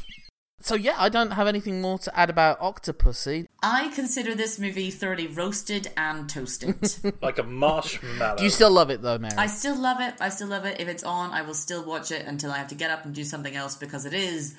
So 0.62 0.74
yeah, 0.74 0.94
I 0.96 1.08
don't 1.08 1.32
have 1.32 1.46
anything 1.46 1.80
more 1.80 1.98
to 1.98 2.18
add 2.18 2.30
about 2.30 2.60
Octopussy. 2.60 3.46
I 3.62 3.88
consider 3.88 4.34
this 4.34 4.58
movie 4.58 4.90
thoroughly 4.90 5.26
roasted 5.26 5.90
and 5.96 6.28
toasted. 6.28 6.94
like 7.22 7.38
a 7.38 7.42
marshmallow. 7.42 8.36
Do 8.36 8.44
you 8.44 8.50
still 8.50 8.70
love 8.70 8.90
it 8.90 9.02
though, 9.02 9.18
Mary? 9.18 9.34
I 9.36 9.46
still 9.46 9.76
love 9.76 10.00
it. 10.00 10.14
I 10.20 10.28
still 10.28 10.48
love 10.48 10.64
it. 10.64 10.80
If 10.80 10.88
it's 10.88 11.04
on, 11.04 11.30
I 11.30 11.42
will 11.42 11.54
still 11.54 11.84
watch 11.84 12.10
it 12.10 12.26
until 12.26 12.50
I 12.52 12.58
have 12.58 12.68
to 12.68 12.74
get 12.74 12.90
up 12.90 13.04
and 13.04 13.14
do 13.14 13.24
something 13.24 13.54
else 13.54 13.76
because 13.76 14.06
it 14.06 14.14
is 14.14 14.54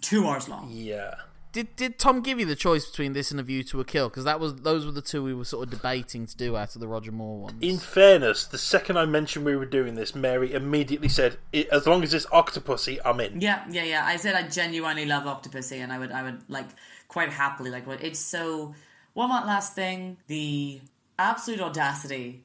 two 0.00 0.26
hours 0.26 0.48
long. 0.48 0.68
Yeah. 0.70 1.14
Did 1.52 1.76
did 1.76 1.98
Tom 1.98 2.22
give 2.22 2.40
you 2.40 2.46
the 2.46 2.56
choice 2.56 2.88
between 2.88 3.12
this 3.12 3.30
and 3.30 3.38
A 3.38 3.42
View 3.42 3.62
to 3.64 3.80
a 3.80 3.84
Kill? 3.84 4.08
Because 4.08 4.24
that 4.24 4.40
was 4.40 4.56
those 4.56 4.86
were 4.86 4.92
the 4.92 5.02
two 5.02 5.22
we 5.22 5.34
were 5.34 5.44
sort 5.44 5.64
of 5.64 5.70
debating 5.70 6.26
to 6.26 6.36
do 6.36 6.56
out 6.56 6.74
of 6.74 6.80
the 6.80 6.88
Roger 6.88 7.12
Moore 7.12 7.40
ones. 7.40 7.58
In 7.60 7.78
fairness, 7.78 8.46
the 8.46 8.56
second 8.56 8.96
I 8.96 9.04
mentioned 9.04 9.44
we 9.44 9.54
were 9.54 9.66
doing 9.66 9.94
this, 9.94 10.14
Mary 10.14 10.54
immediately 10.54 11.08
said, 11.08 11.36
"As 11.70 11.86
long 11.86 12.02
as 12.02 12.14
it's 12.14 12.24
Octopussy, 12.26 12.98
I'm 13.04 13.20
in." 13.20 13.40
Yeah, 13.40 13.64
yeah, 13.70 13.84
yeah. 13.84 14.06
I 14.06 14.16
said 14.16 14.34
I 14.34 14.48
genuinely 14.48 15.04
love 15.04 15.24
Octopussy, 15.24 15.82
and 15.82 15.92
I 15.92 15.98
would, 15.98 16.10
I 16.10 16.22
would 16.22 16.42
like 16.48 16.68
quite 17.08 17.30
happily 17.30 17.70
like. 17.70 17.86
What 17.86 18.02
it's 18.02 18.20
so. 18.20 18.74
One 19.12 19.28
last 19.28 19.74
thing: 19.74 20.16
the 20.28 20.80
absolute 21.18 21.60
audacity 21.60 22.44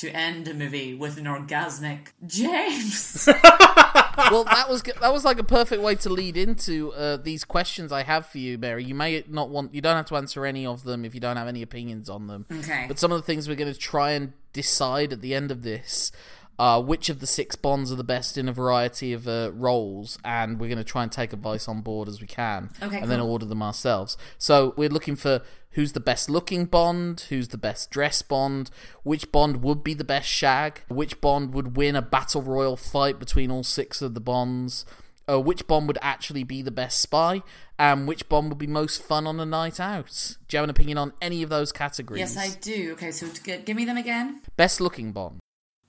to 0.00 0.10
end 0.10 0.46
a 0.46 0.54
movie 0.54 0.94
with 0.94 1.18
an 1.18 1.24
orgasmic 1.24 2.08
James. 2.24 3.26
well, 3.26 4.44
that 4.44 4.66
was 4.68 4.82
that 4.82 5.12
was 5.12 5.24
like 5.24 5.38
a 5.38 5.44
perfect 5.44 5.82
way 5.82 5.96
to 5.96 6.08
lead 6.08 6.36
into 6.36 6.92
uh, 6.92 7.16
these 7.16 7.44
questions 7.44 7.90
I 7.90 8.04
have 8.04 8.26
for 8.26 8.38
you, 8.38 8.58
Mary. 8.58 8.84
You 8.84 8.94
may 8.94 9.24
not 9.28 9.50
want, 9.50 9.74
you 9.74 9.80
don't 9.80 9.96
have 9.96 10.06
to 10.06 10.16
answer 10.16 10.46
any 10.46 10.64
of 10.64 10.84
them 10.84 11.04
if 11.04 11.14
you 11.14 11.20
don't 11.20 11.36
have 11.36 11.48
any 11.48 11.62
opinions 11.62 12.08
on 12.08 12.28
them. 12.28 12.46
Okay. 12.50 12.84
But 12.86 12.98
some 12.98 13.10
of 13.10 13.18
the 13.18 13.22
things 13.22 13.48
we're 13.48 13.56
going 13.56 13.72
to 13.72 13.78
try 13.78 14.12
and 14.12 14.34
decide 14.52 15.12
at 15.12 15.20
the 15.20 15.34
end 15.34 15.50
of 15.50 15.62
this 15.62 16.12
are 16.58 16.82
which 16.82 17.08
of 17.08 17.20
the 17.20 17.26
six 17.26 17.54
bonds 17.56 17.92
are 17.92 17.96
the 17.96 18.04
best 18.04 18.36
in 18.36 18.48
a 18.48 18.52
variety 18.52 19.12
of 19.12 19.28
uh, 19.28 19.50
roles, 19.54 20.18
and 20.24 20.58
we're 20.58 20.66
going 20.68 20.78
to 20.78 20.84
try 20.84 21.02
and 21.02 21.12
take 21.12 21.32
advice 21.32 21.68
on 21.68 21.80
board 21.82 22.08
as 22.08 22.20
we 22.20 22.26
can, 22.26 22.70
Okay, 22.82 22.98
and 23.00 23.10
then 23.10 23.20
order 23.20 23.46
them 23.46 23.62
ourselves. 23.62 24.16
So 24.38 24.74
we're 24.76 24.88
looking 24.88 25.16
for 25.16 25.42
who's 25.72 25.92
the 25.92 26.00
best 26.00 26.28
looking 26.28 26.64
Bond, 26.64 27.26
who's 27.28 27.48
the 27.48 27.58
best 27.58 27.90
dress 27.90 28.22
Bond, 28.22 28.70
which 29.04 29.30
Bond 29.30 29.62
would 29.62 29.84
be 29.84 29.94
the 29.94 30.02
best 30.04 30.28
shag, 30.28 30.82
which 30.88 31.20
Bond 31.20 31.54
would 31.54 31.76
win 31.76 31.94
a 31.94 32.02
battle 32.02 32.42
royal 32.42 32.76
fight 32.76 33.18
between 33.20 33.50
all 33.50 33.62
six 33.62 34.02
of 34.02 34.14
the 34.14 34.20
Bonds, 34.20 34.84
uh, 35.30 35.38
which 35.40 35.66
Bond 35.68 35.86
would 35.86 35.98
actually 36.02 36.42
be 36.42 36.62
the 36.62 36.70
best 36.72 37.00
spy, 37.00 37.42
and 37.78 38.08
which 38.08 38.28
Bond 38.28 38.48
would 38.48 38.58
be 38.58 38.66
most 38.66 39.00
fun 39.02 39.26
on 39.28 39.38
a 39.38 39.46
night 39.46 39.78
out. 39.78 40.36
Do 40.48 40.56
you 40.56 40.58
have 40.58 40.64
an 40.64 40.70
opinion 40.70 40.98
on 40.98 41.12
any 41.22 41.44
of 41.44 41.50
those 41.50 41.70
categories? 41.70 42.18
yes, 42.18 42.36
I 42.36 42.58
do. 42.60 42.92
Okay, 42.94 43.12
so 43.12 43.28
g- 43.28 43.58
give 43.58 43.76
me 43.76 43.84
them 43.84 43.98
again. 43.98 44.40
Best 44.56 44.80
looking 44.80 45.12
Bond. 45.12 45.38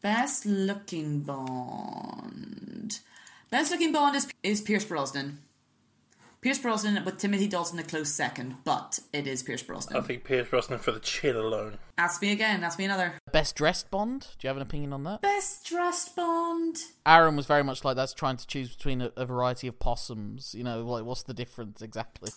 Best 0.02 0.46
looking 0.46 1.20
Bond. 1.22 3.00
Best 3.50 3.72
looking 3.72 3.92
Bond 3.92 4.16
is 4.16 4.32
is 4.44 4.62
Pierce 4.62 4.86
Brosnan. 4.86 5.40
Pierce 6.40 6.60
Brosnan 6.60 7.04
with 7.04 7.18
Timothy 7.18 7.50
Dalton 7.50 7.80
a 7.80 7.84
close 7.84 8.08
second, 8.08 8.56
but 8.64 9.00
it 9.12 9.28
is 9.28 9.44
Pierce 9.44 9.62
Brosnan. 9.62 9.98
I 9.98 10.02
think 10.02 10.24
Pierce 10.24 10.48
Brosnan 10.48 10.80
for 10.80 10.94
the 10.94 11.02
chin 11.02 11.36
alone. 11.36 11.80
Ask 11.98 12.22
me 12.22 12.32
again. 12.32 12.64
Ask 12.64 12.80
me 12.80 12.86
another. 12.86 13.16
Best 13.34 13.58
dressed 13.58 13.92
Bond. 13.92 14.22
Do 14.22 14.48
you 14.48 14.48
have 14.48 14.56
an 14.56 14.64
opinion 14.64 14.94
on 14.94 15.04
that? 15.04 15.22
Best 15.22 15.66
dressed 15.66 16.16
Bond. 16.16 16.78
Aaron 17.06 17.36
was 17.36 17.46
very 17.46 17.64
much 17.66 17.84
like 17.84 17.98
that's 17.98 18.14
trying 18.14 18.38
to 18.38 18.48
choose 18.48 18.74
between 18.74 19.02
a, 19.02 19.12
a 19.18 19.26
variety 19.26 19.68
of 19.68 19.80
possums. 19.80 20.56
You 20.56 20.64
know, 20.64 20.82
like 20.86 21.04
what's 21.04 21.24
the 21.24 21.34
difference 21.34 21.82
exactly? 21.82 22.32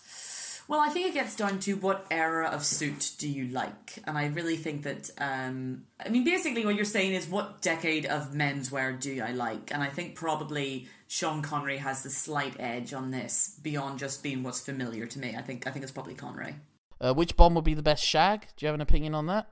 Well, 0.68 0.80
I 0.80 0.88
think 0.88 1.08
it 1.08 1.14
gets 1.14 1.36
down 1.36 1.58
to 1.60 1.74
what 1.74 2.06
era 2.10 2.46
of 2.46 2.64
suit 2.64 3.12
do 3.18 3.28
you 3.28 3.48
like, 3.48 3.98
and 4.04 4.16
I 4.16 4.26
really 4.26 4.56
think 4.56 4.84
that. 4.84 5.10
Um, 5.18 5.84
I 6.04 6.08
mean, 6.08 6.24
basically, 6.24 6.64
what 6.64 6.76
you're 6.76 6.84
saying 6.84 7.12
is 7.12 7.28
what 7.28 7.60
decade 7.60 8.06
of 8.06 8.32
menswear 8.32 8.98
do 8.98 9.20
I 9.22 9.32
like, 9.32 9.70
and 9.72 9.82
I 9.82 9.88
think 9.88 10.14
probably 10.14 10.88
Sean 11.08 11.42
Connery 11.42 11.76
has 11.78 12.02
the 12.02 12.10
slight 12.10 12.54
edge 12.58 12.94
on 12.94 13.10
this 13.10 13.58
beyond 13.62 13.98
just 13.98 14.22
being 14.22 14.42
what's 14.42 14.60
familiar 14.60 15.06
to 15.06 15.18
me. 15.18 15.34
I 15.36 15.42
think 15.42 15.66
I 15.66 15.70
think 15.70 15.82
it's 15.82 15.92
probably 15.92 16.14
Connery. 16.14 16.54
Uh, 17.00 17.12
which 17.12 17.36
Bond 17.36 17.54
would 17.56 17.64
be 17.64 17.74
the 17.74 17.82
best 17.82 18.04
shag? 18.04 18.46
Do 18.56 18.64
you 18.64 18.68
have 18.68 18.74
an 18.76 18.80
opinion 18.80 19.14
on 19.14 19.26
that? 19.26 19.48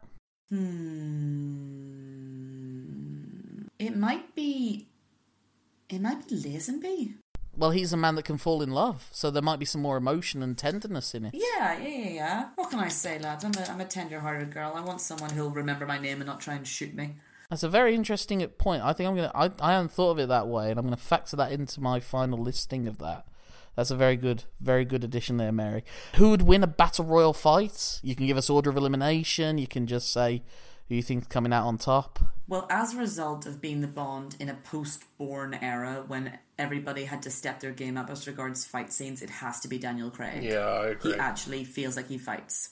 Hmm. 0.48 1.30
It 3.78 3.96
might 3.96 4.34
be. 4.34 4.86
It 5.88 6.00
might 6.00 6.28
be 6.28 6.36
Lazenby. 6.36 7.14
Well, 7.60 7.70
he's 7.72 7.92
a 7.92 7.96
man 7.98 8.14
that 8.14 8.24
can 8.24 8.38
fall 8.38 8.62
in 8.62 8.70
love, 8.70 9.08
so 9.12 9.30
there 9.30 9.42
might 9.42 9.58
be 9.58 9.66
some 9.66 9.82
more 9.82 9.98
emotion 9.98 10.42
and 10.42 10.56
tenderness 10.56 11.14
in 11.14 11.26
it. 11.26 11.34
Yeah, 11.34 11.78
yeah, 11.78 11.88
yeah, 11.88 12.08
yeah. 12.08 12.48
What 12.54 12.70
can 12.70 12.78
I 12.78 12.88
say, 12.88 13.18
lads? 13.18 13.44
I'm 13.44 13.52
a, 13.54 13.70
I'm 13.70 13.80
a 13.80 13.84
tender-hearted 13.84 14.50
girl. 14.50 14.72
I 14.74 14.80
want 14.80 15.02
someone 15.02 15.30
who'll 15.30 15.50
remember 15.50 15.84
my 15.84 15.98
name 15.98 16.22
and 16.22 16.26
not 16.26 16.40
try 16.40 16.54
and 16.54 16.66
shoot 16.66 16.94
me. 16.94 17.16
That's 17.50 17.62
a 17.62 17.68
very 17.68 17.94
interesting 17.94 18.46
point. 18.46 18.82
I 18.82 18.94
think 18.94 19.10
I'm 19.10 19.16
gonna. 19.16 19.32
I 19.34 19.50
I 19.60 19.72
hadn't 19.72 19.92
thought 19.92 20.12
of 20.12 20.18
it 20.20 20.28
that 20.28 20.46
way, 20.48 20.70
and 20.70 20.78
I'm 20.78 20.86
gonna 20.86 20.96
factor 20.96 21.36
that 21.36 21.52
into 21.52 21.80
my 21.80 22.00
final 22.00 22.38
listing 22.38 22.86
of 22.86 22.98
that. 22.98 23.26
That's 23.76 23.90
a 23.90 23.96
very 23.96 24.16
good, 24.16 24.44
very 24.60 24.84
good 24.84 25.04
addition 25.04 25.36
there, 25.36 25.52
Mary. 25.52 25.84
Who 26.16 26.30
would 26.30 26.42
win 26.42 26.62
a 26.62 26.66
battle 26.66 27.04
royal 27.04 27.32
fight? 27.32 28.00
You 28.02 28.14
can 28.14 28.26
give 28.26 28.36
us 28.36 28.48
order 28.48 28.70
of 28.70 28.76
elimination. 28.76 29.58
You 29.58 29.66
can 29.66 29.86
just 29.86 30.12
say, 30.12 30.42
who 30.90 30.96
you 30.96 31.02
think's 31.02 31.28
coming 31.28 31.52
out 31.52 31.66
on 31.66 31.78
top? 31.78 32.18
Well, 32.48 32.66
as 32.68 32.94
a 32.94 32.98
result 32.98 33.46
of 33.46 33.60
being 33.60 33.80
the 33.80 33.86
Bond 33.86 34.34
in 34.40 34.48
a 34.48 34.54
post-Bourne 34.54 35.54
era 35.54 36.02
when 36.06 36.36
everybody 36.58 37.04
had 37.04 37.22
to 37.22 37.30
step 37.30 37.60
their 37.60 37.70
game 37.70 37.96
up 37.96 38.10
as 38.10 38.26
regards 38.26 38.66
fight 38.66 38.92
scenes, 38.92 39.22
it 39.22 39.30
has 39.30 39.60
to 39.60 39.68
be 39.68 39.78
Daniel 39.78 40.10
Craig. 40.10 40.42
Yeah, 40.42 40.58
I 40.58 40.86
agree. 40.88 41.12
He 41.12 41.18
actually 41.18 41.62
feels 41.62 41.96
like 41.96 42.08
he 42.08 42.18
fights, 42.18 42.70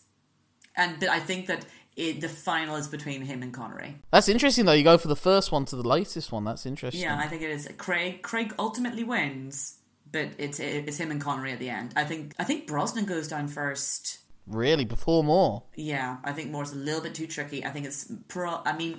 and 0.76 0.98
but 0.98 1.10
I 1.10 1.20
think 1.20 1.46
that 1.46 1.64
it, 1.94 2.20
the 2.20 2.28
final 2.28 2.74
is 2.74 2.88
between 2.88 3.22
him 3.22 3.40
and 3.40 3.54
Connery. 3.54 4.02
That's 4.10 4.28
interesting 4.28 4.64
though. 4.64 4.72
You 4.72 4.82
go 4.82 4.98
for 4.98 5.08
the 5.08 5.16
first 5.16 5.52
one 5.52 5.64
to 5.66 5.76
the 5.76 5.86
latest 5.88 6.32
one. 6.32 6.42
That's 6.42 6.66
interesting. 6.66 7.02
Yeah, 7.02 7.16
I 7.16 7.28
think 7.28 7.42
it 7.42 7.50
is. 7.50 7.68
Craig 7.78 8.22
Craig 8.22 8.52
ultimately 8.58 9.04
wins, 9.04 9.78
but 10.10 10.30
it's 10.38 10.58
it's 10.58 10.96
him 10.96 11.12
and 11.12 11.20
Connery 11.20 11.52
at 11.52 11.60
the 11.60 11.70
end. 11.70 11.92
I 11.94 12.02
think 12.02 12.34
I 12.36 12.42
think 12.42 12.66
Brosnan 12.66 13.04
goes 13.04 13.28
down 13.28 13.46
first. 13.46 14.18
Really, 14.48 14.84
before 14.84 15.22
Moore. 15.22 15.64
Yeah, 15.76 16.18
I 16.24 16.32
think 16.32 16.50
Moore's 16.50 16.72
a 16.72 16.76
little 16.76 17.02
bit 17.02 17.14
too 17.14 17.26
tricky. 17.26 17.64
I 17.64 17.70
think 17.70 17.86
it's 17.86 18.10
pro. 18.28 18.60
I 18.64 18.76
mean, 18.76 18.96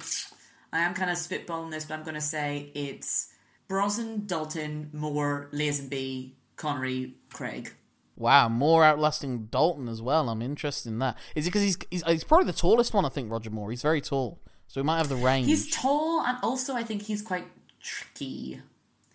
I 0.72 0.80
am 0.80 0.94
kind 0.94 1.10
of 1.10 1.18
spitballing 1.18 1.72
this, 1.72 1.86
but 1.86 1.96
I'm 1.96 2.04
going 2.04 2.16
to 2.16 2.22
say 2.22 2.72
it's 2.76 3.34
Brosnan, 3.68 4.28
Dalton, 4.28 4.90
Moore, 4.94 5.50
Lazenby, 5.52 6.34
Connery, 6.56 7.16
Craig. 7.34 7.74
Wow, 8.16 8.50
Moore 8.50 8.84
outlasting 8.84 9.46
Dalton 9.46 9.88
as 9.88 10.02
well. 10.02 10.30
I'm 10.30 10.42
interested 10.42 10.90
in 10.90 11.00
that. 11.00 11.18
Is 11.36 11.48
it 11.48 11.50
because 11.50 11.64
he's, 11.64 11.78
he's 11.90 12.04
he's 12.04 12.24
probably 12.24 12.48
the 12.48 12.58
tallest 12.58 12.94
one? 12.94 13.06
I 13.06 13.10
think 13.10 13.32
Roger 13.32 13.50
Moore. 13.50 13.70
He's 13.72 13.82
very 13.82 14.02
tall, 14.02 14.42
so 14.68 14.82
he 14.82 14.86
might 14.86 14.98
have 14.98 15.08
the 15.08 15.16
range. 15.16 15.48
He's 15.48 15.74
tall, 15.74 16.22
and 16.26 16.38
also 16.44 16.76
I 16.76 16.84
think 16.84 17.04
he's 17.04 17.22
quite 17.22 17.46
tricky. 17.82 18.62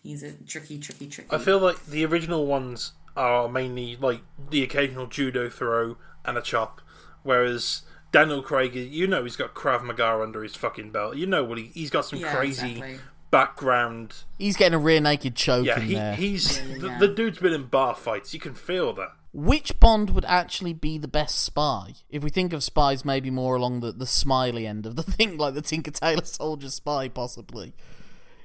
He's 0.02 0.22
a 0.22 0.32
tricky, 0.32 0.78
tricky, 0.78 1.06
tricky. 1.08 1.28
I 1.30 1.38
feel 1.38 1.58
like 1.58 1.84
the 1.86 2.04
original 2.06 2.46
ones 2.46 2.92
are 3.16 3.48
mainly 3.48 3.96
like 3.96 4.22
the 4.50 4.62
occasional 4.62 5.06
judo 5.06 5.48
throw 5.48 5.96
and 6.24 6.36
a 6.38 6.42
chop, 6.42 6.80
whereas 7.22 7.82
Daniel 8.12 8.42
Craig, 8.42 8.74
you 8.74 9.06
know, 9.06 9.22
he's 9.24 9.36
got 9.36 9.54
Krav 9.54 9.82
Maga 9.82 10.20
under 10.22 10.42
his 10.42 10.54
fucking 10.56 10.90
belt. 10.90 11.16
You 11.16 11.26
know 11.26 11.44
what 11.44 11.58
he 11.58 11.64
he's 11.74 11.90
got 11.90 12.04
some 12.04 12.18
Yeah, 12.20 12.34
crazy 12.34 12.72
exactly. 12.72 12.98
background. 13.30 14.14
He's 14.38 14.56
getting 14.56 14.74
a 14.74 14.78
rear 14.78 15.00
naked 15.00 15.34
choke 15.34 15.66
Yeah, 15.66 15.76
in 15.80 15.82
he, 15.86 15.94
there. 15.94 16.14
he's 16.14 16.58
Yeah, 16.58 16.78
the, 16.98 17.06
the 17.06 17.14
dude's 17.14 17.38
been 17.38 17.52
in 17.52 17.64
bar 17.66 17.94
fights. 17.94 18.32
You 18.32 18.40
can 18.40 18.54
feel 18.54 18.92
that. 18.94 19.12
Which 19.32 19.80
Bond 19.80 20.10
would 20.10 20.24
actually 20.26 20.72
be 20.72 20.96
the 20.96 21.08
best 21.08 21.40
spy? 21.40 21.94
If 22.08 22.22
we 22.22 22.30
think 22.30 22.52
of 22.52 22.62
spies, 22.62 23.04
maybe 23.04 23.30
more 23.30 23.56
along 23.56 23.80
the, 23.80 23.90
the 23.90 24.06
Smiley 24.06 24.64
end 24.64 24.86
of 24.86 24.94
the 24.94 25.02
thing, 25.16 25.36
like 25.36 25.54
the 25.54 25.60
Tinker 25.62 25.90
Tailor 25.90 26.24
Soldier 26.24 26.70
spy, 26.70 27.08
possibly. 27.08 27.74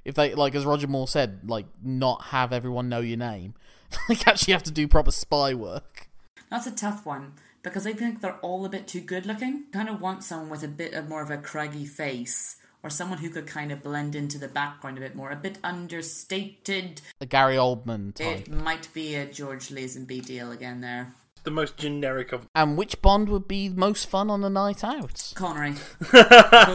If 0.04 0.16
they, 0.16 0.34
like 0.34 0.56
as 0.56 0.66
Roger 0.66 0.88
Moore 0.88 1.08
said, 1.08 1.42
like 1.48 1.68
not 1.84 2.24
have 2.26 2.52
everyone 2.52 2.90
know 2.90 3.02
your 3.02 3.18
name, 3.18 3.54
like 4.10 4.28
actually 4.28 4.54
have 4.54 4.64
to 4.64 4.72
do 4.72 4.88
proper 4.88 5.12
spy 5.12 5.54
work. 5.54 6.08
That's 6.50 6.68
a 6.68 6.72
tough 6.72 7.06
one 7.06 7.34
because 7.62 7.86
I 7.86 7.94
think 7.94 8.22
they're 8.22 8.38
all 8.38 8.66
a 8.66 8.70
bit 8.70 8.88
too 8.88 9.02
good 9.02 9.26
looking. 9.26 9.66
Kind 9.72 9.90
of 9.90 10.02
want 10.02 10.24
someone 10.24 10.50
with 10.50 10.64
a 10.64 10.68
bit 10.68 10.94
of 10.94 11.10
more 11.10 11.22
of 11.22 11.30
a 11.30 11.38
craggy 11.38 11.86
face 11.86 12.58
or 12.82 12.90
someone 12.90 13.20
who 13.20 13.30
could 13.30 13.46
kind 13.46 13.72
of 13.72 13.84
blend 13.84 14.16
into 14.16 14.38
the 14.38 14.48
background 14.48 14.98
a 14.98 15.02
bit 15.02 15.16
more, 15.16 15.32
a 15.32 15.36
bit 15.36 15.58
understated. 15.64 17.02
The 17.20 17.26
Gary 17.26 17.56
Oldman 17.56 18.16
type. 18.16 18.48
It 18.48 18.52
might 18.52 18.92
be 18.94 19.16
a 19.16 19.26
George 19.26 19.68
Lazenby 19.70 20.26
deal 20.26 20.52
again 20.52 20.82
there. 20.82 21.14
The 21.44 21.52
most 21.52 21.78
generic 21.78 22.32
of 22.32 22.48
And 22.56 22.78
which 22.78 23.02
Bond 23.02 23.30
would 23.30 23.48
be 23.48 23.70
most 23.70 24.10
fun 24.10 24.30
on 24.30 24.44
a 24.44 24.50
night 24.50 24.84
out? 24.84 25.32
Connery, 25.36 25.76
both 26.00 26.14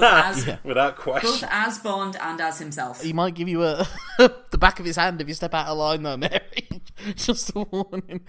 as 0.03 0.59
without 0.65 0.97
question. 0.97 1.31
both 1.31 1.45
as 1.51 1.79
Bond 1.79 2.17
and 2.21 2.41
as 2.41 2.59
himself. 2.59 3.03
He 3.03 3.12
might 3.12 3.35
give 3.35 3.49
you 3.49 3.62
a 3.65 3.87
the 4.19 4.59
back 4.59 4.81
of 4.81 4.87
his 4.87 4.97
hand 4.97 5.21
if 5.21 5.29
you 5.29 5.35
step 5.35 5.55
out 5.55 5.67
of 5.69 5.79
line, 5.79 6.03
though, 6.03 6.17
Mary. 6.17 6.83
Just 7.17 7.51
a 7.55 7.61
warning. 7.61 8.21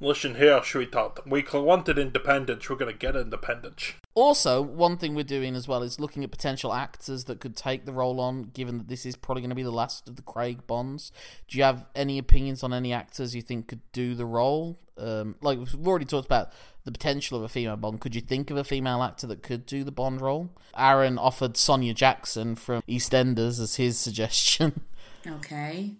Listen 0.00 0.34
here, 0.34 0.60
sweetheart. 0.62 1.20
We 1.26 1.44
wanted 1.52 1.98
independence. 1.98 2.68
We're 2.68 2.76
gonna 2.76 2.92
get 2.92 3.16
independence. 3.16 3.92
Also, 4.14 4.62
one 4.62 4.96
thing 4.96 5.14
we're 5.14 5.24
doing 5.24 5.56
as 5.56 5.66
well 5.66 5.82
is 5.82 5.98
looking 5.98 6.22
at 6.22 6.30
potential 6.30 6.72
actors 6.72 7.24
that 7.24 7.40
could 7.40 7.56
take 7.56 7.84
the 7.84 7.92
role 7.92 8.20
on, 8.20 8.42
given 8.42 8.78
that 8.78 8.88
this 8.88 9.04
is 9.04 9.16
probably 9.16 9.40
going 9.42 9.50
to 9.50 9.56
be 9.56 9.62
the 9.64 9.72
last 9.72 10.08
of 10.08 10.14
the 10.14 10.22
Craig 10.22 10.66
Bonds. 10.68 11.10
Do 11.48 11.58
you 11.58 11.64
have 11.64 11.86
any 11.96 12.18
opinions 12.18 12.62
on 12.62 12.72
any 12.72 12.92
actors 12.92 13.34
you 13.34 13.42
think 13.42 13.66
could 13.66 13.80
do 13.92 14.14
the 14.14 14.26
role? 14.26 14.78
Um, 14.96 15.36
like 15.40 15.58
we've 15.58 15.86
already 15.86 16.04
talked 16.04 16.26
about 16.26 16.52
the 16.84 16.92
potential 16.92 17.38
of 17.38 17.44
a 17.44 17.48
female 17.48 17.76
Bond. 17.76 18.00
Could 18.00 18.14
you 18.14 18.20
think 18.20 18.50
of 18.50 18.56
a 18.56 18.64
female 18.64 19.02
actor 19.02 19.26
that 19.26 19.42
could 19.42 19.66
do 19.66 19.84
the 19.84 19.92
Bond 19.92 20.20
role? 20.20 20.50
Aaron 20.76 21.18
offered 21.18 21.56
Sonia 21.56 21.94
Jackson 21.94 22.54
from 22.54 22.82
EastEnders 22.88 23.60
as 23.60 23.76
his 23.76 23.98
suggestion. 23.98 24.82
Okay, 25.26 25.94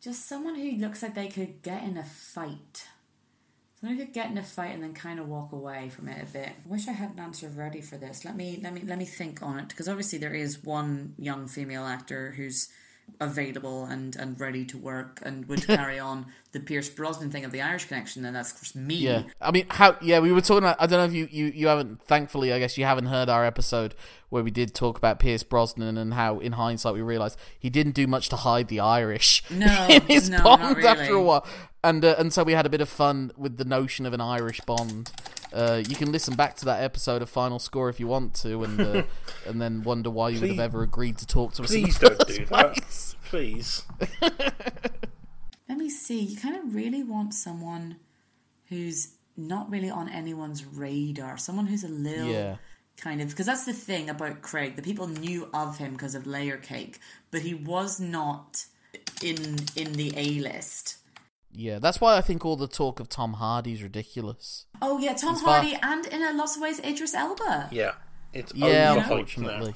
just 0.00 0.26
someone 0.26 0.54
who 0.54 0.70
looks 0.78 1.02
like 1.02 1.14
they 1.14 1.28
could 1.28 1.60
get 1.60 1.82
in 1.82 1.98
a 1.98 2.02
fight. 2.02 2.88
Someone 3.78 3.98
who 3.98 4.06
could 4.06 4.14
get 4.14 4.30
in 4.30 4.38
a 4.38 4.42
fight 4.42 4.72
and 4.72 4.82
then 4.82 4.94
kind 4.94 5.20
of 5.20 5.28
walk 5.28 5.52
away 5.52 5.90
from 5.90 6.08
it 6.08 6.22
a 6.22 6.24
bit. 6.24 6.48
I 6.48 6.66
wish 6.68 6.88
I 6.88 6.92
had 6.92 7.10
an 7.10 7.18
answer 7.18 7.48
ready 7.48 7.82
for 7.82 7.98
this. 7.98 8.24
Let 8.24 8.36
me 8.36 8.58
let 8.62 8.72
me 8.72 8.80
let 8.86 8.96
me 8.96 9.04
think 9.04 9.42
on 9.42 9.58
it 9.58 9.68
because 9.68 9.86
obviously 9.86 10.18
there 10.18 10.32
is 10.32 10.64
one 10.64 11.14
young 11.18 11.46
female 11.46 11.84
actor 11.84 12.32
who's 12.38 12.70
available 13.20 13.84
and 13.84 14.16
and 14.16 14.38
ready 14.38 14.64
to 14.66 14.78
work 14.78 15.20
and 15.22 15.46
would 15.46 15.66
carry 15.66 15.98
on 15.98 16.26
the 16.52 16.60
Pierce 16.60 16.88
Brosnan 16.88 17.30
thing 17.30 17.44
of 17.44 17.52
the 17.52 17.60
Irish 17.60 17.86
connection. 17.86 18.24
And 18.24 18.34
that's 18.34 18.52
of 18.52 18.58
course 18.58 18.74
me. 18.74 18.96
Yeah, 18.96 19.22
I 19.40 19.50
mean, 19.50 19.66
how? 19.68 19.96
Yeah, 20.00 20.20
we 20.20 20.32
were 20.32 20.40
talking 20.40 20.64
about. 20.64 20.76
I 20.80 20.86
don't 20.86 20.98
know 20.98 21.04
if 21.04 21.12
you, 21.12 21.28
you, 21.30 21.52
you 21.54 21.66
haven't. 21.68 22.02
Thankfully, 22.02 22.52
I 22.52 22.58
guess 22.58 22.76
you 22.76 22.84
haven't 22.84 23.06
heard 23.06 23.28
our 23.28 23.44
episode 23.44 23.94
where 24.28 24.42
we 24.42 24.50
did 24.50 24.74
talk 24.74 24.96
about 24.96 25.18
Pierce 25.18 25.42
Brosnan 25.42 25.98
and 25.98 26.14
how, 26.14 26.38
in 26.38 26.52
hindsight, 26.52 26.94
we 26.94 27.02
realised 27.02 27.38
he 27.58 27.70
didn't 27.70 27.92
do 27.92 28.06
much 28.06 28.28
to 28.28 28.36
hide 28.36 28.68
the 28.68 28.80
Irish 28.80 29.42
No, 29.50 29.86
in 29.88 30.02
his 30.02 30.30
no, 30.30 30.42
Bond 30.42 30.62
not 30.62 30.84
after 30.84 31.14
a 31.14 31.22
while, 31.22 31.46
and 31.84 32.04
uh, 32.04 32.14
and 32.18 32.32
so 32.32 32.42
we 32.42 32.52
had 32.52 32.66
a 32.66 32.70
bit 32.70 32.80
of 32.80 32.88
fun 32.88 33.32
with 33.36 33.56
the 33.56 33.64
notion 33.64 34.06
of 34.06 34.12
an 34.12 34.20
Irish 34.20 34.60
Bond. 34.60 35.12
Uh, 35.52 35.82
you 35.88 35.96
can 35.96 36.12
listen 36.12 36.34
back 36.36 36.56
to 36.56 36.64
that 36.66 36.82
episode 36.82 37.22
of 37.22 37.28
Final 37.30 37.58
Score 37.58 37.88
if 37.88 37.98
you 37.98 38.06
want 38.06 38.34
to, 38.34 38.62
and 38.64 38.80
uh, 38.80 39.02
and 39.46 39.60
then 39.60 39.82
wonder 39.82 40.10
why 40.10 40.28
you 40.28 40.40
would 40.40 40.50
have 40.50 40.60
ever 40.60 40.82
agreed 40.82 41.18
to 41.18 41.26
talk 41.26 41.54
to 41.54 41.62
us. 41.64 41.70
in 41.72 41.82
Please 41.82 41.98
the 41.98 42.08
don't 42.08 42.18
first 42.18 42.38
do 42.38 42.46
that. 42.46 43.14
Please. 43.24 43.82
Let 45.68 45.78
me 45.78 45.88
see. 45.90 46.20
You 46.20 46.36
kind 46.36 46.56
of 46.56 46.74
really 46.74 47.02
want 47.02 47.32
someone 47.34 47.96
who's 48.68 49.14
not 49.36 49.70
really 49.70 49.90
on 49.90 50.08
anyone's 50.08 50.64
radar. 50.64 51.36
Someone 51.38 51.66
who's 51.66 51.84
a 51.84 51.88
little 51.88 52.26
Yeah. 52.28 52.56
kind 52.96 53.20
of 53.20 53.30
because 53.30 53.46
that's 53.46 53.64
the 53.64 53.72
thing 53.72 54.10
about 54.10 54.42
Craig. 54.42 54.76
The 54.76 54.82
people 54.82 55.06
knew 55.08 55.48
of 55.54 55.78
him 55.78 55.92
because 55.92 56.14
of 56.14 56.26
Layer 56.26 56.56
Cake, 56.56 56.98
but 57.30 57.42
he 57.42 57.54
was 57.54 57.98
not 58.00 58.66
in 59.22 59.56
in 59.76 59.92
the 59.94 60.12
A 60.16 60.40
list. 60.40 60.96
Yeah, 61.52 61.78
that's 61.80 62.00
why 62.00 62.16
I 62.16 62.20
think 62.20 62.44
all 62.44 62.56
the 62.56 62.68
talk 62.68 63.00
of 63.00 63.08
Tom 63.08 63.34
Hardy 63.34 63.72
is 63.72 63.82
ridiculous. 63.82 64.66
Oh 64.80 64.98
yeah, 64.98 65.14
Tom 65.14 65.34
It's 65.34 65.42
far- 65.42 65.54
Hardy 65.62 65.76
and 65.82 66.06
in 66.06 66.22
a 66.22 66.32
lot 66.32 66.54
of 66.54 66.62
ways 66.62 66.78
Idris 66.80 67.14
Elba. 67.14 67.68
Yeah. 67.72 67.92
It's 68.32 68.54
Yeah, 68.54 68.94
overhyped 68.94 69.00
unfortunately. 69.02 69.74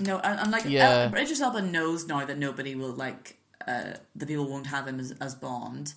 No, 0.00 0.18
and, 0.20 0.40
and 0.40 0.50
like 0.50 0.64
Yeah. 0.66 1.10
El- 1.12 1.20
Idris 1.22 1.40
Elba 1.40 1.62
knows 1.62 2.06
now 2.06 2.24
that 2.24 2.38
nobody 2.38 2.74
will 2.74 2.92
like 2.94 3.38
uh, 3.68 3.94
the 4.16 4.26
people 4.26 4.48
won't 4.48 4.66
have 4.68 4.88
him 4.88 4.98
as, 4.98 5.12
as 5.20 5.34
Bond. 5.34 5.94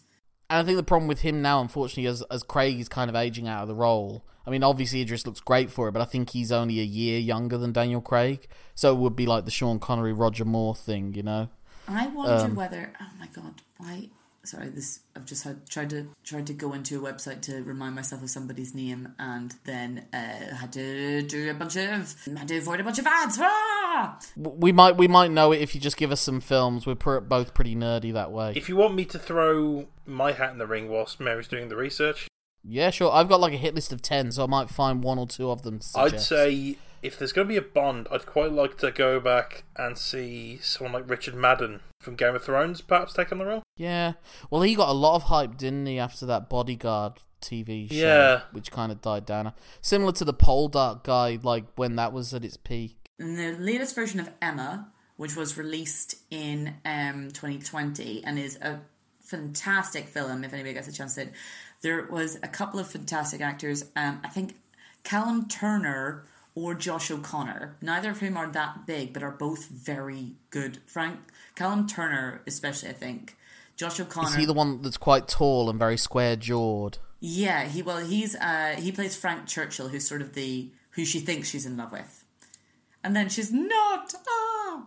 And 0.50 0.60
I 0.60 0.64
think 0.64 0.78
the 0.78 0.84
problem 0.84 1.08
with 1.08 1.22
him 1.22 1.42
now, 1.42 1.62
unfortunately, 1.62 2.06
as 2.08 2.22
as 2.30 2.44
Craig 2.44 2.80
is 2.80 2.90
kind 2.90 3.10
of 3.10 3.16
aging 3.16 3.48
out 3.48 3.64
of 3.64 3.68
the 3.68 3.76
role. 3.76 4.24
I 4.46 4.52
mean, 4.52 4.62
obviously 4.62 5.02
Idris 5.02 5.26
looks 5.26 5.40
great 5.40 5.72
for 5.72 5.88
it, 5.88 5.94
but 5.94 6.04
I 6.04 6.06
think 6.06 6.30
he's 6.32 6.52
only 6.52 6.80
a 6.80 6.84
year 6.84 7.18
younger 7.18 7.58
than 7.58 7.72
Daniel 7.72 8.00
Craig, 8.02 8.48
so 8.76 8.92
it 8.94 9.00
would 9.00 9.16
be 9.16 9.26
like 9.26 9.46
the 9.46 9.50
Sean 9.52 9.80
Connery, 9.80 10.14
Roger 10.14 10.46
Moore 10.46 10.76
thing, 10.76 11.16
you 11.16 11.24
know? 11.24 11.50
I 11.88 12.06
wonder 12.08 12.46
Um, 12.46 12.54
whether 12.56 12.94
oh 13.02 13.08
my 13.20 13.26
god, 13.28 13.64
why 13.78 14.10
sorry, 14.46 14.70
this 14.70 15.02
I've 15.16 15.26
just 15.26 15.44
had 15.44 15.68
tried 15.70 15.90
to 15.92 16.08
tried 16.24 16.48
to 16.48 16.54
go 16.54 16.74
into 16.74 16.98
a 16.98 17.12
website 17.14 17.42
to 17.42 17.64
remind 17.64 17.96
myself 17.96 18.22
of 18.24 18.30
somebody's 18.30 18.74
name 18.74 19.14
and 19.20 19.56
then 19.66 20.06
uh, 20.14 20.56
had 20.56 20.74
to 20.74 21.22
do 21.24 21.50
a 21.50 21.54
bunch 21.54 21.76
of 21.76 22.16
had 22.38 22.48
to 22.48 22.58
avoid 22.58 22.80
a 22.80 22.84
bunch 22.84 23.00
of 23.00 23.08
ads. 23.08 23.38
Ah! 23.42 24.20
We 24.38 24.72
might 24.72 24.98
we 24.98 25.08
might 25.08 25.32
know 25.32 25.52
it 25.52 25.62
if 25.62 25.76
you 25.76 25.82
just 25.82 25.98
give 25.98 26.12
us 26.12 26.22
some 26.22 26.42
films. 26.42 26.86
We're 26.86 26.96
pr- 26.96 27.20
both 27.20 27.54
pretty 27.54 27.76
nerdy 27.76 28.14
that 28.14 28.32
way. 28.32 28.54
If 28.56 28.70
you 28.70 28.76
want 28.76 28.96
me 28.96 29.06
to 29.06 29.20
throw 29.20 29.88
my 30.06 30.32
hat 30.34 30.52
in 30.52 30.58
the 30.58 30.68
ring 30.68 30.90
whilst 30.90 31.20
Mary's 31.20 31.48
doing 31.48 31.70
the 31.70 31.76
research, 31.76 32.28
Yeah, 32.64 32.90
sure. 32.90 33.12
I've 33.12 33.30
got 33.30 33.40
like 33.40 33.54
a 33.54 33.58
hit 33.58 33.76
list 33.76 33.94
of 33.94 34.02
ten, 34.02 34.32
so 34.32 34.44
I 34.44 34.48
might 34.48 34.70
find 34.70 35.04
one 35.04 35.18
or 35.20 35.28
two 35.28 35.50
of 35.50 35.62
them. 35.64 35.80
To 35.80 36.00
I'd 36.00 36.20
say 36.20 36.78
if 37.02 37.20
there's 37.20 37.32
going 37.32 37.48
to 37.48 37.52
be 37.52 37.58
a 37.58 37.62
Bond, 37.62 38.08
I'd 38.12 38.26
quite 38.26 38.52
like 38.52 38.78
to 38.80 38.92
go 38.92 39.20
back 39.20 39.64
and 39.76 39.98
see 39.98 40.58
someone 40.62 40.94
like 40.94 41.10
Richard 41.10 41.36
Madden 41.36 41.82
from 42.06 42.16
Game 42.16 42.36
of 42.36 42.44
Thrones 42.44 42.80
perhaps 42.82 43.14
take 43.14 43.32
on 43.32 43.40
the 43.40 43.46
role. 43.46 43.64
Yeah. 43.76 44.14
Well, 44.50 44.62
he 44.62 44.76
got 44.76 44.88
a 44.90 44.94
lot 44.94 45.16
of 45.16 45.24
hype, 45.24 45.58
didn't 45.58 45.86
he, 45.88 46.00
after 46.00 46.26
that 46.28 46.50
Bodyguard 46.50 47.14
TV 47.42 47.90
show, 47.90 47.96
Yeah. 47.96 48.42
which 48.54 48.72
kind 48.72 48.92
of 48.92 49.02
died 49.02 49.26
down. 49.26 49.52
Similar 49.82 50.14
to 50.14 50.26
the 50.26 50.34
Poldark 50.34 51.04
guy, 51.04 51.38
like 51.44 51.66
when 51.76 51.98
that 51.98 52.14
was 52.14 52.34
at 52.34 52.46
its 52.46 52.56
peak. 52.58 52.96
And 53.20 53.38
the 53.38 53.52
latest 53.60 53.96
version 53.96 54.20
of 54.20 54.30
Emma, 54.42 54.92
which 55.18 55.36
was 55.36 55.58
released 55.58 56.16
in 56.32 56.76
um, 56.86 57.30
2020 57.32 58.24
and 58.24 58.40
is 58.40 58.58
a 58.62 58.80
fantastic 59.20 60.08
film, 60.08 60.44
if 60.44 60.54
anybody 60.54 60.74
gets 60.74 60.88
a 60.88 60.92
chance 60.92 61.16
to 61.16 61.22
see 61.22 61.28
it, 61.28 61.34
there 61.82 62.08
was 62.10 62.38
a 62.42 62.48
couple 62.48 62.80
of 62.80 62.88
fantastic 62.88 63.42
actors. 63.42 63.86
Um, 63.96 64.22
I 64.24 64.30
think 64.30 64.56
Callum 65.04 65.48
Turner 65.48 66.24
or 66.56 66.74
Josh 66.74 67.12
O'Connor, 67.12 67.76
neither 67.82 68.12
of 68.12 68.20
whom 68.20 68.38
are 68.38 68.48
that 68.50 68.88
big, 68.88 69.14
but 69.14 69.22
are 69.24 69.32
both 69.32 69.68
very 69.68 70.36
good. 70.52 70.80
Frank 70.88 71.20
Callum 71.56 71.88
Turner, 71.88 72.42
especially, 72.48 72.90
I 72.90 72.94
think. 72.94 73.38
Josh 73.76 74.00
O'Connor. 74.00 74.30
Is 74.30 74.36
he 74.36 74.46
the 74.46 74.54
one 74.54 74.82
that's 74.82 74.98
quite 74.98 75.28
tall 75.28 75.70
and 75.70 75.78
very 75.78 75.98
square 75.98 76.36
jawed? 76.36 76.98
Yeah, 77.20 77.66
he 77.66 77.82
well 77.82 77.98
he's 78.06 78.36
uh 78.36 78.76
he 78.78 78.92
plays 78.92 79.16
Frank 79.18 79.48
Churchill, 79.48 79.90
who's 79.90 80.08
sort 80.08 80.22
of 80.22 80.34
the 80.34 80.70
who 80.92 81.04
she 81.06 81.20
thinks 81.20 81.50
she's 81.50 81.66
in 81.66 81.76
love 81.76 81.92
with. 81.92 82.24
And 83.04 83.16
then 83.16 83.30
she's 83.30 83.52
not. 83.52 84.14
Ah. 84.28 84.86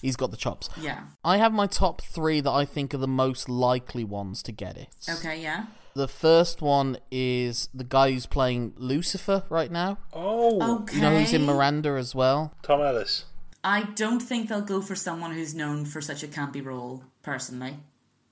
He's 0.00 0.16
got 0.16 0.30
the 0.30 0.36
chops. 0.36 0.70
Yeah. 0.80 1.02
I 1.24 1.36
have 1.38 1.52
my 1.52 1.66
top 1.66 2.02
three 2.02 2.40
that 2.40 2.50
I 2.50 2.64
think 2.64 2.94
are 2.94 2.98
the 2.98 3.08
most 3.08 3.48
likely 3.48 4.04
ones 4.04 4.42
to 4.44 4.52
get 4.52 4.76
it. 4.76 4.88
Okay, 5.08 5.42
yeah. 5.42 5.66
The 5.94 6.08
first 6.08 6.62
one 6.62 6.98
is 7.10 7.68
the 7.74 7.84
guy 7.84 8.12
who's 8.12 8.26
playing 8.26 8.74
Lucifer 8.76 9.42
right 9.48 9.70
now. 9.70 9.98
Oh, 10.12 10.80
Okay. 10.82 10.96
You 10.96 11.02
know 11.02 11.18
who's 11.18 11.32
in 11.32 11.44
Miranda 11.44 11.90
as 11.90 12.14
well? 12.14 12.54
Tom 12.62 12.80
Ellis. 12.80 13.24
I 13.64 13.82
don't 13.82 14.20
think 14.20 14.48
they'll 14.48 14.60
go 14.62 14.80
for 14.80 14.94
someone 14.94 15.32
who's 15.32 15.54
known 15.54 15.84
for 15.84 16.00
such 16.00 16.22
a 16.22 16.28
campy 16.28 16.64
role, 16.64 17.04
personally. 17.22 17.78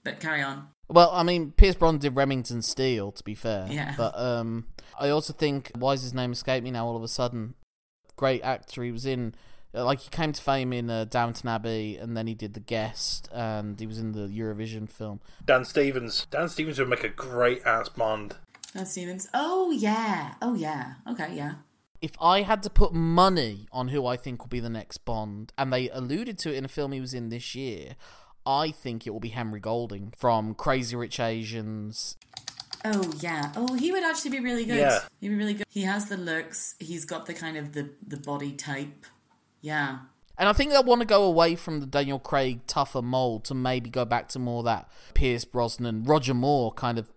But 0.04 0.20
carry 0.20 0.42
on. 0.42 0.68
Well, 0.88 1.10
I 1.10 1.24
mean, 1.24 1.50
Pierce 1.50 1.74
Brosnan 1.74 2.00
did 2.00 2.14
Remington 2.14 2.62
Steele, 2.62 3.10
to 3.10 3.24
be 3.24 3.34
fair. 3.34 3.66
Yeah. 3.68 3.94
But 3.96 4.16
um, 4.16 4.66
I 4.98 5.08
also 5.08 5.32
think 5.32 5.72
why 5.74 5.94
does 5.94 6.02
his 6.02 6.14
name 6.14 6.32
escape 6.32 6.62
me 6.62 6.70
now? 6.70 6.86
All 6.86 6.96
of 6.96 7.02
a 7.02 7.08
sudden, 7.08 7.54
great 8.14 8.42
actor. 8.42 8.84
He 8.84 8.92
was 8.92 9.04
in 9.04 9.34
uh, 9.76 9.84
like 9.84 10.00
he 10.00 10.10
came 10.10 10.32
to 10.32 10.42
fame 10.42 10.72
in 10.72 10.88
uh, 10.88 11.04
Downton 11.04 11.48
Abbey, 11.48 11.96
and 11.96 12.16
then 12.16 12.26
he 12.26 12.34
did 12.34 12.54
The 12.54 12.60
Guest, 12.60 13.28
and 13.32 13.78
he 13.78 13.86
was 13.86 13.98
in 13.98 14.12
the 14.12 14.28
Eurovision 14.28 14.88
film. 14.88 15.20
Dan 15.44 15.64
Stevens. 15.64 16.26
Dan 16.30 16.48
Stevens 16.48 16.78
would 16.78 16.88
make 16.88 17.04
a 17.04 17.08
great 17.08 17.62
ass 17.66 17.88
Bond. 17.88 18.36
Dan 18.72 18.86
Stevens. 18.86 19.28
Oh, 19.34 19.70
yeah. 19.70 20.34
Oh, 20.40 20.54
yeah. 20.54 20.94
Okay, 21.08 21.34
yeah. 21.34 21.54
If 22.01 22.12
I 22.20 22.43
had 22.43 22.62
to 22.64 22.70
put 22.70 22.93
money 22.93 23.66
on 23.73 23.89
who 23.89 24.06
I 24.06 24.16
think 24.16 24.43
will 24.43 24.48
be 24.48 24.60
the 24.60 24.68
next 24.68 24.98
Bond, 24.98 25.52
and 25.56 25.73
they 25.73 25.89
alluded 25.90 26.39
to 26.40 26.52
it 26.52 26.56
in 26.56 26.64
a 26.64 26.68
film 26.68 26.93
he 26.93 27.01
was 27.01 27.14
in 27.14 27.28
this 27.28 27.55
year, 27.55 27.97
I 28.44 28.70
think 28.70 29.06
it 29.06 29.10
will 29.10 29.20
be 29.20 29.31
Henry 29.31 29.60
Golding 29.60 30.12
from 30.16 30.55
Crazy 30.55 30.94
Rich 30.94 31.18
Asians. 31.18 32.16
Oh 32.85 33.12
yeah. 33.20 33.52
Oh, 33.56 33.74
he 33.74 33.90
would 33.90 34.05
actually 34.05 34.31
be 34.31 34.40
really 34.40 34.64
good. 34.64 34.78
Yeah. 34.78 35.01
He'd 35.20 35.31
be 35.31 35.35
really 35.35 35.55
good. 35.55 35.66
He 35.68 35.82
has 35.82 36.09
the 36.09 36.16
looks. 36.16 36.77
He's 36.78 37.05
got 37.05 37.27
the 37.27 37.35
kind 37.35 37.56
of 37.56 37.73
the 37.73 37.90
the 38.06 38.16
body 38.16 38.52
type. 38.52 39.06
Yeah. 39.60 39.98
And 40.39 40.48
I 40.48 40.52
think 40.52 40.70
they'll 40.70 40.85
want 40.85 41.01
to 41.01 41.06
go 41.06 41.24
away 41.24 41.56
from 41.56 41.81
the 41.81 41.86
Daniel 41.86 42.18
Craig 42.18 42.60
tougher 42.66 43.02
mold 43.02 43.44
to 43.47 43.55
maybe 43.55 43.89
go 43.89 44.05
back 44.05 44.28
to 44.28 44.39
more 44.39 44.62
that 44.64 44.89
Pierce 45.14 45.44
Brosnan, 45.47 46.05
Roger 46.05 46.35
Moore 46.35 46.73
kind 46.73 46.98
of 46.98 47.10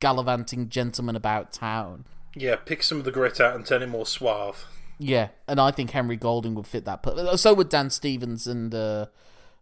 gallivanting 0.00 0.70
gentleman 0.70 1.14
about 1.14 1.52
town. 1.52 2.06
Yeah, 2.34 2.56
pick 2.56 2.82
some 2.82 2.98
of 2.98 3.04
the 3.04 3.10
grit 3.10 3.40
out 3.40 3.54
and 3.54 3.66
turn 3.66 3.82
it 3.82 3.88
more 3.88 4.06
suave. 4.06 4.66
Yeah, 4.98 5.28
and 5.48 5.60
I 5.60 5.70
think 5.70 5.90
Henry 5.90 6.16
Golding 6.16 6.54
would 6.54 6.66
fit 6.66 6.84
that. 6.84 7.02
But 7.02 7.36
so 7.38 7.54
would 7.54 7.68
Dan 7.68 7.90
Stevens 7.90 8.46
and 8.46 8.74
uh, 8.74 9.06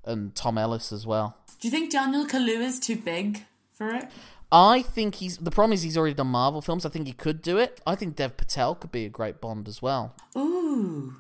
and 0.05 0.35
Tom 0.35 0.59
Ellis 0.59 0.93
as 0.93 1.07
well. 1.07 1.37
Do 1.61 1.69
you 1.69 1.73
think 1.73 1.91
Daniel 1.91 2.27
Kaluuya 2.27 2.63
is 2.63 2.81
too 2.81 2.97
big 2.97 3.45
for 3.73 3.91
it? 3.91 4.09
I 4.53 4.83
think 4.83 5.17
he's 5.17 5.39
the 5.39 5.51
problem 5.51 5.73
is 5.73 5.83
he's 5.83 5.97
already 5.97 6.15
done 6.15 6.29
Marvel 6.29 6.61
films. 6.61 6.85
I 6.85 6.89
think 6.89 7.07
he 7.07 7.13
could 7.13 7.43
do 7.43 7.59
it. 7.59 7.81
I 7.87 7.95
think 7.95 8.17
Dev 8.17 8.37
Patel 8.37 8.75
could 8.75 8.91
be 8.93 9.05
a 9.05 9.09
great 9.09 9.41
Bond 9.41 9.69
as 9.69 9.81
well 9.81 10.15
Ooh. 10.37 11.17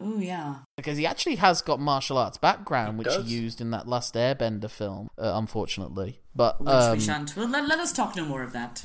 Ooh, 0.00 0.18
yeah. 0.20 0.56
because 0.76 0.98
he 0.98 1.06
actually 1.06 1.36
has 1.36 1.62
got 1.62 1.78
martial 1.78 2.18
arts 2.18 2.36
background, 2.36 2.98
which 2.98 3.06
does. 3.06 3.24
he 3.24 3.34
used 3.34 3.60
in 3.60 3.70
that 3.70 3.86
last 3.86 4.14
Airbender 4.14 4.68
film. 4.68 5.08
Uh, 5.16 5.32
unfortunately, 5.34 6.20
but 6.34 6.60
Which 6.60 6.68
um, 6.68 6.92
we 6.92 7.00
shan't. 7.00 7.36
Well, 7.36 7.48
let, 7.48 7.68
let 7.68 7.78
us 7.78 7.92
talk 7.92 8.16
no 8.16 8.24
more 8.24 8.42
of 8.42 8.52
that. 8.52 8.84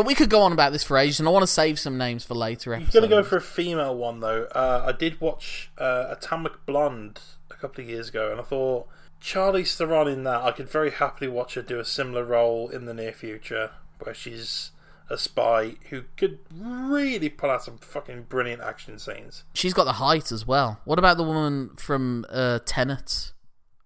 But 0.00 0.06
we 0.06 0.14
could 0.14 0.30
go 0.30 0.40
on 0.40 0.50
about 0.50 0.72
this 0.72 0.82
for 0.82 0.96
ages, 0.96 1.20
and 1.20 1.28
I 1.28 1.30
want 1.30 1.42
to 1.42 1.46
save 1.46 1.78
some 1.78 1.98
names 1.98 2.24
for 2.24 2.32
later 2.32 2.72
episodes. 2.72 2.94
going 2.94 3.02
to 3.02 3.16
go 3.16 3.22
for 3.22 3.36
a 3.36 3.42
female 3.42 3.94
one, 3.94 4.20
though. 4.20 4.44
Uh, 4.44 4.84
I 4.86 4.92
did 4.92 5.20
watch 5.20 5.70
uh, 5.76 6.06
Atomic 6.08 6.64
Blonde 6.64 7.20
a 7.50 7.54
couple 7.54 7.84
of 7.84 7.90
years 7.90 8.08
ago, 8.08 8.30
and 8.30 8.40
I 8.40 8.42
thought 8.42 8.88
Charlize 9.20 9.76
Theron 9.76 10.08
in 10.08 10.24
that, 10.24 10.40
I 10.40 10.52
could 10.52 10.70
very 10.70 10.90
happily 10.90 11.28
watch 11.28 11.52
her 11.52 11.60
do 11.60 11.78
a 11.78 11.84
similar 11.84 12.24
role 12.24 12.70
in 12.70 12.86
the 12.86 12.94
near 12.94 13.12
future, 13.12 13.72
where 13.98 14.14
she's 14.14 14.70
a 15.10 15.18
spy 15.18 15.74
who 15.90 16.04
could 16.16 16.38
really 16.50 17.28
pull 17.28 17.50
out 17.50 17.62
some 17.62 17.76
fucking 17.76 18.22
brilliant 18.30 18.62
action 18.62 18.98
scenes. 18.98 19.44
She's 19.52 19.74
got 19.74 19.84
the 19.84 19.92
height 19.92 20.32
as 20.32 20.46
well. 20.46 20.80
What 20.86 20.98
about 20.98 21.18
the 21.18 21.24
woman 21.24 21.76
from 21.76 22.24
uh, 22.30 22.60
Tenet? 22.64 23.32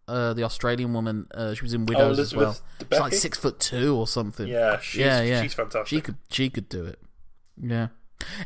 Uh, 0.06 0.34
the 0.34 0.42
Australian 0.44 0.92
woman. 0.92 1.26
Uh, 1.32 1.54
she 1.54 1.62
was 1.62 1.72
in 1.72 1.86
Widows 1.86 2.18
as 2.18 2.34
well. 2.34 2.56
Oh, 2.58 2.84
She's 2.90 3.00
like 3.00 3.12
six 3.14 3.38
foot 3.38 3.58
two 3.58 3.96
or 3.96 4.06
something. 4.06 4.46
Yeah, 4.46 4.78
she's, 4.78 5.00
yeah, 5.00 5.22
yeah. 5.22 5.42
she's 5.42 5.54
fantastic. 5.54 5.86
She 5.88 6.00
could, 6.00 6.16
she 6.30 6.50
could 6.50 6.68
do 6.68 6.84
it. 6.84 6.98
Yeah. 7.60 7.88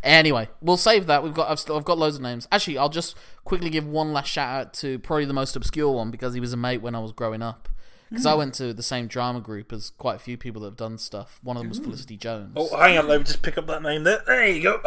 Anyway, 0.02 0.48
we'll 0.60 0.76
save 0.76 1.06
that. 1.06 1.22
We've 1.22 1.34
got, 1.34 1.50
I've, 1.50 1.58
still, 1.58 1.76
I've 1.76 1.84
got 1.84 1.98
loads 1.98 2.16
of 2.16 2.22
names. 2.22 2.48
Actually, 2.50 2.78
I'll 2.78 2.88
just 2.88 3.16
quickly 3.44 3.70
give 3.70 3.86
one 3.86 4.12
last 4.12 4.28
shout 4.28 4.48
out 4.60 4.74
to 4.74 4.98
probably 5.00 5.24
the 5.24 5.32
most 5.32 5.56
obscure 5.56 5.90
one 5.90 6.10
because 6.10 6.34
he 6.34 6.40
was 6.40 6.52
a 6.52 6.56
mate 6.56 6.80
when 6.82 6.94
I 6.94 7.00
was 7.00 7.12
growing 7.12 7.42
up. 7.42 7.68
Because 8.08 8.24
I 8.24 8.32
went 8.34 8.54
to 8.54 8.72
the 8.72 8.82
same 8.82 9.06
drama 9.06 9.40
group 9.40 9.70
as 9.70 9.90
quite 9.90 10.16
a 10.16 10.18
few 10.18 10.38
people 10.38 10.62
that 10.62 10.68
have 10.68 10.76
done 10.76 10.96
stuff. 10.96 11.40
One 11.42 11.58
of 11.58 11.62
them 11.62 11.68
was 11.68 11.78
Felicity 11.78 12.16
Jones. 12.16 12.52
Oh, 12.56 12.74
hang 12.78 12.96
on, 12.96 13.06
let 13.06 13.18
me 13.18 13.24
just 13.24 13.42
pick 13.42 13.58
up 13.58 13.66
that 13.66 13.82
name 13.82 14.04
there. 14.04 14.22
There 14.26 14.48
you 14.48 14.62
go. 14.62 14.80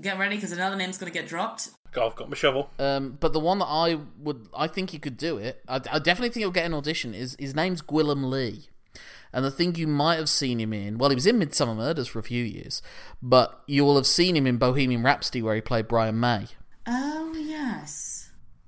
Get 0.00 0.18
ready 0.18 0.36
because 0.36 0.52
another 0.52 0.76
name's 0.76 0.98
going 0.98 1.10
to 1.10 1.18
get 1.18 1.26
dropped. 1.26 1.70
I've 1.96 2.16
got 2.16 2.28
my 2.28 2.36
shovel. 2.36 2.70
Um, 2.78 3.16
but 3.20 3.32
the 3.32 3.40
one 3.40 3.58
that 3.58 3.66
I 3.66 3.98
would, 4.18 4.48
I 4.56 4.66
think 4.66 4.90
he 4.90 4.98
could 4.98 5.16
do 5.16 5.38
it. 5.38 5.62
I, 5.68 5.76
I 5.76 5.98
definitely 5.98 6.30
think 6.30 6.42
he'll 6.42 6.50
get 6.50 6.66
an 6.66 6.74
audition. 6.74 7.14
Is 7.14 7.36
his 7.38 7.54
name's 7.54 7.82
Gwilym 7.82 8.30
Lee, 8.30 8.68
and 9.32 9.44
the 9.44 9.50
thing 9.50 9.74
you 9.74 9.86
might 9.86 10.16
have 10.16 10.28
seen 10.28 10.60
him 10.60 10.72
in. 10.72 10.98
Well, 10.98 11.10
he 11.10 11.14
was 11.14 11.26
in 11.26 11.38
Midsomer 11.38 11.76
Murders 11.76 12.08
for 12.08 12.18
a 12.18 12.22
few 12.22 12.44
years, 12.44 12.82
but 13.22 13.62
you 13.66 13.84
will 13.84 13.96
have 13.96 14.06
seen 14.06 14.36
him 14.36 14.46
in 14.46 14.56
Bohemian 14.56 15.02
Rhapsody 15.02 15.42
where 15.42 15.54
he 15.54 15.60
played 15.60 15.88
Brian 15.88 16.18
May. 16.20 16.46
Oh, 16.86 17.34
yes. 17.36 18.19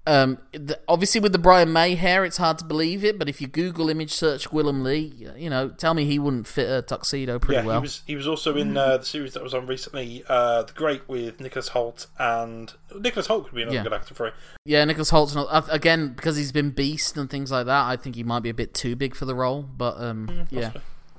Um, 0.04 0.38
the, 0.50 0.80
obviously 0.88 1.20
with 1.20 1.30
the 1.30 1.38
Brian 1.38 1.72
May 1.72 1.94
hair, 1.94 2.24
it's 2.24 2.36
hard 2.38 2.58
to 2.58 2.64
believe 2.64 3.04
it. 3.04 3.20
But 3.20 3.28
if 3.28 3.40
you 3.40 3.46
Google 3.46 3.88
image 3.88 4.12
search 4.12 4.48
Gwilym 4.50 4.82
Lee, 4.82 5.14
you 5.36 5.48
know, 5.48 5.68
tell 5.68 5.94
me 5.94 6.04
he 6.04 6.18
wouldn't 6.18 6.48
fit 6.48 6.68
a 6.68 6.82
tuxedo 6.82 7.38
pretty 7.38 7.60
Yeah, 7.60 7.66
well. 7.66 7.80
he 7.80 7.82
was 7.82 8.02
he 8.08 8.16
was 8.16 8.26
also 8.26 8.56
in 8.56 8.76
uh, 8.76 8.96
the 8.98 9.04
series 9.04 9.34
that 9.34 9.42
was 9.44 9.54
on 9.54 9.66
recently, 9.68 10.24
uh, 10.28 10.64
The 10.64 10.72
Great 10.72 11.08
with 11.08 11.38
Nicholas 11.40 11.68
Hoult, 11.68 12.08
and 12.18 12.72
Nicholas 12.98 13.28
Hoult 13.28 13.44
could 13.46 13.54
be 13.54 13.62
another 13.62 13.76
Yeah. 13.76 13.82
good 13.84 13.92
actor 13.92 14.14
for 14.14 14.26
it. 14.26 14.34
Yeah, 14.64 14.84
Nicholas 14.84 15.10
Hoult's 15.10 15.36
not, 15.36 15.46
uh, 15.50 15.62
again 15.70 16.14
because 16.14 16.36
he's 16.36 16.50
been 16.52 16.70
Beast 16.70 17.16
and 17.16 17.30
things 17.30 17.52
like 17.52 17.66
that. 17.66 17.84
I 17.86 17.94
think 17.96 18.16
he 18.16 18.24
might 18.24 18.40
be 18.42 18.50
a 18.50 18.54
bit 18.54 18.74
too 18.74 18.96
big 18.96 19.14
for 19.14 19.24
the 19.24 19.34
role, 19.36 19.62
but 19.62 20.00
um, 20.00 20.46
yeah, 20.50 20.72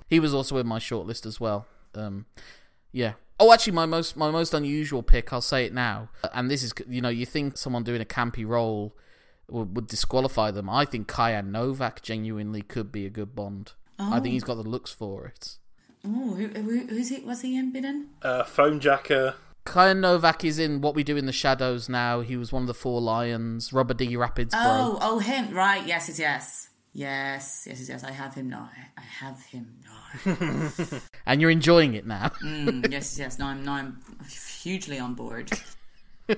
he 0.09 0.19
was 0.19 0.33
also 0.33 0.57
in 0.57 0.67
my 0.67 0.79
shortlist 0.79 1.25
as 1.25 1.39
well. 1.39 1.67
Um, 1.95 2.25
yeah. 2.91 3.13
Oh, 3.43 3.51
actually, 3.51 3.73
my 3.73 3.85
most 3.85 4.15
my 4.15 4.31
most 4.31 4.53
unusual 4.53 5.03
pick. 5.03 5.33
I'll 5.33 5.41
say 5.41 5.65
it 5.65 5.73
now, 5.73 6.07
and 6.33 6.49
this 6.49 6.63
is 6.63 6.73
you 6.87 7.01
know 7.01 7.09
you 7.09 7.25
think 7.25 7.57
someone 7.57 7.83
doing 7.83 7.99
a 7.99 8.05
campy 8.05 8.47
role 8.47 8.95
would, 9.49 9.75
would 9.75 9.87
disqualify 9.87 10.49
them. 10.51 10.69
I 10.69 10.85
think 10.85 11.09
Kayvan 11.09 11.47
Novak 11.47 12.01
genuinely 12.01 12.61
could 12.61 12.89
be 12.89 13.05
a 13.05 13.09
good 13.09 13.35
Bond. 13.35 13.73
I 13.99 14.21
think 14.21 14.31
he's 14.31 14.45
got 14.45 14.55
the 14.55 14.63
looks 14.63 14.93
for 14.93 15.25
it. 15.25 15.57
Oh, 16.05 16.35
who, 16.35 16.47
who, 16.47 16.87
who's 16.87 17.09
he? 17.09 17.17
What's 17.17 17.41
he 17.41 17.57
in? 17.57 17.73
Been 17.73 17.83
in? 17.83 18.07
Uh, 18.21 18.45
Phone 18.45 18.79
Jacker. 18.79 19.35
Kayvan 19.65 19.99
Novak 19.99 20.45
is 20.45 20.57
in 20.57 20.79
What 20.79 20.95
We 20.95 21.03
Do 21.03 21.17
in 21.17 21.25
the 21.25 21.33
Shadows 21.33 21.89
now. 21.89 22.21
He 22.21 22.37
was 22.37 22.53
one 22.53 22.63
of 22.63 22.67
the 22.67 22.73
Four 22.73 23.01
Lions. 23.01 23.73
Robert 23.73 23.97
D. 23.97 24.15
Rapids. 24.15 24.53
Oh, 24.57 24.97
oh, 25.01 25.19
him. 25.19 25.53
Right. 25.53 25.85
Yes, 25.85 26.07
yes, 26.07 26.19
yes. 26.19 26.69
Yes, 26.93 27.65
yes, 27.67 27.79
yes, 27.79 27.89
yes. 27.89 28.03
I 28.03 28.11
have 28.11 28.35
him 28.35 28.49
now. 28.49 28.69
I 28.97 29.01
have 29.01 29.43
him 29.45 29.79
now. 29.83 30.71
and 31.25 31.41
you're 31.41 31.49
enjoying 31.49 31.95
it 31.95 32.05
now. 32.05 32.29
Mm, 32.43 32.91
yes, 32.91 33.17
yes. 33.17 33.39
Now 33.39 33.47
I'm, 33.47 33.65
now 33.65 33.73
I'm 33.73 33.99
hugely 34.61 34.99
on 34.99 35.15
board. 35.15 35.51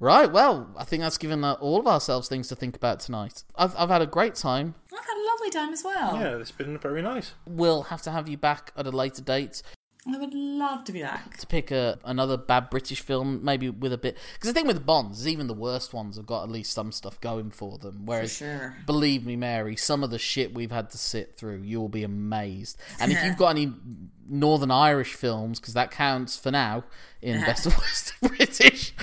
Right, 0.00 0.30
well, 0.30 0.70
I 0.76 0.84
think 0.84 1.02
that's 1.02 1.18
given 1.18 1.42
uh, 1.42 1.54
all 1.54 1.80
of 1.80 1.86
ourselves 1.88 2.28
things 2.28 2.46
to 2.48 2.56
think 2.56 2.76
about 2.76 3.00
tonight. 3.00 3.42
I've, 3.56 3.74
I've 3.76 3.88
had 3.88 4.00
a 4.00 4.06
great 4.06 4.36
time. 4.36 4.76
I've 4.92 5.04
had 5.04 5.16
a 5.16 5.26
lovely 5.26 5.50
time 5.50 5.72
as 5.72 5.82
well. 5.82 6.14
Yeah, 6.14 6.36
it's 6.36 6.52
been 6.52 6.78
very 6.78 7.02
nice. 7.02 7.34
We'll 7.46 7.82
have 7.84 8.02
to 8.02 8.12
have 8.12 8.28
you 8.28 8.36
back 8.36 8.72
at 8.76 8.86
a 8.86 8.90
later 8.90 9.22
date 9.22 9.60
I 10.10 10.16
would 10.16 10.34
love 10.34 10.84
to 10.84 10.92
be 10.92 11.02
back. 11.02 11.36
to 11.36 11.46
pick 11.46 11.70
a, 11.70 11.98
another 12.04 12.36
bad 12.36 12.70
British 12.70 13.00
film, 13.00 13.44
maybe 13.44 13.68
with 13.68 13.92
a 13.92 13.98
bit. 13.98 14.16
Because 14.34 14.48
the 14.48 14.54
thing 14.54 14.66
with 14.66 14.86
Bonds 14.86 15.20
is 15.20 15.28
even 15.28 15.48
the 15.48 15.54
worst 15.54 15.92
ones 15.92 16.16
have 16.16 16.24
got 16.26 16.44
at 16.44 16.50
least 16.50 16.72
some 16.72 16.92
stuff 16.92 17.20
going 17.20 17.50
for 17.50 17.76
them. 17.78 18.06
Whereas, 18.06 18.32
sure. 18.32 18.76
believe 18.86 19.26
me, 19.26 19.36
Mary, 19.36 19.76
some 19.76 20.02
of 20.02 20.10
the 20.10 20.18
shit 20.18 20.54
we've 20.54 20.70
had 20.70 20.90
to 20.90 20.98
sit 20.98 21.36
through, 21.36 21.62
you'll 21.62 21.90
be 21.90 22.04
amazed. 22.04 22.78
And 22.98 23.12
if 23.12 23.22
you've 23.24 23.36
got 23.36 23.50
any 23.50 23.72
Northern 24.26 24.70
Irish 24.70 25.12
films, 25.14 25.60
because 25.60 25.74
that 25.74 25.90
counts 25.90 26.38
for 26.38 26.50
now 26.50 26.84
in 27.20 27.40
Best 27.44 27.66
of 27.66 27.76
West 27.76 28.14
British, 28.22 28.94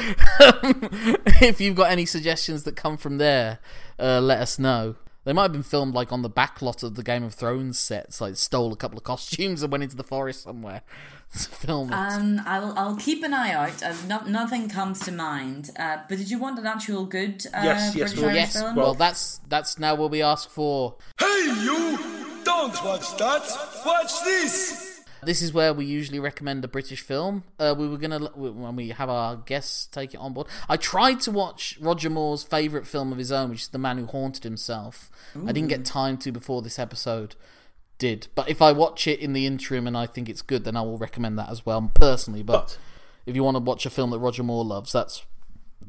if 1.41 1.61
you've 1.61 1.75
got 1.75 1.91
any 1.91 2.05
suggestions 2.05 2.63
that 2.63 2.75
come 2.75 2.97
from 2.97 3.19
there, 3.19 3.59
uh, 3.99 4.19
let 4.21 4.39
us 4.39 4.57
know. 4.57 4.95
They 5.25 5.33
might 5.33 5.43
have 5.43 5.51
been 5.51 5.63
filmed 5.63 5.95
like 5.95 6.13
on 6.13 6.21
the 6.21 6.29
back 6.29 6.61
lot 6.61 6.83
of 6.83 6.95
the 6.95 7.03
Game 7.03 7.23
of 7.23 7.33
Thrones 7.33 7.79
sets, 7.79 8.21
like 8.21 8.37
stole 8.37 8.71
a 8.71 8.75
couple 8.75 8.97
of 8.97 9.03
costumes 9.03 9.63
and 9.63 9.71
went 9.71 9.83
into 9.83 9.95
the 9.95 10.03
forest 10.03 10.43
somewhere 10.43 10.83
to 11.33 11.39
film 11.39 11.91
it. 11.91 11.95
Um, 11.95 12.41
I'll 12.45 12.77
I'll 12.77 12.95
keep 12.95 13.23
an 13.23 13.33
eye 13.33 13.51
out. 13.51 13.81
Uh, 13.83 13.95
no, 14.07 14.21
nothing 14.21 14.69
comes 14.69 14.99
to 15.01 15.11
mind. 15.11 15.71
Uh, 15.77 15.97
but 16.07 16.19
did 16.19 16.29
you 16.29 16.37
want 16.37 16.59
an 16.59 16.67
actual 16.67 17.05
good 17.05 17.43
uh, 17.47 17.61
Yes, 17.63 17.95
yes, 17.95 18.13
British 18.13 18.17
well, 18.19 18.25
Irish 18.29 18.37
yes, 18.37 18.61
film? 18.61 18.75
well, 18.75 18.93
that's 18.93 19.41
that's 19.49 19.79
now 19.79 19.95
what 19.95 20.11
we 20.11 20.21
ask 20.21 20.47
for. 20.49 20.95
Hey, 21.19 21.25
you! 21.63 21.97
Don't 22.43 22.83
watch 22.85 23.17
that! 23.17 23.41
Watch 23.83 24.23
this! 24.23 24.84
This 25.25 25.41
is 25.41 25.53
where 25.53 25.73
we 25.73 25.85
usually 25.85 26.19
recommend 26.19 26.63
a 26.63 26.67
British 26.67 27.01
film. 27.01 27.43
Uh, 27.59 27.75
we 27.77 27.87
were 27.87 27.97
gonna 27.97 28.19
when 28.35 28.75
we 28.75 28.89
have 28.89 29.09
our 29.09 29.35
guests 29.37 29.87
take 29.87 30.13
it 30.13 30.17
on 30.17 30.33
board. 30.33 30.47
I 30.69 30.77
tried 30.77 31.19
to 31.21 31.31
watch 31.31 31.77
Roger 31.81 32.09
Moore's 32.09 32.43
favourite 32.43 32.87
film 32.87 33.11
of 33.11 33.17
his 33.17 33.31
own, 33.31 33.49
which 33.49 33.63
is 33.63 33.67
The 33.69 33.77
Man 33.77 33.97
Who 33.97 34.05
Haunted 34.05 34.43
Himself. 34.43 35.09
I 35.47 35.51
didn't 35.51 35.69
get 35.69 35.85
time 35.85 36.17
to 36.19 36.31
before 36.31 36.61
this 36.61 36.79
episode 36.79 37.35
did, 37.97 38.27
but 38.35 38.49
if 38.49 38.61
I 38.61 38.71
watch 38.71 39.07
it 39.07 39.19
in 39.19 39.33
the 39.33 39.45
interim 39.45 39.87
and 39.87 39.97
I 39.97 40.05
think 40.05 40.29
it's 40.29 40.41
good, 40.41 40.63
then 40.63 40.75
I 40.75 40.81
will 40.81 40.97
recommend 40.97 41.37
that 41.39 41.49
as 41.49 41.65
well 41.65 41.89
personally. 41.93 42.43
But, 42.43 42.61
But 42.61 42.77
if 43.25 43.35
you 43.35 43.43
want 43.43 43.55
to 43.55 43.61
watch 43.63 43.85
a 43.85 43.89
film 43.89 44.09
that 44.11 44.19
Roger 44.19 44.43
Moore 44.43 44.65
loves, 44.65 44.91
that's 44.91 45.23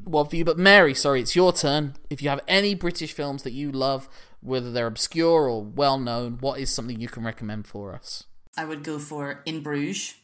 one 0.03 0.27
for 0.27 0.35
you. 0.35 0.45
But 0.45 0.57
Mary, 0.57 0.93
sorry, 0.93 1.21
it's 1.21 1.35
your 1.35 1.51
turn. 1.51 1.95
If 2.09 2.21
you 2.21 2.29
have 2.29 2.41
any 2.47 2.75
British 2.75 3.13
films 3.13 3.43
that 3.43 3.51
you 3.51 3.71
love, 3.71 4.07
whether 4.41 4.71
they're 4.71 4.87
obscure 4.87 5.49
or 5.49 5.63
well 5.63 5.99
known, 5.99 6.37
what 6.39 6.59
is 6.59 6.69
something 6.69 6.99
you 6.99 7.09
can 7.09 7.23
recommend 7.23 7.67
for 7.67 7.93
us? 7.93 8.25
I 8.57 8.65
would 8.65 8.83
go 8.83 8.99
for 8.99 9.41
In 9.45 9.61
Bruges. 9.61 10.15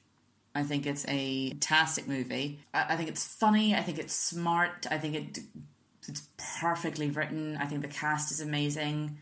I 0.55 0.63
think 0.63 0.85
it's 0.85 1.05
a 1.07 1.49
fantastic 1.49 2.07
movie. 2.07 2.59
I, 2.73 2.95
think 2.95 3.09
it's 3.09 3.25
funny. 3.25 3.73
I 3.73 3.81
think 3.81 3.97
it's 3.97 4.13
smart. 4.13 4.85
I 4.91 4.97
think 4.97 5.15
it 5.15 5.39
it's 6.07 6.27
perfectly 6.61 7.09
written. 7.09 7.57
I 7.57 7.65
think 7.65 7.81
the 7.81 7.87
cast 7.87 8.31
is 8.31 8.41
amazing. 8.41 9.17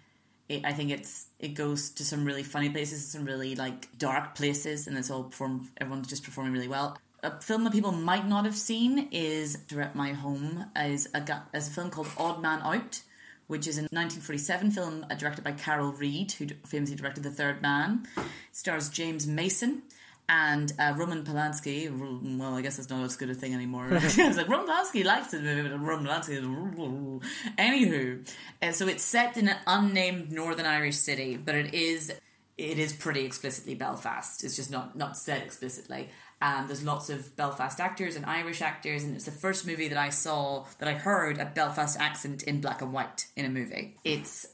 It, 0.50 0.66
I 0.66 0.74
think 0.74 0.92
it's 0.92 1.28
it 1.40 1.50
goes 1.50 1.92
to 1.92 2.04
some 2.04 2.26
really 2.26 2.44
funny 2.44 2.70
places, 2.70 3.06
some 3.08 3.24
really 3.24 3.56
like 3.56 3.98
dark 3.98 4.36
places, 4.36 4.88
and 4.88 4.98
it's 4.98 5.10
all 5.10 5.26
performed. 5.26 5.70
Everyone's 5.80 6.08
just 6.08 6.24
performing 6.24 6.54
really 6.54 6.68
well. 6.68 6.98
A 7.24 7.40
film 7.40 7.64
that 7.66 7.72
people 7.72 7.92
might 7.92 8.28
not 8.28 8.46
have 8.46 8.56
seen 8.56 9.08
is 9.12 9.56
Direct 9.56 9.96
My 9.96 10.14
Home 10.14 10.66
is 10.76 11.08
a 11.14 11.44
is 11.54 11.68
a 11.68 11.72
film 11.72 11.92
called 11.92 12.10
Odd 12.18 12.42
Man 12.42 12.62
Out, 12.64 13.04
which 13.52 13.68
is 13.68 13.78
a 13.78 13.82
1947 13.82 14.72
film 14.72 15.06
uh, 15.12 15.16
directed 15.16 15.44
by 15.44 15.52
Carol 15.52 15.92
Reed, 15.92 16.32
who 16.32 16.48
famously 16.66 16.96
directed 16.96 17.22
The 17.22 17.32
Third 17.32 17.62
Man. 17.62 18.08
It 18.16 18.24
stars 18.54 18.88
James 18.88 19.28
Mason 19.28 19.82
and 20.30 20.72
uh, 20.80 20.94
Roman 20.96 21.26
Polanski. 21.26 21.92
Well, 22.40 22.56
I 22.56 22.62
guess 22.62 22.78
that's 22.78 22.90
not 22.90 23.04
as 23.04 23.18
good 23.18 23.30
a 23.30 23.34
thing 23.34 23.54
anymore. 23.54 23.88
I 23.92 23.94
was 23.94 24.38
like, 24.38 24.48
Roman 24.48 24.68
Polanski 24.68 25.04
likes 25.04 25.34
it, 25.34 25.44
but 25.44 25.78
Roman 25.82 26.06
Polanski. 26.06 27.22
Anywho, 27.58 28.34
uh, 28.62 28.72
so 28.72 28.88
it's 28.88 29.04
set 29.04 29.36
in 29.36 29.50
an 29.50 29.58
unnamed 29.68 30.32
Northern 30.32 30.66
Irish 30.66 30.96
city, 30.96 31.36
but 31.36 31.54
it 31.54 31.74
is 31.74 32.14
it 32.62 32.78
is 32.78 32.94
pretty 32.94 33.26
explicitly 33.26 33.74
Belfast. 33.74 34.44
It's 34.44 34.56
just 34.56 34.70
not 34.70 34.96
not 34.96 35.18
said 35.18 35.42
explicitly. 35.42 36.10
And 36.42 36.68
there's 36.68 36.84
lots 36.84 37.10
of 37.10 37.36
Belfast 37.36 37.80
actors 37.80 38.16
and 38.16 38.26
Irish 38.26 38.62
actors, 38.62 39.04
and 39.04 39.16
it's 39.16 39.26
the 39.26 39.32
first 39.32 39.68
movie 39.68 39.88
that 39.90 39.98
I 39.98 40.10
saw 40.10 40.66
that 40.80 40.88
I 40.88 40.94
heard 40.94 41.38
a 41.38 41.46
Belfast 41.46 42.00
accent 42.00 42.44
in 42.44 42.62
black 42.62 42.82
and 42.82 42.94
white 42.94 43.28
in 43.36 43.46
a 43.46 43.50
movie. 43.50 43.96
It's 44.04 44.48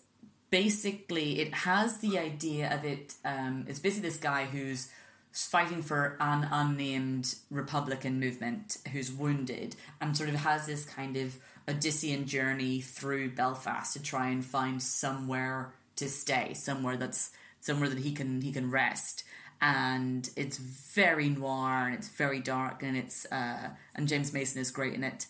basically 0.50 1.40
it 1.40 1.54
has 1.54 2.00
the 2.00 2.18
idea 2.18 2.74
of 2.74 2.86
it. 2.86 3.14
Um, 3.26 3.66
it's 3.68 3.80
basically 3.80 4.10
this 4.10 4.18
guy 4.18 4.46
who's 4.46 4.90
fighting 5.32 5.82
for 5.82 6.18
an 6.20 6.48
unnamed 6.52 7.36
Republican 7.52 8.20
movement 8.20 8.78
who's 8.92 9.12
wounded 9.12 9.76
and 10.02 10.18
sort 10.18 10.30
of 10.30 10.36
has 10.36 10.66
this 10.66 10.84
kind 10.84 11.16
of 11.16 11.38
Odyssean 11.68 12.26
journey 12.26 12.82
through 12.82 13.32
Belfast 13.32 13.94
to 13.94 14.02
try 14.02 14.30
and 14.30 14.44
find 14.44 14.82
somewhere 14.82 15.74
to 15.98 16.10
stay, 16.10 16.54
somewhere 16.54 16.98
that's 16.98 17.32
somewhere 17.68 17.90
that 17.90 18.00
he 18.00 18.12
can 18.12 18.42
he 18.42 18.52
can 18.52 18.72
rest. 18.72 19.24
And 19.62 20.30
it's 20.36 20.58
very 20.58 21.30
noir 21.30 21.86
and 21.88 21.96
it's 21.96 22.10
very 22.10 22.40
dark 22.40 22.82
and 22.84 22.98
it's 22.98 23.26
uh, 23.32 23.70
and 23.96 24.08
James 24.08 24.34
Mason 24.34 24.60
is 24.60 24.72
great 24.72 24.94
in 24.94 25.04
it. 25.04 25.28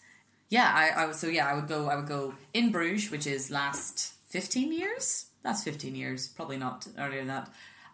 Yeah, 0.49 0.72
I, 0.73 1.05
I 1.05 1.11
so 1.11 1.27
yeah 1.27 1.47
I 1.47 1.55
would 1.55 1.68
go 1.68 1.89
I 1.89 1.95
would 1.97 2.07
go 2.07 2.35
in 2.53 2.72
Bruges, 2.72 3.11
which 3.11 3.27
is 3.27 3.51
last 3.51 4.14
fifteen 4.27 4.72
years. 4.72 5.26
That's 5.43 5.64
fifteen 5.64 5.95
years, 5.95 6.30
probably 6.30 6.57
not 6.57 6.88
earlier 6.97 7.19
than 7.19 7.27
that 7.27 7.49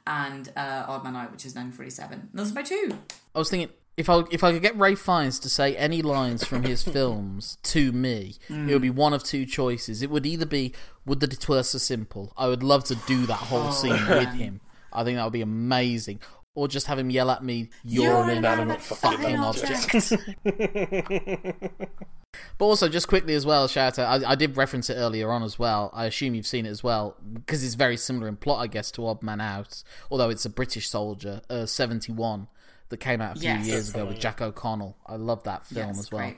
and 0.06 0.52
uh, 0.56 0.86
Odd 0.88 1.04
Man 1.04 1.16
Out, 1.16 1.32
which 1.32 1.46
is 1.46 1.56
947. 1.56 2.30
Those 2.34 2.52
are 2.52 2.56
my 2.56 2.62
two. 2.62 2.98
I 3.34 3.40
was 3.40 3.50
thinking 3.50 3.70
if 3.96 4.10
I 4.10 4.24
if 4.32 4.44
I 4.44 4.52
could 4.52 4.62
get 4.62 4.76
Ralph 4.76 5.00
Fiennes 5.00 5.40
to 5.40 5.50
say 5.50 5.76
any 5.76 6.02
lines 6.02 6.44
from 6.44 6.64
his 6.64 6.84
films 6.96 7.58
to 7.64 7.92
me, 7.92 8.36
mm. 8.50 8.70
it 8.70 8.74
would 8.74 8.82
be 8.82 8.90
one 8.90 9.14
of 9.14 9.24
two 9.24 9.46
choices. 9.46 10.02
It 10.02 10.10
would 10.10 10.26
either 10.26 10.46
be 10.46 10.74
"Would 11.06 11.20
the 11.20 11.46
were 11.48 11.64
so 11.64 11.78
simple." 11.78 12.34
I 12.38 12.48
would 12.48 12.64
love 12.64 12.84
to 12.86 12.96
do 12.96 13.26
that 13.28 13.36
whole 13.36 13.68
oh, 13.68 13.72
scene 13.72 14.08
with 14.08 14.34
him. 14.34 14.62
I 14.92 15.04
think 15.04 15.18
that 15.18 15.24
would 15.24 15.34
be 15.34 15.42
amazing. 15.42 16.20
Or 16.56 16.68
just 16.68 16.86
have 16.86 17.00
him 17.00 17.10
yell 17.10 17.32
at 17.32 17.44
me, 17.44 17.70
"You're, 17.84 18.06
You're 18.06 18.24
an 18.24 18.38
inanimate 18.38 18.82
fucking 18.82 19.38
object." 19.38 19.96
object. 19.96 20.14
But 22.58 22.66
also, 22.66 22.90
just 22.90 23.08
quickly 23.08 23.36
as 23.36 23.46
well, 23.46 23.68
shout 23.68 24.00
out. 24.00 24.24
I, 24.24 24.32
I, 24.32 24.36
did 24.36 24.58
reference 24.58 24.90
it 24.90 24.96
earlier 24.96 25.32
on 25.32 25.44
as 25.44 25.60
well. 25.60 25.92
I 25.94 26.06
assume 26.06 26.34
you've 26.34 26.48
seen 26.48 26.66
it 26.66 26.70
as 26.70 26.84
well 26.84 27.16
because 27.32 27.64
it's 27.64 27.76
very 27.76 27.98
similar 27.98 28.28
in 28.28 28.38
plot, 28.38 28.60
I 28.60 28.68
guess, 28.68 28.92
to 28.92 29.06
Odd 29.06 29.22
Man 29.22 29.40
Out. 29.40 29.84
Although 30.10 30.30
it's 30.30 30.46
a 30.46 30.50
British 30.50 30.90
soldier, 30.90 31.42
uh, 31.50 31.66
seventy 31.66 32.12
one, 32.12 32.48
that 32.94 33.00
came 33.00 33.22
out 33.22 33.38
a 33.38 33.40
few 33.40 33.50
yes. 33.50 33.68
years 33.68 33.90
ago 33.90 34.06
with 34.06 34.20
Jack 34.20 34.40
O'Connell. 34.40 34.96
I 35.08 35.16
love 35.16 35.44
that 35.44 35.66
film 35.66 35.88
yes, 35.88 36.00
as 36.00 36.12
well. 36.12 36.22
Great. 36.22 36.38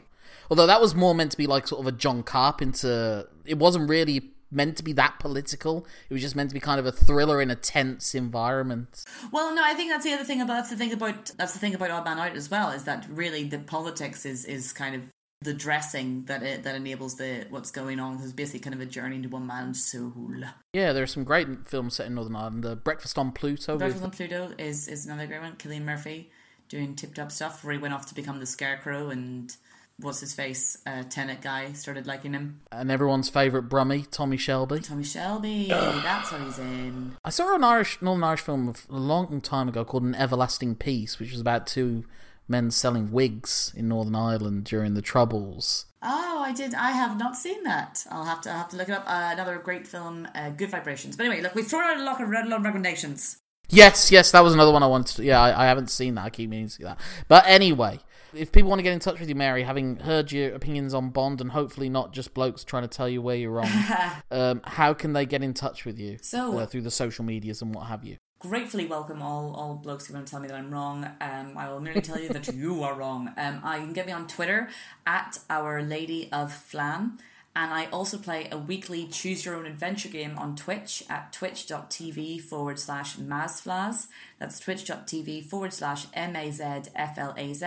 Although 0.50 0.68
that 0.68 0.80
was 0.80 0.96
more 0.96 1.14
meant 1.14 1.32
to 1.32 1.38
be 1.38 1.48
like 1.48 1.68
sort 1.68 1.82
of 1.82 1.88
a 1.88 1.92
John 1.92 2.24
Carpenter. 2.24 3.28
It 3.46 3.60
wasn't 3.60 3.90
really 3.90 4.32
meant 4.52 4.78
to 4.78 4.84
be 4.84 4.94
that 4.94 5.20
political. 5.20 5.86
It 6.10 6.14
was 6.14 6.22
just 6.22 6.36
meant 6.36 6.50
to 6.50 6.54
be 6.54 6.62
kind 6.62 6.80
of 6.80 6.86
a 6.86 6.92
thriller 6.92 7.42
in 7.42 7.52
a 7.52 7.56
tense 7.56 8.16
environment. 8.16 9.04
Well, 9.34 9.54
no, 9.54 9.62
I 9.64 9.74
think 9.74 9.92
that's 9.92 10.06
the 10.06 10.14
other 10.14 10.24
thing 10.24 10.42
about 10.42 10.56
that's 10.56 10.70
the 10.70 10.78
thing 10.78 10.94
about 10.94 11.32
that's 11.38 11.54
the 11.54 11.60
thing 11.60 11.76
about 11.76 11.92
Odd 11.92 12.06
Man 12.06 12.20
Out 12.20 12.36
as 12.38 12.50
well 12.50 12.70
is 12.70 12.86
that 12.86 13.06
really 13.10 13.44
the 13.44 13.60
politics 13.60 14.26
is 14.26 14.46
is 14.46 14.72
kind 14.72 14.96
of 14.96 15.02
the 15.42 15.54
dressing 15.54 16.24
that 16.26 16.42
it, 16.42 16.64
that 16.64 16.76
enables 16.76 17.16
the 17.16 17.46
what's 17.50 17.70
going 17.72 18.00
on. 18.00 18.22
It's 18.22 18.32
basically 18.32 18.62
kind 18.62 18.74
of 18.74 18.80
a 18.80 18.86
journey 18.86 19.18
into 19.18 19.30
one 19.30 19.46
man's 19.46 19.84
soul. 19.84 20.30
Yeah, 20.74 20.94
there 20.94 21.04
are 21.04 21.08
some 21.08 21.26
great 21.26 21.68
films 21.68 21.96
set 21.96 22.08
in 22.08 22.16
Northern 22.16 22.38
Ireland. 22.38 22.66
Uh, 22.66 22.76
Breakfast 22.76 23.18
on 23.18 23.34
Pluto. 23.34 23.78
Breakfast 23.78 24.04
with... 24.04 24.12
on 24.12 24.18
Pluto 24.18 24.54
is 24.58 24.88
is 24.88 25.06
another 25.06 25.28
great 25.28 25.42
one. 25.42 25.54
Cillian 25.58 25.84
Murphy 25.84 26.32
doing 26.70 26.96
tip 26.96 27.14
top 27.14 27.32
stuff 27.32 27.64
where 27.64 27.74
he 27.74 27.80
went 27.80 27.94
off 27.94 28.06
to 28.08 28.16
become 28.16 28.40
the 28.40 28.46
Scarecrow 28.46 29.10
and 29.10 29.56
was 30.00 30.20
his 30.20 30.34
face 30.34 30.78
uh, 30.86 31.04
Tenet 31.10 31.42
guy 31.42 31.72
started 31.72 32.06
liking 32.06 32.34
him. 32.34 32.62
And 32.72 32.92
everyone's 32.92 33.30
favourite 33.30 33.70
Brummy, 33.70 34.04
Tommy 34.04 34.38
Shelby. 34.38 34.80
Tommy 34.80 35.04
Shelby, 35.04 35.68
that's 35.70 36.32
what 36.32 36.42
he's 36.42 36.60
in. 36.60 37.16
I 37.24 37.30
saw 37.30 37.56
an 37.56 37.64
Irish 37.64 38.02
Northern 38.02 38.24
Irish 38.24 38.42
film 38.42 38.74
a 38.90 38.98
long 38.98 39.42
time 39.42 39.70
ago 39.70 39.86
called 39.86 40.04
An 40.04 40.16
Everlasting 40.16 40.76
Piece, 40.76 41.20
which 41.20 41.32
was 41.32 41.40
about 41.40 41.66
two 41.66 42.04
men 42.48 42.72
selling 42.72 43.12
wigs 43.12 43.74
in 43.76 43.88
Northern 43.88 44.16
Ireland 44.16 44.66
during 44.66 44.94
the 44.94 45.02
Troubles. 45.02 45.86
Oh, 46.04 46.44
I 46.46 46.52
did. 46.52 46.76
I 46.76 46.92
have 46.92 47.18
not 47.18 47.36
seen 47.36 47.64
that. 47.64 48.06
I'll 48.12 48.26
have 48.26 48.42
to 48.42 48.52
I'll 48.52 48.58
have 48.58 48.70
to 48.70 48.78
look 48.78 48.90
it 48.90 48.94
up. 48.94 49.06
Uh, 49.08 49.30
another 49.32 49.58
great 49.58 49.88
film, 49.88 50.28
uh, 50.36 50.50
Good 50.50 50.70
Vibrations. 50.70 51.16
But 51.16 51.26
anyway, 51.26 51.42
look, 51.42 51.56
we've 51.56 51.66
thrown 51.66 51.84
out 51.84 51.98
a 51.98 52.04
lot 52.04 52.22
of, 52.22 52.30
a 52.30 52.32
lot 52.32 52.60
of 52.60 52.64
recommendations. 52.64 53.38
Yes, 53.70 54.12
yes, 54.12 54.32
that 54.32 54.44
was 54.44 54.54
another 54.54 54.72
one 54.72 54.84
I 54.84 54.88
wanted 54.88 55.16
to. 55.18 55.24
Yeah, 55.24 55.42
I, 55.42 55.64
I 55.64 55.66
haven't 55.66 55.90
seen 55.90 56.16
that. 56.16 56.26
I 56.26 56.30
keep 56.30 56.50
meaning 56.50 56.68
to 56.68 56.72
see 56.72 56.84
that. 56.84 57.00
But 57.28 57.46
anyway, 57.48 58.00
if 58.34 58.52
people 58.52 58.70
want 58.70 58.80
to 58.80 58.84
get 58.84 58.94
in 58.94 59.00
touch 59.00 59.20
with 59.20 59.30
you, 59.30 59.36
Mary, 59.36 59.64
having 59.64 59.98
heard 59.98 60.32
your 60.32 60.54
opinions 60.54 60.94
on 60.94 61.10
Bond 61.10 61.42
and 61.42 61.52
hopefully 61.52 61.90
not 61.90 62.14
just 62.14 62.34
blokes 62.34 62.64
trying 62.64 62.84
to 62.84 62.90
tell 62.90 63.10
you 63.10 63.22
where 63.22 63.36
you're 63.36 63.52
wrong, 63.52 63.72
um, 64.32 64.62
how 64.64 64.94
can 64.94 65.14
they 65.14 65.26
get 65.26 65.42
in 65.42 65.54
touch 65.54 65.86
with 65.86 66.00
you? 66.00 66.18
So 66.22 66.60
uh, 66.60 66.66
through 66.66 66.82
the 66.82 66.92
social 66.92 67.26
medias 67.26 67.62
and 67.62 67.74
what 67.74 67.88
have 67.88 68.04
you 68.04 68.18
gratefully 68.40 68.86
welcome 68.86 69.22
all, 69.22 69.54
all 69.56 69.76
blokes 69.76 70.06
who 70.06 70.14
want 70.14 70.28
to 70.28 70.32
tell 70.32 70.40
me 70.40 70.48
that 70.48 70.56
I'm 70.56 70.70
wrong. 70.72 71.06
Um, 71.20 71.58
I 71.58 71.70
will 71.70 71.80
merely 71.80 72.02
tell 72.02 72.20
you 72.20 72.30
that 72.30 72.54
you 72.54 72.84
are 72.84 72.94
wrong. 72.94 73.34
Um, 73.38 73.62
I 73.64 73.78
can 73.78 73.94
get 73.94 74.06
me 74.06 74.12
on 74.12 74.28
Twitter 74.28 74.70
at 75.06 75.40
Our 75.50 75.82
Lady 75.82 76.30
of 76.32 76.54
Flan. 76.54 77.18
And 77.56 77.74
I 77.74 77.86
also 77.86 78.18
play 78.18 78.50
a 78.52 78.58
weekly 78.58 79.08
choose 79.08 79.46
your 79.46 79.56
own 79.56 79.66
adventure 79.66 80.10
game 80.10 80.38
on 80.38 80.56
Twitch 80.56 81.04
at 81.10 81.32
twitch.tv 81.32 82.42
forward 82.42 82.80
slash 82.80 83.16
mazflaz. 83.16 84.08
That's 84.40 84.60
twitch.tv 84.60 85.46
forward 85.46 85.72
slash 85.72 86.08
M 86.14 86.36
A 86.36 86.52
Z 86.52 86.64
F 86.96 87.18
L 87.18 87.34
A 87.38 87.54
Z. 87.54 87.66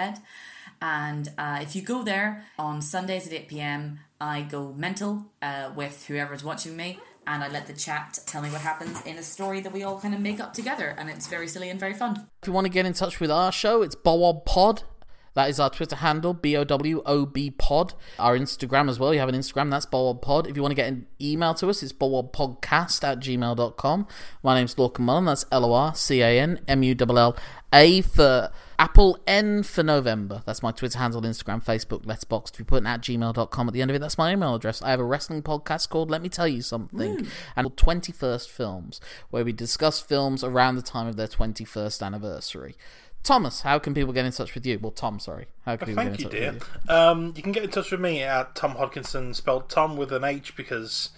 And 0.83 1.31
uh, 1.39 1.59
if 1.63 1.75
you 1.75 1.83
go 1.83 2.03
there 2.03 2.45
on 2.59 2.83
Sundays 2.83 3.27
at 3.27 3.33
8 3.33 3.49
pm, 3.49 4.01
I 4.21 4.43
go 4.43 4.73
mental 4.75 5.27
uh, 5.43 5.71
with 5.75 6.07
whoever's 6.07 6.45
watching 6.45 6.77
me 6.77 6.99
and 7.29 7.45
I 7.45 7.49
let 7.49 7.67
the 7.67 7.75
chat 7.75 8.19
tell 8.27 8.43
me 8.43 8.49
what 8.51 8.63
happens 8.63 9.05
in 9.05 9.19
a 9.19 9.23
story 9.23 9.61
that 9.61 9.73
we 9.73 9.83
all 9.83 10.01
kind 10.01 10.15
of 10.15 10.21
make 10.21 10.41
up 10.41 10.55
together, 10.55 10.95
and 10.99 11.11
it's 11.11 11.27
very 11.27 11.47
silly 11.47 11.69
and 11.69 11.79
very 11.79 11.93
fun. 11.93 12.27
If 12.43 12.49
you 12.49 12.55
want 12.55 12.65
to 12.65 12.71
get 12.71 12.87
in 12.87 12.95
touch 12.95 13.21
with 13.21 13.31
our 13.31 13.53
show, 13.53 13.83
it's 13.83 13.95
Bowob 13.95 14.47
Pod. 14.47 14.83
That 15.39 15.51
is 15.51 15.61
our 15.61 15.71
Twitter 15.71 15.95
handle, 15.95 16.35
B 16.35 16.57
O 16.57 16.65
W 16.65 17.01
O 17.07 17.25
B 17.25 17.53
Pod. 17.53 17.95
Our 18.19 18.37
Instagram 18.37 18.91
as 18.91 18.99
well. 18.99 19.15
You 19.15 19.21
have 19.21 19.29
an 19.29 19.37
Instagram, 19.37 19.71
that's 19.71 19.87
Bowob 19.87 20.21
Pod. 20.21 20.49
If 20.49 20.57
you 20.57 20.63
want 20.63 20.73
to 20.73 20.75
get 20.75 20.89
an 20.89 21.07
email 21.21 21.55
to 21.55 21.69
us, 21.69 21.81
it's 21.81 21.93
bowobpodcast 21.93 23.05
at 23.05 23.21
gmail.com. 23.21 24.09
My 24.43 24.57
name's 24.57 24.75
Lorcan 24.75 25.05
Mullan, 25.05 25.27
that's 25.27 25.47
L 25.53 25.65
O 25.65 25.73
R 25.73 25.95
C 25.95 26.23
A 26.23 26.41
N 26.41 26.59
M 26.67 26.83
U 26.83 26.97
L 27.01 27.19
L 27.19 27.37
A 27.73 28.01
for 28.01 28.51
Apple 28.81 29.17
N 29.29 29.63
for 29.63 29.85
November. 29.85 30.43
That's 30.45 30.61
my 30.61 30.73
Twitter 30.73 30.99
handle, 30.99 31.23
Instagram, 31.23 31.65
Facebook, 31.65 32.05
Letterboxd. 32.05 32.55
If 32.55 32.59
you 32.59 32.65
put 32.65 32.83
an 32.83 32.89
at 32.89 33.03
gmail.com 33.03 33.69
at 33.69 33.73
the 33.73 33.81
end 33.81 33.93
of 33.93 33.95
it, 33.95 34.01
that's 34.01 34.19
my 34.19 34.33
email 34.33 34.57
address. 34.57 34.83
I 34.83 34.91
have 34.91 34.99
a 34.99 35.05
wrestling 35.05 35.43
podcast 35.43 35.89
called 35.89 36.11
Let 36.11 36.21
Me 36.21 36.29
Tell 36.29 36.49
You 36.49 36.63
Something 36.63 37.17
mm. 37.19 37.29
and 37.55 37.69
21st 37.77 38.49
Films, 38.49 39.01
where 39.31 39.45
we 39.45 39.53
discuss 39.53 40.01
films 40.01 40.43
around 40.43 40.75
the 40.75 40.83
time 40.83 41.07
of 41.07 41.15
their 41.15 41.29
21st 41.29 42.05
anniversary. 42.05 42.75
Thomas, 43.23 43.61
how 43.61 43.79
can 43.79 43.95
people 43.95 44.13
get 44.13 44.25
in 44.25 44.33
touch 44.33 44.55
with 44.55 44.65
you? 44.65 44.79
Well, 44.79 44.91
Tom, 44.91 45.19
sorry. 45.21 45.47
How 45.65 45.77
can 45.77 45.89
people 45.89 46.03
Thank 46.03 46.19
get 46.19 46.21
in 46.21 46.25
you, 46.25 46.31
touch 46.31 46.41
dear. 46.41 46.53
with 46.53 46.81
you? 46.89 46.95
Um, 46.95 47.33
you 47.37 47.43
can 47.43 47.53
get 47.53 47.65
in 47.65 47.71
touch 47.71 47.91
with 47.91 48.01
me 48.01 48.23
at 48.23 48.55
Tom 48.55 48.75
Hodkinson, 48.75 49.35
spelled 49.35 49.69
Tom 49.69 49.97
with 49.97 50.13
an 50.13 50.25
H, 50.25 50.57
because 50.57 51.11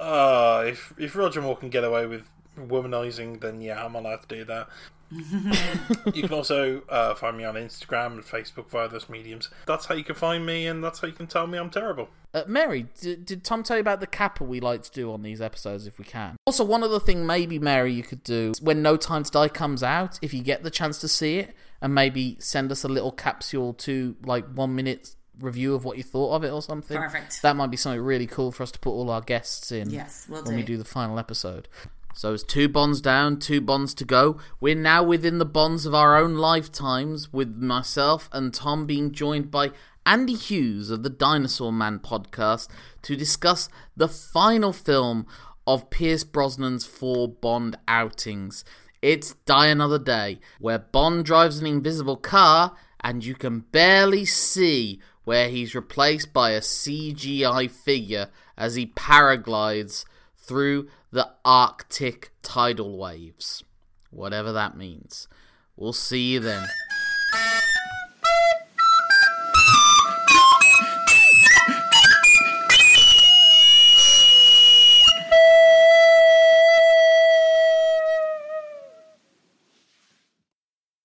uh, 0.00 0.64
if 0.66 0.92
if 0.98 1.14
Roger 1.14 1.40
Moore 1.40 1.56
can 1.56 1.70
get 1.70 1.84
away 1.84 2.06
with 2.06 2.28
womanizing, 2.58 3.40
then 3.40 3.60
yeah, 3.60 3.84
I'm 3.84 3.94
allowed 3.94 4.22
to 4.28 4.36
do 4.36 4.44
that 4.46 4.68
you 6.12 6.22
can 6.22 6.32
also 6.32 6.82
uh, 6.88 7.14
find 7.14 7.36
me 7.36 7.44
on 7.44 7.54
Instagram 7.54 8.12
and 8.12 8.22
Facebook 8.22 8.68
via 8.68 8.88
those 8.88 9.08
mediums. 9.08 9.50
That's 9.66 9.86
how 9.86 9.94
you 9.94 10.04
can 10.04 10.14
find 10.14 10.44
me, 10.44 10.66
and 10.66 10.82
that's 10.82 11.00
how 11.00 11.08
you 11.08 11.14
can 11.14 11.26
tell 11.26 11.46
me 11.46 11.58
I'm 11.58 11.70
terrible. 11.70 12.08
Uh, 12.34 12.42
Mary, 12.46 12.86
did, 13.00 13.24
did 13.24 13.44
Tom 13.44 13.62
tell 13.62 13.76
you 13.76 13.80
about 13.80 14.00
the 14.00 14.06
kappa 14.06 14.44
we 14.44 14.60
like 14.60 14.82
to 14.82 14.90
do 14.90 15.12
on 15.12 15.22
these 15.22 15.40
episodes 15.40 15.86
if 15.86 15.98
we 15.98 16.04
can? 16.04 16.36
Also, 16.46 16.64
one 16.64 16.82
other 16.82 17.00
thing 17.00 17.26
maybe, 17.26 17.58
Mary, 17.58 17.92
you 17.92 18.02
could 18.02 18.22
do 18.24 18.52
when 18.60 18.82
No 18.82 18.96
Time 18.96 19.22
to 19.22 19.30
Die 19.30 19.48
comes 19.48 19.82
out, 19.82 20.18
if 20.22 20.34
you 20.34 20.42
get 20.42 20.62
the 20.62 20.70
chance 20.70 20.98
to 20.98 21.08
see 21.08 21.38
it, 21.38 21.54
and 21.80 21.94
maybe 21.94 22.36
send 22.40 22.72
us 22.72 22.84
a 22.84 22.88
little 22.88 23.12
capsule 23.12 23.72
to 23.74 24.16
like 24.24 24.46
one 24.54 24.74
minute 24.74 25.14
review 25.40 25.74
of 25.74 25.84
what 25.84 25.96
you 25.96 26.02
thought 26.02 26.34
of 26.34 26.44
it 26.44 26.50
or 26.50 26.62
something. 26.62 26.96
Perfect. 26.96 27.42
That 27.42 27.56
might 27.56 27.70
be 27.70 27.76
something 27.76 28.00
really 28.00 28.26
cool 28.26 28.52
for 28.52 28.62
us 28.62 28.70
to 28.72 28.78
put 28.78 28.90
all 28.90 29.10
our 29.10 29.20
guests 29.20 29.70
in. 29.72 29.90
Yes, 29.90 30.26
we'll 30.28 30.42
when 30.44 30.56
we 30.56 30.62
do. 30.62 30.74
do 30.74 30.78
the 30.78 30.84
final 30.84 31.18
episode. 31.18 31.68
So 32.16 32.32
it's 32.32 32.42
two 32.42 32.70
bonds 32.70 33.02
down, 33.02 33.38
two 33.40 33.60
bonds 33.60 33.92
to 33.92 34.04
go. 34.06 34.38
We're 34.58 34.74
now 34.74 35.02
within 35.02 35.36
the 35.36 35.44
bonds 35.44 35.84
of 35.84 35.94
our 35.94 36.16
own 36.16 36.36
lifetimes, 36.36 37.30
with 37.30 37.54
myself 37.56 38.30
and 38.32 38.54
Tom 38.54 38.86
being 38.86 39.12
joined 39.12 39.50
by 39.50 39.72
Andy 40.06 40.32
Hughes 40.32 40.88
of 40.88 41.02
the 41.02 41.10
Dinosaur 41.10 41.74
Man 41.74 41.98
podcast 41.98 42.68
to 43.02 43.16
discuss 43.16 43.68
the 43.94 44.08
final 44.08 44.72
film 44.72 45.26
of 45.66 45.90
Pierce 45.90 46.24
Brosnan's 46.24 46.86
four 46.86 47.28
Bond 47.28 47.76
outings. 47.86 48.64
It's 49.02 49.34
Die 49.44 49.66
Another 49.66 49.98
Day, 49.98 50.40
where 50.58 50.78
Bond 50.78 51.26
drives 51.26 51.58
an 51.58 51.66
invisible 51.66 52.16
car 52.16 52.78
and 53.00 53.26
you 53.26 53.34
can 53.34 53.60
barely 53.60 54.24
see 54.24 55.00
where 55.24 55.50
he's 55.50 55.74
replaced 55.74 56.32
by 56.32 56.52
a 56.52 56.60
CGI 56.60 57.70
figure 57.70 58.30
as 58.56 58.74
he 58.74 58.86
paraglides 58.86 60.06
through 60.34 60.88
the 61.16 61.30
Arctic 61.46 62.30
tidal 62.42 62.98
waves. 62.98 63.64
Whatever 64.10 64.52
that 64.52 64.76
means. 64.76 65.28
We'll 65.74 65.94
see 65.94 66.34
you 66.34 66.40
then. 66.40 66.66